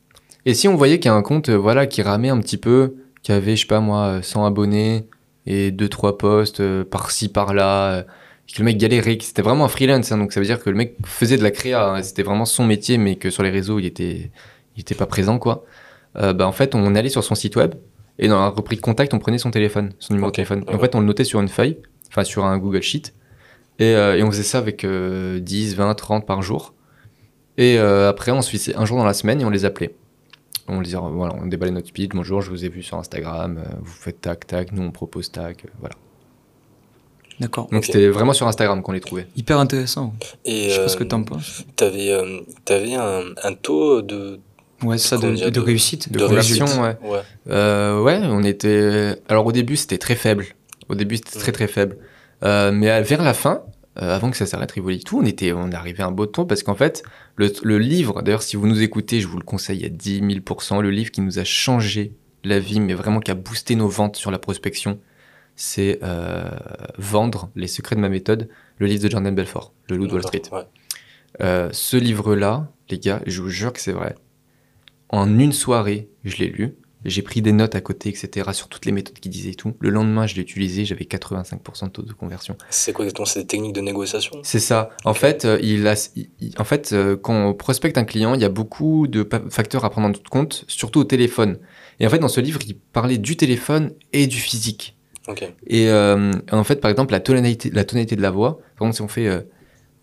et 0.46 0.54
si 0.54 0.68
on 0.68 0.76
voyait 0.76 1.00
qu'il 1.00 1.10
y 1.10 1.14
a 1.14 1.16
un 1.16 1.22
compte 1.22 1.50
euh, 1.50 1.58
voilà, 1.58 1.88
qui 1.88 2.02
ramait 2.02 2.30
un 2.30 2.40
petit 2.40 2.58
peu, 2.58 2.96
qui 3.24 3.32
avait, 3.32 3.56
je 3.56 3.62
sais 3.62 3.68
pas 3.68 3.80
moi, 3.80 4.22
100 4.22 4.46
abonnés 4.46 5.08
et 5.46 5.72
2-3 5.72 6.18
posts 6.18 6.60
euh, 6.60 6.84
par-ci 6.84 7.30
par-là, 7.30 8.06
que 8.54 8.60
le 8.60 8.66
mec 8.66 8.78
galérait, 8.78 9.18
c'était 9.22 9.42
vraiment 9.42 9.66
un 9.66 9.70
freelance, 9.70 10.12
hein, 10.12 10.18
donc 10.18 10.34
ça 10.34 10.40
veut 10.40 10.46
dire 10.46 10.62
que 10.62 10.70
le 10.70 10.76
mec 10.76 10.96
faisait 11.06 11.38
de 11.38 11.44
la 11.44 11.52
créa, 11.52 11.94
hein, 11.94 12.04
c'était 12.04 12.24
vraiment 12.24 12.46
son 12.46 12.66
métier, 12.66 12.98
mais 12.98 13.16
que 13.16 13.30
sur 13.30 13.44
les 13.44 13.50
réseaux, 13.50 13.80
il 13.80 13.86
était, 13.86 14.32
il 14.76 14.82
était 14.82 14.96
pas 14.96 15.06
présent, 15.06 15.40
quoi. 15.40 15.66
Euh, 16.18 16.34
bah, 16.34 16.48
en 16.48 16.52
fait, 16.52 16.76
on 16.76 16.96
allait 16.96 17.10
sur 17.10 17.24
son 17.24 17.36
site 17.36 17.56
web, 17.56 17.76
et 18.20 18.28
dans 18.28 18.40
la 18.40 18.50
rubrique 18.50 18.82
contact, 18.82 19.14
on 19.14 19.20
prenait 19.20 19.38
son 19.38 19.52
téléphone, 19.52 19.94
son 20.00 20.14
numéro 20.14 20.32
de 20.32 20.36
téléphone. 20.36 20.64
Et 20.70 20.76
en 20.76 20.80
fait, 20.80 20.96
on 20.96 21.00
le 21.00 21.06
notait 21.06 21.24
sur 21.24 21.40
une 21.40 21.48
feuille, 21.48 21.78
enfin 22.10 22.24
sur 22.24 22.46
un 22.46 22.58
Google 22.58 22.82
Sheet, 22.82 23.14
et, 23.80 23.96
euh, 23.96 24.18
et 24.18 24.24
on 24.24 24.32
faisait 24.32 24.44
ça 24.44 24.60
avec 24.60 24.84
euh, 24.84 25.40
10, 25.40 25.76
20, 25.76 25.96
30 25.96 26.26
par 26.26 26.42
jour. 26.42 26.74
Et 27.58 27.80
euh, 27.80 28.10
après, 28.10 28.32
on 28.32 28.42
se 28.42 28.50
fixait 28.50 28.76
un 28.76 28.86
jour 28.86 28.98
dans 28.98 29.06
la 29.06 29.14
semaine 29.14 29.42
et 29.42 29.46
on 29.46 29.50
les 29.50 29.66
appelait. 29.66 29.96
On 30.68 30.80
les 30.80 30.92
voilà, 30.92 31.34
on 31.42 31.48
déballait 31.48 31.72
notre 31.72 31.88
speed. 31.88 32.12
Bonjour, 32.14 32.42
je 32.42 32.50
vous 32.50 32.64
ai 32.64 32.70
vu 32.70 32.84
sur 32.84 32.98
Instagram. 32.98 33.60
vous 33.82 33.92
faites 33.92 34.22
tac 34.22 34.46
tac. 34.46 34.72
Nous, 34.72 34.84
on 34.84 34.92
propose 34.92 35.32
tac. 35.32 35.66
voilà. 35.80 35.96
D'accord. 37.42 37.68
Donc 37.72 37.84
c'était 37.86 38.08
vraiment 38.08 38.34
sur 38.34 38.48
Instagram 38.48 38.82
qu'on 38.84 38.92
les 38.94 39.00
trouvait. 39.02 39.28
Hyper 39.36 39.60
intéressant. 39.60 40.14
Et 40.46 40.70
Je 40.70 40.76
sais 40.76 40.82
pas 40.84 40.88
ce 40.88 40.96
euh, 40.96 41.00
que 41.00 41.04
t'en 41.04 41.24
penses. 41.24 41.66
T'avais 41.76 42.12
euh, 42.12 42.40
t'avais 42.66 42.94
un, 42.94 43.24
un 43.44 43.54
taux 43.54 44.02
de, 44.02 44.40
Ouais, 44.84 44.98
ça, 44.98 45.18
de, 45.18 45.36
de 45.36 45.50
de- 45.50 45.60
réussite. 45.60 46.12
De, 46.12 46.20
de 46.20 46.26
conversion, 46.28 46.66
réussite. 46.66 46.82
ouais. 47.04 47.10
ouais. 47.10 47.20
Euh, 47.50 48.02
ouais, 48.02 48.20
on 48.24 48.44
était. 48.44 49.16
Alors 49.28 49.46
au 49.48 49.52
début, 49.52 49.76
c'était 49.76 49.98
très 49.98 50.16
faible. 50.16 50.46
Au 50.88 50.96
début, 50.96 51.18
c'était 51.18 51.40
très 51.40 51.52
très 51.52 51.68
faible. 51.68 51.98
Euh, 52.44 52.72
mais 52.72 52.90
à- 52.90 53.02
vers 53.02 53.24
la 53.24 53.34
fin, 53.34 53.64
euh, 54.02 54.16
avant 54.16 54.32
que 54.32 54.38
ça 54.38 54.46
s'arrête 54.46 54.72
Rivoli 54.72 54.98
et 54.98 55.00
tout, 55.02 55.20
on 55.20 55.26
était, 55.26 55.52
on 55.52 55.72
arrivait 55.72 56.04
à 56.04 56.08
un 56.08 56.12
beau 56.12 56.26
ton 56.28 56.46
parce 56.46 56.64
qu'en 56.64 56.76
fait, 56.76 57.04
le, 57.36 57.52
le 57.64 57.78
livre, 57.80 58.22
d'ailleurs, 58.22 58.42
si 58.44 58.56
vous 58.56 58.68
nous 58.68 58.82
écoutez, 58.82 59.20
je 59.20 59.28
vous 59.28 59.38
le 59.38 59.44
conseille 59.44 59.84
à 59.86 59.90
10 59.90 60.22
000% 60.22 60.82
le 60.82 60.90
livre 60.92 61.12
qui 61.12 61.22
nous 61.22 61.40
a 61.40 61.44
changé 61.44 62.14
la 62.44 62.60
vie, 62.60 62.80
mais 62.80 62.94
vraiment 62.94 63.20
qui 63.20 63.30
a 63.32 63.36
boosté 63.36 63.76
nos 63.76 63.88
ventes 63.88 64.16
sur 64.16 64.32
la 64.32 64.40
prospection, 64.40 65.00
c'est 65.62 66.00
euh, 66.02 66.50
Vendre 66.98 67.50
les 67.56 67.68
secrets 67.68 67.96
de 67.96 68.02
ma 68.02 68.10
méthode, 68.10 68.50
le 68.80 68.88
livre 68.88 69.04
de 69.04 69.10
Jordan 69.10 69.34
Belfort, 69.36 69.74
Le 69.90 69.98
Loup 69.98 70.08
de 70.08 70.14
Wall 70.14 70.24
Street. 70.24 70.42
Ouais. 70.52 70.64
Euh, 71.42 71.70
ce 71.72 71.98
livre-là, 71.98 72.72
les 72.90 72.98
gars, 73.00 73.22
je 73.28 73.42
vous 73.42 73.50
jure 73.50 73.72
que 73.72 73.80
c'est 73.80 73.92
vrai. 73.92 74.16
En 75.10 75.38
une 75.40 75.52
soirée, 75.54 76.10
je 76.24 76.38
l'ai 76.38 76.48
lu. 76.48 76.76
J'ai 77.06 77.22
pris 77.24 77.42
des 77.42 77.52
notes 77.52 77.74
à 77.76 77.82
côté, 77.82 78.10
etc., 78.10 78.50
sur 78.54 78.68
toutes 78.70 78.86
les 78.86 78.92
méthodes 78.92 79.18
qu'il 79.20 79.32
disait 79.32 79.52
et 79.52 79.56
tout. 79.56 79.76
Le 79.80 79.90
lendemain, 79.90 80.28
je 80.28 80.36
l'ai 80.36 80.42
utilisé, 80.42 80.86
j'avais 80.86 81.06
85% 81.06 81.86
de 81.86 81.90
taux 81.90 82.02
de 82.04 82.14
conversion. 82.14 82.56
C'est 82.70 82.94
quoi 82.94 83.06
exactement? 83.06 83.26
C'est 83.26 83.42
des 83.42 83.48
techniques 83.48 83.74
de 83.74 83.82
négociation? 83.82 84.40
C'est 84.44 84.60
ça. 84.60 84.90
En 85.04 85.14
fait, 85.16 85.46
euh, 85.46 85.58
il 85.64 85.88
a, 85.88 85.96
il- 86.16 86.54
en 86.60 86.64
fait 86.64 86.94
euh, 86.94 87.16
quand 87.18 87.34
on 87.34 87.54
prospecte 87.56 87.98
un 87.98 88.04
client, 88.04 88.34
il 88.36 88.42
y 88.42 88.46
a 88.46 88.50
beaucoup 88.50 89.08
de 89.08 89.28
facteurs 89.50 89.84
à 89.86 89.90
prendre 89.90 90.10
en 90.10 90.30
compte, 90.30 90.64
surtout 90.68 91.00
au 91.00 91.04
téléphone. 91.04 91.58
Et 92.00 92.06
en 92.06 92.10
fait, 92.12 92.20
dans 92.20 92.28
ce 92.28 92.40
livre, 92.42 92.60
il 92.68 92.76
parlait 92.78 93.18
du 93.18 93.36
téléphone 93.36 93.94
et 94.14 94.28
du 94.28 94.38
physique. 94.38 94.96
Et 95.68 95.90
euh, 95.90 96.32
en 96.52 96.64
fait, 96.64 96.82
par 96.82 96.92
exemple, 96.92 97.12
la 97.14 97.20
tonalité, 97.20 97.70
la 97.74 97.84
tonalité 97.84 98.16
de 98.16 98.22
la 98.22 98.32
voix, 98.32 98.60
par 98.78 98.88
exemple, 98.88 98.96
si 98.96 99.02
on 99.02 99.08
fait 99.08 99.28
euh, 99.28 99.42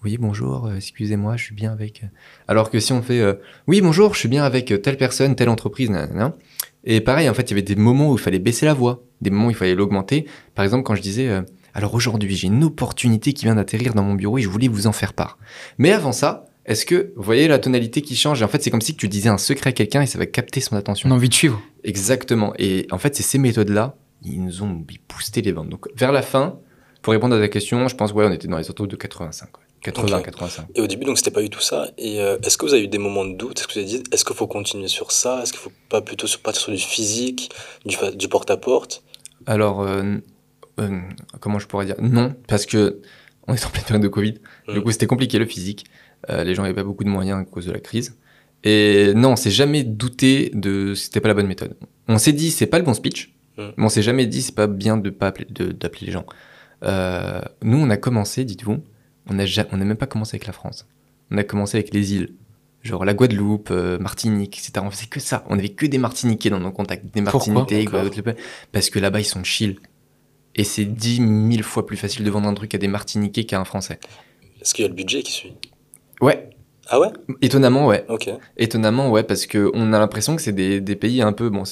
Oui, 0.05 0.16
bonjour, 0.18 0.66
euh, 0.66 0.76
excusez-moi, 0.76 1.37
je 1.37 1.45
suis 1.45 1.55
bien 1.55 1.72
avec. 1.72 2.03
euh, 2.05 2.07
Alors 2.47 2.70
que 2.70 2.81
si 2.81 2.93
on 2.93 3.03
fait 3.03 3.20
euh, 3.20 3.35
Oui, 3.66 3.81
bonjour, 3.81 4.14
je 4.14 4.20
suis 4.20 4.29
bien 4.29 4.45
avec 4.45 4.72
telle 4.83 4.97
personne, 4.97 5.35
telle 5.37 5.49
entreprise, 5.49 5.91
nanana. 5.91 6.35
Et 6.85 7.01
pareil, 7.01 7.29
en 7.29 7.35
fait, 7.35 7.43
il 7.43 7.51
y 7.51 7.53
avait 7.55 7.62
des 7.62 7.76
moments 7.76 8.11
où 8.12 8.14
il 8.14 8.20
fallait 8.20 8.39
baisser 8.39 8.64
la 8.64 8.74
voix, 8.74 9.03
des 9.20 9.31
moments 9.31 9.49
où 9.49 9.51
il 9.51 9.57
fallait 9.57 9.74
l'augmenter. 9.74 10.26
Par 10.55 10.64
exemple, 10.64 10.85
quand 10.85 10.95
je 10.95 11.03
disais 11.03 11.29
euh, 11.29 11.43
Alors 11.74 11.95
aujourd'hui, 11.95 12.35
j'ai 12.37 12.47
une 12.47 12.64
opportunité 12.64 13.33
qui 13.33 13.45
vient 13.45 13.57
d'atterrir 13.57 13.95
dans 13.95 14.03
mon 14.05 14.14
bureau 14.14 14.39
et 14.39 14.43
je 14.43 14.49
voulais 14.49 14.68
vous 14.68 14.87
en 14.87 14.93
faire 14.93 15.12
part. 15.12 15.39
Mais 15.76 15.93
avant 15.93 16.12
ça, 16.12 16.47
est-ce 16.64 16.85
que 16.87 17.12
vous 17.16 17.22
voyez 17.22 17.49
la 17.49 17.59
tonalité 17.59 18.01
qui 18.03 18.14
change? 18.14 18.41
Et 18.43 18.45
en 18.45 18.49
fait, 18.49 18.62
c'est 18.62 18.70
comme 18.70 18.81
si 18.83 18.95
tu 18.95 19.09
disais 19.09 19.29
un 19.31 19.39
secret 19.39 19.70
à 19.70 19.72
quelqu'un 19.72 20.03
et 20.03 20.07
ça 20.07 20.18
va 20.18 20.26
capter 20.26 20.61
son 20.61 20.76
attention. 20.76 21.09
On 21.09 21.12
a 21.12 21.14
envie 21.16 21.29
de 21.31 21.35
suivre. 21.35 21.61
Exactement. 21.83 22.53
Et 22.59 22.87
en 22.91 22.99
fait, 22.99 23.16
c'est 23.16 23.22
ces 23.22 23.39
méthodes-là, 23.39 23.97
ils 24.25 24.43
nous 24.43 24.62
ont 24.62 24.85
boosté 25.09 25.43
les 25.43 25.53
ventes. 25.53 25.69
Donc, 25.69 25.87
vers 25.95 26.12
la 26.12 26.23
fin, 26.23 26.59
pour 27.03 27.12
répondre 27.12 27.37
à 27.37 27.39
ta 27.41 27.49
question, 27.49 27.87
je 27.89 27.95
pense, 27.97 28.12
ouais, 28.12 28.27
on 28.27 28.33
était 28.33 28.49
dans 28.49 28.59
les 28.59 28.69
autour 28.71 28.87
de 28.87 28.97
85. 28.97 29.57
ouais. 29.59 29.64
80, 29.81 30.19
Ok. 30.19 30.25
85. 30.25 30.66
Et 30.75 30.81
au 30.81 30.89
début, 30.89 31.05
donc, 31.05 31.19
c'était 31.19 31.31
pas 31.31 31.41
du 31.41 31.51
tout 31.51 31.61
ça. 31.61 31.89
Et 31.99 32.21
euh, 32.21 32.37
est-ce 32.43 32.59
que 32.59 32.66
vous 32.66 32.75
avez 32.75 32.83
eu 32.83 32.89
des 32.89 32.99
moments 32.99 33.25
de 33.25 33.35
doute? 33.37 33.59
Est-ce 33.61 33.69
que 33.69 33.75
vous 33.75 33.79
avez 33.79 33.87
dit, 33.89 34.03
est-ce 34.11 34.25
qu'il 34.25 34.35
faut 34.35 34.49
continuer 34.49 34.89
sur 34.89 35.12
ça? 35.12 35.41
Est-ce 35.43 35.53
qu'il 35.53 35.61
faut 35.61 35.71
pas 35.89 36.01
plutôt 36.03 36.27
sur- 36.27 36.41
partir 36.41 36.62
sur 36.62 36.73
du 36.73 36.79
physique, 36.79 37.51
du, 37.87 37.97
du 38.16 38.27
porte-à-porte? 38.29 39.05
Alors, 39.47 39.83
euh, 39.83 40.16
euh, 40.81 41.01
comment 41.39 41.61
je 41.61 41.69
pourrais 41.69 41.87
dire? 41.87 41.95
Non, 42.01 42.35
parce 42.49 42.66
que 42.66 43.01
on 43.47 43.55
est 43.55 43.64
en 43.64 43.71
pleine 43.71 43.85
période 43.85 44.03
de 44.03 44.09
Covid. 44.09 44.33
Du 44.69 44.81
Mm. 44.81 44.83
coup, 44.83 44.91
c'était 44.91 45.07
compliqué 45.07 45.39
le 45.39 45.47
physique. 45.47 45.87
Les 46.29 46.55
gens 46.57 46.62
n'avaient 46.62 46.75
pas 46.75 46.83
beaucoup 46.83 47.05
de 47.05 47.09
moyens 47.09 47.41
à 47.41 47.45
cause 47.45 47.66
de 47.66 47.73
la 47.73 47.79
crise. 47.79 48.19
Et 48.64 49.12
non, 49.14 49.31
on 49.31 49.37
s'est 49.37 49.53
jamais 49.53 49.85
douté 49.85 50.51
de 50.53 50.93
c'était 50.95 51.21
pas 51.21 51.29
la 51.29 51.35
bonne 51.35 51.47
méthode. 51.47 51.77
On 52.09 52.19
s'est 52.19 52.33
dit 52.33 52.51
c'est 52.51 52.66
pas 52.66 52.79
le 52.81 52.85
bon 52.85 52.93
speech, 52.93 53.33
Mm. 53.59 53.62
mais 53.76 53.84
on 53.84 53.88
s'est 53.88 54.02
jamais 54.02 54.26
dit 54.26 54.40
c'est 54.40 54.54
pas 54.54 54.66
bien 54.66 54.96
de 54.96 55.11
pas 55.11 55.32
d'appeler 55.32 56.06
les 56.06 56.12
gens. 56.12 56.24
Euh, 56.84 57.40
nous, 57.62 57.76
on 57.78 57.90
a 57.90 57.96
commencé, 57.96 58.44
dites-vous, 58.44 58.78
on 59.28 59.34
n'a 59.34 59.44
même 59.76 59.96
pas 59.96 60.06
commencé 60.06 60.36
avec 60.36 60.46
la 60.46 60.52
France. 60.52 60.86
On 61.30 61.36
a 61.36 61.44
commencé 61.44 61.76
avec 61.76 61.92
les 61.92 62.14
îles, 62.14 62.34
genre 62.82 63.04
la 63.04 63.14
Guadeloupe, 63.14 63.70
euh, 63.70 63.98
Martinique, 63.98 64.59
etc. 64.59 64.84
On 64.86 64.90
faisait 64.90 65.06
que 65.06 65.20
ça. 65.20 65.44
On 65.48 65.59
avait 65.59 65.70
que 65.70 65.86
des 65.86 65.98
Martiniquais 65.98 66.50
dans 66.50 66.61
nos 66.61 66.70
contacts, 66.70 67.12
des 67.12 67.20
Martiniquais, 67.20 67.84
parce 68.72 68.90
que 68.90 68.98
là-bas 68.98 69.20
ils 69.20 69.24
sont 69.24 69.44
chill. 69.44 69.78
Et 70.54 70.64
c'est 70.64 70.84
dix 70.84 71.20
mille 71.20 71.62
fois 71.62 71.84
plus 71.86 71.96
facile 71.96 72.24
de 72.24 72.30
vendre 72.30 72.48
un 72.48 72.54
truc 72.54 72.74
à 72.74 72.78
des 72.78 72.88
Martiniquais 72.88 73.44
qu'à 73.44 73.61
un 73.61 73.64
Français. 73.64 73.98
Est-ce 74.61 74.74
qu'il 74.74 74.84
y 74.84 74.86
a 74.86 74.88
le 74.88 74.94
budget 74.94 75.22
qui 75.22 75.32
suit? 75.32 75.52
Ouais, 76.20 76.50
Ah 76.88 76.98
ouais? 76.98 77.09
Étonnamment, 77.42 77.86
ouais. 77.86 78.04
Ok. 78.09 78.30
Étonnamment, 78.56 79.11
ouais, 79.11 79.22
parce 79.22 79.46
que 79.46 79.70
on 79.74 79.92
a 79.92 79.98
l'impression 79.98 80.34
que 80.34 80.42
c'est 80.42 80.52
des, 80.52 80.80
des 80.80 80.96
pays 80.96 81.22
un 81.22 81.32
peu, 81.32 81.48
bon, 81.50 81.64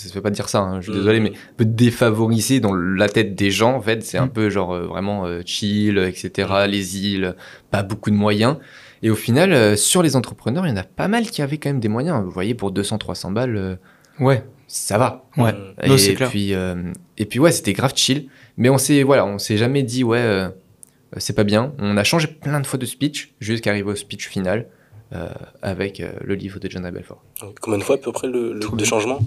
ça, 0.00 0.08
se 0.08 0.12
fait 0.12 0.20
pas 0.20 0.30
dire 0.30 0.48
ça, 0.48 0.60
hein, 0.60 0.80
je 0.80 0.90
suis 0.90 0.98
désolé, 0.98 1.20
mais 1.20 1.30
un 1.30 1.54
peu 1.56 1.64
défavorisés 1.64 2.60
dans 2.60 2.74
la 2.74 3.08
tête 3.08 3.34
des 3.34 3.50
gens. 3.50 3.74
En 3.74 3.80
fait, 3.80 4.02
c'est 4.02 4.18
un 4.18 4.24
Mhm. 4.26 4.30
peu 4.32 4.50
genre 4.50 4.72
euh, 4.74 4.86
vraiment 4.86 5.26
euh, 5.26 5.42
chill, 5.44 5.98
etc. 5.98 6.48
Les 6.68 6.98
îles, 6.98 7.34
pas 7.70 7.82
beaucoup 7.82 8.10
de 8.10 8.16
moyens. 8.16 8.56
Et 9.02 9.10
au 9.10 9.14
final, 9.14 9.52
euh, 9.52 9.76
sur 9.76 10.02
les 10.02 10.14
entrepreneurs, 10.16 10.66
il 10.66 10.70
y 10.70 10.72
en 10.72 10.76
a 10.76 10.82
pas 10.84 11.08
mal 11.08 11.24
qui 11.30 11.40
avaient 11.42 11.58
quand 11.58 11.70
même 11.70 11.80
des 11.80 11.88
moyens. 11.88 12.22
Vous 12.22 12.30
voyez, 12.30 12.54
pour 12.54 12.70
200-300 12.72 13.32
balles, 13.32 13.56
euh, 13.56 13.76
Ouais. 14.18 14.44
ça 14.66 14.98
va. 14.98 15.24
Ouais. 15.36 15.52
Mm. 15.52 15.56
Non, 15.88 15.94
et 15.94 15.98
c'est 15.98 16.14
clair. 16.14 16.28
puis 16.28 16.52
euh, 16.54 16.92
et 17.16 17.24
puis 17.26 17.38
ouais, 17.38 17.52
c'était 17.52 17.72
grave 17.72 17.92
chill. 17.96 18.28
Mais 18.58 18.68
on 18.68 18.76
s'est 18.78 19.02
voilà, 19.02 19.24
on 19.24 19.38
s'est 19.38 19.56
jamais 19.56 19.82
dit 19.82 20.04
ouais, 20.04 20.18
euh, 20.18 20.48
c'est 21.16 21.34
pas 21.34 21.44
bien. 21.44 21.72
On 21.78 21.96
a 21.96 22.04
changé 22.04 22.26
plein 22.26 22.60
de 22.60 22.66
fois 22.66 22.78
de 22.78 22.84
speech 22.86 23.32
jusqu'à 23.40 23.70
arriver 23.70 23.90
au 23.90 23.94
speech 23.94 24.28
final 24.28 24.66
euh, 25.14 25.28
avec 25.62 26.00
euh, 26.00 26.12
le 26.22 26.34
livre 26.34 26.60
de 26.60 26.68
John. 26.70 26.88
Belfort. 26.90 27.22
Combien 27.62 27.78
de 27.78 27.84
fois 27.84 27.94
à 27.96 27.98
peu 27.98 28.12
près 28.12 28.28
le, 28.28 28.52
le 28.52 28.60
de 28.76 28.84
changement? 28.84 29.20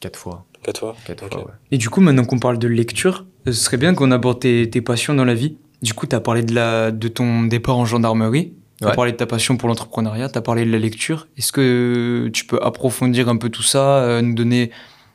Quatre 0.00 0.18
fois, 0.18 0.44
Quatre 0.62 0.80
fois 0.80 0.96
quatre 1.06 1.28
fois. 1.28 1.38
Ouais. 1.46 1.52
Et 1.72 1.78
du 1.78 1.88
coup, 1.90 2.00
maintenant 2.00 2.24
qu'on 2.24 2.38
parle 2.38 2.58
de 2.58 2.68
lecture, 2.68 3.26
ce 3.46 3.52
serait 3.52 3.76
bien 3.76 3.94
qu'on 3.94 4.10
aborde 4.10 4.40
tes, 4.40 4.68
tes 4.70 4.80
passions 4.80 5.14
dans 5.14 5.24
la 5.24 5.34
vie. 5.34 5.56
Du 5.82 5.94
coup, 5.94 6.06
tu 6.06 6.14
as 6.14 6.20
parlé 6.20 6.42
de, 6.42 6.54
la, 6.54 6.90
de 6.90 7.08
ton 7.08 7.44
départ 7.44 7.78
en 7.78 7.84
gendarmerie, 7.84 8.52
tu 8.80 8.84
as 8.84 8.90
Ouais. 8.90 8.94
parlé 8.94 9.12
de 9.12 9.16
ta 9.16 9.26
passion 9.26 9.56
pour 9.56 9.68
l'entrepreneuriat, 9.68 10.28
tu 10.28 10.38
as 10.38 10.42
parlé 10.42 10.64
de 10.64 10.70
la 10.70 10.78
lecture. 10.78 11.26
Est-ce 11.36 11.50
que 11.52 12.28
tu 12.32 12.44
peux 12.44 12.58
approfondir 12.62 13.28
un 13.28 13.36
peu 13.36 13.48
tout 13.48 13.62
ça, 13.62 13.98
euh, 13.98 14.22
nous 14.22 14.34
donner... 14.34 14.70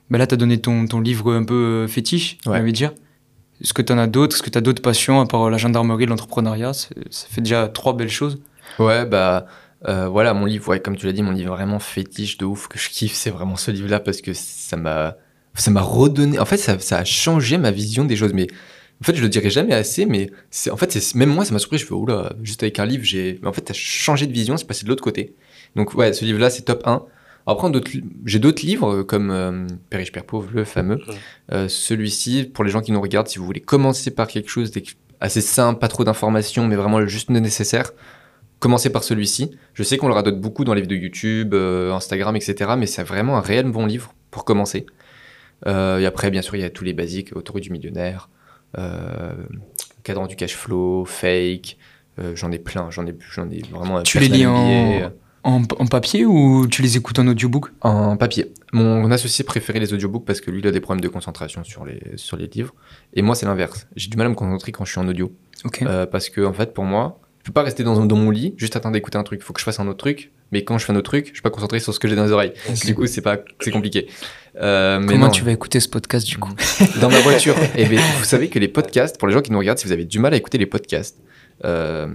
Ben 0.09 0.17
là, 0.17 0.27
tu 0.27 0.33
as 0.33 0.37
donné 0.37 0.57
ton, 0.59 0.85
ton 0.85 0.99
livre 0.99 1.33
un 1.33 1.43
peu 1.45 1.53
euh, 1.53 1.87
fétiche, 1.87 2.37
on 2.45 2.51
Ouais. 2.51 2.61
va 2.61 2.71
dire. 2.71 2.91
Est-ce 3.61 3.73
que 3.73 3.81
tu 3.81 3.93
en 3.93 3.97
as 3.97 4.07
d'autres? 4.07 4.35
Est-ce 4.35 4.43
que 4.43 4.49
tu 4.49 4.57
as 4.57 4.61
d'autres 4.61 4.81
passions 4.81 5.21
à 5.21 5.25
part 5.25 5.49
la 5.49 5.57
gendarmerie, 5.57 6.05
l'entrepreneuriat? 6.05 6.73
Ça 6.73 6.89
fait 7.29 7.41
déjà 7.41 7.67
trois 7.69 7.95
belles 7.95 8.09
choses. 8.09 8.39
Ouais, 8.79 9.05
bah 9.05 9.45
euh, 9.87 10.07
voilà, 10.07 10.33
mon 10.33 10.45
livre, 10.45 10.69
ouais, 10.69 10.79
comme 10.79 10.95
tu 10.95 11.05
l'as 11.05 11.11
dit, 11.11 11.21
mon 11.21 11.31
livre 11.31 11.55
vraiment 11.55 11.79
fétiche 11.79 12.37
de 12.37 12.45
ouf 12.45 12.67
que 12.67 12.79
je 12.79 12.89
kiffe, 12.89 13.13
c'est 13.13 13.29
vraiment 13.29 13.55
ce 13.55 13.71
livre-là 13.71 13.99
parce 13.99 14.21
que 14.21 14.33
ça 14.33 14.77
m'a, 14.77 15.17
ça 15.55 15.71
m'a 15.71 15.81
redonné. 15.81 16.39
En 16.39 16.45
fait, 16.45 16.57
ça, 16.57 16.79
ça 16.79 16.99
a 16.99 17.05
changé 17.05 17.57
ma 17.57 17.71
vision 17.71 18.05
des 18.05 18.15
choses. 18.15 18.33
Mais 18.33 18.47
en 19.01 19.03
fait, 19.05 19.15
je 19.15 19.21
le 19.21 19.29
dirai 19.29 19.49
jamais 19.49 19.73
assez, 19.73 20.05
mais 20.05 20.29
c'est, 20.49 20.69
en 20.69 20.77
fait, 20.77 20.91
c'est, 20.91 21.15
même 21.15 21.29
moi, 21.29 21.45
ça 21.45 21.53
m'a 21.53 21.59
surpris. 21.59 21.77
Je 21.77 21.85
fais, 21.85 21.93
oula, 21.93 22.33
juste 22.41 22.63
avec 22.63 22.79
un 22.79 22.85
livre, 22.85 23.03
j'ai. 23.03 23.39
Mais 23.41 23.47
en 23.47 23.53
fait, 23.53 23.61
t'as 23.61 23.73
changé 23.73 24.27
de 24.27 24.33
vision, 24.33 24.57
c'est 24.57 24.67
passé 24.67 24.83
de 24.83 24.89
l'autre 24.89 25.03
côté. 25.03 25.35
Donc, 25.75 25.93
ouais, 25.95 26.13
ce 26.13 26.23
livre-là, 26.23 26.49
c'est 26.49 26.63
top 26.63 26.85
1. 26.85 27.05
Après, 27.45 27.69
j'ai 28.25 28.39
d'autres 28.39 28.65
livres 28.65 28.93
euh, 28.93 29.03
comme 29.03 29.29
euh, 29.29 29.67
Père 29.89 29.99
riche, 29.99 30.11
Père 30.11 30.23
pauvre, 30.23 30.49
le 30.53 30.63
fameux. 30.63 30.99
Euh, 31.51 31.67
celui-ci, 31.67 32.45
pour 32.45 32.63
les 32.63 32.71
gens 32.71 32.81
qui 32.81 32.91
nous 32.91 33.01
regardent, 33.01 33.27
si 33.27 33.37
vous 33.37 33.45
voulez 33.45 33.59
commencer 33.59 34.11
par 34.11 34.27
quelque 34.27 34.49
chose 34.49 34.71
assez 35.19 35.41
simple, 35.41 35.79
pas 35.79 35.89
trop 35.89 36.03
d'informations, 36.03 36.65
mais 36.65 36.75
vraiment 36.75 36.99
le 36.99 37.07
juste 37.07 37.29
nécessaire, 37.29 37.91
commencez 38.63 38.89
par 38.89 39.03
celui-ci. 39.03 39.51
Je 39.73 39.83
sais 39.83 39.97
qu'on 39.97 40.07
le 40.07 40.13
radote 40.13 40.39
beaucoup 40.39 40.63
dans 40.63 40.73
les 40.73 40.81
vidéos 40.81 40.97
YouTube, 40.97 41.53
euh, 41.53 41.91
Instagram, 41.93 42.35
etc. 42.35 42.71
Mais 42.77 42.87
c'est 42.87 43.03
vraiment 43.03 43.37
un 43.37 43.41
réel 43.41 43.65
bon 43.69 43.85
livre 43.85 44.13
pour 44.31 44.45
commencer. 44.45 44.85
Euh, 45.67 45.99
et 45.99 46.05
après, 46.05 46.31
bien 46.31 46.41
sûr, 46.41 46.55
il 46.55 46.61
y 46.61 46.65
a 46.65 46.69
tous 46.69 46.83
les 46.85 46.93
basiques, 46.93 47.35
Autoroute 47.35 47.63
du 47.63 47.69
millionnaire, 47.71 48.29
euh, 48.77 49.33
Cadran 50.03 50.27
du 50.27 50.35
cash 50.35 50.55
flow, 50.55 51.05
Fake. 51.05 51.77
euh, 52.19 52.35
j'en 52.35 52.51
ai 52.51 52.59
plein, 52.59 52.89
j'en 52.89 53.05
ai, 53.05 53.15
j'en 53.35 53.49
ai 53.49 53.61
vraiment. 53.71 54.01
Tu 54.03 54.19
les 54.19 54.27
lis 54.29 54.45
En, 54.45 55.61
en 55.77 55.85
papier 55.87 56.25
ou 56.25 56.67
tu 56.67 56.81
les 56.81 56.95
écoutes 56.95 57.19
en 57.19 57.27
audiobook? 57.27 57.65
En 57.81 58.15
papier. 58.15 58.53
Mon 58.71 59.11
associé 59.11 59.43
préférait 59.43 59.79
les 59.81 59.93
audiobooks 59.93 60.23
parce 60.25 60.39
que 60.39 60.49
lui, 60.51 60.59
il 60.61 60.67
a 60.67 60.71
des 60.71 60.79
problèmes 60.79 61.01
de 61.01 61.09
concentration 61.09 61.65
sur 61.65 61.83
les, 61.85 61.99
sur 62.15 62.37
les 62.37 62.47
livres. 62.47 62.73
Et 63.13 63.21
moi, 63.21 63.35
c'est 63.35 63.45
l'inverse. 63.45 63.87
J'ai 63.97 64.09
du 64.09 64.15
mal 64.15 64.27
à 64.27 64.29
me 64.29 64.35
concentrer 64.35 64.71
quand 64.71 64.85
je 64.85 64.91
suis 64.91 65.01
en 65.01 65.07
audio. 65.09 65.33
Ok. 65.65 65.81
Euh, 65.81 66.05
parce 66.05 66.29
que, 66.29 66.39
en 66.45 66.53
fait, 66.53 66.73
pour 66.73 66.85
moi, 66.85 67.19
je 67.43 67.49
peux 67.49 67.53
pas 67.53 67.63
rester 67.63 67.83
dans, 67.83 68.05
dans 68.05 68.15
mon 68.15 68.31
lit, 68.31 68.53
juste 68.55 68.77
attendre 68.77 68.93
d'écouter 68.93 69.17
un 69.17 69.23
truc. 69.23 69.41
Il 69.41 69.43
faut 69.43 69.51
que 69.51 69.59
je 69.59 69.65
fasse 69.65 69.79
un 69.81 69.87
autre 69.89 69.97
truc. 69.97 70.31
Mais 70.53 70.63
quand 70.63 70.77
je 70.77 70.85
fais 70.85 70.93
un 70.93 70.95
autre 70.95 71.09
truc, 71.09 71.27
je 71.27 71.33
suis 71.33 71.41
pas 71.41 71.49
concentré 71.49 71.79
sur 71.81 71.93
ce 71.93 71.99
que 71.99 72.07
j'ai 72.07 72.15
dans 72.15 72.23
les 72.23 72.31
oreilles. 72.31 72.53
Du 72.85 72.95
coup, 72.95 73.05
c'est 73.05 73.21
pas, 73.21 73.37
c'est 73.59 73.71
compliqué. 73.71 74.07
Euh, 74.61 74.99
mais 74.99 75.13
Comment 75.13 75.25
non. 75.25 75.31
tu 75.31 75.43
vas 75.43 75.51
écouter 75.51 75.81
ce 75.81 75.89
podcast 75.89 76.25
du 76.25 76.37
coup 76.37 76.53
Dans 77.01 77.09
ma 77.09 77.19
voiture. 77.19 77.55
Et 77.75 77.85
ben, 77.85 77.99
vous 78.17 78.23
savez 78.23 78.47
que 78.47 78.59
les 78.59 78.69
podcasts, 78.69 79.17
pour 79.17 79.27
les 79.27 79.33
gens 79.33 79.41
qui 79.41 79.51
nous 79.51 79.59
regardent, 79.59 79.79
si 79.79 79.85
vous 79.85 79.91
avez 79.91 80.05
du 80.05 80.19
mal 80.19 80.33
à 80.33 80.37
écouter 80.37 80.57
les 80.57 80.67
podcasts, 80.67 81.17
euh, 81.65 82.07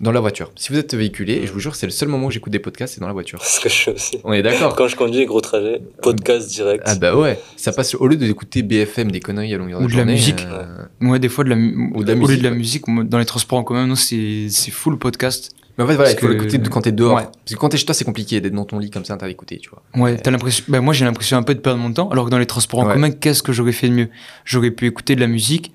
dans 0.00 0.12
la 0.12 0.20
voiture. 0.20 0.50
Si 0.56 0.72
vous 0.72 0.78
êtes 0.78 0.94
véhiculé, 0.94 1.34
et 1.34 1.46
je 1.46 1.52
vous 1.52 1.60
jure, 1.60 1.74
c'est 1.76 1.86
le 1.86 1.92
seul 1.92 2.08
moment 2.08 2.26
où 2.28 2.30
j'écoute 2.30 2.52
des 2.52 2.58
podcasts, 2.58 2.94
c'est 2.94 3.00
dans 3.00 3.06
la 3.06 3.12
voiture. 3.12 3.38
C'est 3.42 3.56
ce 3.58 3.60
que 3.60 3.68
je 3.68 3.74
fais 3.74 3.92
aussi. 3.92 4.18
On 4.24 4.32
est 4.32 4.42
d'accord 4.42 4.74
Quand 4.74 4.88
je 4.88 4.96
conduis, 4.96 5.26
gros 5.26 5.40
trajet, 5.40 5.80
podcast 6.02 6.48
direct. 6.50 6.82
Ah 6.86 6.94
bah 6.94 7.14
ouais, 7.16 7.38
ça 7.56 7.72
passe 7.72 7.94
au 7.94 8.06
lieu 8.06 8.16
d'écouter 8.16 8.62
BFM 8.62 9.10
des 9.10 9.20
conneries 9.20 9.52
à 9.54 9.58
longueur 9.58 9.80
Ou 9.80 9.84
de 9.86 9.88
de 9.88 9.92
la 9.92 9.98
journée, 9.98 10.12
musique. 10.14 10.46
euh, 10.50 10.64
Ouais, 11.02 11.18
des 11.18 11.28
fois 11.28 11.44
de 11.44 11.50
la, 11.50 11.56
mu- 11.56 11.92
Ou 11.94 12.02
de 12.02 12.12
la 12.12 12.14
au 12.14 12.16
lieu 12.16 12.26
musique, 12.26 12.38
de 12.38 12.44
la 12.44 12.50
ouais. 12.50 12.56
musique, 12.56 12.84
dans 13.08 13.18
les 13.18 13.24
transports 13.26 13.58
en 13.58 13.64
commun, 13.64 13.86
non, 13.86 13.94
c'est 13.94 14.46
c'est 14.48 14.70
full 14.70 14.98
podcast. 14.98 15.52
Mais 15.78 15.84
en 15.84 15.86
fait 15.86 15.94
voilà, 15.94 16.10
il 16.10 16.14
Parce 16.14 16.26
faut 16.26 16.28
que- 16.28 16.32
l'écouter 16.44 16.70
quand 16.70 16.80
t'es 16.82 16.92
dehors. 16.92 17.16
Ouais. 17.16 17.22
Parce 17.22 17.54
que 17.54 17.56
quand 17.56 17.68
t'es 17.68 17.76
chez 17.78 17.84
toi, 17.86 17.94
c'est 17.94 18.04
compliqué 18.04 18.40
d'être 18.40 18.52
dans 18.54 18.64
ton 18.64 18.78
lit 18.78 18.90
comme 18.90 19.04
ça, 19.04 19.16
t'as 19.16 19.28
écouté, 19.28 19.58
tu 19.58 19.70
vois. 19.70 19.82
Ouais, 19.96 20.16
t'as 20.18 20.30
l'impression. 20.30 20.64
Ben 20.68 20.80
moi, 20.80 20.92
j'ai 20.92 21.04
l'impression 21.04 21.36
un 21.38 21.42
peu 21.42 21.54
de 21.54 21.60
perdre 21.60 21.78
mon 21.80 21.92
temps. 21.92 22.08
Alors 22.10 22.24
que 22.26 22.30
dans 22.30 22.38
les 22.38 22.46
transports 22.46 22.80
en 22.80 22.86
Ouais. 22.86 22.92
commun, 22.94 23.10
qu'est-ce 23.10 23.42
que 23.42 23.52
j'aurais 23.52 23.72
fait 23.72 23.88
de 23.88 23.94
mieux? 23.94 24.08
J'aurais 24.44 24.70
pu 24.72 24.86
écouter 24.86 25.14
de 25.14 25.20
la 25.20 25.26
musique. 25.26 25.72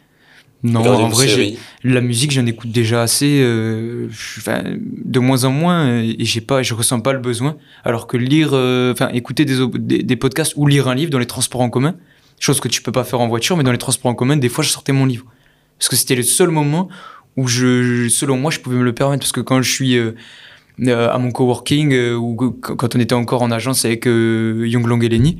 Non, 0.65 0.79
en 0.81 1.09
vrai, 1.09 1.27
série. 1.27 1.57
la 1.83 2.01
musique, 2.01 2.31
j'en 2.31 2.45
écoute 2.45 2.71
déjà 2.71 3.03
assez, 3.03 3.39
euh, 3.41 4.09
de 4.47 5.19
moins 5.19 5.43
en 5.43 5.51
moins, 5.51 5.85
euh, 5.85 6.13
et 6.17 6.25
j'ai 6.25 6.41
pas, 6.41 6.63
je 6.63 6.73
ressens 6.73 7.01
pas 7.01 7.13
le 7.13 7.19
besoin. 7.19 7.57
Alors 7.83 8.07
que 8.07 8.17
lire, 8.17 8.49
euh, 8.53 8.91
enfin, 8.91 9.09
écouter 9.09 9.45
des, 9.45 9.55
des, 9.75 10.01
des 10.01 10.15
podcasts 10.15 10.53
ou 10.55 10.65
lire 10.65 10.87
un 10.87 10.95
livre 10.95 11.11
dans 11.11 11.19
les 11.19 11.27
transports 11.27 11.61
en 11.61 11.69
commun, 11.69 11.95
chose 12.39 12.59
que 12.59 12.67
tu 12.67 12.81
peux 12.81 12.91
pas 12.91 13.03
faire 13.03 13.21
en 13.21 13.27
voiture, 13.27 13.57
mais 13.57 13.63
dans 13.63 13.71
les 13.71 13.77
transports 13.77 14.11
en 14.11 14.15
commun, 14.15 14.37
des 14.37 14.49
fois, 14.49 14.63
je 14.63 14.69
sortais 14.69 14.91
mon 14.91 15.05
livre. 15.05 15.25
Parce 15.77 15.89
que 15.89 15.95
c'était 15.95 16.15
le 16.15 16.23
seul 16.23 16.49
moment 16.49 16.89
où 17.37 17.47
je, 17.47 18.07
selon 18.09 18.37
moi, 18.37 18.49
je 18.49 18.59
pouvais 18.59 18.77
me 18.77 18.83
le 18.83 18.93
permettre. 18.93 19.21
Parce 19.21 19.31
que 19.31 19.41
quand 19.41 19.61
je 19.61 19.71
suis 19.71 19.97
euh, 19.97 20.15
euh, 20.87 21.09
à 21.11 21.17
mon 21.17 21.31
coworking, 21.31 22.13
ou 22.13 22.35
quand 22.35 22.95
on 22.95 22.99
était 22.99 23.13
encore 23.13 23.41
en 23.41 23.51
agence 23.51 23.85
avec 23.85 24.07
euh, 24.07 24.65
Young 24.67 24.87
Long 24.87 24.99
et 25.01 25.09
Lenny, 25.09 25.39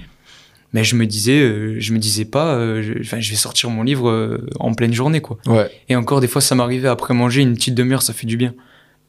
mais 0.76 0.84
je 0.84 0.98
me 0.98 1.06
disais, 1.06 1.40
euh, 1.40 1.78
je 1.80 1.94
me 1.94 2.00
disais 2.00 2.26
pas, 2.26 2.54
euh, 2.56 2.82
je, 2.82 3.14
vais 3.14 3.36
sortir 3.38 3.70
mon 3.70 3.82
livre 3.82 4.10
euh, 4.10 4.46
en 4.60 4.74
pleine 4.74 4.92
journée, 4.92 5.22
quoi. 5.22 5.38
Ouais. 5.48 5.72
Et 5.88 5.96
encore, 5.96 6.20
des 6.20 6.28
fois, 6.28 6.42
ça 6.42 6.54
m'arrivait 6.54 6.90
après 6.90 7.14
manger 7.14 7.44
une 7.44 7.54
petite 7.54 7.76
demi-heure, 7.76 8.02
ça 8.02 8.12
fait 8.12 8.28
du 8.28 8.36
bien. 8.36 8.54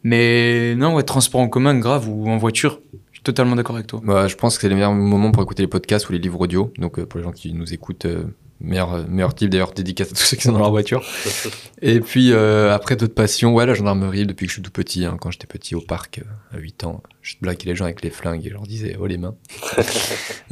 Mais 0.05 0.77
non, 0.77 0.95
ouais, 0.95 1.03
transport 1.03 1.41
en 1.41 1.49
commun, 1.49 1.77
grave, 1.77 2.09
ou 2.09 2.29
en 2.29 2.37
voiture, 2.37 2.79
je 3.11 3.17
suis 3.17 3.23
totalement 3.25 3.57
d'accord 3.57 3.75
avec 3.75 3.89
toi. 3.89 4.01
Bah, 4.05 4.29
je 4.29 4.37
pense 4.37 4.55
que 4.55 4.61
c'est 4.61 4.69
le 4.69 4.77
meilleur 4.77 4.93
moment 4.93 5.33
pour 5.33 5.43
écouter 5.43 5.64
les 5.64 5.67
podcasts 5.67 6.09
ou 6.09 6.12
les 6.12 6.21
livres 6.21 6.41
audio. 6.41 6.73
Donc 6.79 7.01
euh, 7.01 7.05
pour 7.05 7.19
les 7.19 7.25
gens 7.25 7.33
qui 7.33 7.53
nous 7.53 7.75
écoutent, 7.75 8.07
euh, 8.07 8.23
meilleur, 8.61 8.95
euh, 8.95 9.05
meilleur 9.09 9.35
type 9.35 9.51
d'ailleurs, 9.51 9.73
dédicace 9.73 10.09
à 10.09 10.15
tous 10.15 10.23
ceux 10.23 10.37
qui 10.37 10.45
sont 10.45 10.53
dans 10.53 10.59
leur 10.59 10.71
voiture. 10.71 11.05
Et 11.83 12.01
puis 12.01 12.33
euh, 12.33 12.73
après 12.75 12.97
d'autres 12.97 13.15
passions, 13.15 13.55
ouais, 13.55 13.67
la 13.67 13.75
gendarmerie 13.75 14.27
depuis 14.27 14.47
que 14.47 14.51
je 14.51 14.55
suis 14.55 14.63
tout 14.63 14.71
petit. 14.71 15.05
hein. 15.05 15.17
quand 15.21 15.31
j'étais 15.31 15.47
petit 15.47 15.75
au 15.75 15.81
parc 15.81 16.19
euh, 16.21 16.57
à 16.57 16.59
8 16.59 16.85
ans, 16.85 17.03
je 17.21 17.35
blaguais 17.41 17.67
les 17.67 17.77
gens 17.77 17.85
avec 17.85 18.03
les 18.03 18.11
flingues 18.11 18.45
et 18.47 18.49
je 18.49 18.55
leur 18.55 18.63
disais 18.67 18.97
oh 19.01 19.07
les 19.07 19.19
mains. 19.19 19.35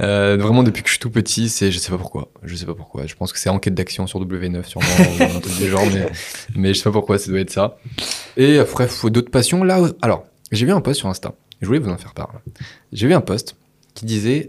Euh, 0.01 0.37
vraiment 0.37 0.65
depuis 0.65 0.83
que 0.83 0.89
je 0.89 0.95
suis 0.95 1.01
tout 1.01 1.11
petit, 1.11 1.49
c'est 1.49 1.71
je 1.71 1.79
sais 1.79 1.93
pas 1.93 1.99
pourquoi, 1.99 2.29
je 2.43 2.57
sais 2.57 2.67
pas 2.67 2.75
pourquoi. 2.75 3.07
Je 3.07 3.15
pense 3.15 3.33
que 3.33 3.39
c'est 3.39 3.49
enquête 3.49 3.75
d'action 3.75 4.09
sur 4.09 4.21
W9 4.21 4.65
sûrement 4.65 4.87
un 5.21 5.41
truc 5.41 5.57
du 5.57 5.69
genre, 5.69 5.87
mais, 5.87 6.09
mais 6.57 6.75
je 6.75 6.79
sais 6.79 6.85
pas 6.85 6.91
pourquoi 6.91 7.17
ça 7.17 7.31
doit 7.31 7.39
être 7.39 7.51
ça. 7.51 7.79
Et 8.37 8.59
après 8.59 8.89
faut 8.89 9.09
d'autres 9.09 9.31
passions 9.31 9.63
là. 9.63 9.89
Alors 10.03 10.27
j'ai 10.51 10.67
vu 10.67 10.73
un 10.73 10.81
post 10.81 10.99
sur 10.99 11.09
Insta. 11.09 11.35
Je 11.61 11.67
voulais 11.67 11.79
vous 11.79 11.91
en 11.91 11.97
faire 11.97 12.13
part. 12.13 12.33
J'ai 12.93 13.07
vu 13.07 13.15
un 13.15 13.21
post 13.21 13.55
qui 13.95 14.05
disait 14.05 14.49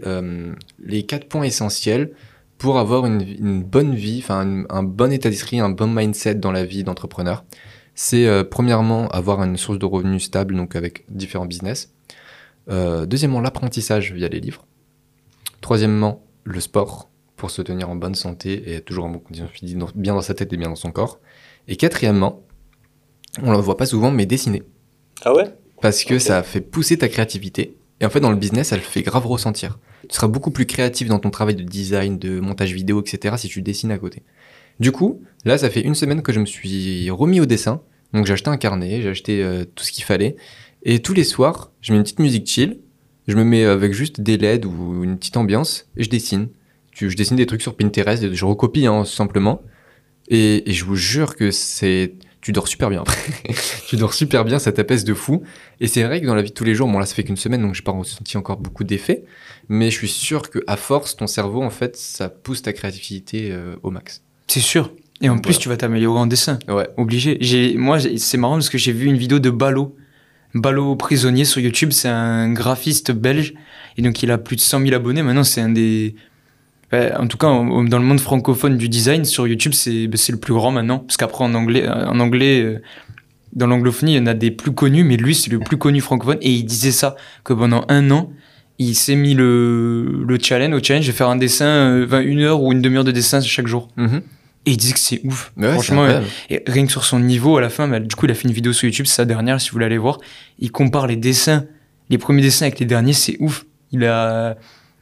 les 0.84 1.04
quatre 1.04 1.28
points 1.28 1.44
essentiels 1.44 2.10
pour 2.58 2.78
avoir 2.78 3.06
une, 3.06 3.20
une 3.20 3.62
bonne 3.62 3.94
vie, 3.94 4.20
enfin 4.22 4.64
un 4.68 4.82
bon 4.82 5.12
état 5.12 5.28
d'esprit, 5.28 5.60
un 5.60 5.70
bon 5.70 5.88
mindset 5.88 6.36
dans 6.36 6.52
la 6.52 6.64
vie 6.64 6.84
d'entrepreneur. 6.84 7.44
C'est 7.94 8.26
euh, 8.26 8.44
premièrement 8.44 9.08
avoir 9.08 9.42
une 9.42 9.56
source 9.56 9.78
de 9.78 9.86
revenus 9.86 10.24
stable, 10.24 10.54
donc 10.54 10.76
avec 10.76 11.04
différents 11.08 11.46
business. 11.46 11.94
Euh, 12.68 13.06
deuxièmement, 13.06 13.40
l'apprentissage 13.40 14.12
via 14.12 14.28
les 14.28 14.38
livres. 14.38 14.66
Troisièmement, 15.62 16.22
le 16.44 16.60
sport 16.60 17.10
pour 17.36 17.50
se 17.50 17.62
tenir 17.62 17.88
en 17.88 17.96
bonne 17.96 18.14
santé 18.14 18.52
et 18.52 18.74
être 18.74 18.84
toujours 18.84 19.06
en 19.06 19.10
bonne 19.10 19.22
condition 19.22 19.48
physique, 19.48 19.78
bien 19.94 20.14
dans 20.14 20.22
sa 20.22 20.34
tête 20.34 20.52
et 20.52 20.56
bien 20.56 20.68
dans 20.68 20.76
son 20.76 20.92
corps. 20.92 21.20
Et 21.68 21.76
quatrièmement, 21.76 22.42
on 23.42 23.50
le 23.50 23.58
voit 23.58 23.76
pas 23.78 23.86
souvent, 23.86 24.10
mais 24.10 24.26
dessiner 24.26 24.62
Ah 25.24 25.34
ouais? 25.34 25.54
Parce 25.80 26.04
que 26.04 26.18
ça 26.18 26.42
fait 26.42 26.60
pousser 26.60 26.98
ta 26.98 27.08
créativité. 27.08 27.78
Et 28.00 28.06
en 28.06 28.10
fait, 28.10 28.20
dans 28.20 28.30
le 28.30 28.36
business, 28.36 28.68
ça 28.68 28.76
le 28.76 28.82
fait 28.82 29.02
grave 29.02 29.26
ressentir. 29.26 29.78
Tu 30.08 30.14
seras 30.14 30.28
beaucoup 30.28 30.50
plus 30.50 30.66
créatif 30.66 31.08
dans 31.08 31.18
ton 31.18 31.30
travail 31.30 31.54
de 31.54 31.62
design, 31.62 32.18
de 32.18 32.40
montage 32.40 32.72
vidéo, 32.72 33.00
etc. 33.00 33.36
si 33.38 33.48
tu 33.48 33.62
dessines 33.62 33.90
à 33.90 33.98
côté. 33.98 34.22
Du 34.80 34.92
coup, 34.92 35.22
là, 35.44 35.58
ça 35.58 35.70
fait 35.70 35.80
une 35.80 35.94
semaine 35.94 36.22
que 36.22 36.32
je 36.32 36.40
me 36.40 36.46
suis 36.46 37.10
remis 37.10 37.40
au 37.40 37.46
dessin. 37.46 37.82
Donc 38.12 38.26
j'ai 38.26 38.34
acheté 38.34 38.50
un 38.50 38.56
carnet, 38.56 39.02
j'ai 39.02 39.08
acheté 39.08 39.42
euh, 39.42 39.64
tout 39.74 39.84
ce 39.84 39.92
qu'il 39.92 40.04
fallait. 40.04 40.36
Et 40.82 41.00
tous 41.00 41.14
les 41.14 41.24
soirs, 41.24 41.72
je 41.80 41.92
mets 41.92 41.98
une 41.98 42.04
petite 42.04 42.20
musique 42.20 42.46
chill. 42.46 42.78
Je 43.26 43.36
me 43.36 43.44
mets 43.44 43.64
avec 43.64 43.92
juste 43.92 44.20
des 44.20 44.36
LED 44.36 44.66
ou 44.66 45.02
une 45.02 45.18
petite 45.18 45.36
ambiance 45.36 45.88
et 45.96 46.04
je 46.04 46.10
dessine. 46.10 46.48
Je 46.92 47.14
dessine 47.14 47.36
des 47.36 47.46
trucs 47.46 47.60
sur 47.60 47.76
Pinterest, 47.76 48.32
je 48.32 48.44
recopie 48.44 48.86
hein, 48.86 49.04
simplement. 49.04 49.62
Et 50.28 50.64
je 50.66 50.84
vous 50.84 50.96
jure 50.96 51.36
que 51.36 51.50
c'est... 51.50 52.14
Tu 52.46 52.52
dors 52.52 52.68
super 52.68 52.90
bien 52.90 53.00
après. 53.00 53.18
tu 53.88 53.96
dors 53.96 54.14
super 54.14 54.44
bien, 54.44 54.60
ça 54.60 54.70
t'apaise 54.70 55.02
de 55.02 55.14
fou. 55.14 55.42
Et 55.80 55.88
c'est 55.88 56.04
vrai 56.04 56.20
que 56.20 56.26
dans 56.26 56.36
la 56.36 56.42
vie 56.42 56.50
de 56.50 56.54
tous 56.54 56.62
les 56.62 56.76
jours, 56.76 56.86
bon 56.86 57.00
là 57.00 57.04
ça 57.04 57.12
fait 57.16 57.24
qu'une 57.24 57.36
semaine 57.36 57.60
donc 57.60 57.74
j'ai 57.74 57.82
pas 57.82 57.90
ressenti 57.90 58.36
encore 58.36 58.58
beaucoup 58.58 58.84
d'effets, 58.84 59.24
mais 59.68 59.90
je 59.90 59.96
suis 59.96 60.06
sûr 60.06 60.48
que 60.48 60.60
à 60.68 60.76
force 60.76 61.16
ton 61.16 61.26
cerveau 61.26 61.60
en 61.60 61.70
fait 61.70 61.96
ça 61.96 62.28
pousse 62.28 62.62
ta 62.62 62.72
créativité 62.72 63.48
euh, 63.50 63.74
au 63.82 63.90
max. 63.90 64.22
C'est 64.46 64.60
sûr. 64.60 64.92
Et 65.20 65.28
en 65.28 65.34
Donc, 65.34 65.42
plus, 65.42 65.54
voilà. 65.54 65.60
tu 65.60 65.68
vas 65.70 65.76
t'améliorer 65.76 66.20
en 66.20 66.26
dessin. 66.26 66.60
Ouais. 66.68 66.88
Obligé. 66.96 67.36
J'ai, 67.40 67.74
moi, 67.74 67.98
c'est 67.98 68.36
marrant 68.38 68.54
parce 68.54 68.68
que 68.68 68.78
j'ai 68.78 68.92
vu 68.92 69.06
une 69.06 69.16
vidéo 69.16 69.40
de 69.40 69.50
Ballot. 69.50 69.96
Ballot 70.54 70.94
prisonnier 70.94 71.44
sur 71.44 71.60
YouTube, 71.60 71.90
c'est 71.90 72.06
un 72.08 72.52
graphiste 72.52 73.10
belge. 73.10 73.54
Et 73.96 74.02
donc, 74.02 74.22
il 74.22 74.30
a 74.30 74.38
plus 74.38 74.54
de 74.54 74.60
100 74.60 74.82
000 74.82 74.94
abonnés. 74.94 75.24
Maintenant, 75.24 75.42
c'est 75.42 75.62
un 75.62 75.70
des. 75.70 76.14
En 76.92 77.26
tout 77.26 77.36
cas, 77.36 77.48
dans 77.48 77.98
le 77.98 78.04
monde 78.04 78.20
francophone 78.20 78.76
du 78.76 78.88
design, 78.88 79.24
sur 79.24 79.46
YouTube, 79.46 79.72
c'est 79.72 80.08
c'est 80.14 80.32
le 80.32 80.38
plus 80.38 80.54
grand 80.54 80.70
maintenant. 80.70 81.00
Parce 81.00 81.16
qu'après, 81.16 81.44
en 81.44 81.54
anglais, 81.54 81.88
en 81.88 82.20
anglais 82.20 82.62
euh, 82.62 82.78
dans 83.52 83.66
l'anglophonie, 83.66 84.14
il 84.14 84.18
y 84.18 84.20
en 84.20 84.26
a 84.26 84.34
des 84.34 84.50
plus 84.50 84.72
connus, 84.72 85.02
mais 85.02 85.16
lui, 85.16 85.34
c'est 85.34 85.50
le 85.50 85.58
plus 85.58 85.78
connu 85.78 86.00
francophone. 86.00 86.38
Et 86.42 86.52
il 86.52 86.64
disait 86.64 86.92
ça, 86.92 87.16
que 87.42 87.52
pendant 87.52 87.84
un 87.88 88.10
an, 88.10 88.30
il 88.78 88.94
s'est 88.94 89.16
mis 89.16 89.34
le, 89.34 90.24
le 90.26 90.38
challenge, 90.40 90.74
au 90.74 90.82
challenge 90.82 91.06
de 91.06 91.12
faire 91.12 91.28
un 91.28 91.36
dessin, 91.36 91.66
euh, 91.66 92.06
enfin, 92.06 92.20
une 92.20 92.40
heure 92.40 92.62
ou 92.62 92.72
une 92.72 92.82
demi-heure 92.82 93.04
de 93.04 93.12
dessin 93.12 93.40
chaque 93.40 93.66
jour. 93.66 93.88
Mhm. 93.96 94.22
Et 94.66 94.72
il 94.72 94.76
disait 94.76 94.94
que 94.94 94.98
c'est 94.98 95.20
ouf. 95.24 95.52
Ouais, 95.56 95.72
Franchement. 95.72 96.06
Et 96.50 96.62
rien 96.66 96.86
que 96.86 96.92
sur 96.92 97.04
son 97.04 97.20
niveau, 97.20 97.56
à 97.56 97.60
la 97.60 97.68
fin, 97.68 97.88
bah, 97.88 98.00
du 98.00 98.14
coup, 98.14 98.26
il 98.26 98.32
a 98.32 98.34
fait 98.34 98.48
une 98.48 98.54
vidéo 98.54 98.72
sur 98.72 98.86
YouTube, 98.86 99.06
c'est 99.06 99.14
sa 99.16 99.24
dernière, 99.24 99.60
si 99.60 99.70
vous 99.70 99.74
voulez 99.74 99.86
aller 99.86 99.98
voir. 99.98 100.18
Il 100.58 100.72
compare 100.72 101.06
les 101.06 101.16
dessins, 101.16 101.64
les 102.10 102.18
premiers 102.18 102.42
dessins 102.42 102.66
avec 102.66 102.78
les 102.80 102.86
derniers, 102.86 103.12
c'est 103.12 103.36
ouf. 103.40 103.64
Il 103.92 104.04
a, 104.04 104.56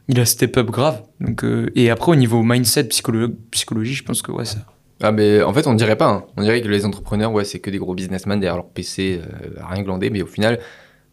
il 0.07 0.19
a 0.19 0.25
step 0.25 0.57
up 0.57 0.67
grave. 0.69 1.01
Donc, 1.19 1.43
euh, 1.43 1.71
et 1.75 1.89
après, 1.89 2.11
au 2.11 2.15
niveau 2.15 2.43
mindset, 2.43 2.83
psycholo- 2.83 3.35
psychologie, 3.51 3.93
je 3.93 4.03
pense 4.03 4.21
que 4.21 4.31
ouais, 4.31 4.45
ça. 4.45 4.59
Ah 5.01 5.11
mais 5.11 5.43
en 5.43 5.53
fait 5.53 5.67
on 5.67 5.73
dirait 5.73 5.97
pas, 5.97 6.07
hein. 6.07 6.25
on 6.37 6.41
dirait 6.41 6.61
que 6.61 6.69
les 6.69 6.85
entrepreneurs 6.85 7.33
ouais 7.33 7.43
c'est 7.43 7.59
que 7.59 7.69
des 7.69 7.79
gros 7.79 7.93
businessmen 7.93 8.39
derrière 8.39 8.55
leur 8.55 8.69
PC 8.69 9.19
euh, 9.21 9.49
rien 9.67 9.83
glander, 9.83 10.09
mais 10.09 10.21
au 10.21 10.25
final 10.25 10.57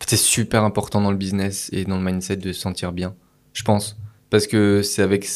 c'est 0.06 0.16
super 0.16 0.62
important 0.62 1.00
dans 1.00 1.10
le 1.10 1.16
business 1.16 1.68
et 1.72 1.84
dans 1.84 1.96
le 1.98 2.04
mindset 2.04 2.36
de 2.36 2.52
se 2.52 2.60
sentir 2.60 2.92
bien, 2.92 3.16
je 3.54 3.64
pense, 3.64 3.98
parce 4.30 4.46
que 4.46 4.82
c'est 4.82 5.02
avec, 5.02 5.26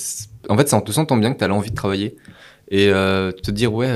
en 0.48 0.56
fait 0.56 0.68
c'est 0.68 0.76
en 0.76 0.80
te 0.80 0.92
sentant 0.92 1.16
bien 1.16 1.32
que 1.32 1.38
t'as 1.38 1.48
l'envie 1.48 1.70
de 1.70 1.74
travailler 1.74 2.14
et 2.68 2.88
euh, 2.90 3.32
te 3.32 3.50
dire 3.50 3.74
ouais 3.74 3.88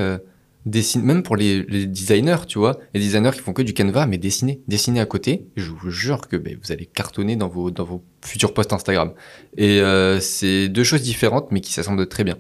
dessine, 0.66 1.02
même 1.02 1.22
pour 1.22 1.36
les, 1.36 1.62
les 1.64 1.86
designers 1.86 2.46
tu 2.46 2.58
vois, 2.58 2.78
les 2.94 3.00
designers 3.00 3.30
qui 3.32 3.40
font 3.40 3.52
que 3.52 3.62
du 3.62 3.72
canevas 3.74 4.06
mais 4.06 4.18
dessiner, 4.18 4.60
dessiner 4.68 5.00
à 5.00 5.06
côté, 5.06 5.46
je 5.56 5.70
vous 5.70 5.90
jure 5.90 6.28
que 6.28 6.36
ben, 6.36 6.58
vous 6.62 6.72
allez 6.72 6.86
cartonner 6.86 7.36
dans 7.36 7.48
vos 7.48 7.70
dans 7.70 7.84
vos 7.84 8.02
futurs 8.24 8.52
posts 8.54 8.72
Instagram 8.72 9.12
et 9.56 9.80
euh, 9.80 10.20
c'est 10.20 10.68
deux 10.68 10.84
choses 10.84 11.02
différentes 11.02 11.48
mais 11.50 11.60
qui 11.60 11.72
s'assemblent 11.72 12.06
très 12.08 12.24
bien. 12.24 12.36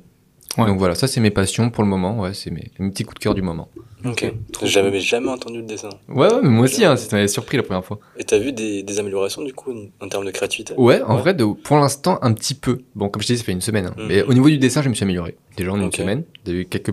Ouais. 0.58 0.66
Donc 0.66 0.78
voilà, 0.78 0.96
ça 0.96 1.06
c'est 1.06 1.20
mes 1.20 1.30
passions 1.30 1.70
pour 1.70 1.84
le 1.84 1.88
moment, 1.88 2.18
ouais, 2.20 2.34
c'est 2.34 2.50
mes, 2.50 2.72
mes 2.80 2.90
petits 2.90 3.04
coups 3.04 3.14
de 3.20 3.22
cœur 3.22 3.34
du 3.34 3.42
moment. 3.42 3.68
Ok. 4.04 4.32
J'avais 4.64 4.98
jamais 4.98 5.28
entendu 5.28 5.58
le 5.58 5.64
dessin. 5.66 5.90
Ouais, 6.08 6.26
ouais, 6.26 6.40
mais 6.42 6.48
moi 6.48 6.64
aussi, 6.64 6.84
hein, 6.84 6.96
ça 6.96 7.14
m'avait 7.14 7.28
surpris 7.28 7.56
la 7.56 7.62
première 7.62 7.84
fois. 7.84 8.00
Et 8.18 8.24
t'as 8.24 8.38
vu 8.38 8.50
des, 8.52 8.82
des 8.82 8.98
améliorations 8.98 9.42
du 9.42 9.52
coup 9.52 9.72
en 10.00 10.08
termes 10.08 10.24
de 10.24 10.30
créativité? 10.30 10.72
Ouais, 10.76 11.02
en 11.02 11.14
Ouais. 11.16 11.20
vrai, 11.20 11.34
de, 11.34 11.44
pour 11.44 11.76
l'instant, 11.76 12.18
un 12.22 12.32
petit 12.32 12.54
peu. 12.54 12.78
Bon, 12.96 13.08
comme 13.10 13.20
je 13.22 13.28
te 13.28 13.32
dis, 13.34 13.38
ça 13.38 13.44
fait 13.44 13.52
une 13.52 13.60
semaine. 13.60 13.86
hein. 13.86 13.94
Mhm. 13.98 14.06
Mais 14.08 14.22
au 14.22 14.32
niveau 14.32 14.48
du 14.48 14.58
dessin, 14.58 14.80
je 14.82 14.88
me 14.88 14.94
suis 14.94 15.04
amélioré. 15.04 15.36
Déjà 15.56 15.70
en 15.72 15.80
une 15.80 15.92
semaine, 15.92 16.24
j'ai 16.46 16.52
eu 16.52 16.64
quelques 16.64 16.92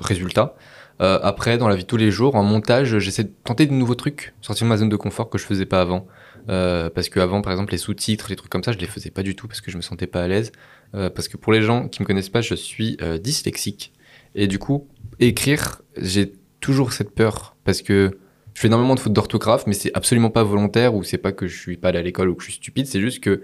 résultats. 0.00 0.54
Euh, 1.00 1.18
après, 1.22 1.58
dans 1.58 1.68
la 1.68 1.76
vie 1.76 1.82
de 1.82 1.88
tous 1.88 1.96
les 1.96 2.10
jours, 2.10 2.34
en 2.34 2.42
montage, 2.42 2.98
j'essaie 2.98 3.24
de 3.24 3.32
tenter 3.44 3.66
de 3.66 3.72
nouveaux 3.72 3.94
trucs, 3.94 4.34
sortir 4.40 4.66
de 4.66 4.68
ma 4.68 4.76
zone 4.76 4.88
de 4.88 4.96
confort 4.96 5.30
que 5.30 5.38
je 5.38 5.44
faisais 5.44 5.66
pas 5.66 5.80
avant. 5.80 6.06
Euh, 6.48 6.90
parce 6.90 7.08
que 7.08 7.20
avant, 7.20 7.42
par 7.42 7.52
exemple, 7.52 7.72
les 7.72 7.78
sous-titres, 7.78 8.26
les 8.30 8.36
trucs 8.36 8.50
comme 8.50 8.64
ça, 8.64 8.72
je 8.72 8.78
les 8.78 8.86
faisais 8.86 9.10
pas 9.10 9.22
du 9.22 9.36
tout 9.36 9.46
parce 9.46 9.60
que 9.60 9.70
je 9.70 9.76
me 9.76 9.82
sentais 9.82 10.06
pas 10.06 10.22
à 10.22 10.28
l'aise. 10.28 10.50
Euh, 10.94 11.10
parce 11.10 11.28
que 11.28 11.36
pour 11.36 11.52
les 11.52 11.62
gens 11.62 11.88
qui 11.88 12.02
me 12.02 12.06
connaissent 12.06 12.30
pas, 12.30 12.40
je 12.40 12.54
suis 12.54 12.96
dyslexique. 13.22 13.92
Et 14.34 14.46
du 14.46 14.58
coup, 14.58 14.88
écrire, 15.20 15.82
j'ai 15.96 16.32
toujours 16.60 16.92
cette 16.92 17.10
peur 17.10 17.56
parce 17.64 17.82
que 17.82 18.18
je 18.54 18.60
fais 18.60 18.68
énormément 18.68 18.94
de 18.96 19.00
fautes 19.00 19.12
d'orthographe, 19.12 19.66
mais 19.66 19.74
c'est 19.74 19.92
absolument 19.94 20.30
pas 20.30 20.42
volontaire 20.42 20.94
ou 20.94 21.04
c'est 21.04 21.18
pas 21.18 21.32
que 21.32 21.46
je 21.46 21.56
suis 21.56 21.76
pas 21.76 21.88
allé 21.88 21.98
à 21.98 22.02
l'école 22.02 22.28
ou 22.28 22.34
que 22.34 22.42
je 22.42 22.50
suis 22.50 22.56
stupide, 22.56 22.86
c'est 22.86 23.00
juste 23.00 23.22
que 23.22 23.42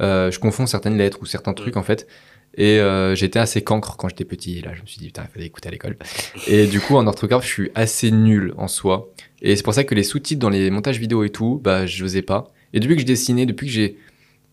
je 0.00 0.38
confonds 0.38 0.66
certaines 0.66 0.98
lettres 0.98 1.18
ou 1.22 1.26
certains 1.26 1.52
trucs 1.52 1.76
en 1.76 1.82
fait. 1.82 2.08
Et 2.56 2.80
euh, 2.80 3.14
j'étais 3.14 3.38
assez 3.38 3.62
cancre 3.62 3.96
quand 3.96 4.08
j'étais 4.08 4.24
petit. 4.24 4.58
Et 4.58 4.62
là, 4.62 4.72
je 4.74 4.80
me 4.80 4.86
suis 4.86 4.98
dit, 4.98 5.06
putain, 5.06 5.24
il 5.28 5.32
fallait 5.32 5.46
écouter 5.46 5.68
à 5.68 5.72
l'école. 5.72 5.96
Et 6.46 6.66
du 6.66 6.80
coup, 6.80 6.96
en 6.96 7.06
orthographe, 7.06 7.44
je 7.44 7.50
suis 7.50 7.70
assez 7.74 8.10
nul 8.10 8.54
en 8.56 8.68
soi. 8.68 9.12
Et 9.42 9.56
c'est 9.56 9.62
pour 9.62 9.74
ça 9.74 9.84
que 9.84 9.94
les 9.94 10.02
sous-titres 10.02 10.40
dans 10.40 10.48
les 10.48 10.70
montages 10.70 10.98
vidéo 10.98 11.24
et 11.24 11.30
tout, 11.30 11.60
bah, 11.62 11.86
je 11.86 12.02
n'osais 12.02 12.22
pas. 12.22 12.50
Et 12.72 12.80
depuis 12.80 12.94
que 12.94 13.02
je 13.02 13.06
dessinais, 13.06 13.46
depuis 13.46 13.66
que 13.66 13.72
j'ai. 13.72 13.98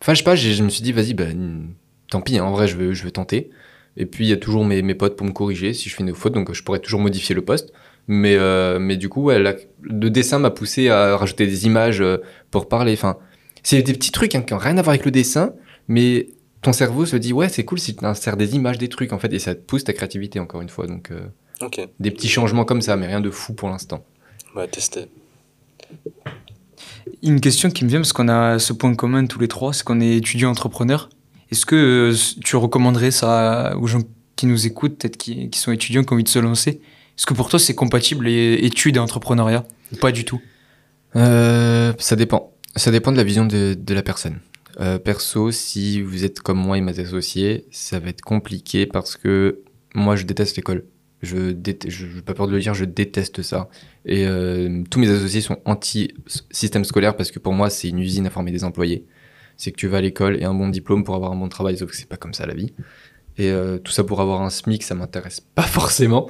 Enfin, 0.02 0.14
je 0.14 0.20
sais 0.20 0.26
pas, 0.26 0.36
je 0.36 0.64
me 0.64 0.70
suis 0.70 0.84
dit, 0.84 0.92
vas-y, 0.92 1.14
bah, 1.14 1.26
tant 2.10 2.22
pis, 2.22 2.38
hein, 2.38 2.44
en 2.44 2.52
vrai, 2.52 2.68
je 2.68 2.76
veux, 2.76 2.94
je 2.94 3.04
veux 3.04 3.12
tenter. 3.12 3.50
Et 3.96 4.06
puis, 4.06 4.26
il 4.26 4.30
y 4.30 4.34
a 4.34 4.38
toujours 4.38 4.66
mes, 4.66 4.82
mes 4.82 4.96
potes 4.96 5.16
pour 5.16 5.26
me 5.26 5.32
corriger 5.32 5.74
si 5.74 5.88
je 5.88 5.96
fais 5.96 6.04
une 6.04 6.14
faute, 6.14 6.34
donc 6.34 6.52
je 6.52 6.64
pourrais 6.64 6.80
toujours 6.80 7.00
modifier 7.00 7.36
le 7.36 7.44
poste. 7.44 7.72
Mais, 8.08 8.36
euh, 8.36 8.80
mais 8.80 8.98
du 8.98 9.08
coup, 9.08 9.30
le 9.30 10.10
dessin 10.10 10.40
m'a 10.40 10.50
poussé 10.50 10.90
à 10.90 11.16
rajouter 11.16 11.48
des 11.48 11.66
images 11.66 12.02
euh, 12.02 12.18
pour 12.52 12.68
parler. 12.68 12.94
Enfin, 12.94 13.18
c'est 13.62 13.82
des 13.82 13.94
petits 13.94 14.12
trucs 14.12 14.36
hein, 14.36 14.42
qui 14.42 14.54
n'ont 14.54 14.60
rien 14.60 14.78
à 14.78 14.82
voir 14.82 14.90
avec 14.90 15.06
le 15.06 15.12
dessin, 15.12 15.54
mais 15.88 16.28
ton 16.64 16.74
cerveau 16.74 17.06
se 17.06 17.16
dit, 17.18 17.34
ouais, 17.34 17.50
c'est 17.50 17.66
cool 17.66 17.80
si 17.80 17.96
tu 17.96 18.06
insères 18.06 18.38
des 18.38 18.56
images, 18.56 18.78
des 18.78 18.90
trucs, 18.90 19.14
en 19.14 19.20
fait, 19.20 19.32
et 19.34 19.40
ça 19.40 19.54
te 19.54 19.62
pousse 19.62 19.84
ta 19.84 19.94
créativité, 19.94 20.40
encore 20.40 20.62
une 20.62 20.70
fois. 20.70 20.88
Donc, 20.88 21.12
euh, 21.12 21.28
des 22.00 22.10
petits 22.10 22.30
changements 22.30 22.66
comme 22.66 22.82
ça, 22.82 22.96
mais 22.96 23.06
rien 23.06 23.22
de 23.22 23.30
fou 23.30 23.54
pour 23.54 23.70
l'instant. 23.70 24.04
Ouais, 24.56 24.68
tester. 24.68 25.08
Une 27.22 27.42
question 27.42 27.70
qui 27.70 27.84
me 27.84 27.90
vient, 27.90 28.00
parce 28.00 28.14
qu'on 28.14 28.30
a 28.30 28.60
ce 28.60 28.74
point 28.74 28.96
commun 28.96 29.26
tous 29.28 29.40
les 29.40 29.48
trois, 29.48 29.74
c'est 29.74 29.84
qu'on 29.84 30.00
est 30.00 30.16
étudiants 30.16 30.50
entrepreneurs. 30.50 31.10
Est-ce 31.52 31.66
que 31.66 31.76
euh, 31.76 32.16
tu 32.44 32.56
recommanderais 32.56 33.12
ça 33.12 33.76
aux 33.78 33.88
gens 33.88 34.02
qui 34.36 34.46
nous 34.46 34.66
écoutent, 34.66 34.98
peut-être 34.98 35.18
qui, 35.18 35.50
qui 35.50 35.60
sont 35.60 35.72
étudiants, 35.72 36.04
qui 36.04 36.14
ont 36.14 36.16
envie 36.16 36.24
de 36.24 36.30
se 36.30 36.40
lancer? 36.40 36.82
Est-ce 37.18 37.26
que 37.26 37.34
pour 37.34 37.50
toi, 37.50 37.60
c'est 37.60 37.76
compatible 37.76 38.26
les 38.26 38.54
études 38.54 38.96
et 38.96 39.00
entrepreneuriat 39.00 39.66
Ou 39.92 39.98
Pas 39.98 40.12
du 40.12 40.24
tout? 40.24 40.42
Euh, 41.16 41.94
ça 42.00 42.16
dépend. 42.16 42.54
Ça 42.76 42.90
dépend 42.90 43.12
de 43.12 43.18
la 43.18 43.24
vision 43.24 43.46
de, 43.46 43.76
de 43.78 43.94
la 43.94 44.02
personne. 44.02 44.40
Euh, 44.80 44.98
perso, 44.98 45.52
si 45.52 46.02
vous 46.02 46.26
êtes 46.26 46.40
comme 46.40 46.58
moi 46.58 46.78
et 46.78 46.82
mes 46.82 47.00
associés, 47.00 47.66
ça 47.72 48.00
va 48.00 48.10
être 48.10 48.22
compliqué 48.22 48.86
parce 48.86 49.16
que 49.18 49.62
moi, 49.94 50.16
je 50.16 50.24
déteste 50.24 50.56
l'école. 50.56 50.86
Je 51.22 51.52
déteste, 51.52 51.94
je 51.94 52.20
pas 52.20 52.34
peur 52.34 52.48
de 52.48 52.54
le 52.54 52.60
dire, 52.60 52.74
je 52.74 52.86
déteste 52.86 53.42
ça. 53.44 53.70
Et 54.06 54.26
euh, 54.26 54.84
tous 54.90 55.00
mes 55.00 55.10
associés 55.10 55.42
sont 55.42 55.58
anti-système 55.66 56.84
scolaire 56.84 57.16
parce 57.16 57.32
que 57.32 57.40
pour 57.40 57.54
moi, 57.54 57.70
c'est 57.70 57.90
une 57.90 58.00
usine 58.00 58.26
à 58.26 58.30
former 58.30 58.52
des 58.52 58.64
employés. 58.64 59.06
C'est 59.56 59.72
que 59.72 59.78
tu 59.78 59.88
vas 59.88 59.98
à 59.98 60.02
l'école 60.02 60.42
et 60.42 60.44
un 60.44 60.54
bon 60.54 60.68
diplôme 60.70 61.04
pour 61.04 61.16
avoir 61.16 61.32
un 61.32 61.36
bon 61.36 61.48
travail, 61.48 61.78
sauf 61.78 61.92
que 61.92 61.96
c'est 61.96 62.10
pas 62.10 62.18
comme 62.18 62.34
ça 62.34 62.46
la 62.46 62.56
vie. 62.56 62.74
Et 63.38 63.52
euh, 63.52 63.78
tout 63.78 63.92
ça 63.92 64.04
pour 64.04 64.22
avoir 64.22 64.42
un 64.42 64.50
SMIC, 64.50 64.84
ça 64.84 64.96
m'intéresse 64.96 65.40
pas 65.40 65.64
forcément. 65.64 66.30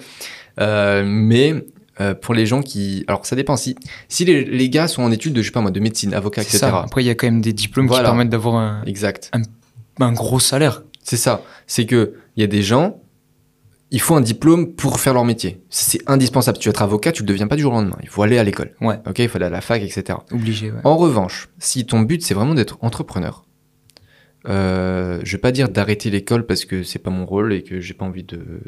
Mais 0.58 1.56
euh, 2.02 2.14
pour 2.16 2.34
les 2.34 2.46
gens 2.46 2.62
qui, 2.62 3.04
alors 3.08 3.26
ça 3.26 3.36
dépend 3.36 3.56
si 3.56 3.76
si 4.10 4.26
les, 4.26 4.44
les 4.44 4.70
gars 4.70 4.88
sont 4.88 5.04
en 5.04 5.12
études 5.12 5.34
de 5.34 5.42
je 5.42 5.48
sais 5.48 5.52
pas 5.52 5.62
moi 5.62 5.72
de 5.72 5.80
médecine, 5.80 6.14
avocat, 6.14 6.42
etc. 6.42 6.58
ça. 6.58 6.80
Après, 6.82 7.04
il 7.04 7.08
y 7.08 7.10
a 7.10 7.16
quand 7.16 7.28
même 7.28 7.42
des 7.42 7.54
diplômes 7.54 7.88
Voilà. 7.88 8.04
qui 8.04 8.10
permettent 8.12 8.30
d'avoir 8.30 8.56
un, 8.56 8.84
Exact. 8.86 9.32
un 10.00 10.12
gros 10.14 10.40
salaire. 10.40 10.84
C'est 11.04 11.18
ça. 11.18 11.44
C'est 11.68 11.86
que 11.86 12.16
il 12.36 12.42
y 12.42 12.44
a 12.44 12.48
des 12.48 12.64
gens, 12.64 13.00
il 13.92 14.02
faut 14.02 14.16
un 14.16 14.22
diplôme 14.22 14.74
pour 14.74 15.00
faire 15.00 15.14
leur 15.14 15.24
métier. 15.26 15.62
C'est 15.70 16.00
indispensable. 16.10 16.58
Tu 16.58 16.68
veux 16.68 16.72
être 16.72 16.82
avocat, 16.82 17.12
tu 17.12 17.22
le 17.22 17.28
deviens 17.28 17.48
pas 17.48 17.56
du 17.56 17.62
jour 17.62 17.74
au 17.74 17.76
lendemain. 17.76 17.98
Il 18.02 18.10
faut 18.10 18.24
aller 18.24 18.40
à 18.40 18.44
l'école. 18.44 18.72
Ouais. 18.82 19.00
Ok, 19.08 19.20
il 19.20 19.30
faut 19.30 19.36
aller 19.38 19.46
à 19.46 19.50
la 19.52 19.62
fac, 19.62 19.84
etc. 19.84 20.18
Obligé, 20.32 20.72
ouais. 20.72 20.80
En 20.84 20.98
revanche, 20.98 21.50
si 21.60 21.86
ton 21.86 22.00
but 22.02 22.24
c'est 22.24 22.34
vraiment 22.34 22.56
d'être 22.56 22.78
entrepreneur, 22.82 23.46
euh, 24.50 25.20
je 25.24 25.32
vais 25.34 25.38
pas 25.42 25.52
dire 25.52 25.70
d'arrêter 25.70 26.10
l'école 26.10 26.46
parce 26.46 26.66
que 26.66 26.84
c'est 26.84 27.00
pas 27.00 27.12
mon 27.12 27.26
rôle 27.26 27.54
et 27.54 27.64
que 27.64 27.80
j'ai 27.80 27.94
pas 27.94 28.06
envie 28.06 28.24
de, 28.24 28.38
de, 28.38 28.64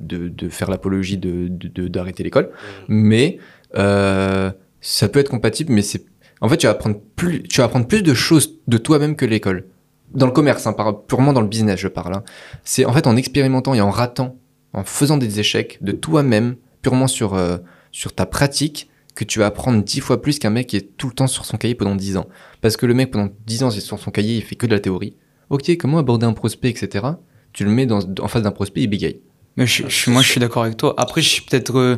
de 0.00 0.48
faire 0.48 0.70
l'apologie 0.70 1.18
de, 1.18 1.48
de- 1.48 1.68
de- 1.68 1.88
d'arrêter 1.88 2.22
l'école, 2.22 2.50
mais 2.88 3.38
euh, 3.76 4.50
ça 4.80 5.08
peut 5.08 5.18
être 5.20 5.28
compatible, 5.30 5.72
mais 5.72 5.82
c'est 5.82 6.04
en 6.40 6.48
fait 6.48 6.56
tu 6.58 6.66
vas 6.66 6.72
apprendre 6.72 7.00
plus, 7.16 7.42
tu 7.42 7.58
vas 7.60 7.64
apprendre 7.64 7.86
plus 7.86 8.02
de 8.02 8.14
choses 8.14 8.54
de 8.66 8.78
toi-même 8.78 9.16
que 9.16 9.26
l'école. 9.26 9.66
Dans 10.14 10.26
le 10.26 10.32
commerce, 10.32 10.66
hein, 10.66 10.74
purement 11.06 11.32
dans 11.32 11.42
le 11.42 11.48
business, 11.48 11.78
je 11.80 11.88
parle. 11.88 12.14
hein. 12.14 12.22
C'est 12.64 12.84
en 12.86 12.92
fait 12.92 13.06
en 13.06 13.16
expérimentant 13.16 13.74
et 13.74 13.80
en 13.80 13.90
ratant, 13.90 14.36
en 14.72 14.84
faisant 14.84 15.18
des 15.18 15.40
échecs 15.40 15.78
de 15.82 15.92
toi-même, 15.92 16.56
purement 16.80 17.08
sur, 17.08 17.34
euh, 17.34 17.58
sur 17.92 18.14
ta 18.14 18.24
pratique, 18.24 18.88
que 19.14 19.24
tu 19.24 19.40
vas 19.40 19.46
apprendre 19.46 19.82
dix 19.82 20.00
fois 20.00 20.22
plus 20.22 20.38
qu'un 20.38 20.50
mec 20.50 20.68
qui 20.68 20.76
est 20.76 20.96
tout 20.96 21.08
le 21.08 21.12
temps 21.12 21.26
sur 21.26 21.44
son 21.44 21.56
cahier 21.58 21.74
pendant 21.74 21.96
10 21.96 22.16
ans. 22.16 22.28
Parce 22.60 22.76
que 22.76 22.86
le 22.86 22.94
mec, 22.94 23.10
pendant 23.10 23.28
10 23.46 23.64
ans, 23.64 23.70
c'est 23.70 23.80
sur 23.80 23.98
son 23.98 24.12
cahier, 24.12 24.36
il 24.36 24.42
fait 24.42 24.54
que 24.54 24.64
de 24.66 24.72
la 24.72 24.78
théorie. 24.80 25.16
Ok, 25.50 25.76
comment 25.76 25.98
aborder 25.98 26.24
un 26.24 26.32
prospect, 26.34 26.68
etc. 26.70 27.04
Tu 27.52 27.64
le 27.64 27.70
mets 27.72 27.84
dans, 27.84 27.98
en 28.20 28.28
face 28.28 28.42
d'un 28.42 28.52
prospect, 28.52 28.82
il 28.82 28.86
bégaye. 28.86 29.20
Je, 29.66 30.10
moi, 30.10 30.22
je 30.22 30.28
suis 30.30 30.40
d'accord 30.40 30.64
avec 30.64 30.76
toi. 30.76 30.94
Après, 30.96 31.20
je 31.22 31.28
suis 31.28 31.42
peut-être. 31.42 31.76
euh, 31.78 31.96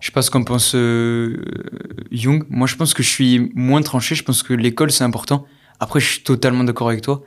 je 0.00 0.06
sais 0.06 0.12
pas 0.12 0.22
ce 0.22 0.30
qu'en 0.30 0.44
pense 0.44 0.74
euh, 0.74 1.42
Jung. 2.12 2.44
Moi, 2.48 2.66
je 2.66 2.76
pense 2.76 2.94
que 2.94 3.02
je 3.02 3.08
suis 3.08 3.50
moins 3.54 3.82
tranché. 3.82 4.14
Je 4.14 4.22
pense 4.22 4.42
que 4.42 4.54
l'école, 4.54 4.92
c'est 4.92 5.04
important. 5.04 5.44
Après, 5.80 6.00
je 6.00 6.06
suis 6.06 6.22
totalement 6.22 6.64
d'accord 6.64 6.88
avec 6.88 7.02
toi. 7.02 7.22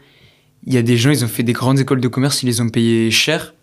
Il 0.65 0.73
y 0.73 0.77
a 0.77 0.81
des 0.81 0.95
gens, 0.95 1.09
ils 1.09 1.25
ont 1.25 1.27
fait 1.27 1.43
des 1.43 1.53
grandes 1.53 1.79
écoles 1.79 2.01
de 2.01 2.07
commerce, 2.07 2.43
ils 2.43 2.45
les 2.45 2.61
ont 2.61 2.69
payées 2.69 3.11
cher. 3.11 3.55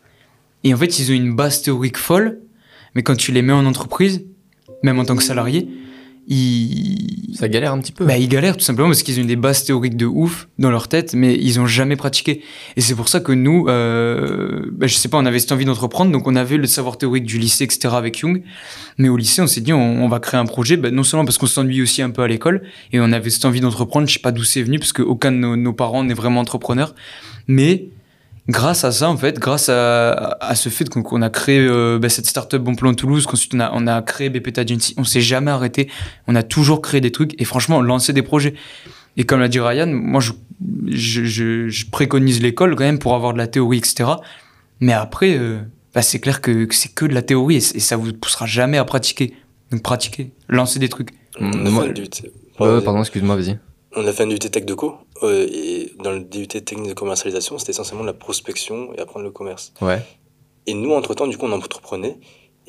Et 0.64 0.74
en 0.74 0.76
fait, 0.76 0.99
ils 0.99 1.11
ont 1.11 1.14
une 1.14 1.34
base 1.34 1.62
théorique 1.62 1.97
folle. 1.97 2.41
Mais 2.95 3.03
quand 3.03 3.16
tu 3.16 3.32
les 3.32 3.43
mets 3.43 3.53
en 3.53 3.64
entreprise, 3.66 4.24
même 4.82 4.99
en 4.99 5.05
tant 5.05 5.16
que 5.16 5.22
salarié, 5.22 5.68
ils, 6.31 7.35
Ça 7.35 7.49
galère 7.49 7.72
un 7.72 7.79
petit 7.79 7.93
peu. 7.93 8.05
bah, 8.05 8.18
ils 8.18 8.29
galèrent 8.29 8.57
tout 8.57 8.64
simplement 8.64 8.89
parce 8.89 9.03
qu'ils 9.03 9.18
ont 9.20 9.24
des 9.24 9.37
bases 9.37 9.64
théoriques 9.64 9.97
de 9.97 10.05
ouf 10.07 10.49
dans 10.59 10.70
leur 10.70 10.87
tête, 10.87 11.14
mais 11.14 11.35
ils 11.35 11.59
ont 11.59 11.66
jamais 11.66 11.97
pratiqué. 11.97 12.43
Et 12.76 12.81
c'est 12.83 12.95
pour 12.95 13.09
ça 13.09 13.20
que 13.20 13.33
nous, 13.33 13.66
euh, 13.68 14.66
bah, 14.72 14.87
je 14.87 14.95
sais 14.95 15.09
pas, 15.09 15.16
on 15.16 15.24
avait 15.24 15.39
cette 15.39 15.53
envie 15.53 15.64
d'entreprendre, 15.64 16.12
donc 16.12 16.26
on 16.26 16.37
avait 16.37 16.59
le 16.59 16.66
savoir 16.66 16.99
théorique 16.99 17.24
du 17.24 17.39
lycée, 17.39 17.64
etc. 17.64 17.89
avec 17.93 18.18
Jung. 18.18 18.43
Mais 18.99 19.09
au 19.09 19.16
lycée, 19.16 19.41
on 19.41 19.47
s'est 19.47 19.62
dit, 19.62 19.72
on, 19.72 20.05
on 20.05 20.09
va 20.09 20.20
créer 20.20 20.39
un 20.39 20.47
projet, 20.47 20.76
bah, 20.76 20.91
non 20.91 21.03
seulement 21.03 21.24
parce 21.24 21.39
qu'on 21.39 21.47
s'ennuie 21.47 21.81
aussi 21.81 22.03
un 22.03 22.11
peu 22.11 22.22
à 22.22 22.29
l'école, 22.29 22.62
et 22.93 23.01
on 23.01 23.11
avait 23.12 23.31
cette 23.31 23.47
envie 23.47 23.61
d'entreprendre, 23.61 24.07
je 24.07 24.14
sais 24.14 24.20
pas 24.20 24.33
d'où 24.33 24.45
c'est 24.45 24.62
venu, 24.62 24.79
parce 24.79 24.93
qu'aucun 24.93 25.33
de 25.33 25.39
nos, 25.39 25.57
nos 25.57 25.72
parents 25.72 26.05
n'est 26.05 26.14
vraiment 26.14 26.41
entrepreneur. 26.41 26.95
Mais 27.47 27.89
grâce 28.49 28.84
à 28.84 28.92
ça, 28.92 29.09
en 29.11 29.16
fait, 29.16 29.38
grâce 29.38 29.68
à, 29.68 30.36
à 30.40 30.55
ce 30.55 30.68
fait 30.68 30.88
qu'on 30.88 31.22
a 31.22 31.30
créé 31.30 31.59
euh, 31.61 31.99
bah, 32.01 32.09
cette 32.09 32.26
startup 32.26 32.61
Bon 32.62 32.74
Plan 32.74 32.94
Toulouse, 32.94 33.26
qu'ensuite 33.26 33.55
on 33.55 33.61
a, 33.61 33.70
on 33.74 33.86
a 33.86 34.01
créé 34.03 34.30
BPT 34.30 34.59
Agency, 34.59 34.94
on 34.96 35.05
s'est 35.05 35.20
jamais 35.20 35.51
arrêté, 35.51 35.88
on 36.26 36.34
a 36.34 36.42
toujours 36.42 36.80
créé 36.82 37.01
des 37.01 37.12
trucs 37.12 37.40
et 37.40 37.44
franchement, 37.44 37.80
lancer 37.82 38.12
des 38.12 38.22
projets. 38.22 38.55
Et 39.16 39.24
comme 39.24 39.40
l'a 39.40 39.49
dit 39.49 39.61
Ryan, 39.61 39.86
moi 39.88 40.20
je, 40.20 40.32
je, 40.86 41.24
je, 41.24 41.68
je 41.68 41.86
préconise 41.90 42.40
l'école 42.40 42.74
quand 42.76 42.84
même 42.84 42.99
pour 42.99 43.14
avoir 43.14 43.32
de 43.32 43.38
la 43.38 43.46
théorie, 43.49 43.78
etc. 43.78 44.11
Mais 44.80 44.92
après, 44.92 45.36
euh, 45.36 45.59
bah, 45.94 46.03
c'est 46.03 46.20
clair 46.20 46.40
que, 46.40 46.64
que 46.66 46.74
c'est 46.74 46.94
que 46.94 47.05
de 47.05 47.14
la 47.14 47.22
théorie 47.22 47.57
et, 47.57 47.76
et 47.76 47.80
ça 47.80 47.96
vous 47.96 48.12
poussera 48.12 48.46
jamais 48.46 48.78
à 48.78 48.84
pratiquer. 48.84 49.34
Donc 49.72 49.82
pratiquer, 49.82 50.30
lancer 50.49 50.78
des 50.78 50.88
trucs. 50.88 51.11
On 51.40 51.53
a 51.53 51.70
Moi- 51.70 51.82
fait 51.84 51.90
un 51.90 51.92
DUT. 51.92 52.09
Ouais, 52.61 52.68
ouais, 52.74 52.80
pardon, 52.82 53.01
excuse-moi, 53.01 53.36
vas-y. 53.36 53.59
On 53.96 54.07
a 54.07 54.12
fait 54.12 54.22
un 54.24 54.30
UT 54.30 54.38
Tech 54.38 54.64
de 54.64 54.74
co 54.74 54.94
euh, 55.23 55.47
et 55.51 55.93
dans 56.03 56.12
le 56.12 56.21
DUT 56.21 56.47
technique 56.49 56.89
de 56.89 56.95
commercialisation, 56.95 57.59
c'était 57.59 57.71
essentiellement 57.73 58.05
la 58.05 58.12
prospection 58.12 58.93
et 58.95 59.01
apprendre 59.01 59.25
le 59.25 59.31
commerce. 59.33 59.73
Ouais. 59.81 60.01
Et 60.66 60.75
nous, 60.75 60.93
entre-temps, 60.93 61.27
du 61.27 61.37
coup, 61.39 61.47
on 61.47 61.53
entreprenait. 61.53 62.19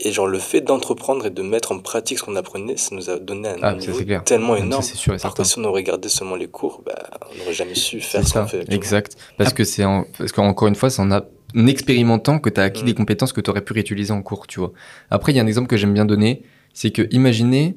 Et 0.01 0.13
genre, 0.13 0.27
le 0.27 0.39
fait 0.39 0.61
d'entreprendre 0.61 1.25
et 1.25 1.29
de 1.29 1.41
mettre 1.41 1.73
en 1.73 1.79
pratique 1.79 2.19
ce 2.19 2.23
qu'on 2.23 2.37
apprenait, 2.37 2.77
ça 2.77 2.95
nous 2.95 3.09
a 3.09 3.19
donné 3.19 3.49
un 3.49 3.57
Ah, 3.61 3.71
ça, 3.71 3.75
niveau 3.91 3.99
tellement 4.23 4.55
Ça, 4.55 4.63
énorme. 4.63 4.81
c'est 4.81 4.95
sûr 4.95 5.19
certain. 5.19 5.43
que 5.43 5.47
si 5.49 5.59
on 5.59 5.63
aurait 5.65 5.83
gardé 5.83 6.07
seulement 6.07 6.37
les 6.37 6.47
cours, 6.47 6.81
bah, 6.85 6.95
on 7.33 7.37
n'aurait 7.37 7.53
jamais 7.53 7.75
su 7.75 7.99
faire 7.99 8.25
ce 8.25 8.31
qu'on 8.33 8.39
ça, 8.39 8.47
fait. 8.47 8.73
exact. 8.73 9.17
Parce 9.37 9.51
que 9.51 9.65
c'est 9.65 9.83
en... 9.83 10.05
parce 10.17 10.31
qu'encore 10.31 10.69
une 10.69 10.75
fois, 10.75 10.89
c'est 10.89 11.01
en, 11.01 11.11
a- 11.11 11.25
en 11.53 11.67
expérimentant 11.67 12.39
que 12.39 12.49
tu 12.49 12.61
as 12.61 12.63
acquis 12.63 12.83
Mm. 12.83 12.85
des 12.85 12.93
compétences 12.93 13.33
que 13.33 13.41
tu 13.41 13.49
aurais 13.49 13.59
pu 13.61 13.73
réutiliser 13.73 14.13
en 14.13 14.21
cours, 14.21 14.47
tu 14.47 14.61
vois. 14.61 14.71
Après, 15.09 15.33
il 15.33 15.35
y 15.35 15.39
a 15.39 15.43
un 15.43 15.47
exemple 15.47 15.67
que 15.67 15.75
j'aime 15.75 15.93
bien 15.93 16.05
donner, 16.05 16.43
c'est 16.73 16.91
que 16.91 17.05
imaginez, 17.11 17.75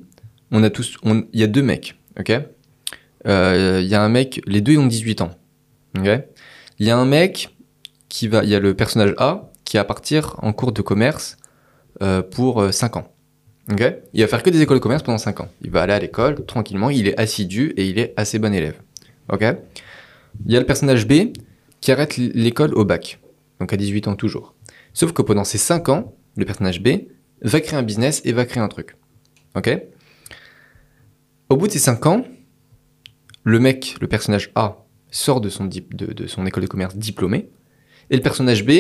on 0.52 0.62
a 0.62 0.70
tous, 0.70 0.98
on- 1.02 1.24
il 1.32 1.40
y 1.40 1.42
a 1.42 1.48
deux 1.48 1.62
mecs, 1.62 1.96
ok? 2.20 2.30
Il 3.24 3.86
y 3.86 3.94
a 3.94 4.02
un 4.02 4.08
mec, 4.08 4.40
les 4.46 4.60
deux 4.60 4.76
ont 4.78 4.86
18 4.86 5.20
ans, 5.20 5.30
Il 5.96 6.86
y 6.86 6.90
a 6.90 6.96
un 6.96 7.04
mec 7.04 7.54
qui 8.08 8.28
va, 8.28 8.44
il 8.44 8.50
y 8.50 8.54
a 8.54 8.60
le 8.60 8.74
personnage 8.74 9.14
A 9.18 9.50
qui 9.64 9.76
va 9.76 9.84
partir 9.84 10.36
en 10.42 10.52
cours 10.52 10.72
de 10.72 10.82
commerce 10.82 11.36
euh, 12.02 12.22
pour 12.22 12.72
5 12.72 12.96
ans. 12.96 13.08
Ok? 13.70 13.82
Il 14.12 14.20
va 14.20 14.28
faire 14.28 14.42
que 14.42 14.50
des 14.50 14.60
écoles 14.60 14.78
de 14.78 14.82
commerce 14.82 15.02
pendant 15.02 15.18
5 15.18 15.40
ans. 15.40 15.48
Il 15.62 15.70
va 15.70 15.82
aller 15.82 15.92
à 15.92 15.98
l'école 15.98 16.44
tranquillement, 16.44 16.90
il 16.90 17.08
est 17.08 17.18
assidu 17.18 17.72
et 17.76 17.86
il 17.86 17.98
est 17.98 18.12
assez 18.16 18.38
bon 18.38 18.52
élève. 18.52 18.80
Il 19.30 20.52
y 20.52 20.56
a 20.56 20.60
le 20.60 20.66
personnage 20.66 21.06
B 21.06 21.32
qui 21.80 21.92
arrête 21.92 22.16
l'école 22.16 22.74
au 22.74 22.84
bac, 22.84 23.18
donc 23.60 23.72
à 23.72 23.76
18 23.76 24.08
ans 24.08 24.16
toujours. 24.16 24.54
Sauf 24.92 25.12
que 25.12 25.22
pendant 25.22 25.44
ces 25.44 25.58
5 25.58 25.88
ans, 25.88 26.14
le 26.36 26.44
personnage 26.44 26.82
B 26.82 26.88
va 27.42 27.60
créer 27.60 27.78
un 27.78 27.82
business 27.82 28.20
et 28.24 28.32
va 28.32 28.44
créer 28.44 28.62
un 28.62 28.68
truc. 28.68 28.96
Au 31.48 31.56
bout 31.56 31.66
de 31.66 31.72
ces 31.72 31.78
5 31.78 32.06
ans, 32.06 32.24
le 33.44 33.58
mec, 33.58 33.96
le 34.00 34.06
personnage 34.06 34.50
A, 34.54 34.84
sort 35.10 35.40
de 35.40 35.48
son, 35.48 35.68
école 35.68 36.62
de 36.62 36.66
commerce 36.66 36.96
diplômé, 36.96 37.48
et 38.10 38.16
le 38.16 38.22
personnage 38.22 38.64
B 38.64 38.70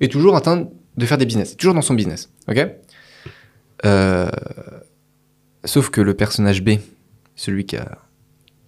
est 0.00 0.10
toujours 0.10 0.34
en 0.34 0.40
train 0.40 0.68
de 0.96 1.06
faire 1.06 1.18
des 1.18 1.26
business, 1.26 1.56
toujours 1.56 1.74
dans 1.74 1.82
son 1.82 1.94
business. 1.94 2.30
Ok? 2.48 2.66
Euh, 3.84 4.30
Sauf 5.66 5.90
que 5.90 6.00
le 6.00 6.14
personnage 6.14 6.62
B, 6.62 6.78
celui 7.34 7.66
qui 7.66 7.76
a, 7.76 7.98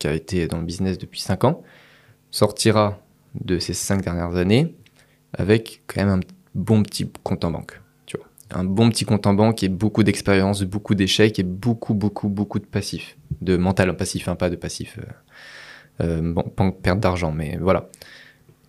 été 0.05 0.49
dans 0.49 0.59
le 0.59 0.65
business 0.65 0.99
depuis 0.99 1.21
5 1.21 1.45
ans, 1.45 1.63
sortira 2.33 2.99
de 3.41 3.61
ces 3.61 3.73
5 3.73 4.03
dernières 4.03 4.35
années 4.35 4.75
avec 5.33 5.83
quand 5.87 6.05
même 6.05 6.21
un 6.21 6.21
bon 6.57 6.83
petit 6.83 7.09
compte 7.23 7.45
en 7.45 7.53
banque. 7.53 7.81
Tu 8.07 8.17
vois. 8.17 8.27
Un 8.51 8.65
bon 8.65 8.91
petit 8.91 9.05
compte 9.05 9.29
en 9.29 9.35
banque 9.35 9.63
et 9.63 9.69
beaucoup 9.69 10.03
d'expérience, 10.03 10.63
beaucoup 10.63 10.97
d'échecs 10.97 11.39
et 11.39 11.45
beaucoup, 11.45 11.95
beaucoup, 11.95 12.29
beaucoup 12.29 12.59
de 12.59 12.67
passifs. 12.67 13.17
De 13.43 13.57
mental 13.57 13.97
passif, 13.97 14.27
hein, 14.27 14.35
pas 14.35 14.51
de 14.51 14.57
passif. 14.57 14.99
Euh, 14.99 15.03
bon, 16.01 16.43
pas 16.43 16.71
perte 16.71 17.01
d'argent, 17.01 17.33
mais 17.33 17.57
voilà. 17.61 17.89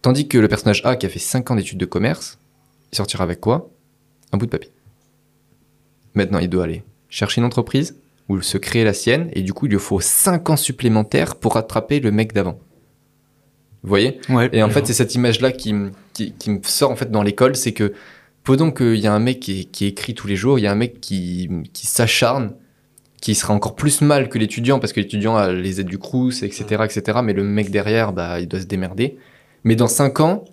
Tandis 0.02 0.28
que 0.28 0.38
le 0.38 0.48
personnage 0.48 0.82
A 0.86 0.96
qui 0.96 1.06
a 1.06 1.10
fait 1.10 1.20
5 1.20 1.52
ans 1.52 1.56
d'études 1.56 1.78
de 1.78 1.86
commerce, 1.86 2.40
il 2.92 2.96
sortira 2.96 3.24
avec 3.24 3.40
quoi? 3.40 3.70
Un 4.32 4.38
bout 4.38 4.46
de 4.46 4.52
papier. 4.52 4.72
Maintenant, 6.16 6.40
il 6.40 6.50
doit 6.50 6.64
aller 6.64 6.84
chercher 7.10 7.42
une 7.42 7.46
entreprise 7.46 7.96
ou 8.28 8.42
se 8.42 8.58
créer 8.58 8.84
la 8.84 8.94
sienne, 8.94 9.30
et 9.34 9.42
du 9.42 9.54
coup, 9.54 9.66
il 9.66 9.72
lui 9.72 9.80
faut 9.80 10.00
5 10.00 10.50
ans 10.52 10.56
supplémentaires 10.58 11.36
pour 11.36 11.56
rattraper 11.56 12.00
le 12.00 12.12
mec 12.12 12.32
d'avant. 12.34 12.60
Vous 13.82 13.90
voyez? 13.90 14.20
Ouais. 14.30 14.50
Et 14.54 14.62
en 14.62 14.70
fait, 14.70 14.86
c'est 14.86 14.94
cette 14.94 15.16
image-là 15.16 15.52
qui, 15.52 15.74
me- 15.74 15.92
qui, 16.14 16.34
qui 16.34 16.52
me 16.52 16.60
sort 16.64 16.92
en 16.92 16.96
fait 16.96 17.10
dans 17.12 17.24
l'école, 17.24 17.56
c'est 17.56 17.72
que 17.74 17.94
pendant 18.44 18.72
qu'il 18.72 18.98
y 18.98 19.08
a 19.08 19.14
un 19.14 19.20
mec 19.20 19.40
qui, 19.40 19.66
qui 19.68 19.86
écrit 19.86 20.14
tous 20.14 20.28
les 20.28 20.36
jours, 20.36 20.60
il 20.60 20.64
y 20.64 20.68
a 20.68 20.72
un 20.72 20.76
mec 20.76 21.00
qui, 21.02 21.50
qui 21.74 21.88
s'acharne, 21.88 22.54
qui 23.22 23.36
sera 23.36 23.54
encore 23.54 23.76
plus 23.76 24.02
mal 24.02 24.30
que 24.30 24.38
l'étudiant, 24.38 24.80
parce 24.80 24.94
que 24.94 25.00
l'étudiant 25.00 25.36
a 25.36 25.52
les 25.52 25.82
aides 25.82 25.88
du 25.88 25.98
Crous, 25.98 26.42
etc., 26.44 26.84
etc., 26.86 27.20
mais 27.24 27.34
le 27.34 27.44
mec 27.44 27.70
derrière, 27.70 28.14
bah, 28.14 28.40
il 28.40 28.48
doit 28.48 28.62
se 28.62 28.66
démerder. 28.66 29.18
Mais 29.64 29.76
dans 29.76 29.88
5 29.88 30.20
ans, 30.22 30.46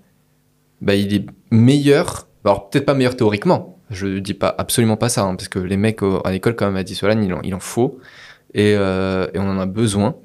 bah, 0.80 0.94
il 0.96 1.14
est 1.14 1.26
meilleur, 1.50 2.28
alors 2.44 2.68
peut-être 2.68 2.84
pas 2.84 2.94
meilleur 2.94 3.16
théoriquement, 3.16 3.78
je 3.90 4.18
dis 4.18 4.34
pas 4.34 4.52
absolument 4.58 4.96
pas 4.96 5.08
ça, 5.08 5.22
hein, 5.22 5.36
parce 5.36 5.48
que 5.48 5.60
les 5.60 5.76
mecs 5.76 6.02
au- 6.02 6.20
à 6.26 6.32
l'école, 6.32 6.56
comme 6.56 6.74
a 6.76 6.82
dit 6.82 6.94
Solane, 6.96 7.22
il 7.22 7.32
en, 7.34 7.40
il 7.42 7.54
en 7.54 7.60
faut, 7.60 7.98
et, 8.54 8.74
euh, 8.76 9.28
et 9.32 9.38
on 9.38 9.48
en 9.48 9.58
a 9.60 9.66
besoin. 9.66 10.16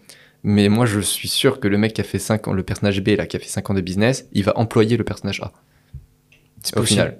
Mais 0.43 0.67
moi, 0.69 0.87
je 0.87 0.99
suis 0.99 1.27
sûr 1.27 1.59
que 1.59 1.67
le 1.67 1.77
mec 1.77 1.93
qui 1.93 2.01
a 2.01 2.03
fait 2.03 2.17
5 2.17 2.47
ans, 2.47 2.53
le 2.53 2.63
personnage 2.63 2.99
B, 3.03 3.09
là, 3.09 3.27
qui 3.27 3.37
a 3.37 3.39
fait 3.39 3.47
5 3.47 3.69
ans 3.69 3.73
de 3.75 3.81
business, 3.81 4.27
il 4.33 4.43
va 4.43 4.57
employer 4.57 4.97
le 4.97 5.03
personnage 5.03 5.39
A. 5.41 5.51
C'est 6.63 6.75
Au 6.75 6.81
possible. 6.81 7.01
final. 7.01 7.17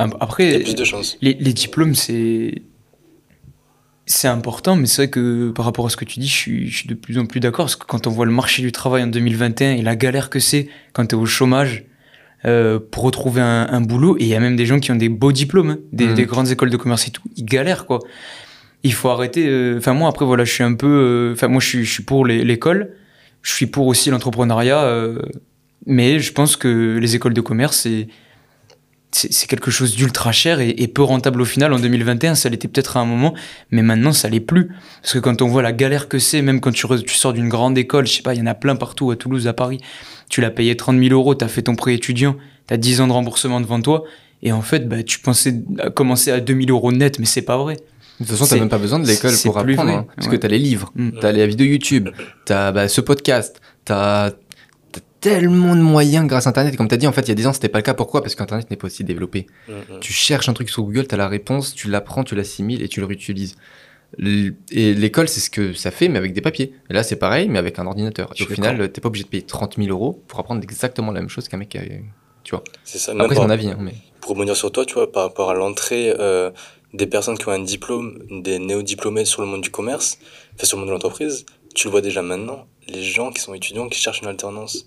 Il 0.00 0.06
y 0.10 0.14
Après, 0.20 0.54
a 0.56 0.58
plus 0.60 0.74
de 0.74 0.84
chances. 0.84 1.16
les, 1.22 1.34
les 1.34 1.52
diplômes, 1.52 1.94
c'est. 1.94 2.62
C'est 4.06 4.28
important, 4.28 4.76
mais 4.76 4.86
c'est 4.86 5.02
vrai 5.02 5.10
que 5.10 5.50
par 5.50 5.64
rapport 5.64 5.86
à 5.86 5.88
ce 5.90 5.96
que 5.96 6.04
tu 6.04 6.20
dis, 6.20 6.28
je 6.28 6.34
suis, 6.34 6.68
je 6.68 6.76
suis 6.76 6.88
de 6.88 6.94
plus 6.94 7.18
en 7.18 7.24
plus 7.26 7.40
d'accord. 7.40 7.64
Parce 7.66 7.76
que 7.76 7.86
quand 7.86 8.06
on 8.06 8.10
voit 8.10 8.26
le 8.26 8.32
marché 8.32 8.60
du 8.62 8.70
travail 8.70 9.02
en 9.02 9.06
2021 9.06 9.72
et 9.72 9.82
la 9.82 9.96
galère 9.96 10.28
que 10.28 10.38
c'est 10.40 10.68
quand 10.92 11.06
tu 11.06 11.14
es 11.14 11.18
au 11.18 11.24
chômage 11.26 11.84
euh, 12.44 12.78
pour 12.90 13.04
retrouver 13.04 13.40
un, 13.40 13.66
un 13.70 13.80
boulot, 13.80 14.16
et 14.18 14.24
il 14.24 14.28
y 14.28 14.34
a 14.34 14.40
même 14.40 14.56
des 14.56 14.66
gens 14.66 14.78
qui 14.78 14.92
ont 14.92 14.96
des 14.96 15.08
beaux 15.08 15.32
diplômes, 15.32 15.70
hein, 15.70 15.78
des, 15.92 16.08
Mhm. 16.08 16.14
des 16.14 16.26
grandes 16.26 16.50
écoles 16.50 16.68
de 16.68 16.76
commerce 16.76 17.08
et 17.08 17.10
tout, 17.10 17.22
ils 17.36 17.44
galèrent 17.46 17.86
quoi. 17.86 18.00
Il 18.82 18.92
faut 18.92 19.08
arrêter. 19.08 19.46
euh, 19.48 19.78
Enfin, 19.78 19.94
moi, 19.94 20.10
après, 20.10 20.26
voilà, 20.26 20.44
je 20.44 20.52
suis 20.52 20.62
un 20.64 20.74
peu. 20.74 20.86
euh, 20.86 21.32
Enfin, 21.32 21.48
moi, 21.48 21.60
je 21.62 21.66
suis, 21.68 21.84
je 21.86 21.90
suis 21.92 22.02
pour 22.02 22.26
l'école, 22.26 22.90
je 23.40 23.52
suis 23.52 23.64
pour 23.66 23.86
aussi 23.86 24.10
l'entrepreneuriat, 24.10 24.84
mais 25.86 26.18
je 26.18 26.32
pense 26.32 26.56
que 26.56 26.98
les 27.00 27.14
écoles 27.16 27.32
de 27.34 27.40
commerce, 27.40 27.78
c'est 27.78 28.08
c'est 29.16 29.46
quelque 29.46 29.70
chose 29.70 29.94
d'ultra 29.94 30.32
cher 30.32 30.60
et, 30.60 30.70
et 30.70 30.88
peu 30.88 31.02
rentable 31.02 31.40
au 31.40 31.44
final. 31.44 31.72
En 31.72 31.78
2021, 31.78 32.34
ça 32.34 32.48
l'était 32.48 32.68
peut-être 32.68 32.96
à 32.96 33.00
un 33.00 33.04
moment, 33.04 33.32
mais 33.70 33.82
maintenant, 33.82 34.12
ça 34.12 34.28
l'est 34.28 34.40
plus. 34.40 34.68
Parce 35.02 35.12
que 35.14 35.18
quand 35.20 35.40
on 35.42 35.48
voit 35.48 35.62
la 35.62 35.72
galère 35.72 36.08
que 36.08 36.18
c'est, 36.18 36.42
même 36.42 36.60
quand 36.60 36.72
tu, 36.72 36.86
re- 36.86 37.02
tu 37.04 37.14
sors 37.14 37.32
d'une 37.32 37.48
grande 37.48 37.78
école, 37.78 38.06
je 38.06 38.12
sais 38.12 38.22
pas, 38.22 38.34
il 38.34 38.40
y 38.40 38.42
en 38.42 38.46
a 38.46 38.54
plein 38.54 38.76
partout, 38.76 39.10
à 39.10 39.16
Toulouse, 39.16 39.46
à 39.46 39.52
Paris, 39.52 39.80
tu 40.28 40.40
l'as 40.40 40.50
payé 40.50 40.76
30 40.76 40.98
000 40.98 41.12
euros, 41.12 41.34
tu 41.34 41.44
as 41.44 41.48
fait 41.48 41.62
ton 41.62 41.76
prêt 41.76 41.94
étudiant, 41.94 42.36
tu 42.66 42.74
as 42.74 42.76
10 42.76 43.00
ans 43.02 43.06
de 43.06 43.12
remboursement 43.12 43.60
devant 43.60 43.80
toi, 43.80 44.04
et 44.42 44.52
en 44.52 44.62
fait, 44.62 44.88
bah, 44.88 45.02
tu 45.02 45.20
pensais 45.20 45.54
à 45.78 45.90
commencer 45.90 46.30
à 46.30 46.40
2000 46.40 46.70
euros 46.70 46.90
net, 46.92 47.18
mais 47.18 47.26
c'est 47.26 47.42
pas 47.42 47.56
vrai. 47.56 47.76
De 48.20 48.26
toute 48.26 48.36
façon, 48.36 48.46
t'as 48.46 48.60
même 48.60 48.68
pas 48.68 48.78
besoin 48.78 48.98
de 49.00 49.06
l'école 49.08 49.32
pour 49.44 49.58
apprendre, 49.58 49.82
vrai, 49.82 49.92
hein, 49.94 50.06
parce 50.14 50.28
ouais. 50.28 50.34
que 50.36 50.40
t'as 50.40 50.48
les 50.48 50.58
livres, 50.58 50.92
Mm. 50.94 51.10
t'as 51.20 51.32
les 51.32 51.46
vidéos 51.46 51.66
YouTube, 51.66 52.10
t'as 52.44 52.70
bah, 52.72 52.88
ce 52.88 53.00
podcast, 53.00 53.60
t'as 53.84 54.30
t'as 54.30 54.36
tellement 55.24 55.74
de 55.74 55.80
moyens 55.80 56.26
grâce 56.26 56.46
à 56.46 56.50
Internet. 56.50 56.74
Et 56.74 56.76
comme 56.76 56.88
t'as 56.88 56.98
dit, 56.98 57.06
en 57.06 57.12
fait, 57.12 57.22
il 57.22 57.28
y 57.28 57.32
a 57.32 57.34
des 57.34 57.46
ans, 57.46 57.54
c'était 57.54 57.70
pas 57.70 57.78
le 57.78 57.82
cas. 57.82 57.94
Pourquoi? 57.94 58.20
Parce 58.20 58.34
qu'Internet 58.34 58.70
n'est 58.70 58.76
pas 58.76 58.88
aussi 58.88 59.04
développé. 59.04 59.46
Mm, 59.68 59.72
mm. 59.72 60.00
Tu 60.00 60.12
cherches 60.12 60.50
un 60.50 60.52
truc 60.52 60.68
sur 60.68 60.82
Google, 60.82 61.06
t'as 61.06 61.16
la 61.16 61.28
réponse, 61.28 61.74
tu 61.74 61.88
l'apprends, 61.88 62.24
tu 62.24 62.34
l'assimiles 62.34 62.82
et 62.82 62.88
tu 62.88 63.00
le 63.00 63.06
réutilises. 63.06 63.56
Et 64.18 64.94
l'école, 64.94 65.28
c'est 65.28 65.40
ce 65.40 65.48
que 65.48 65.72
ça 65.72 65.90
fait, 65.90 66.08
mais 66.08 66.18
avec 66.18 66.34
des 66.34 66.42
papiers. 66.42 66.74
Et 66.90 66.92
là, 66.92 67.02
c'est 67.02 67.16
pareil, 67.16 67.48
mais 67.48 67.58
avec 67.58 67.78
un 67.78 67.86
ordinateur. 67.86 68.32
Et 68.36 68.42
au 68.42 68.46
final, 68.46 68.92
t'es 68.92 69.00
pas 69.00 69.08
obligé 69.08 69.24
de 69.24 69.30
payer 69.30 69.44
30 69.44 69.76
000 69.78 69.88
euros 69.88 70.22
pour 70.28 70.38
apprendre 70.40 70.62
exactement 70.62 71.10
la 71.10 71.20
même 71.20 71.30
chose 71.30 71.48
qu'un 71.48 71.56
mec 71.56 71.70
qui 71.70 71.78
a... 71.78 71.82
C'est 72.84 72.98
ça. 72.98 73.12
Après, 73.18 73.34
c'est 73.34 73.40
mon 73.40 73.48
avis, 73.48 73.68
hein, 73.68 73.78
mais... 73.80 73.94
pour 74.20 74.32
rebondir 74.32 74.54
sur 74.54 74.70
toi, 74.70 74.84
tu 74.84 74.94
vois, 74.94 75.10
par 75.10 75.22
rapport 75.22 75.50
à 75.50 75.54
l'entrée 75.54 76.14
euh, 76.18 76.50
des 76.92 77.06
personnes 77.06 77.38
qui 77.38 77.48
ont 77.48 77.52
un 77.52 77.64
diplôme, 77.64 78.18
des 78.30 78.58
néo-diplômés 78.58 79.24
sur 79.24 79.40
le 79.40 79.48
monde 79.48 79.62
du 79.62 79.70
commerce, 79.70 80.18
sur 80.62 80.76
le 80.76 80.82
monde 80.82 80.88
de 80.88 80.92
l'entreprise, 80.92 81.46
tu 81.74 81.86
le 81.86 81.92
vois 81.92 82.02
déjà 82.02 82.20
maintenant, 82.20 82.66
les 82.88 83.02
gens 83.02 83.30
qui 83.32 83.40
sont 83.40 83.54
étudiants 83.54 83.88
qui 83.88 84.00
cherchent 84.00 84.20
une 84.22 84.28
alternance. 84.28 84.86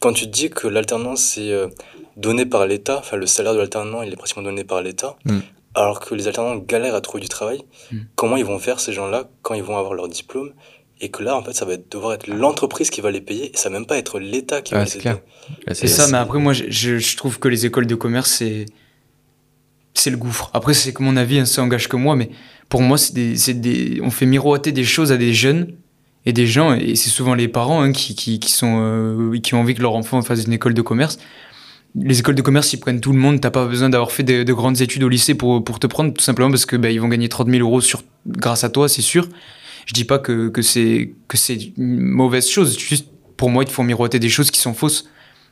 Quand 0.00 0.12
tu 0.12 0.24
te 0.26 0.30
dis 0.30 0.50
que 0.50 0.66
l'alternance 0.68 1.22
c'est 1.22 1.50
euh, 1.52 1.68
donné 2.16 2.46
par 2.46 2.66
l'État, 2.66 2.98
enfin 2.98 3.16
le 3.16 3.26
salaire 3.26 3.52
de 3.54 3.58
l'alternant 3.58 4.02
il 4.02 4.12
est 4.12 4.16
pratiquement 4.16 4.42
donné 4.42 4.64
par 4.64 4.82
l'État, 4.82 5.16
Mm. 5.24 5.38
alors 5.74 6.00
que 6.00 6.14
les 6.14 6.26
alternants 6.26 6.56
galèrent 6.56 6.94
à 6.94 7.00
trouver 7.00 7.20
du 7.22 7.28
travail, 7.28 7.60
Mm. 7.92 7.98
comment 8.14 8.36
ils 8.36 8.44
vont 8.44 8.58
faire 8.58 8.80
ces 8.80 8.92
gens-là 8.92 9.28
quand 9.42 9.54
ils 9.54 9.62
vont 9.62 9.76
avoir 9.76 9.94
leur 9.94 10.08
diplôme? 10.08 10.52
Et 11.02 11.08
que 11.10 11.22
là 11.22 11.34
en 11.36 11.42
fait 11.42 11.54
ça 11.54 11.64
va 11.64 11.74
être- 11.74 11.90
devoir 11.90 12.12
être 12.12 12.26
l'entreprise 12.26 12.90
qui 12.90 13.00
va 13.00 13.10
les 13.10 13.22
payer 13.22 13.52
et 13.52 13.56
ça 13.56 13.68
va 13.70 13.74
même 13.78 13.86
pas 13.86 13.96
être 13.96 14.18
l'État 14.20 14.60
qui 14.62 14.74
va 14.74 14.84
les. 14.84 15.00
Là, 15.66 15.74
C'est 15.74 15.86
ça, 15.88 16.06
mais 16.08 16.18
après, 16.18 16.38
moi, 16.38 16.52
je, 16.52 17.16
trouve 17.16 17.38
que 17.38 17.48
les 17.48 17.64
écoles 17.66 17.86
de 17.86 17.94
commerce, 17.94 18.30
c'est. 18.30 18.66
C'est 19.94 20.10
le 20.10 20.16
gouffre. 20.16 20.50
Après, 20.54 20.72
c'est 20.74 20.92
que 20.92 21.02
mon 21.02 21.16
avis, 21.16 21.40
hein, 21.40 21.44
ça 21.46 21.62
engage 21.62 21.88
que 21.88 21.96
moi, 21.96 22.14
mais 22.16 22.30
pour 22.68 22.80
moi, 22.82 22.96
c'est 22.96 23.12
des, 23.14 23.36
c'est 23.36 23.54
des, 23.54 24.00
on 24.02 24.10
fait 24.10 24.26
miroiter 24.26 24.72
des 24.72 24.84
choses 24.84 25.10
à 25.10 25.16
des 25.16 25.32
jeunes 25.34 25.74
et 26.26 26.32
des 26.32 26.46
gens, 26.46 26.74
et 26.74 26.96
c'est 26.96 27.08
souvent 27.08 27.34
les 27.34 27.48
parents 27.48 27.82
hein, 27.82 27.92
qui, 27.92 28.14
qui, 28.14 28.38
qui, 28.40 28.50
sont, 28.50 28.78
euh, 28.80 29.38
qui 29.38 29.54
ont 29.54 29.60
envie 29.60 29.74
que 29.74 29.82
leur 29.82 29.94
enfant 29.94 30.20
fasse 30.22 30.44
une 30.44 30.52
école 30.52 30.74
de 30.74 30.82
commerce. 30.82 31.18
Les 31.94 32.20
écoles 32.20 32.34
de 32.34 32.42
commerce, 32.42 32.72
ils 32.72 32.78
prennent 32.78 33.00
tout 33.00 33.12
le 33.12 33.18
monde. 33.18 33.40
T'as 33.40 33.50
pas 33.50 33.66
besoin 33.66 33.88
d'avoir 33.88 34.12
fait 34.12 34.22
de, 34.22 34.42
de 34.42 34.52
grandes 34.52 34.80
études 34.80 35.02
au 35.02 35.08
lycée 35.08 35.34
pour, 35.34 35.64
pour 35.64 35.80
te 35.80 35.86
prendre, 35.86 36.12
tout 36.12 36.22
simplement 36.22 36.50
parce 36.50 36.66
que 36.66 36.76
bah, 36.76 36.90
ils 36.90 37.00
vont 37.00 37.08
gagner 37.08 37.28
30 37.28 37.48
000 37.48 37.66
euros 37.66 37.80
sur, 37.80 38.02
grâce 38.26 38.64
à 38.64 38.68
toi, 38.68 38.88
c'est 38.88 39.02
sûr. 39.02 39.28
Je 39.86 39.94
dis 39.94 40.04
pas 40.04 40.18
que, 40.18 40.48
que 40.50 40.62
c'est 40.62 41.14
une 41.78 41.98
mauvaise 41.98 42.48
chose. 42.48 42.78
Juste, 42.78 43.08
pour 43.36 43.50
moi, 43.50 43.64
ils 43.64 43.66
te 43.66 43.72
font 43.72 43.82
miroiter 43.82 44.18
des 44.18 44.28
choses 44.28 44.50
qui 44.50 44.60
sont 44.60 44.74
fausses. 44.74 45.08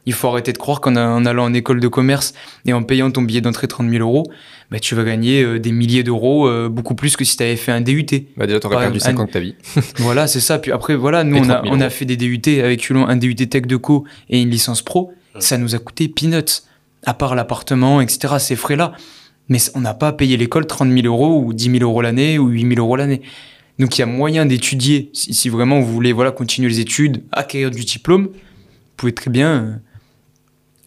Il 0.08 0.14
faut 0.14 0.28
arrêter 0.28 0.54
de 0.54 0.58
croire 0.58 0.80
qu'en 0.80 0.96
allant 0.96 1.44
en 1.44 1.52
école 1.52 1.80
de 1.80 1.88
commerce 1.88 2.32
et 2.64 2.72
en 2.72 2.82
payant 2.82 3.10
ton 3.10 3.20
billet 3.20 3.42
d'entrée 3.42 3.68
30 3.68 3.90
000 3.90 4.02
euros, 4.02 4.24
bah, 4.70 4.78
tu 4.78 4.94
vas 4.94 5.04
gagner 5.04 5.42
euh, 5.42 5.60
des 5.60 5.70
milliers 5.70 6.02
d'euros, 6.02 6.48
euh, 6.48 6.70
beaucoup 6.70 6.94
plus 6.94 7.14
que 7.14 7.26
si 7.26 7.36
tu 7.36 7.42
avais 7.42 7.56
fait 7.56 7.72
un 7.72 7.82
DUT. 7.82 8.06
Bah, 8.38 8.46
déjà, 8.46 8.58
t'aurais 8.58 8.78
perdu 8.78 8.96
exemple, 8.96 9.16
5 9.16 9.20
ans 9.20 9.26
de 9.26 9.30
ta 9.30 9.40
vie. 9.40 9.54
Voilà, 9.96 10.26
c'est 10.26 10.40
ça. 10.40 10.58
Puis 10.60 10.72
après, 10.72 10.96
voilà, 10.96 11.24
nous, 11.24 11.36
on 11.36 11.50
a, 11.50 11.56
30 11.56 11.64
000 11.64 11.76
on 11.76 11.80
a 11.82 11.90
fait 11.90 12.06
des 12.06 12.16
DUT 12.16 12.40
avec 12.58 12.88
Hulon, 12.88 13.06
un 13.06 13.16
DUT 13.16 13.34
Tech 13.34 13.66
de 13.66 13.76
Co 13.76 14.04
et 14.30 14.40
une 14.40 14.48
licence 14.48 14.80
pro. 14.80 15.12
Mm. 15.34 15.40
Ça 15.42 15.58
nous 15.58 15.74
a 15.74 15.78
coûté 15.78 16.08
peanuts, 16.08 16.62
à 17.04 17.12
part 17.12 17.34
l'appartement, 17.34 18.00
etc., 18.00 18.36
ces 18.38 18.56
frais-là. 18.56 18.92
Mais 19.50 19.58
on 19.74 19.80
n'a 19.82 19.92
pas 19.92 20.12
payé 20.12 20.38
l'école 20.38 20.66
30 20.66 20.90
000 20.90 21.06
euros 21.06 21.42
ou 21.44 21.52
10 21.52 21.70
000 21.70 21.82
euros 21.82 22.00
l'année 22.00 22.38
ou 22.38 22.48
8 22.48 22.62
000 22.62 22.80
euros 22.80 22.96
l'année. 22.96 23.20
Donc 23.78 23.98
il 23.98 24.00
y 24.00 24.04
a 24.04 24.06
moyen 24.06 24.46
d'étudier. 24.46 25.10
Si, 25.12 25.34
si 25.34 25.50
vraiment 25.50 25.80
vous 25.80 25.92
voulez 25.92 26.14
voilà, 26.14 26.30
continuer 26.30 26.70
les 26.70 26.80
études, 26.80 27.24
acquérir 27.30 27.70
du 27.70 27.84
diplôme, 27.84 28.28
vous 28.28 28.94
pouvez 28.96 29.12
très 29.12 29.30
bien 29.30 29.80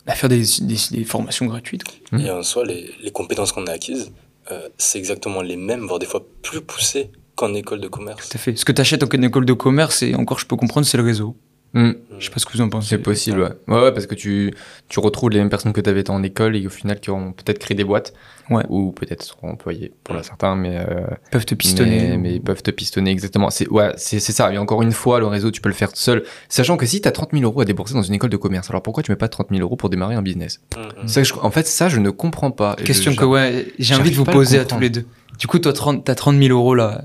bah, 0.06 0.14
faire 0.14 0.30
des, 0.30 0.44
des, 0.62 0.78
des 0.92 1.04
formations 1.04 1.46
gratuites. 1.46 1.84
quoi. 1.84 2.20
Mm. 2.20 2.22
Et 2.22 2.32
en 2.32 2.44
soi, 2.44 2.66
les, 2.66 2.92
les 3.02 3.12
compétences 3.12 3.52
qu'on 3.52 3.66
a 3.68 3.72
acquises, 3.72 4.12
euh, 4.52 4.68
c'est 4.78 4.98
exactement 4.98 5.42
les 5.42 5.56
mêmes, 5.56 5.86
voire 5.86 6.00
des 6.00 6.06
fois 6.06 6.26
plus 6.42 6.62
poussées 6.62 7.12
qu'en 7.36 7.54
école 7.54 7.82
de 7.82 7.88
commerce. 7.88 8.30
Tout 8.30 8.38
à 8.38 8.40
fait. 8.40 8.56
Ce 8.56 8.66
que 8.66 8.72
tu 8.72 8.82
achètes 8.82 9.04
en 9.04 9.22
école 9.22 9.46
de 9.46 9.54
commerce, 9.54 10.02
et 10.04 10.16
encore 10.16 10.40
je 10.40 10.46
peux 10.46 10.56
comprendre, 10.56 10.86
c'est 10.86 10.98
le 10.98 11.04
réseau. 11.04 11.36
Mm. 11.74 11.92
Je 12.20 12.26
sais 12.26 12.32
pas 12.32 12.40
ce 12.40 12.46
que 12.46 12.52
vous 12.54 12.62
en 12.62 12.70
pensez. 12.70 12.90
C'est 12.90 12.98
possible, 12.98 13.40
ouais. 13.42 13.50
ouais. 13.74 13.82
ouais, 13.84 13.92
parce 13.94 14.06
que 14.06 14.14
tu, 14.16 14.54
tu 14.90 15.00
retrouves 15.00 15.30
les 15.30 15.40
mêmes 15.40 15.50
personnes 15.50 15.72
que 15.74 15.80
tu 15.82 15.90
avais 15.90 16.10
en 16.10 16.22
école 16.22 16.56
et 16.58 16.68
au 16.68 16.70
final 16.70 17.00
qui 17.00 17.10
ont 17.12 17.32
peut-être 17.32 17.60
créé 17.60 17.76
des 17.76 17.84
boîtes. 17.86 18.14
Ouais. 18.50 18.64
Ou 18.68 18.92
peut-être 18.92 19.24
seront 19.24 19.52
employés 19.52 19.94
pour 20.04 20.14
la 20.14 20.24
certains, 20.24 20.56
mais, 20.58 20.76
euh, 20.78 21.06
Ils 21.28 21.30
peuvent 21.32 21.46
te 21.46 21.56
pistonner. 21.56 22.10
mais, 22.10 22.18
mais 22.18 22.34
ils 22.36 22.42
peuvent 22.42 22.62
te 22.62 22.72
pistonner 22.72 23.10
exactement. 23.12 23.50
C'est 23.50 23.70
ouais, 23.70 23.94
c'est 23.96 24.20
c'est 24.20 24.34
ça. 24.34 24.52
Et 24.54 24.58
encore 24.58 24.82
une 24.82 24.92
fois, 24.92 25.20
le 25.22 25.28
réseau, 25.28 25.52
tu 25.52 25.62
peux 25.62 25.70
le 25.70 25.76
faire 25.76 25.92
seul. 25.94 26.24
Sachant 26.50 26.76
que 26.76 26.86
si 26.86 27.00
tu 27.00 27.08
as 27.08 27.12
30 27.12 27.30
000 27.32 27.44
euros 27.46 27.62
à 27.62 27.66
débourser 27.66 27.94
dans 27.94 28.02
une 28.02 28.14
école 28.14 28.30
de 28.30 28.36
commerce, 28.38 28.70
alors 28.70 28.84
pourquoi 28.84 29.04
tu 29.04 29.12
mets 29.12 29.16
pas 29.16 29.30
30 29.30 29.48
000 29.52 29.62
euros 29.62 29.78
pour 29.78 29.90
démarrer 29.90 30.16
un 30.16 30.22
business? 30.22 30.60
Mm, 30.76 31.04
mm. 31.04 31.08
Ça, 31.08 31.24
je- 31.24 31.34
En 31.42 31.52
fait, 31.52 31.66
ça, 31.68 31.88
je 31.88 32.00
ne 32.00 32.10
comprends 32.10 32.52
pas. 32.52 32.76
Question 32.76 33.12
je- 33.14 33.18
que 33.18 33.24
ouais, 33.26 33.68
j'ai 33.80 33.96
envie 33.96 34.12
de 34.12 34.16
vous 34.18 34.26
poser 34.26 34.60
à 34.60 34.66
tous 34.66 34.80
les 34.80 34.90
deux. 34.90 35.06
Du 35.40 35.48
coup, 35.48 35.58
toi, 35.60 35.72
30, 35.72 36.04
t'as 36.04 36.16
30 36.16 36.38
000 36.38 36.50
euros 36.54 36.76
là 36.76 37.04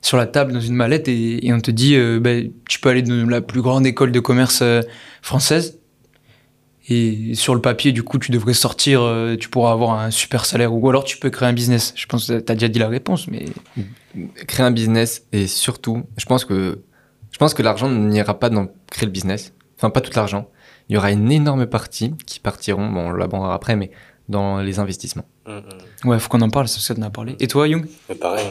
sur 0.00 0.16
la 0.16 0.26
table 0.26 0.52
dans 0.52 0.60
une 0.60 0.74
mallette 0.74 1.08
et, 1.08 1.46
et 1.46 1.52
on 1.52 1.60
te 1.60 1.70
dit, 1.70 1.96
euh, 1.96 2.20
ben, 2.20 2.50
tu 2.68 2.80
peux 2.80 2.88
aller 2.88 3.02
dans 3.02 3.28
la 3.28 3.40
plus 3.40 3.62
grande 3.62 3.86
école 3.86 4.12
de 4.12 4.20
commerce 4.20 4.60
euh, 4.62 4.80
française. 5.22 5.78
Et 6.90 7.34
sur 7.34 7.54
le 7.54 7.60
papier, 7.60 7.92
du 7.92 8.02
coup, 8.02 8.18
tu 8.18 8.32
devrais 8.32 8.54
sortir, 8.54 9.02
euh, 9.02 9.36
tu 9.36 9.50
pourras 9.50 9.72
avoir 9.72 10.00
un 10.00 10.10
super 10.10 10.46
salaire 10.46 10.72
ou 10.72 10.88
alors 10.88 11.04
tu 11.04 11.18
peux 11.18 11.28
créer 11.28 11.48
un 11.48 11.52
business. 11.52 11.92
Je 11.96 12.06
pense 12.06 12.28
que 12.28 12.38
t'as 12.38 12.54
déjà 12.54 12.68
dit 12.68 12.78
la 12.78 12.88
réponse, 12.88 13.28
mais 13.28 13.44
créer 14.46 14.64
un 14.64 14.70
business 14.70 15.26
et 15.32 15.46
surtout, 15.46 16.04
je 16.16 16.24
pense 16.24 16.46
que 16.46 16.80
je 17.30 17.36
pense 17.36 17.52
que 17.52 17.62
l'argent 17.62 17.90
n'ira 17.90 18.38
pas 18.38 18.48
dans 18.48 18.68
créer 18.90 19.04
le 19.04 19.12
business. 19.12 19.52
Enfin, 19.76 19.90
pas 19.90 20.00
tout 20.00 20.12
l'argent. 20.16 20.48
Il 20.88 20.94
y 20.94 20.96
aura 20.96 21.12
une 21.12 21.30
énorme 21.30 21.66
partie 21.66 22.14
qui 22.24 22.40
partiront, 22.40 22.88
bon, 22.88 23.08
on 23.08 23.10
l'abordera 23.10 23.54
après, 23.54 23.76
mais 23.76 23.90
dans 24.28 24.60
les 24.60 24.78
investissements. 24.78 25.26
Mm, 25.46 25.58
mm. 26.04 26.08
ouais, 26.08 26.18
faut 26.18 26.28
qu'on 26.30 26.40
en 26.40 26.50
parle, 26.50 26.68
c'est 26.68 26.80
ça 26.80 26.94
qu'on 26.94 27.02
a 27.02 27.10
parlé. 27.10 27.36
Et 27.38 27.48
toi, 27.48 27.68
Young? 27.68 27.86
Mais 28.08 28.14
pareil, 28.14 28.46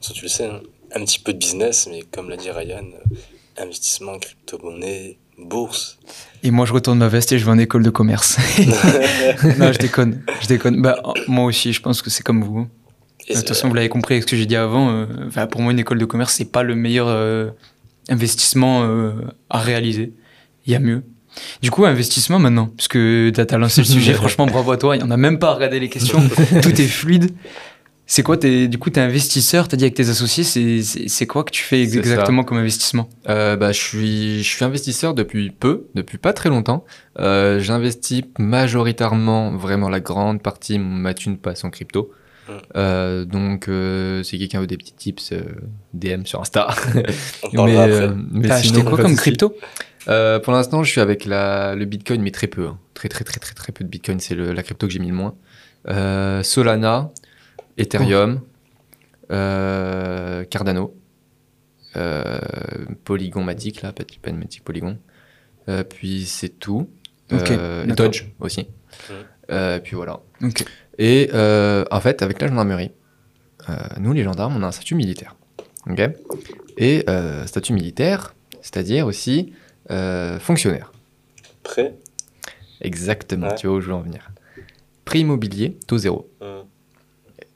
ça, 0.00 0.14
tu 0.14 0.22
le 0.22 0.28
sais, 0.28 0.46
hein, 0.46 0.60
un 0.94 1.04
petit 1.04 1.18
peu 1.18 1.32
de 1.32 1.38
business, 1.38 1.88
mais 1.90 2.02
comme 2.10 2.28
l'a 2.30 2.36
dit 2.36 2.50
Ryan, 2.50 2.84
euh, 2.84 3.62
investissement, 3.62 4.18
crypto-monnaie, 4.18 5.18
bourse. 5.38 5.98
Et 6.42 6.50
moi, 6.50 6.66
je 6.66 6.72
retourne 6.72 6.98
ma 6.98 7.08
veste 7.08 7.32
et 7.32 7.38
je 7.38 7.44
vais 7.44 7.50
en 7.50 7.58
école 7.58 7.82
de 7.82 7.90
commerce. 7.90 8.38
non, 9.58 9.72
je 9.72 9.78
déconne, 9.78 10.22
je 10.40 10.46
déconne. 10.48 10.80
Bah, 10.82 10.98
oh, 11.04 11.14
moi 11.28 11.44
aussi, 11.44 11.72
je 11.72 11.80
pense 11.80 12.02
que 12.02 12.10
c'est 12.10 12.22
comme 12.22 12.42
vous. 12.44 12.66
Et 13.28 13.34
De 13.34 13.38
toute 13.38 13.48
façon, 13.48 13.68
vous 13.68 13.74
l'avez 13.74 13.88
compris 13.88 14.14
avec 14.14 14.24
ce 14.24 14.28
que 14.30 14.36
j'ai 14.36 14.46
dit 14.46 14.56
avant. 14.56 14.90
euh, 14.90 15.06
enfin, 15.28 15.46
pour 15.46 15.60
moi, 15.60 15.72
une 15.72 15.78
école 15.78 15.98
de 15.98 16.04
commerce, 16.04 16.34
c'est 16.34 16.50
pas 16.50 16.62
le 16.62 16.74
meilleur 16.74 17.06
euh, 17.08 17.50
investissement 18.08 18.82
euh, 18.84 19.12
à 19.48 19.58
réaliser. 19.60 20.12
Il 20.66 20.72
y 20.72 20.76
a 20.76 20.80
mieux. 20.80 21.02
Du 21.62 21.70
coup, 21.70 21.84
investissement 21.86 22.38
maintenant, 22.38 22.70
puisque 22.76 22.98
t'as 23.32 23.54
as 23.54 23.58
lancé 23.58 23.80
le 23.80 23.86
sujet. 23.86 24.12
franchement, 24.12 24.46
bravo 24.46 24.72
à 24.72 24.76
toi. 24.76 24.96
Il 24.96 25.00
y 25.00 25.04
en 25.04 25.10
a 25.10 25.16
même 25.16 25.38
pas 25.38 25.50
à 25.50 25.54
regarder 25.54 25.80
les 25.80 25.88
questions. 25.88 26.20
Tout 26.62 26.80
est 26.80 26.86
fluide. 26.86 27.30
C'est 28.06 28.22
quoi 28.22 28.36
t'es- 28.36 28.68
Du 28.68 28.78
coup, 28.78 28.90
t'es 28.90 29.00
investisseur. 29.00 29.68
T'as 29.68 29.76
dit 29.76 29.84
avec 29.84 29.94
tes 29.94 30.08
associés. 30.08 30.44
c'est- 30.44 31.26
quoi 31.26 31.44
que 31.44 31.50
tu 31.50 31.62
fais 31.62 31.80
exactement 31.82 32.44
comme 32.44 32.58
investissement? 32.58 33.08
Euh, 33.28 33.56
bah, 33.56 33.72
je 33.72 33.80
suis, 33.80 34.42
je 34.42 34.48
suis 34.48 34.64
investisseur 34.64 35.14
depuis 35.14 35.50
peu, 35.50 35.86
depuis 35.94 36.18
pas 36.18 36.32
très 36.32 36.48
longtemps. 36.50 36.84
Euh, 37.18 37.58
J'investis 37.60 38.22
majoritairement, 38.38 39.56
vraiment 39.56 39.88
la 39.88 40.00
grande 40.00 40.42
partie, 40.42 40.78
ma 40.78 41.14
thune 41.14 41.38
passe 41.38 41.64
en 41.64 41.70
crypto. 41.70 42.10
Mm. 42.48 42.52
Euh, 42.76 43.24
donc, 43.24 43.68
euh, 43.68 44.22
si 44.24 44.38
quelqu'un 44.38 44.60
veut 44.60 44.66
des 44.66 44.76
petits 44.76 44.94
tips, 44.94 45.32
euh, 45.32 45.42
DM 45.94 46.24
sur 46.26 46.40
Insta. 46.40 46.68
on 47.44 47.50
parlera 47.50 47.84
après. 47.84 47.94
euh, 47.96 48.14
mais 48.32 48.48
T'as 48.48 48.54
acheté 48.56 48.68
sinon, 48.78 48.84
quoi 48.90 48.98
comme 48.98 49.16
crypto? 49.16 49.54
Euh, 50.08 50.40
pour 50.40 50.52
l'instant, 50.52 50.82
je 50.82 50.90
suis 50.90 51.00
avec 51.00 51.24
la, 51.24 51.76
le 51.76 51.84
Bitcoin, 51.84 52.20
mais 52.20 52.32
très 52.32 52.48
peu. 52.48 52.66
hein. 52.66 52.78
Très, 52.94 53.08
très, 53.08 53.22
très, 53.24 53.38
très, 53.38 53.54
très 53.54 53.72
peu 53.72 53.84
de 53.84 53.88
Bitcoin. 53.88 54.18
C'est 54.18 54.34
le- 54.34 54.52
la 54.52 54.62
crypto 54.64 54.86
que 54.88 54.92
j'ai 54.92 54.98
mis 54.98 55.08
le 55.08 55.14
moins. 55.14 55.34
Euh, 55.88 56.42
Solana, 56.42 57.10
Ethereum, 57.78 58.40
euh, 59.30 60.44
Cardano, 60.44 60.94
euh, 61.96 62.38
Polygon 63.04 63.42
Matic, 63.44 63.82
là, 63.82 63.92
pas 63.92 64.32
Matic, 64.32 64.62
Polygon. 64.64 64.98
Euh, 65.68 65.84
puis 65.84 66.26
c'est 66.26 66.48
tout. 66.48 66.88
Euh. 67.32 67.86
Dodge 67.86 68.26
aussi. 68.40 68.68
Euh, 69.50 69.78
puis 69.80 69.96
voilà. 69.96 70.20
Ok. 70.42 70.64
Et 70.98 71.30
euh, 71.32 71.84
en 71.90 72.00
fait, 72.00 72.22
avec 72.22 72.40
la 72.40 72.48
gendarmerie, 72.48 72.90
euh, 73.68 73.74
nous 73.98 74.12
les 74.12 74.22
gendarmes, 74.22 74.56
on 74.56 74.62
a 74.62 74.66
un 74.66 74.72
statut 74.72 74.94
militaire. 74.94 75.36
Ok? 75.88 76.00
Et 76.76 77.04
euh, 77.08 77.46
statut 77.46 77.72
militaire, 77.72 78.34
c'est-à-dire 78.60 79.06
aussi 79.06 79.52
euh, 79.90 80.38
fonctionnaire. 80.38 80.92
Prêt 81.62 81.94
Exactement, 82.80 83.48
Ouais. 83.48 83.54
tu 83.54 83.66
vois 83.68 83.76
où 83.76 83.80
je 83.80 83.86
veux 83.86 83.94
en 83.94 84.00
venir. 84.02 84.30
Prix 85.04 85.20
immobilier, 85.20 85.78
taux 85.86 85.98
zéro. 85.98 86.28
Mm. 86.40 86.44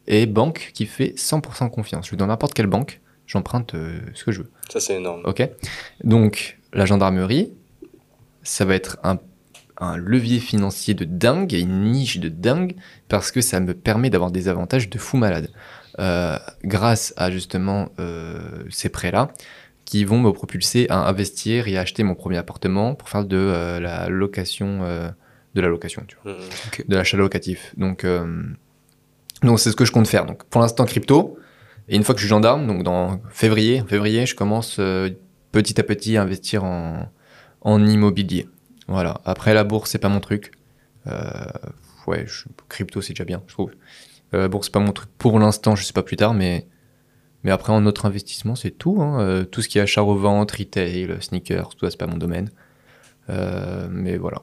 Et 0.07 0.26
banque 0.26 0.70
qui 0.74 0.86
fait 0.86 1.14
100% 1.16 1.70
confiance. 1.70 2.07
Je 2.07 2.11
vais 2.12 2.16
dans 2.16 2.26
n'importe 2.26 2.54
quelle 2.54 2.66
banque, 2.66 3.00
j'emprunte 3.26 3.74
euh, 3.74 3.98
ce 4.14 4.24
que 4.24 4.32
je 4.32 4.42
veux. 4.42 4.50
Ça, 4.70 4.80
c'est 4.80 4.96
énorme. 4.96 5.22
Ok 5.24 5.48
Donc, 6.04 6.59
la 6.72 6.86
gendarmerie, 6.86 7.52
ça 8.42 8.64
va 8.64 8.74
être 8.74 8.98
un, 9.02 9.18
un 9.78 9.96
levier 9.96 10.38
financier 10.38 10.94
de 10.94 11.04
dingue 11.04 11.52
et 11.54 11.61
une 11.61 11.90
niche 11.90 12.18
de 12.18 12.28
dingue 12.28 12.76
parce 13.09 13.30
que 13.30 13.40
ça 13.40 13.61
me 13.61 13.74
permet 13.74 14.11
d'avoir 14.11 14.30
des 14.30 14.48
avantages 14.48 14.88
de 14.88 14.98
fou 14.98 15.16
malade. 15.16 15.50
Euh, 15.98 16.38
grâce 16.62 17.14
à 17.16 17.30
justement 17.30 17.88
euh, 17.98 18.64
ces 18.68 18.90
prêts-là 18.90 19.30
qui 19.86 20.04
vont 20.04 20.18
me 20.18 20.30
propulser 20.32 20.86
à 20.90 21.09
investir 21.09 21.68
et 21.68 21.78
à 21.78 21.80
acheter 21.80 22.02
mon 22.02 22.14
premier 22.14 22.36
appartement 22.36 22.94
pour 22.94 23.09
faire 23.09 23.24
de 23.24 23.36
euh, 23.36 23.80
la 23.80 24.09
location, 24.09 24.80
euh, 24.82 25.09
de 25.54 25.61
la 25.61 25.68
location, 25.68 26.02
tu 26.07 26.16
vois 26.22 26.32
Mm, 26.32 26.36
mm. 26.36 26.88
de 26.88 26.96
l'achat 26.96 27.16
locatif. 27.16 27.72
Donc, 27.78 28.04
euh, 28.04 28.42
donc 29.43 29.61
c'est 29.61 29.70
ce 29.70 29.76
que 29.76 29.84
je 29.84 29.93
compte 29.93 30.09
faire. 30.09 30.26
Donc, 30.26 30.45
pour 30.45 30.61
l'instant, 30.61 30.84
crypto. 30.84 31.39
Et 31.89 31.97
une 31.97 32.03
fois 32.03 32.14
que 32.14 32.20
je 32.20 32.26
suis 32.26 32.30
gendarme, 32.30 32.66
donc 32.66 32.82
dans 32.82 33.20
février, 33.30 33.84
février, 33.87 34.26
je 34.26 34.34
commence 34.34 34.78
euh, 34.80 35.11
petit 35.53 35.78
à 35.80 35.84
petit 35.84 36.16
à 36.16 36.22
investir 36.22 36.64
en, 36.64 37.09
en 37.61 37.87
immobilier. 37.87 38.49
Voilà. 38.89 39.20
Après, 39.24 39.55
la 39.55 39.62
bourse, 39.62 39.91
c'est 39.91 39.99
pas 39.99 40.09
mon 40.09 40.20
truc. 40.20 40.53
Euh, 41.07 41.47
ouais, 42.09 42.26
crypto, 42.68 43.01
c'est 43.01 43.12
déjà 43.12 43.24
bien, 43.24 43.43
je 43.47 43.53
trouve. 43.53 43.70
Euh, 44.34 44.49
bourse, 44.49 44.66
c'est 44.66 44.72
pas 44.72 44.80
mon 44.80 44.93
truc 44.93 45.11
pour 45.18 45.39
l'instant, 45.39 45.76
je 45.76 45.84
sais 45.84 45.93
pas 45.93 46.03
plus 46.03 46.16
tard, 46.16 46.34
mais, 46.34 46.66
mais 47.45 47.53
après, 47.53 47.72
en 47.72 47.87
autre 47.87 48.07
investissement, 48.07 48.57
c'est 48.57 48.72
tout. 48.72 49.01
hein. 49.01 49.45
Tout 49.53 49.62
ce 49.62 49.68
qui 49.68 49.78
est 49.78 49.82
achat-revente, 49.82 50.51
retail, 50.51 51.16
sneakers, 51.20 51.76
tout 51.76 51.87
ça, 51.87 51.91
c'est 51.93 51.97
pas 51.99 52.09
mon 52.09 52.18
domaine. 52.18 52.51
Mais 53.28 54.16
voilà. 54.16 54.43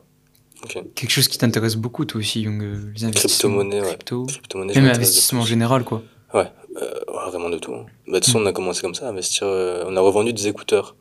Quelque 0.95 1.09
chose 1.11 1.27
qui 1.27 1.37
t'intéresse 1.37 1.75
beaucoup, 1.75 2.05
toi 2.05 2.19
aussi, 2.19 2.41
Young, 2.41 2.61
euh, 2.63 2.91
les 2.95 3.03
investissements. 3.05 3.57
Crypto-monnaie, 3.59 3.81
ouais. 3.81 3.87
Crypto. 3.87 4.25
Je 4.29 4.57
Même 4.79 4.85
investissement 4.89 5.41
en 5.41 5.45
général, 5.45 5.83
quoi. 5.83 6.01
Ouais, 6.33 6.51
euh, 6.81 6.91
ouais, 7.09 7.29
vraiment 7.31 7.49
de 7.49 7.57
tout. 7.57 7.73
hein. 7.73 7.85
Bah, 8.07 8.13
de 8.13 8.13
toute 8.15 8.25
façon, 8.25 8.41
on 8.41 8.45
a 8.45 8.51
commencé 8.53 8.81
comme 8.81 8.95
ça, 8.95 9.07
investir. 9.09 9.45
euh, 9.47 9.83
on 9.87 9.95
a 9.95 9.99
revendu 10.01 10.33
des 10.33 10.47
écouteurs. 10.47 10.95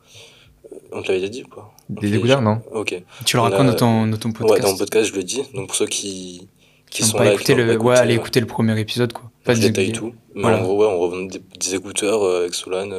On 0.91 1.01
te 1.01 1.07
l'avait 1.07 1.19
déjà 1.19 1.29
dit 1.31 1.43
ou 1.43 1.47
pas? 1.55 1.73
Des 1.89 2.13
écouteurs, 2.15 2.41
non 2.41 2.61
Ok. 2.73 3.01
Tu 3.25 3.35
le 3.35 3.41
On 3.41 3.45
racontes 3.45 3.61
a- 3.61 3.71
dans 3.71 3.75
ton, 3.75 4.07
dans 4.07 4.17
ton 4.17 4.29
Ouais, 4.29 4.35
podcast. 4.35 4.61
dans 4.63 4.71
le 4.73 4.77
podcast, 4.77 5.09
je 5.11 5.15
le 5.15 5.23
dis. 5.23 5.41
Donc 5.53 5.67
pour 5.67 5.75
ceux 5.75 5.87
qui, 5.87 6.47
qui 6.89 7.03
sont 7.03 7.17
pas 7.17 7.25
là, 7.25 7.35
qui 7.35 7.51
n'ont 7.51 7.57
le, 7.65 7.77
pas 7.77 7.83
ouais, 7.83 7.97
allez 7.97 8.13
écouter 8.15 8.39
le 8.39 8.45
premier 8.47 8.79
épisode, 8.79 9.11
quoi. 9.13 9.29
Pas 9.43 9.53
je 9.55 9.61
de 9.61 9.67
détaille 9.67 9.91
tout. 9.91 10.13
Mais 10.35 10.41
Voilà. 10.43 10.59
en 10.59 10.63
gros, 10.63 10.77
ouais, 10.77 10.87
on 10.87 10.99
revendait 10.99 11.39
des, 11.39 11.43
des 11.59 11.75
écouteurs 11.75 12.23
euh, 12.23 12.41
avec 12.41 12.53
Solane 12.53 12.93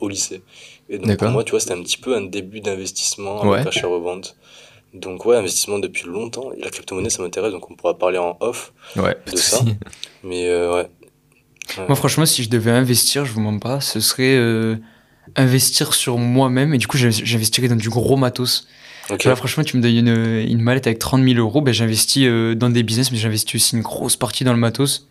au 0.00 0.08
lycée. 0.08 0.42
Et 0.88 0.98
donc 0.98 1.16
pour 1.18 1.28
moi, 1.28 1.42
tu 1.44 1.52
vois, 1.52 1.60
c'était 1.60 1.72
un 1.74 1.82
petit 1.82 1.96
peu 1.98 2.14
un 2.16 2.22
début 2.22 2.60
d'investissement 2.60 3.42
Ouais. 3.46 3.60
avec 3.60 3.68
achat-revente. 3.68 4.36
Donc 5.00 5.24
ouais, 5.26 5.36
investissement 5.36 5.78
depuis 5.78 6.06
longtemps. 6.06 6.50
Et 6.56 6.60
la 6.60 6.70
crypto-monnaie, 6.70 7.10
ça 7.10 7.22
m'intéresse, 7.22 7.52
donc 7.52 7.70
on 7.70 7.74
pourra 7.74 7.96
parler 7.98 8.18
en 8.18 8.36
off. 8.40 8.72
Ouais, 8.96 9.16
De 9.30 9.36
ça. 9.36 9.60
Mais 10.24 10.48
euh, 10.48 10.74
ouais. 10.74 10.88
Ouais. 11.78 11.84
Moi, 11.88 11.96
franchement, 11.96 12.26
si 12.26 12.42
je 12.42 12.48
devais 12.48 12.70
investir, 12.70 13.24
je 13.24 13.32
vous 13.32 13.40
mens 13.40 13.58
pas, 13.58 13.80
ce 13.80 13.98
serait 14.00 14.36
euh, 14.36 14.76
investir 15.34 15.94
sur 15.94 16.16
moi-même. 16.18 16.72
Et 16.74 16.78
du 16.78 16.86
coup, 16.86 16.96
j'inv- 16.96 17.24
j'investirais 17.24 17.68
dans 17.68 17.76
du 17.76 17.90
gros 17.90 18.16
matos. 18.16 18.66
Ok. 19.10 19.24
Là, 19.24 19.36
franchement, 19.36 19.64
tu 19.64 19.76
me 19.76 19.82
donnes 19.82 19.96
une, 19.96 20.48
une 20.50 20.60
mallette 20.62 20.86
avec 20.86 20.98
30 20.98 21.22
000 21.24 21.38
euros, 21.38 21.60
ben, 21.60 21.72
j'investis 21.74 22.24
euh, 22.26 22.54
dans 22.54 22.70
des 22.70 22.82
business, 22.82 23.10
mais 23.12 23.18
j'investis 23.18 23.54
aussi 23.56 23.76
une 23.76 23.82
grosse 23.82 24.16
partie 24.16 24.44
dans 24.44 24.52
le 24.52 24.58
matos 24.58 25.08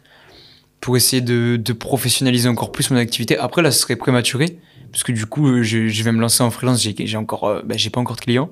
pour 0.81 0.97
essayer 0.97 1.21
de, 1.21 1.57
de 1.57 1.73
professionnaliser 1.73 2.47
encore 2.49 2.71
plus 2.71 2.89
mon 2.91 2.97
activité. 2.97 3.37
Après, 3.37 3.61
là, 3.61 3.71
ce 3.71 3.79
serait 3.81 3.95
prématuré, 3.95 4.57
parce 4.91 5.03
que 5.03 5.11
du 5.11 5.25
coup, 5.25 5.61
je, 5.63 5.87
je 5.87 6.03
vais 6.03 6.11
me 6.11 6.19
lancer 6.21 6.43
en 6.43 6.51
freelance, 6.51 6.81
j'ai 6.81 6.95
j'ai 6.97 7.17
encore, 7.17 7.61
ben, 7.63 7.77
j'ai 7.77 7.89
pas 7.89 7.99
encore 8.01 8.15
de 8.15 8.21
clients. 8.21 8.49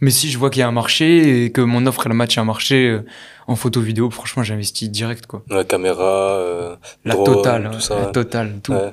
Mais 0.00 0.10
si 0.10 0.30
je 0.30 0.38
vois 0.38 0.50
qu'il 0.50 0.60
y 0.60 0.62
a 0.62 0.68
un 0.68 0.72
marché 0.72 1.44
et 1.44 1.52
que 1.52 1.60
mon 1.60 1.86
offre 1.86 2.06
elle 2.06 2.12
match 2.14 2.36
un 2.36 2.44
marché 2.44 2.88
euh, 2.88 3.04
en 3.46 3.56
photo 3.56 3.80
vidéo, 3.80 4.10
franchement, 4.10 4.42
j'investis 4.42 4.90
direct, 4.90 5.26
quoi. 5.26 5.44
Caméra, 5.68 6.36
euh, 6.36 6.76
La 7.04 7.14
drone, 7.14 7.26
totale, 7.26 7.70
tout 7.72 7.80
ça. 7.80 7.94
la 7.98 8.06
ouais. 8.06 8.12
totale, 8.12 8.60
tout. 8.62 8.72
Ouais. 8.72 8.92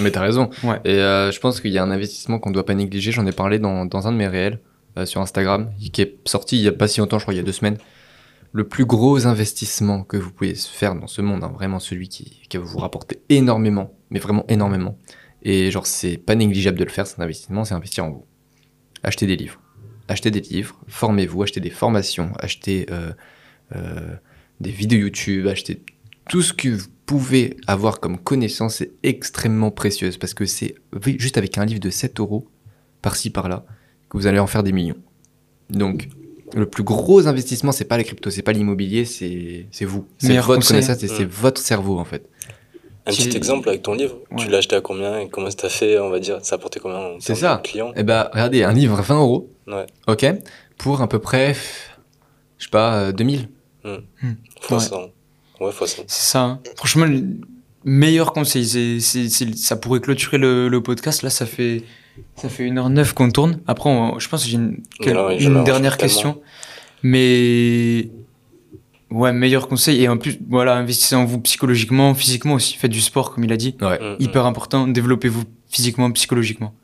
Mais 0.00 0.10
t'as 0.10 0.20
raison. 0.22 0.50
Ouais. 0.64 0.80
Et 0.84 0.94
euh, 0.94 1.30
je 1.30 1.40
pense 1.40 1.60
qu'il 1.60 1.70
y 1.70 1.78
a 1.78 1.82
un 1.82 1.90
investissement 1.90 2.38
qu'on 2.38 2.50
ne 2.50 2.54
doit 2.54 2.66
pas 2.66 2.74
négliger. 2.74 3.12
J'en 3.12 3.26
ai 3.26 3.32
parlé 3.32 3.58
dans, 3.58 3.84
dans 3.86 4.08
un 4.08 4.12
de 4.12 4.16
mes 4.16 4.28
réels 4.28 4.58
euh, 4.98 5.06
sur 5.06 5.20
Instagram, 5.20 5.70
qui 5.92 6.02
est 6.02 6.16
sorti 6.26 6.56
il 6.56 6.62
y 6.62 6.68
a 6.68 6.72
pas 6.72 6.88
si 6.88 7.00
longtemps, 7.00 7.18
je 7.18 7.24
crois, 7.24 7.34
il 7.34 7.38
y 7.38 7.40
a 7.40 7.44
deux 7.44 7.52
semaines. 7.52 7.78
Le 8.52 8.64
plus 8.66 8.84
gros 8.84 9.26
investissement 9.28 10.02
que 10.02 10.16
vous 10.16 10.32
pouvez 10.32 10.54
faire 10.56 10.96
dans 10.96 11.06
ce 11.06 11.22
monde, 11.22 11.44
hein, 11.44 11.52
vraiment 11.54 11.78
celui 11.78 12.08
qui, 12.08 12.40
qui 12.48 12.56
va 12.56 12.64
vous 12.64 12.78
rapporter 12.78 13.22
énormément, 13.28 13.94
mais 14.10 14.18
vraiment 14.18 14.44
énormément, 14.48 14.98
Et 15.42 15.70
genre, 15.70 15.86
c'est 15.86 16.16
pas 16.16 16.34
négligeable 16.34 16.76
de 16.78 16.84
le 16.84 16.90
faire, 16.90 17.06
c'est 17.06 17.20
un 17.20 17.24
investissement, 17.24 17.64
c'est 17.64 17.74
investir 17.74 18.04
en 18.04 18.10
vous. 18.10 18.24
Achetez 19.04 19.26
des 19.28 19.36
livres. 19.36 19.60
Achetez 20.10 20.32
des 20.32 20.40
livres, 20.40 20.76
formez-vous, 20.88 21.44
achetez 21.44 21.60
des 21.60 21.70
formations, 21.70 22.32
achetez 22.40 22.86
euh, 22.90 23.12
euh, 23.76 24.16
des 24.58 24.72
vidéos 24.72 25.02
YouTube, 25.02 25.46
achetez 25.46 25.84
tout 26.28 26.42
ce 26.42 26.52
que 26.52 26.68
vous 26.68 26.88
pouvez 27.06 27.56
avoir 27.68 28.00
comme 28.00 28.18
connaissance, 28.18 28.76
c'est 28.76 28.90
extrêmement 29.04 29.70
précieuse 29.70 30.16
parce 30.16 30.34
que 30.34 30.46
c'est 30.46 30.74
juste 31.18 31.38
avec 31.38 31.58
un 31.58 31.64
livre 31.64 31.78
de 31.78 31.90
7 31.90 32.18
euros, 32.18 32.48
par-ci, 33.02 33.30
par-là, 33.30 33.64
que 34.08 34.16
vous 34.16 34.26
allez 34.26 34.40
en 34.40 34.48
faire 34.48 34.64
des 34.64 34.72
millions. 34.72 34.98
Donc, 35.70 36.08
le 36.54 36.66
plus 36.66 36.82
gros 36.82 37.28
investissement, 37.28 37.70
c'est 37.70 37.84
pas 37.84 37.96
les 37.96 38.02
cryptos, 38.02 38.30
c'est 38.30 38.42
pas 38.42 38.52
l'immobilier, 38.52 39.04
c'est 39.04 39.84
vous. 39.84 40.08
C'est 40.18 40.36
votre 40.38 40.56
conseil. 40.56 40.80
connaissance 40.80 41.04
et 41.04 41.08
c'est 41.08 41.24
votre 41.24 41.60
cerveau, 41.60 42.00
en 42.00 42.04
fait. 42.04 42.28
Un 43.10 43.24
petit 43.28 43.36
exemple 43.36 43.68
avec 43.68 43.82
ton 43.82 43.94
livre, 43.94 44.16
tu 44.36 44.48
l'as 44.48 44.58
acheté 44.58 44.76
à 44.76 44.80
combien 44.80 45.18
et 45.20 45.28
comment 45.28 45.50
ça 45.50 45.56
t'a 45.56 45.68
fait, 45.68 45.98
on 45.98 46.10
va 46.10 46.18
dire, 46.20 46.38
ça 46.42 46.54
a 46.54 46.58
apporté 46.58 46.80
combien 46.80 46.98
en 46.98 47.20
C'est 47.20 47.34
ça. 47.34 47.56
de 47.56 47.62
clients 47.68 47.92
Eh 47.96 48.02
ben, 48.02 48.28
regardez, 48.32 48.62
un 48.62 48.72
livre 48.72 49.00
20 49.00 49.18
euros, 49.18 49.50
Ouais. 49.66 49.86
ok, 50.08 50.26
pour 50.78 51.00
à 51.02 51.08
peu 51.08 51.18
près, 51.18 51.54
je 52.58 52.64
sais 52.64 52.70
pas, 52.70 52.94
euh, 52.96 53.12
2000. 53.12 53.48
Fois 54.60 54.78
Ouais. 54.78 54.84
100. 54.84 55.10
Ouais, 55.60 55.72
fois 55.72 55.86
100. 55.86 56.02
C'est 56.06 56.30
ça. 56.32 56.40
hein. 56.42 56.60
Franchement, 56.76 57.06
le 57.06 57.22
meilleur 57.84 58.32
conseil, 58.32 58.66
c'est, 58.66 59.00
c'est- 59.00 59.28
c'est- 59.28 59.56
ça 59.56 59.76
pourrait 59.76 60.00
clôturer 60.00 60.38
le, 60.38 60.68
le 60.68 60.82
podcast. 60.82 61.22
Là, 61.22 61.30
ça 61.30 61.46
fait, 61.46 61.82
ça 62.36 62.48
fait 62.48 62.64
1h09 62.66 63.12
qu'on 63.14 63.30
tourne. 63.30 63.60
Après, 63.66 63.88
on- 63.90 64.18
je 64.18 64.28
pense 64.28 64.44
que 64.44 64.50
j'ai 64.50 64.56
une, 64.56 64.82
quel- 65.00 65.14
Non, 65.14 65.62
dernière 65.62 65.96
tellement. 65.96 66.12
question. 66.12 66.40
Mais, 67.02 68.08
ouais, 69.10 69.32
meilleur 69.32 69.68
conseil. 69.68 70.02
Et 70.02 70.08
en 70.08 70.16
plus, 70.16 70.38
voilà, 70.48 70.76
investissez 70.76 71.16
en 71.16 71.24
vous 71.24 71.40
psychologiquement, 71.40 72.14
physiquement 72.14 72.54
aussi. 72.54 72.76
Faites 72.76 72.90
du 72.90 73.00
sport, 73.00 73.34
comme 73.34 73.44
il 73.44 73.52
a 73.52 73.56
dit. 73.56 73.76
Ouais. 73.80 73.98
Mm, 73.98 74.16
Hyper 74.20 74.46
important. 74.46 74.86
Développez-vous 74.86 75.44
physiquement, 75.68 76.10
psychologiquement. 76.12 76.74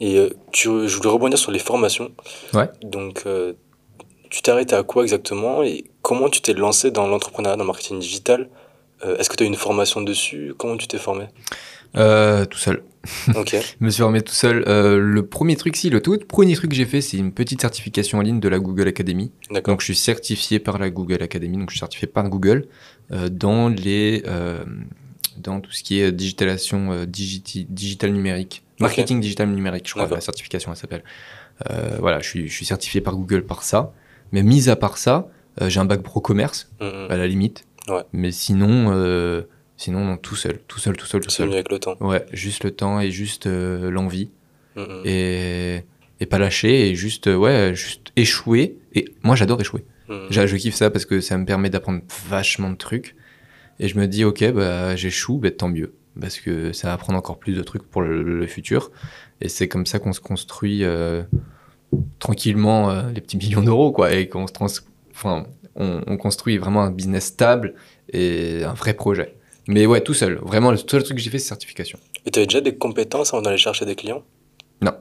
Et 0.00 0.18
euh, 0.18 0.30
tu, 0.52 0.68
je 0.88 0.96
voulais 0.96 1.10
rebondir 1.10 1.38
sur 1.38 1.52
les 1.52 1.58
formations. 1.58 2.10
Ouais. 2.54 2.68
Donc, 2.82 3.22
euh, 3.26 3.52
tu 4.30 4.42
t'es 4.42 4.50
arrêté 4.50 4.74
à 4.74 4.82
quoi 4.82 5.02
exactement 5.02 5.62
et 5.62 5.84
comment 6.02 6.28
tu 6.28 6.40
t'es 6.40 6.54
lancé 6.54 6.90
dans 6.90 7.06
l'entrepreneuriat, 7.06 7.56
dans 7.56 7.64
le 7.64 7.68
marketing 7.68 7.98
digital? 7.98 8.48
Euh, 9.04 9.16
Est-ce 9.18 9.28
que 9.28 9.36
tu 9.36 9.42
as 9.42 9.46
eu 9.46 9.48
une 9.50 9.56
formation 9.56 10.00
dessus? 10.00 10.54
Comment 10.56 10.76
tu 10.76 10.86
t'es 10.86 10.98
formé? 10.98 11.26
Euh, 11.96 12.44
tout 12.44 12.58
seul. 12.58 12.82
Ok. 13.34 13.50
Je 13.80 13.84
me 13.84 13.90
suis 13.90 14.02
remis 14.02 14.22
tout 14.22 14.34
seul. 14.34 14.64
Euh, 14.66 14.98
le 14.98 15.24
premier 15.26 15.56
truc, 15.56 15.76
si, 15.76 15.90
le 15.90 16.00
tout 16.02 16.18
premier 16.28 16.54
truc 16.54 16.70
que 16.70 16.76
j'ai 16.76 16.84
fait, 16.86 17.00
c'est 17.00 17.16
une 17.16 17.32
petite 17.32 17.60
certification 17.60 18.18
en 18.18 18.22
ligne 18.22 18.40
de 18.40 18.48
la 18.48 18.58
Google 18.58 18.88
Academy. 18.88 19.30
D'accord. 19.50 19.74
Donc, 19.74 19.80
je 19.80 19.86
suis 19.86 19.94
certifié 19.96 20.58
par 20.58 20.78
la 20.78 20.90
Google 20.90 21.22
Academy, 21.22 21.56
donc 21.56 21.70
je 21.70 21.74
suis 21.74 21.80
certifié 21.80 22.08
par 22.08 22.28
Google 22.28 22.66
euh, 23.12 23.28
dans 23.28 23.68
les 23.68 24.22
euh, 24.26 24.64
dans 25.38 25.60
tout 25.60 25.70
ce 25.70 25.82
qui 25.82 26.00
est 26.00 26.10
digitalisation 26.12 27.04
digiti- 27.04 27.66
digital 27.68 28.10
numérique, 28.12 28.62
marketing 28.80 29.20
digital 29.20 29.48
numérique, 29.50 29.86
je 29.86 29.92
crois 29.92 30.04
D'accord. 30.04 30.16
la 30.16 30.22
certification 30.22 30.72
elle 30.72 30.76
s'appelle. 30.78 31.04
Voilà, 32.00 32.20
je 32.20 32.28
suis 32.28 32.48
je 32.48 32.52
suis 32.54 32.66
certifié 32.66 33.00
par 33.00 33.14
Google 33.16 33.44
par 33.44 33.62
ça. 33.62 33.92
Mais 34.32 34.42
mis 34.42 34.68
à 34.68 34.76
part 34.76 34.98
ça, 34.98 35.28
j'ai 35.60 35.78
un 35.78 35.84
bac 35.84 36.02
pro 36.02 36.20
commerce 36.20 36.70
Mm, 36.80 36.84
mm. 36.86 37.06
à 37.10 37.16
la 37.16 37.26
limite. 37.26 37.64
Ouais. 37.88 38.02
Mais 38.12 38.32
sinon, 38.32 38.90
sinon 39.76 40.04
non, 40.04 40.16
tout 40.16 40.36
seul, 40.36 40.58
tout 40.66 40.78
seul, 40.78 40.96
tout 40.96 41.06
seul, 41.06 41.20
tout 41.20 41.30
seul. 41.30 41.52
avec 41.52 41.70
le 41.70 41.78
temps. 41.78 41.96
Ouais, 42.00 42.24
juste 42.32 42.64
le 42.64 42.70
temps 42.70 43.00
et 43.00 43.10
juste 43.10 43.46
euh, 43.46 43.90
l'envie. 43.90 44.30
Mm, 44.76 44.82
et, 45.04 45.84
et 46.20 46.26
pas 46.26 46.38
lâcher 46.38 46.90
et 46.90 46.94
juste 46.94 47.28
euh, 47.28 47.36
ouais 47.36 47.74
juste 47.74 48.12
échouer. 48.16 48.76
Et 48.94 49.06
moi 49.22 49.36
j'adore 49.36 49.60
échouer. 49.60 49.84
Mm, 50.08 50.26
je 50.30 50.56
kiffe 50.56 50.74
ça 50.74 50.90
parce 50.90 51.04
que 51.04 51.20
ça 51.20 51.36
me 51.38 51.44
permet 51.44 51.70
d'apprendre 51.70 52.00
vachement 52.28 52.70
de 52.70 52.76
trucs. 52.76 53.16
Et 53.78 53.88
je 53.88 53.98
me 53.98 54.06
dis 54.06 54.24
ok 54.24 54.52
bah 54.52 54.96
j'échoue 54.96 55.38
bah, 55.38 55.50
tant 55.50 55.68
mieux. 55.68 55.92
Parce 56.18 56.40
que 56.40 56.72
ça 56.72 56.88
va 56.88 56.94
apprendre 56.94 57.18
encore 57.18 57.38
plus 57.38 57.52
de 57.52 57.62
trucs 57.62 57.82
pour 57.82 58.00
le, 58.00 58.22
le 58.22 58.46
futur. 58.46 58.90
Et 59.42 59.50
c'est 59.50 59.68
comme 59.68 59.84
ça 59.84 59.98
qu'on 59.98 60.14
se 60.14 60.20
construit 60.20 60.82
euh, 60.82 61.22
tranquillement 62.18 62.90
euh, 62.90 63.10
les 63.14 63.20
petits 63.20 63.36
millions 63.36 63.62
d'euros 63.62 63.92
quoi. 63.92 64.12
Et 64.14 64.28
qu'on 64.28 64.46
se 64.46 64.52
trans 64.52 64.66
enfin 65.10 65.46
on, 65.74 66.00
on 66.06 66.16
construit 66.16 66.56
vraiment 66.56 66.82
un 66.82 66.90
business 66.90 67.26
stable 67.26 67.74
et 68.12 68.64
un 68.64 68.72
vrai 68.72 68.94
projet 68.94 69.34
mais 69.68 69.86
ouais 69.86 70.00
tout 70.00 70.14
seul 70.14 70.38
vraiment 70.42 70.70
le 70.70 70.76
seul 70.76 71.02
truc 71.02 71.16
que 71.16 71.22
j'ai 71.22 71.30
fait 71.30 71.38
c'est 71.38 71.48
certification 71.48 71.98
Et 72.26 72.30
tu 72.30 72.38
avais 72.38 72.46
déjà 72.46 72.60
des 72.60 72.76
compétences 72.76 73.32
avant 73.34 73.42
d'aller 73.42 73.58
chercher 73.58 73.84
des 73.84 73.94
clients? 73.96 74.22
Non, 74.82 74.92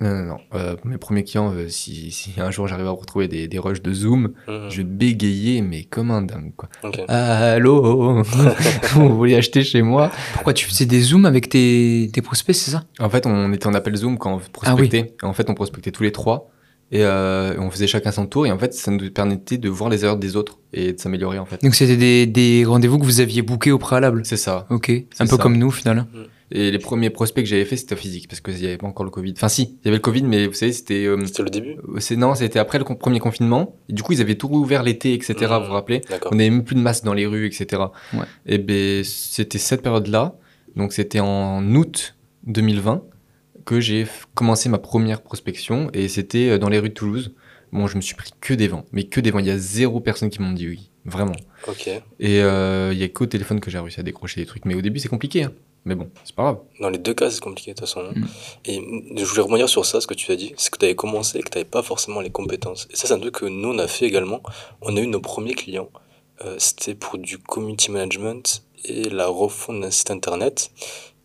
non, 0.00 0.22
non. 0.24 0.36
Euh, 0.54 0.76
mes 0.84 0.96
premiers 0.96 1.24
clients, 1.24 1.52
euh, 1.54 1.68
si, 1.68 2.10
si 2.10 2.32
un 2.38 2.50
jour 2.50 2.66
j'arrive 2.66 2.86
à 2.86 2.90
retrouver 2.90 3.28
des, 3.28 3.48
des 3.48 3.58
rushs 3.58 3.82
de 3.82 3.92
Zoom, 3.92 4.32
Mm, 4.48 4.52
mm. 4.52 4.70
je 4.70 4.76
vais 4.78 4.84
bégayer, 4.84 5.60
mais 5.60 5.84
comme 5.84 6.10
un 6.10 6.22
dingue, 6.22 6.52
quoi. 6.56 6.68
Ok. 6.84 7.00
Allô 7.08 8.22
Vous 8.94 9.14
voulez 9.16 9.34
acheter 9.36 9.62
chez 9.62 9.82
moi? 9.82 10.10
Pourquoi 10.32 10.54
tu 10.54 10.64
faisais 10.66 10.86
des 10.86 11.00
zooms 11.02 11.26
avec 11.26 11.48
tes, 11.50 12.08
tes 12.14 12.22
prospects, 12.22 12.54
c'est 12.54 12.70
ça? 12.70 12.84
En 12.98 13.10
fait, 13.10 13.26
on 13.26 13.52
était 13.52 13.66
en 13.66 13.74
appel 13.74 13.94
Zoom 13.96 14.16
quand 14.16 14.34
on 14.36 14.38
Ah 14.38 14.74
oui. 14.74 14.88
prospectait. 14.88 15.14
En 15.22 15.34
fait, 15.34 15.50
on 15.50 15.54
prospectait 15.54 15.90
tous 15.92 16.02
les 16.02 16.12
trois. 16.12 16.50
Et 16.92 17.04
euh, 17.04 17.54
on 17.58 17.70
faisait 17.70 17.86
chacun 17.86 18.10
son 18.10 18.26
tour. 18.26 18.46
Et 18.46 18.50
en 18.52 18.58
fait, 18.58 18.74
ça 18.74 18.90
nous 18.90 19.10
permettait 19.10 19.58
de 19.58 19.68
voir 19.68 19.90
les 19.90 20.04
erreurs 20.04 20.16
des 20.16 20.34
autres 20.36 20.58
et 20.72 20.92
de 20.92 20.98
s'améliorer, 21.00 21.38
en 21.38 21.44
fait. 21.46 21.62
Donc, 21.62 21.74
c'était 21.76 21.96
des, 21.96 22.26
des 22.26 22.64
rendez-vous 22.64 22.98
que 22.98 23.04
vous 23.04 23.20
aviez 23.20 23.42
bookés 23.42 23.70
au 23.70 23.78
préalable. 23.78 24.22
C'est 24.24 24.36
ça. 24.36 24.66
Ok. 24.70 24.90
Un 24.90 25.24
peu 25.26 25.36
ça. 25.36 25.36
comme 25.38 25.56
nous, 25.56 25.68
au 25.68 25.72
final. 25.72 26.06
Et 26.52 26.72
les 26.72 26.78
premiers 26.80 27.10
prospects 27.10 27.44
que 27.44 27.48
j'avais 27.48 27.64
fait, 27.64 27.76
c'était 27.76 27.94
physique, 27.94 28.26
parce 28.26 28.40
qu'il 28.40 28.54
n'y 28.56 28.66
avait 28.66 28.76
pas 28.76 28.88
encore 28.88 29.04
le 29.04 29.10
Covid. 29.12 29.34
Enfin, 29.36 29.46
si, 29.48 29.62
il 29.62 29.84
y 29.84 29.88
avait 29.88 29.98
le 29.98 30.02
Covid, 30.02 30.24
mais 30.24 30.48
vous 30.48 30.52
savez, 30.52 30.72
c'était... 30.72 31.04
euh, 31.06 31.24
C'était 31.24 31.44
le 31.44 31.50
début? 31.50 31.76
c'est 31.98 32.16
non, 32.16 32.34
c'était 32.34 32.58
après 32.58 32.78
le 32.78 32.84
con- 32.84 32.96
premier 32.96 33.20
confinement. 33.20 33.76
Et 33.88 33.92
du 33.92 34.02
coup, 34.02 34.14
ils 34.14 34.20
avaient 34.20 34.34
tout 34.34 34.48
rouvert 34.48 34.82
l'été, 34.82 35.14
etc. 35.14 35.34
Mhm. 35.42 35.58
Vous 35.60 35.66
vous 35.68 35.72
rappelez? 35.74 36.00
D'accord. 36.10 36.32
On 36.32 36.36
n'avait 36.36 36.50
même 36.50 36.64
plus 36.64 36.74
de 36.74 36.80
masques 36.80 37.04
dans 37.04 37.14
les 37.14 37.24
rues, 37.26 37.46
etc. 37.46 37.82
Ouais. 38.14 38.20
Et 38.46 38.58
ben, 38.58 39.04
c'était 39.04 39.58
cette 39.58 39.82
période-là. 39.82 40.34
Donc, 40.74 40.92
c'était 40.92 41.20
en 41.20 41.62
août 41.76 42.16
2020 42.48 43.02
que 43.64 43.80
j'ai 43.80 44.06
commencé 44.34 44.68
ma 44.68 44.78
première 44.78 45.22
prospection. 45.22 45.90
Et 45.92 46.08
c'était 46.08 46.50
euh, 46.50 46.58
dans 46.58 46.68
les 46.68 46.78
rues 46.78 46.88
de 46.90 46.94
Toulouse. 46.94 47.32
Bon, 47.72 47.86
je 47.86 47.96
me 47.96 48.00
suis 48.00 48.14
pris 48.14 48.30
que 48.40 48.54
des 48.54 48.68
vents. 48.68 48.84
Mais 48.92 49.04
que 49.04 49.20
des 49.20 49.30
vents. 49.30 49.38
Il 49.38 49.46
y 49.46 49.50
a 49.50 49.58
zéro 49.58 50.00
personne 50.00 50.30
qui 50.30 50.40
m'ont 50.42 50.52
dit 50.52 50.68
oui. 50.68 50.90
Vraiment. 51.04 51.36
Ok. 51.66 51.88
Et 51.88 52.42
euh, 52.42 52.90
il 52.92 52.98
y 52.98 53.02
a 53.04 53.08
qu'au 53.08 53.24
téléphone 53.26 53.58
que 53.60 53.70
j'ai 53.70 53.78
réussi 53.78 54.00
à 54.00 54.02
décrocher 54.02 54.40
des 54.40 54.46
trucs. 54.46 54.64
Mais 54.66 54.74
au 54.74 54.82
début, 54.82 54.98
c'est 54.98 55.08
compliqué. 55.08 55.44
hein. 55.44 55.52
Mais 55.86 55.94
bon, 55.94 56.10
c'est 56.24 56.34
pas 56.34 56.42
grave. 56.42 56.58
Dans 56.78 56.90
les 56.90 56.98
deux 56.98 57.14
cas, 57.14 57.30
c'est 57.30 57.40
compliqué 57.40 57.70
de 57.72 57.76
toute 57.78 57.86
façon. 57.88 58.00
hein. 58.00 58.12
Mm. 58.14 58.26
Et 58.66 58.80
mm, 58.80 59.18
je 59.18 59.24
voulais 59.24 59.40
rebondir 59.42 59.68
sur 59.68 59.86
ça, 59.86 60.00
ce 60.02 60.06
que 60.06 60.12
tu 60.14 60.30
as 60.30 60.36
dit. 60.36 60.52
C'est 60.58 60.70
que 60.70 60.78
tu 60.78 60.84
avais 60.84 60.94
commencé 60.94 61.38
et 61.38 61.42
que 61.42 61.48
tu 61.48 61.56
n'avais 61.56 61.68
pas 61.70 61.82
forcément 61.82 62.20
les 62.20 62.28
compétences. 62.30 62.86
Et 62.90 62.96
ça, 62.96 63.08
c'est 63.08 63.14
un 63.14 63.18
truc 63.18 63.36
que 63.36 63.46
nous, 63.46 63.70
on 63.70 63.78
a 63.78 63.86
fait 63.88 64.04
également. 64.04 64.42
On 64.82 64.94
a 64.96 65.00
eu 65.00 65.06
nos 65.06 65.20
premiers 65.20 65.54
clients. 65.54 65.88
Euh, 66.44 66.56
C'était 66.58 66.94
pour 66.94 67.16
du 67.18 67.38
community 67.38 67.90
management 67.90 68.62
et 68.84 69.08
la 69.08 69.26
refonte 69.26 69.80
d'un 69.80 69.90
site 69.90 70.10
internet. 70.10 70.70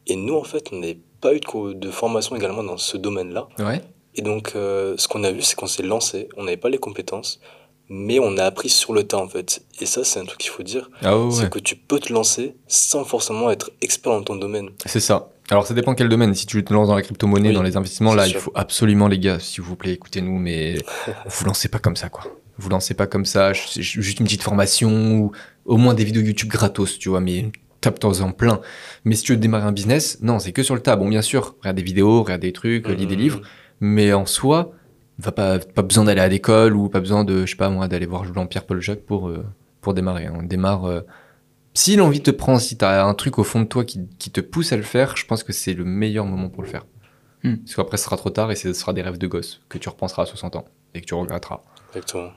Et 0.07 0.15
nous, 0.15 0.35
en 0.35 0.43
fait, 0.43 0.69
on 0.71 0.77
n'avait 0.79 0.99
pas 1.21 1.33
eu 1.33 1.39
de, 1.39 1.73
de 1.73 1.91
formation 1.91 2.35
également 2.35 2.63
dans 2.63 2.77
ce 2.77 2.97
domaine-là. 2.97 3.47
Ouais. 3.59 3.81
Et 4.15 4.21
donc, 4.21 4.53
euh, 4.55 4.95
ce 4.97 5.07
qu'on 5.07 5.23
a 5.23 5.31
vu, 5.31 5.41
c'est 5.41 5.55
qu'on 5.55 5.67
s'est 5.67 5.83
lancé. 5.83 6.29
On 6.37 6.43
n'avait 6.43 6.57
pas 6.57 6.69
les 6.69 6.77
compétences. 6.77 7.39
Mais 7.87 8.17
on 8.17 8.37
a 8.37 8.43
appris 8.45 8.69
sur 8.69 8.93
le 8.93 9.03
tas, 9.03 9.17
en 9.17 9.27
fait. 9.27 9.61
Et 9.79 9.85
ça, 9.85 10.03
c'est 10.03 10.19
un 10.19 10.25
truc 10.25 10.39
qu'il 10.39 10.49
faut 10.49 10.63
dire. 10.63 10.89
Ah 11.03 11.17
ouais, 11.17 11.25
ouais. 11.25 11.31
C'est 11.31 11.49
que 11.51 11.59
tu 11.59 11.75
peux 11.75 11.99
te 11.99 12.11
lancer 12.11 12.55
sans 12.67 13.03
forcément 13.03 13.51
être 13.51 13.71
expert 13.81 14.11
dans 14.11 14.23
ton 14.23 14.35
domaine. 14.37 14.69
C'est 14.85 14.99
ça. 14.99 15.29
Alors 15.51 15.67
ça 15.67 15.75
dépend 15.75 15.93
quel 15.93 16.09
domaine. 16.09 16.33
Si 16.33 16.47
tu 16.47 16.63
te 16.65 16.73
lances 16.73 16.87
dans 16.87 16.95
la 16.95 17.03
crypto-monnaie, 17.03 17.49
Oui, 17.49 17.53
dans 17.55 17.61
les 17.61 17.77
investissements, 17.77 18.15
là, 18.15 18.25
il 18.25 18.33
faut 18.33 18.51
absolument, 18.55 19.07
les 19.07 19.19
gars, 19.19 19.37
s'il 19.39 19.63
vous 19.63 19.75
plaît, 19.75 19.91
écoutez-nous, 19.91 20.39
mais 20.39 20.79
vous 21.27 21.45
lancez 21.45 21.67
pas 21.67 21.77
comme 21.77 21.95
ça, 21.95 22.09
quoi. 22.09 22.23
Vous 22.57 22.69
lancez 22.69 22.95
pas 22.95 23.05
comme 23.05 23.25
ça, 23.25 23.53
ju- 23.53 23.83
ju- 23.83 24.01
juste 24.01 24.19
une 24.19 24.25
petite 24.25 24.41
formation 24.41 24.89
ou 25.19 25.31
au 25.65 25.77
moins 25.77 25.93
des 25.93 26.03
vidéos 26.05 26.23
YouTube 26.23 26.49
gratos, 26.49 26.97
tu 26.97 27.09
vois, 27.09 27.19
mais 27.19 27.51
tape-toi 27.85 28.21
en 28.21 28.31
plein. 28.31 28.59
Mais 29.05 29.15
si 29.15 29.23
tu 29.23 29.31
veux 29.33 29.37
démarrer 29.37 29.65
un 29.65 29.71
business, 29.71 30.19
non, 30.21 30.39
c'est 30.39 30.51
que 30.51 30.63
sur 30.63 30.75
le 30.75 30.81
tas. 30.81 30.95
Bon, 30.95 31.07
bien 31.07 31.21
sûr, 31.21 31.55
regarde 31.59 31.77
des 31.77 31.83
vidéos, 31.83 32.23
regarde 32.23 32.41
des 32.41 32.53
trucs, 32.53 32.87
lis 32.87 33.05
des 33.07 33.15
Mhm. 33.15 33.21
livres, 33.21 33.41
mais 33.79 34.13
en 34.13 34.25
soi, 34.25 34.71
va 35.19 35.31
pas, 35.31 35.59
pas 35.59 35.81
besoin 35.81 36.03
d'aller 36.03 36.21
à 36.21 36.27
l'école 36.27 36.75
ou 36.75 36.89
pas 36.89 36.99
besoin 36.99 37.23
de, 37.23 37.45
je 37.45 37.51
sais 37.51 37.55
pas 37.57 37.69
moi, 37.69 37.87
d'aller 37.87 38.05
voir 38.05 38.25
Jean-Pierre 38.25 38.65
Paul 38.65 38.81
Jacques 38.81 39.05
pour, 39.05 39.29
euh, 39.29 39.45
pour 39.81 39.93
démarrer. 39.93 40.27
On 40.29 40.43
démarre. 40.43 40.85
euh, 40.85 41.01
si 41.73 41.95
l'envie 41.97 42.21
te 42.21 42.31
prend, 42.31 42.57
si 42.59 42.77
t'as 42.77 43.05
un 43.05 43.13
truc 43.13 43.37
au 43.39 43.43
fond 43.43 43.61
de 43.61 43.65
toi 43.65 43.83
qui, 43.83 43.99
qui 44.19 44.31
te 44.31 44.39
pousse 44.41 44.71
à 44.73 44.77
le 44.77 44.83
faire, 44.83 45.15
je 45.17 45.25
pense 45.25 45.43
que 45.43 45.51
c'est 45.53 45.73
le 45.73 45.83
meilleur 45.85 46.25
moment 46.25 46.49
pour 46.49 46.63
le 46.63 46.69
faire. 46.69 46.85
Parce 47.43 47.75
qu'après, 47.75 47.97
ce 47.97 48.05
sera 48.05 48.17
trop 48.17 48.31
tard 48.31 48.51
et 48.51 48.55
ce 48.55 48.73
sera 48.73 48.91
des 48.91 49.03
rêves 49.03 49.19
de 49.19 49.27
gosse 49.27 49.61
que 49.69 49.77
tu 49.77 49.87
repenseras 49.87 50.23
à 50.23 50.25
60 50.25 50.55
ans 50.55 50.65
et 50.95 51.01
que 51.01 51.05
tu 51.05 51.13
regretteras. 51.13 51.61
Exactement. 51.93 52.31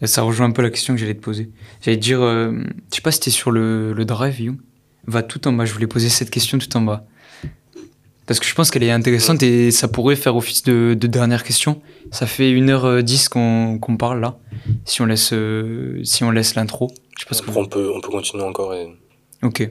Et 0.00 0.08
ça 0.08 0.22
rejoint 0.22 0.46
un 0.46 0.50
peu 0.50 0.62
la 0.62 0.70
question 0.70 0.94
que 0.94 1.00
j'allais 1.00 1.14
te 1.14 1.20
poser. 1.20 1.52
J'allais 1.80 1.96
te 1.96 2.02
dire, 2.02 2.20
euh, 2.22 2.50
je 2.90 2.96
sais 2.96 3.02
pas 3.02 3.12
si 3.12 3.20
t'es 3.20 3.30
sur 3.30 3.52
le, 3.52 3.92
le 3.92 4.04
drive, 4.04 4.40
You. 4.40 4.56
Va 5.06 5.22
tout 5.22 5.46
en 5.48 5.52
bas. 5.52 5.64
Je 5.64 5.72
voulais 5.72 5.86
poser 5.86 6.08
cette 6.08 6.30
question 6.30 6.58
tout 6.58 6.76
en 6.76 6.82
bas. 6.82 7.06
Parce 8.26 8.38
que 8.38 8.46
je 8.46 8.54
pense 8.54 8.70
qu'elle 8.70 8.84
est 8.84 8.90
intéressante 8.90 9.42
et 9.42 9.70
ça 9.70 9.88
pourrait 9.88 10.16
faire 10.16 10.36
office 10.36 10.62
de, 10.62 10.96
de 10.98 11.06
dernière 11.06 11.42
question. 11.42 11.82
Ça 12.12 12.26
fait 12.26 12.52
1h10 12.52 13.28
qu'on 13.28 13.78
qu'on 13.78 13.96
parle 13.96 14.20
là. 14.20 14.38
Si 14.84 15.02
on 15.02 15.06
laisse, 15.06 15.32
euh, 15.32 16.00
si 16.04 16.22
on 16.22 16.30
laisse 16.30 16.54
l'intro. 16.54 16.92
Je 17.18 17.24
Après, 17.28 17.60
on 17.60 17.66
peut, 17.66 17.90
on 17.94 18.00
peut 18.00 18.10
continuer 18.10 18.44
encore. 18.44 18.74
Et... 18.74 18.88
Ok. 19.42 19.68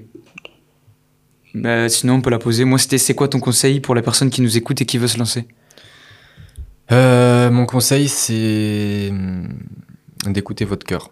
Bah, 1.54 1.90
sinon, 1.90 2.16
on 2.16 2.22
peut 2.22 2.30
la 2.30 2.40
poser. 2.40 2.66
Moi, 2.66 2.78
c'était 2.78 2.98
c'est 2.98 3.14
quoi 3.14 3.28
ton 3.28 3.40
conseil 3.40 3.80
pour 3.80 3.96
la 3.96 4.02
personne 4.02 4.30
qui 4.30 4.42
nous 4.42 4.58
écoute 4.58 4.82
et 4.82 4.86
qui 4.86 4.98
veut 4.98 5.08
se 5.08 5.18
lancer? 5.18 5.48
Euh, 6.92 7.50
mon 7.52 7.66
conseil, 7.66 8.08
c'est 8.10 9.10
hum, 9.10 9.48
d'écouter 10.28 10.66
votre 10.66 10.86
cœur. 10.86 11.12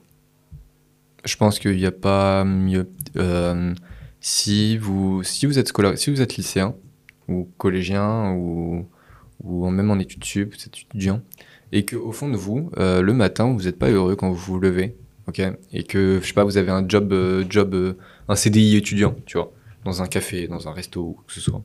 Je 1.26 1.36
pense 1.36 1.60
qu'il 1.60 1.78
n'y 1.78 1.86
a 1.86 1.92
pas 1.92 2.44
mieux. 2.44 2.90
Euh, 3.18 3.74
si, 4.22 4.78
vous, 4.78 5.24
si, 5.24 5.46
vous 5.46 5.60
êtes 5.60 5.68
scolaire, 5.68 5.98
si 5.98 6.10
vous 6.10 6.22
êtes 6.22 6.36
lycéen, 6.36 6.76
ou 7.28 7.50
collégien, 7.58 8.32
ou, 8.34 8.86
ou 9.44 9.70
même 9.70 9.92
en 9.92 10.00
études 10.00 10.24
sup, 10.24 10.54
vous 10.54 10.62
êtes 10.62 10.78
étudiant, 10.78 11.22
et 11.72 11.86
que 11.86 11.96
au 11.96 12.12
fond 12.12 12.30
de 12.30 12.38
vous, 12.38 12.72
euh, 12.78 13.02
le 13.02 13.14
matin, 13.14 13.54
vous 13.54 13.64
n'êtes 13.64 13.80
pas 13.80 13.90
heureux 13.90 14.16
quand 14.16 14.30
vous 14.30 14.36
vous 14.54 14.60
levez, 14.60 14.96
ok 15.28 15.42
Et 15.72 15.84
que, 15.84 16.20
je 16.22 16.28
sais 16.28 16.34
pas, 16.34 16.44
vous 16.44 16.58
avez 16.58 16.72
un 16.72 16.88
job, 16.88 17.14
euh, 17.14 17.46
job 17.50 17.74
euh, 17.74 17.94
un 18.28 18.36
CDI 18.36 18.76
étudiant, 18.76 19.16
tu 19.26 19.38
vois, 19.38 19.54
dans 19.86 20.02
un 20.02 20.08
café, 20.08 20.48
dans 20.48 20.68
un 20.68 20.74
resto, 20.74 21.02
ou 21.02 21.18
que 21.26 21.34
ce 21.34 21.42
soit. 21.42 21.62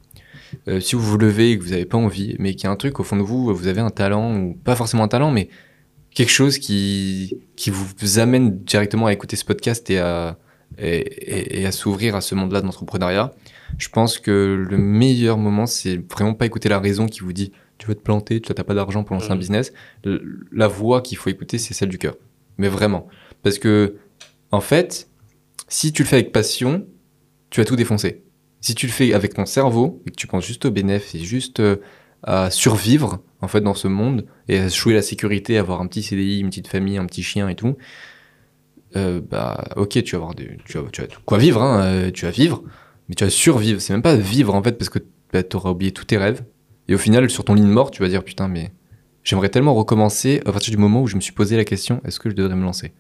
Si 0.81 0.95
vous 0.95 1.03
vous 1.03 1.19
levez 1.19 1.51
et 1.51 1.59
que 1.59 1.65
vous 1.65 1.71
n'avez 1.71 1.85
pas 1.85 1.99
envie, 1.99 2.37
mais 2.39 2.55
qu'il 2.55 2.65
y 2.65 2.67
a 2.69 2.71
un 2.71 2.77
truc 2.77 3.01
au 3.01 3.03
fond 3.03 3.17
de 3.17 3.23
vous, 3.23 3.53
vous 3.53 3.67
avez 3.67 3.81
un 3.81 3.91
talent, 3.91 4.37
ou 4.37 4.55
pas 4.55 4.77
forcément 4.77 5.03
un 5.03 5.09
talent, 5.09 5.33
mais 5.33 5.49
quelque 6.15 6.31
chose 6.31 6.59
qui, 6.59 7.39
qui 7.57 7.71
vous 7.71 8.19
amène 8.21 8.59
directement 8.61 9.07
à 9.07 9.13
écouter 9.13 9.35
ce 9.35 9.45
podcast 9.45 9.91
et 9.91 9.99
à, 9.99 10.39
et, 10.79 10.97
et- 10.99 11.61
et 11.63 11.67
à 11.67 11.73
s'ouvrir 11.73 12.15
à 12.17 12.21
ce 12.21 12.35
monde-là 12.35 12.61
de 12.61 12.67
l'entrepreneuriat, 12.67 13.33
je 13.79 13.89
pense 13.89 14.19
que 14.19 14.65
le 14.69 14.77
meilleur 14.79 15.37
moment, 15.39 15.67
c'est 15.67 15.97
vraiment 16.13 16.35
pas 16.35 16.47
écouter 16.47 16.69
la 16.69 16.79
raison 16.81 17.07
qui 17.07 17.21
vous 17.21 17.33
dit 17.33 17.53
tu 17.79 17.87
vas 17.89 17.95
te 17.95 18.01
planter, 18.01 18.41
tu 18.41 18.53
n'as 18.53 18.63
pas 18.65 18.75
d'argent 18.75 19.03
pour 19.03 19.15
lancer 19.15 19.31
un 19.31 19.35
Mhm. 19.35 19.41
business. 19.41 19.73
La 20.53 20.69
voix 20.69 21.03
qu'il 21.03 21.19
faut 21.19 21.29
écouter, 21.31 21.59
c'est 21.59 21.75
celle 21.75 21.89
du 21.89 21.99
cœur. 21.99 22.15
Mais 22.57 22.69
vraiment. 22.69 23.09
Parce 23.43 23.59
que, 23.59 23.97
en 24.53 24.61
fait, 24.61 25.09
si 25.69 25.93
tu 25.93 26.03
le 26.05 26.09
fais 26.09 26.17
avec 26.17 26.31
passion, 26.31 26.87
tu 27.51 27.61
vas 27.61 27.65
tout 27.65 27.75
défoncer. 27.77 28.23
Si 28.61 28.75
tu 28.77 28.87
le 28.87 28.93
fais 28.93 29.13
avec 29.13 29.35
ton 29.35 29.45
cerveau 29.45 30.03
et 30.07 30.11
que 30.11 30.17
tu 30.17 30.27
penses 30.29 30.47
juste 30.47 30.65
au 30.67 30.71
bénéfice 30.71 31.15
et 31.21 31.25
juste 31.25 31.59
euh, 31.61 31.77
à 32.23 32.51
survivre, 32.51 33.23
en 33.43 33.49
fait, 33.49 33.61
dans 33.61 33.75
ce 33.75 33.89
monde 33.89 34.25
et 34.49 34.59
à 34.59 34.69
jouer 34.69 34.95
la 34.95 35.03
sécurité, 35.03 35.59
avoir 35.59 35.81
un 35.83 35.87
petit 35.89 36.03
CDI, 36.03 36.39
une 36.41 36.49
petite 36.49 36.69
famille, 36.69 36.97
un 36.97 37.07
petit 37.07 37.23
chien 37.25 37.49
et 37.49 37.55
tout, 37.57 37.77
euh, 38.97 39.21
bah, 39.21 39.65
ok, 39.77 40.03
tu 40.03 40.17
vas 40.17 40.23
avoir 40.23 40.35
des, 40.35 40.57
quoi 41.25 41.39
vivre, 41.39 41.63
hein, 41.63 41.83
euh, 41.83 42.11
tu 42.11 42.25
vas 42.25 42.31
vivre, 42.31 42.63
mais 43.09 43.15
tu 43.15 43.25
vas 43.25 43.31
survivre. 43.31 43.81
C'est 43.81 43.93
même 43.93 44.03
pas 44.03 44.17
vivre, 44.17 44.55
en 44.55 44.63
fait, 44.63 44.73
parce 44.73 44.89
que 44.89 45.01
bah, 45.33 45.43
t'auras 45.43 45.71
oublié 45.71 45.93
tous 45.93 46.05
tes 46.05 46.17
rêves. 46.17 46.45
Et 46.89 46.95
au 46.95 46.99
final, 46.99 47.29
sur 47.31 47.45
ton 47.45 47.55
lit 47.55 47.63
de 47.63 47.67
mort, 47.67 47.91
tu 47.91 48.03
vas 48.03 48.09
dire, 48.09 48.23
putain, 48.23 48.49
mais 48.49 48.71
j'aimerais 49.23 49.49
tellement 49.49 49.75
recommencer 49.75 50.41
à 50.47 50.53
partir 50.53 50.71
du 50.71 50.77
moment 50.77 51.03
où 51.03 51.07
je 51.07 51.17
me 51.17 51.21
suis 51.21 51.33
posé 51.33 51.57
la 51.57 51.65
question, 51.65 52.01
est-ce 52.05 52.21
que 52.21 52.31
je 52.31 52.35
devrais 52.35 52.55
me 52.55 52.65
lancer? 52.65 52.93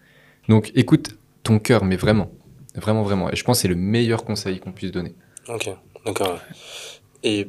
Donc, 0.48 0.72
écoute 0.74 1.16
ton 1.42 1.58
cœur, 1.58 1.84
mais 1.84 1.96
vraiment. 1.96 2.30
Vraiment, 2.74 3.02
vraiment. 3.02 3.30
Et 3.30 3.36
je 3.36 3.44
pense 3.44 3.60
c'est 3.60 3.68
le 3.68 3.76
meilleur 3.76 4.24
conseil 4.24 4.58
qu'on 4.58 4.72
puisse 4.72 4.90
donner. 4.90 5.14
Ok, 5.48 5.70
d'accord. 6.04 6.38
Et 7.22 7.48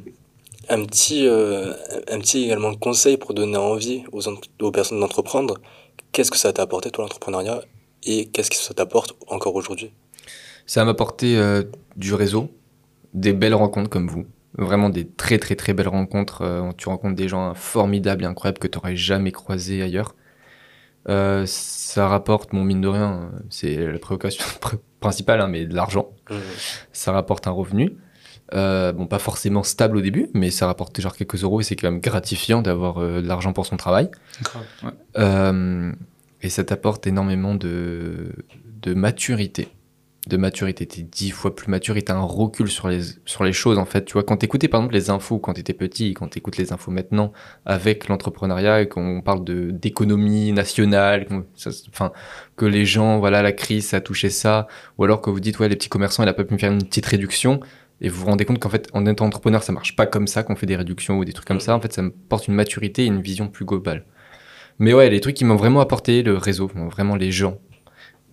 un 0.68 0.84
petit, 0.84 1.26
euh, 1.26 1.72
un 2.08 2.18
petit 2.18 2.44
également 2.44 2.74
conseil 2.74 3.16
pour 3.16 3.34
donner 3.34 3.56
envie 3.56 4.04
aux, 4.12 4.22
aux 4.60 4.70
personnes 4.70 5.00
d'entreprendre. 5.00 5.58
Qu'est-ce 6.12 6.30
que 6.30 6.38
ça 6.38 6.52
t'a 6.52 6.62
apporté, 6.62 6.90
toi, 6.90 7.04
l'entrepreneuriat? 7.04 7.62
Et 8.04 8.26
qu'est-ce 8.28 8.50
que 8.50 8.56
ça 8.56 8.74
t'apporte 8.74 9.14
encore 9.28 9.54
aujourd'hui? 9.54 9.92
Ça 10.66 10.84
m'a 10.84 10.90
apporté 10.92 11.36
euh, 11.38 11.62
du 11.96 12.14
réseau, 12.14 12.50
des 13.14 13.32
belles 13.32 13.54
rencontres 13.54 13.90
comme 13.90 14.08
vous. 14.08 14.26
Vraiment 14.58 14.88
des 14.88 15.06
très 15.06 15.38
très 15.38 15.54
très 15.54 15.74
belles 15.74 15.88
rencontres. 15.88 16.42
euh, 16.42 16.70
tu 16.76 16.88
rencontres 16.88 17.14
des 17.16 17.28
gens 17.28 17.54
formidables 17.54 18.24
et 18.24 18.26
incroyables 18.26 18.58
que 18.58 18.66
tu 18.68 18.78
n'aurais 18.78 18.96
jamais 18.96 19.32
croisés 19.32 19.82
ailleurs. 19.82 20.14
Euh, 21.08 21.44
ça 21.46 22.08
rapporte, 22.08 22.52
mon 22.52 22.64
mine 22.64 22.80
de 22.80 22.88
rien, 22.88 23.30
c'est 23.50 23.76
la 23.92 23.98
préoccupation 23.98 24.44
pr- 24.60 24.78
principale, 24.98 25.40
hein, 25.40 25.46
mais 25.46 25.64
de 25.66 25.74
l'argent. 25.74 26.08
Mhm. 26.30 26.40
Ça 26.92 27.12
rapporte 27.12 27.46
un 27.46 27.52
revenu. 27.52 27.96
Euh, 28.54 28.92
bon, 28.92 29.06
pas 29.06 29.18
forcément 29.18 29.62
stable 29.64 29.96
au 29.96 30.00
début, 30.00 30.28
mais 30.32 30.50
ça 30.50 30.66
rapporte 30.66 31.00
genre 31.00 31.16
quelques 31.16 31.42
euros 31.42 31.60
et 31.60 31.64
c'est 31.64 31.74
quand 31.76 31.90
même 31.90 32.00
gratifiant 32.00 32.62
d'avoir 32.62 32.98
euh, 32.98 33.20
de 33.20 33.26
l'argent 33.26 33.52
pour 33.52 33.66
son 33.66 33.76
travail. 33.76 34.08
Ouais. 34.82 34.90
Euh, 35.18 35.92
et 36.46 36.48
ça 36.48 36.62
t'apporte 36.62 37.06
énormément 37.06 37.54
de, 37.56 38.30
de 38.82 38.94
maturité. 38.94 39.68
De 40.28 40.36
maturité, 40.36 40.86
t'es 40.86 41.02
dix 41.02 41.30
fois 41.30 41.54
plus 41.54 41.68
mature 41.68 41.96
et 41.96 42.02
t'as 42.02 42.14
un 42.14 42.22
recul 42.22 42.68
sur 42.68 42.88
les, 42.88 43.00
sur 43.24 43.44
les 43.44 43.52
choses 43.52 43.78
en 43.78 43.84
fait. 43.84 44.04
Tu 44.04 44.14
vois, 44.14 44.24
quand 44.24 44.36
t'écoutais 44.36 44.68
par 44.68 44.80
exemple 44.80 44.94
les 44.94 45.10
infos 45.10 45.38
quand 45.38 45.52
t'étais 45.54 45.72
petit, 45.72 46.14
quand 46.14 46.28
t'écoutes 46.28 46.56
les 46.56 46.72
infos 46.72 46.90
maintenant 46.90 47.32
avec 47.64 48.08
l'entrepreneuriat 48.08 48.80
et 48.80 48.88
qu'on 48.88 49.22
parle 49.22 49.44
de 49.44 49.70
d'économie 49.70 50.52
nationale, 50.52 51.26
enfin 51.88 52.12
que 52.56 52.64
les 52.64 52.86
gens, 52.86 53.18
voilà, 53.18 53.42
la 53.42 53.52
crise, 53.52 53.88
ça 53.88 53.98
a 53.98 54.00
touché 54.00 54.30
ça, 54.30 54.66
ou 54.98 55.04
alors 55.04 55.20
que 55.20 55.30
vous 55.30 55.40
dites 55.40 55.58
ouais 55.58 55.68
les 55.68 55.76
petits 55.76 55.88
commerçants, 55.88 56.22
il 56.22 56.28
a 56.28 56.34
pas 56.34 56.44
pu 56.44 56.54
me 56.54 56.58
faire 56.58 56.72
une 56.72 56.84
petite 56.84 57.06
réduction. 57.06 57.60
Et 58.00 58.08
vous 58.08 58.20
vous 58.20 58.26
rendez 58.26 58.44
compte 58.44 58.58
qu'en 58.58 58.68
fait, 58.68 58.88
en 58.92 59.06
étant 59.06 59.24
entrepreneur, 59.24 59.62
ça 59.62 59.72
marche 59.72 59.96
pas 59.96 60.06
comme 60.06 60.26
ça, 60.26 60.42
qu'on 60.42 60.54
fait 60.54 60.66
des 60.66 60.76
réductions 60.76 61.18
ou 61.18 61.24
des 61.24 61.32
trucs 61.32 61.48
comme 61.48 61.60
ça. 61.60 61.74
En 61.74 61.80
fait, 61.80 61.92
ça 61.94 62.02
me 62.02 62.10
porte 62.10 62.46
une 62.46 62.54
maturité 62.54 63.04
et 63.04 63.06
une 63.06 63.22
vision 63.22 63.48
plus 63.48 63.64
globale. 63.64 64.04
Mais 64.78 64.92
ouais, 64.92 65.08
les 65.10 65.20
trucs 65.20 65.34
qui 65.36 65.44
m'ont 65.44 65.56
vraiment 65.56 65.80
apporté, 65.80 66.22
le 66.22 66.36
réseau, 66.36 66.70
vraiment 66.90 67.16
les 67.16 67.32
gens, 67.32 67.58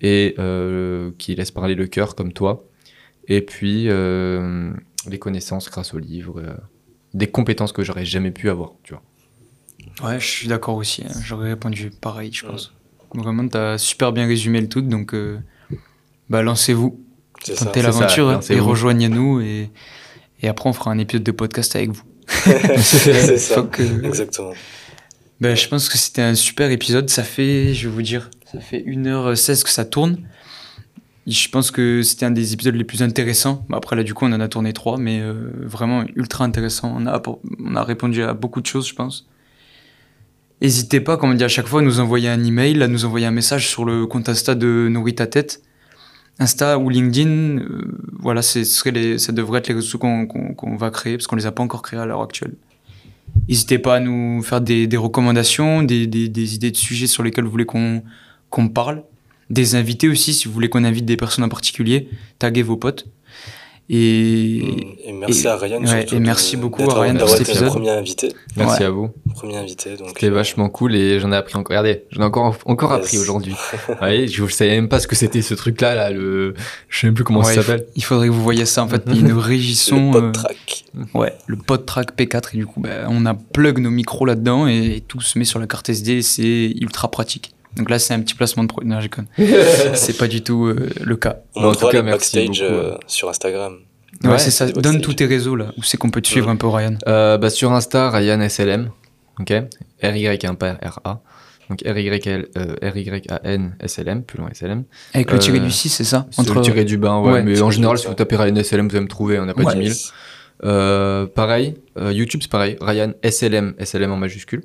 et 0.02 0.36
euh, 0.40 1.12
qui 1.18 1.36
laissent 1.36 1.52
parler 1.52 1.76
le 1.76 1.88
cœur 1.88 2.16
comme 2.16 2.34
toi. 2.34 2.66
Et 3.28 3.42
puis 3.42 3.86
euh, 3.90 4.72
les 5.10 5.20
connaissances 5.20 5.70
grâce 5.70 5.94
aux 5.94 6.00
livres, 6.00 6.42
euh, 6.42 6.54
des 7.14 7.28
compétences 7.28 7.72
que 7.72 7.84
j'aurais 7.84 8.06
jamais 8.06 8.32
pu 8.32 8.50
avoir, 8.50 8.74
tu 8.84 8.94
vois. 8.94 9.02
Ouais, 10.10 10.20
je 10.20 10.26
suis 10.28 10.48
d'accord 10.48 10.76
aussi. 10.76 11.04
hein. 11.08 11.12
J'aurais 11.24 11.50
répondu 11.50 11.92
pareil, 12.02 12.32
je 12.34 12.46
pense. 12.46 12.74
Vraiment, 13.16 13.48
t'as 13.48 13.78
super 13.78 14.12
bien 14.12 14.26
résumé 14.28 14.60
le 14.60 14.68
truc, 14.68 14.88
donc 14.88 15.14
euh, 15.14 15.38
bah, 16.30 16.42
lancez-vous, 16.42 17.00
C'est 17.44 17.56
ça. 17.56 17.66
tentez 17.66 17.82
l'aventure 17.82 18.30
hein, 18.30 18.40
et 18.50 18.60
rejoignez-nous 18.60 19.40
et, 19.42 19.70
et 20.42 20.48
après 20.48 20.68
on 20.70 20.74
fera 20.74 20.92
un 20.92 20.98
épisode 20.98 21.24
de 21.24 21.32
podcast 21.32 21.76
avec 21.76 21.92
vous. 21.92 22.04
C'est 22.28 23.38
ça. 23.38 23.62
Que- 23.62 24.06
Exactement. 24.06 24.54
Ben, 25.42 25.56
je 25.56 25.68
pense 25.68 25.90
que 25.90 25.98
c'était 25.98 26.22
un 26.22 26.36
super 26.36 26.72
épisode. 26.72 27.10
Ça 27.10 27.24
fait, 27.24 27.74
je 27.74 27.88
vais 27.88 27.94
vous 27.94 28.02
dire, 28.02 28.30
ça 28.52 28.60
fait 28.60 28.80
1h16 28.80 29.64
que 29.64 29.70
ça 29.70 29.86
tourne. 29.86 30.18
Je 31.26 31.48
pense 31.48 31.72
que 31.72 32.02
c'était 32.02 32.26
un 32.26 32.32
des 32.32 32.54
épisodes 32.54 32.76
les 32.76 32.84
plus 32.84 33.02
intéressants. 33.02 33.66
Bon, 33.70 33.78
Après, 33.78 33.96
là, 33.96 34.04
du 34.04 34.14
coup, 34.14 34.26
on 34.26 34.34
en 34.34 34.42
a 34.42 34.48
tourné 34.48 34.74
trois, 34.74 34.98
mais 34.98 35.22
euh, 35.22 35.52
vraiment 35.62 36.04
ultra 36.16 36.44
intéressant. 36.44 36.94
On 36.96 37.08
a, 37.08 37.22
on 37.60 37.76
a 37.76 37.84
répondu 37.84 38.24
à 38.24 38.34
beaucoup 38.34 38.62
de 38.62 38.66
choses, 38.66 38.88
je 38.88 38.96
pense. 38.96 39.28
N'hésitez 40.62 41.02
pas, 41.02 41.18
comme 41.18 41.32
on 41.32 41.34
dit 41.34 41.44
à 41.44 41.50
chaque 41.50 41.68
fois, 41.68 41.82
à 41.82 41.84
nous 41.84 42.00
envoyer 42.00 42.30
un 42.30 42.44
email, 42.44 42.82
à 42.84 42.88
nous 42.88 43.06
envoyer 43.06 43.26
un 43.26 43.32
message 43.32 43.68
sur 43.68 43.86
le 43.86 44.06
compte 44.06 44.30
Insta 44.30 44.56
de 44.56 44.88
Nourrit 44.90 45.16
ta 45.16 45.28
tête. 45.28 45.62
Insta 46.40 46.80
ou 46.80 46.90
LinkedIn, 46.90 47.60
euh, 47.60 47.98
voilà, 48.20 48.42
ce 48.42 48.90
les, 48.90 49.18
ça 49.18 49.32
devrait 49.32 49.60
être 49.60 49.68
les 49.68 49.76
réseaux 49.76 49.98
qu'on 49.98 50.78
va 50.78 50.90
créer, 50.90 51.18
parce 51.18 51.28
qu'on 51.28 51.36
les 51.36 51.46
a 51.46 51.52
pas 51.52 51.64
encore 51.64 51.82
créés 51.82 52.00
à 52.00 52.06
l'heure 52.06 52.22
actuelle. 52.22 52.54
N'hésitez 53.48 53.80
pas 53.80 53.96
à 53.96 54.00
nous 54.00 54.42
faire 54.42 54.62
des, 54.62 54.88
recommandations, 54.98 55.84
des, 55.84 56.04
idées 56.04 56.72
de 56.72 56.78
sujets 56.78 57.08
sur 57.08 57.24
lesquels 57.24 57.44
vous 57.44 57.52
voulez 57.52 57.66
qu'on 57.66 58.70
parle. 58.70 59.04
Des 59.50 59.76
invités 59.76 60.08
aussi, 60.08 60.34
si 60.34 60.48
vous 60.48 60.54
voulez 60.54 60.70
qu'on 60.70 60.84
invite 60.84 61.06
des 61.06 61.18
personnes 61.18 61.44
en 61.44 61.50
particulier, 61.50 62.10
taguez 62.40 62.64
vos 62.64 62.78
potes. 62.78 63.08
Et, 63.90 64.60
Et 65.10 65.12
merci 65.14 65.44
et- 65.44 65.48
à 65.48 65.58
Ryan. 65.58 65.84
ouais, 65.84 66.04
et 66.04 66.16
de- 66.16 66.18
merci 66.20 66.56
beaucoup 66.58 66.82
à 66.84 66.86
d'être- 66.86 67.00
Ryan 67.00 67.16
pour 67.18 67.30
cet 67.30 67.42
épisode. 67.50 67.68
premier 67.68 67.90
invité. 67.90 68.30
Merci 68.56 68.80
Ouais. 68.80 68.86
à 68.86 68.90
vous. 68.90 69.10
Premier 69.36 69.58
invité. 69.58 69.98
Donc, 69.98 70.08
C'était 70.10 70.28
euh, 70.28 70.32
vachement 70.34 70.70
cool 70.70 70.96
et 70.96 71.20
j'en 71.20 71.32
ai 71.32 71.36
appris 71.36 71.56
encore. 71.56 71.70
Regardez, 71.70 72.04
j'en 72.12 72.22
ai 72.22 72.26
encore, 72.26 72.56
encore 72.66 72.92
Yes. 72.96 73.02
appris 73.06 73.18
aujourd'hui. 73.20 73.54
Ouais, 74.02 74.28
je, 74.28 74.46
je 74.46 74.54
savais 74.54 74.72
même 74.72 74.88
pas 74.90 75.00
ce 75.00 75.08
que 75.08 75.16
c'était 75.16 75.42
ce 75.42 75.54
truc-là, 75.54 75.96
là, 75.96 76.12
le, 76.12 76.54
je 76.88 77.00
sais 77.00 77.08
même 77.08 77.14
plus 77.14 77.24
comment 77.26 77.40
Ouais, 77.42 77.54
ça 77.54 77.62
s'appelle. 77.62 77.86
il 77.96 78.04
faudrait 78.04 78.28
que 78.28 78.34
vous 78.34 78.44
voyiez 78.44 78.66
ça. 78.66 78.84
En 78.84 78.88
fait, 78.88 79.04
il 79.08 79.14
y 79.14 79.18
a 79.18 79.20
une 79.20 79.28
le 79.34 79.38
régisson. 79.38 80.12
pod 80.12 80.24
euh, 80.24 80.32
track. 80.32 80.86
Ouais, 81.14 81.34
le 81.48 81.58
PodTrack 81.58 82.16
P4 82.18 82.50
et 82.54 82.58
du 82.58 82.66
coup 82.68 82.80
bah, 82.80 82.90
on 83.10 83.26
a 83.26 83.34
plug 83.34 83.80
nos 83.80 83.90
micros 83.90 84.26
là-dedans 84.26 84.68
et, 84.68 85.04
tout 85.08 85.20
se 85.22 85.38
met 85.40 85.46
sur 85.46 85.60
la 85.60 85.68
carte 85.68 85.90
SD, 85.90 86.22
c'est 86.22 86.72
ultra 86.80 87.10
pratique. 87.12 87.53
Donc 87.76 87.90
là 87.90 88.00
c'est 88.00 88.14
un 88.14 88.20
petit 88.22 88.36
placement 88.36 88.64
de 88.64 88.68
produit. 88.70 88.90
Non, 88.90 89.00
déconne. 89.00 89.28
c'est 89.94 90.18
pas 90.18 90.28
du 90.28 90.42
tout 90.44 90.66
euh, 90.66 90.90
le 91.02 91.16
cas. 91.16 91.38
On 91.56 91.66
en 91.66 91.74
tout 91.74 91.88
cas, 91.88 91.98
les 91.98 92.04
merci 92.04 92.38
backstage 92.38 92.62
beaucoup, 92.70 92.82
euh, 92.82 92.98
sur 93.08 93.30
Instagram. 93.30 93.78
Ouais, 94.24 94.30
Ouais, 94.32 94.40
c'est 94.40 94.52
ça. 94.52 94.68
Donne 94.72 95.02
tous 95.02 95.14
tes 95.16 95.26
réseaux 95.26 95.56
là, 95.56 95.72
où 95.78 95.84
c'est 95.84 95.98
qu'on 95.98 96.10
peut 96.12 96.22
te 96.22 96.28
suivre 96.28 96.50
un 96.50 96.56
peu 96.56 96.68
Ryan. 96.68 96.96
Euh, 97.08 97.38
bah, 97.38 97.50
sur 97.50 97.72
Insta, 97.72 98.10
Ryan 98.10 98.40
SLM. 98.48 98.92
Ok. 99.40 99.52
R-Y, 100.04 100.56
pas 100.58 100.74
R-A. 100.74 101.22
Donc 101.70 101.82
R-Y-L, 101.86 102.48
euh, 102.58 102.76
R-Y-A-N 102.82 103.76
S-L-M, 103.80 104.24
plus 104.24 104.38
loin 104.38 104.50
S-L-M. 104.52 104.84
Avec 105.14 105.32
le 105.32 105.40
tiré 105.40 105.60
Euh, 105.60 105.62
du 105.62 105.72
6, 105.72 105.90
c'est 105.90 106.04
ça 106.04 106.28
C'est 106.30 106.48
le 106.48 106.62
tiré 106.62 106.84
du 106.86 106.98
bain, 106.98 107.20
ouais. 107.20 107.32
Ouais. 107.32 107.44
mais 107.44 107.62
en 107.62 107.72
général, 107.72 107.98
si 107.98 108.08
vous 108.08 108.14
tapez 108.14 108.36
Ryan 108.36 108.56
SLM, 108.56 108.88
vous 108.90 108.96
allez 108.96 109.04
me 109.06 109.10
trouver, 109.10 109.40
on 109.40 109.46
n'a 109.46 109.54
pas 109.54 109.64
Ouais. 109.64 109.74
10 109.74 109.80
000. 109.80 109.88
Yes. 109.88 110.14
Euh, 110.66 111.26
pareil, 111.26 111.76
euh, 111.98 112.14
YouTube 112.14 112.42
c'est 112.44 112.52
pareil, 112.52 112.78
Ryan 112.80 113.14
SLM, 113.24 113.74
SLM 113.80 114.12
en 114.12 114.18
majuscule. 114.18 114.64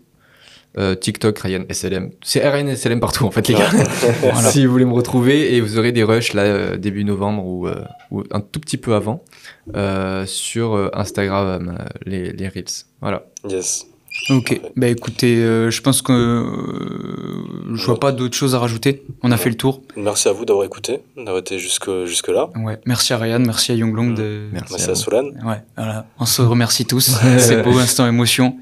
Euh, 0.78 0.94
TikTok, 0.94 1.38
Ryan 1.40 1.64
SLM. 1.70 2.10
C'est 2.22 2.48
Ryan 2.48 2.74
SLM 2.74 3.00
partout 3.00 3.24
en 3.24 3.30
fait 3.30 3.48
les 3.48 3.54
gars. 3.54 3.70
Voilà. 4.20 4.50
si 4.50 4.64
vous 4.64 4.70
voulez 4.72 4.84
me 4.84 4.92
retrouver 4.92 5.54
et 5.54 5.60
vous 5.60 5.76
aurez 5.78 5.90
des 5.92 6.04
rushs 6.04 6.34
là 6.34 6.42
euh, 6.42 6.76
début 6.76 7.04
novembre 7.04 7.44
ou, 7.44 7.66
euh, 7.66 7.82
ou 8.12 8.22
un 8.30 8.40
tout 8.40 8.60
petit 8.60 8.76
peu 8.76 8.94
avant 8.94 9.24
euh, 9.74 10.24
sur 10.26 10.74
euh, 10.74 10.88
Instagram 10.92 11.76
euh, 11.80 11.84
les, 12.06 12.32
les 12.32 12.48
reels. 12.48 12.64
Voilà. 13.00 13.24
Yes. 13.48 13.86
Ok, 14.30 14.60
bah 14.76 14.88
écoutez, 14.88 15.36
euh, 15.36 15.70
je 15.70 15.80
pense 15.80 16.02
que 16.02 16.12
euh, 16.12 17.74
je 17.74 17.84
vois 17.86 18.00
pas 18.00 18.10
d'autres 18.12 18.36
choses 18.36 18.54
à 18.54 18.58
rajouter. 18.58 19.02
On 19.22 19.30
a 19.30 19.36
fait 19.36 19.48
le 19.48 19.56
tour. 19.56 19.82
Merci 19.96 20.28
à 20.28 20.32
vous 20.32 20.44
d'avoir 20.44 20.64
écouté, 20.66 21.00
d'avoir 21.16 21.38
été 21.38 21.58
jusque, 21.58 21.88
jusque 22.04 22.28
là. 22.28 22.50
Ouais, 22.56 22.78
merci 22.84 23.12
à 23.12 23.18
Ryan, 23.18 23.38
merci 23.38 23.72
à 23.72 23.74
Younglong 23.76 24.14
de. 24.14 24.48
Merci. 24.52 24.74
Merci 24.74 24.88
à 24.88 24.92
à. 24.92 24.94
Solan. 24.96 25.24
Ouais, 25.44 25.62
voilà. 25.76 26.06
On 26.18 26.26
se 26.26 26.42
remercie 26.42 26.84
tous. 26.84 27.16
C'est 27.38 27.62
beau 27.62 27.78
instant 27.78 28.06
émotion. 28.06 28.56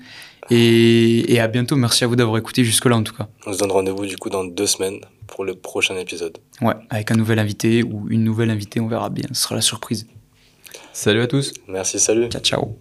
Et, 0.51 1.33
et 1.33 1.41
à 1.41 1.49
bientôt. 1.49 1.77
Merci 1.77 2.05
à 2.05 2.07
vous 2.07 2.17
d'avoir 2.17 2.39
écouté 2.39 2.65
jusque-là 2.65 2.97
en 2.97 3.03
tout 3.03 3.15
cas. 3.15 3.29
On 3.47 3.53
se 3.53 3.59
donne 3.59 3.73
rendez-vous 3.73 4.07
du 4.07 4.17
coup 4.17 4.31
dans 4.31 4.45
deux 4.45 4.67
semaines 4.67 5.01
pour 5.27 5.45
le 5.45 5.55
prochain 5.55 5.97
épisode. 5.97 6.39
Ouais, 6.61 6.75
avec 6.91 7.11
un 7.11 7.17
nouvel 7.17 7.39
invité 7.39 7.83
ou 7.83 8.07
une 8.09 8.25
nouvelle 8.25 8.51
invitée, 8.51 8.81
on 8.81 8.89
verra 8.89 9.11
bien. 9.11 9.27
Ce 9.33 9.43
sera 9.43 9.55
la 9.55 9.61
surprise. 9.61 10.07
Salut 10.93 11.21
à 11.21 11.27
tous. 11.27 11.53
Merci, 11.69 11.99
salut. 11.99 12.29
Ciao, 12.29 12.43
ciao. 12.43 12.79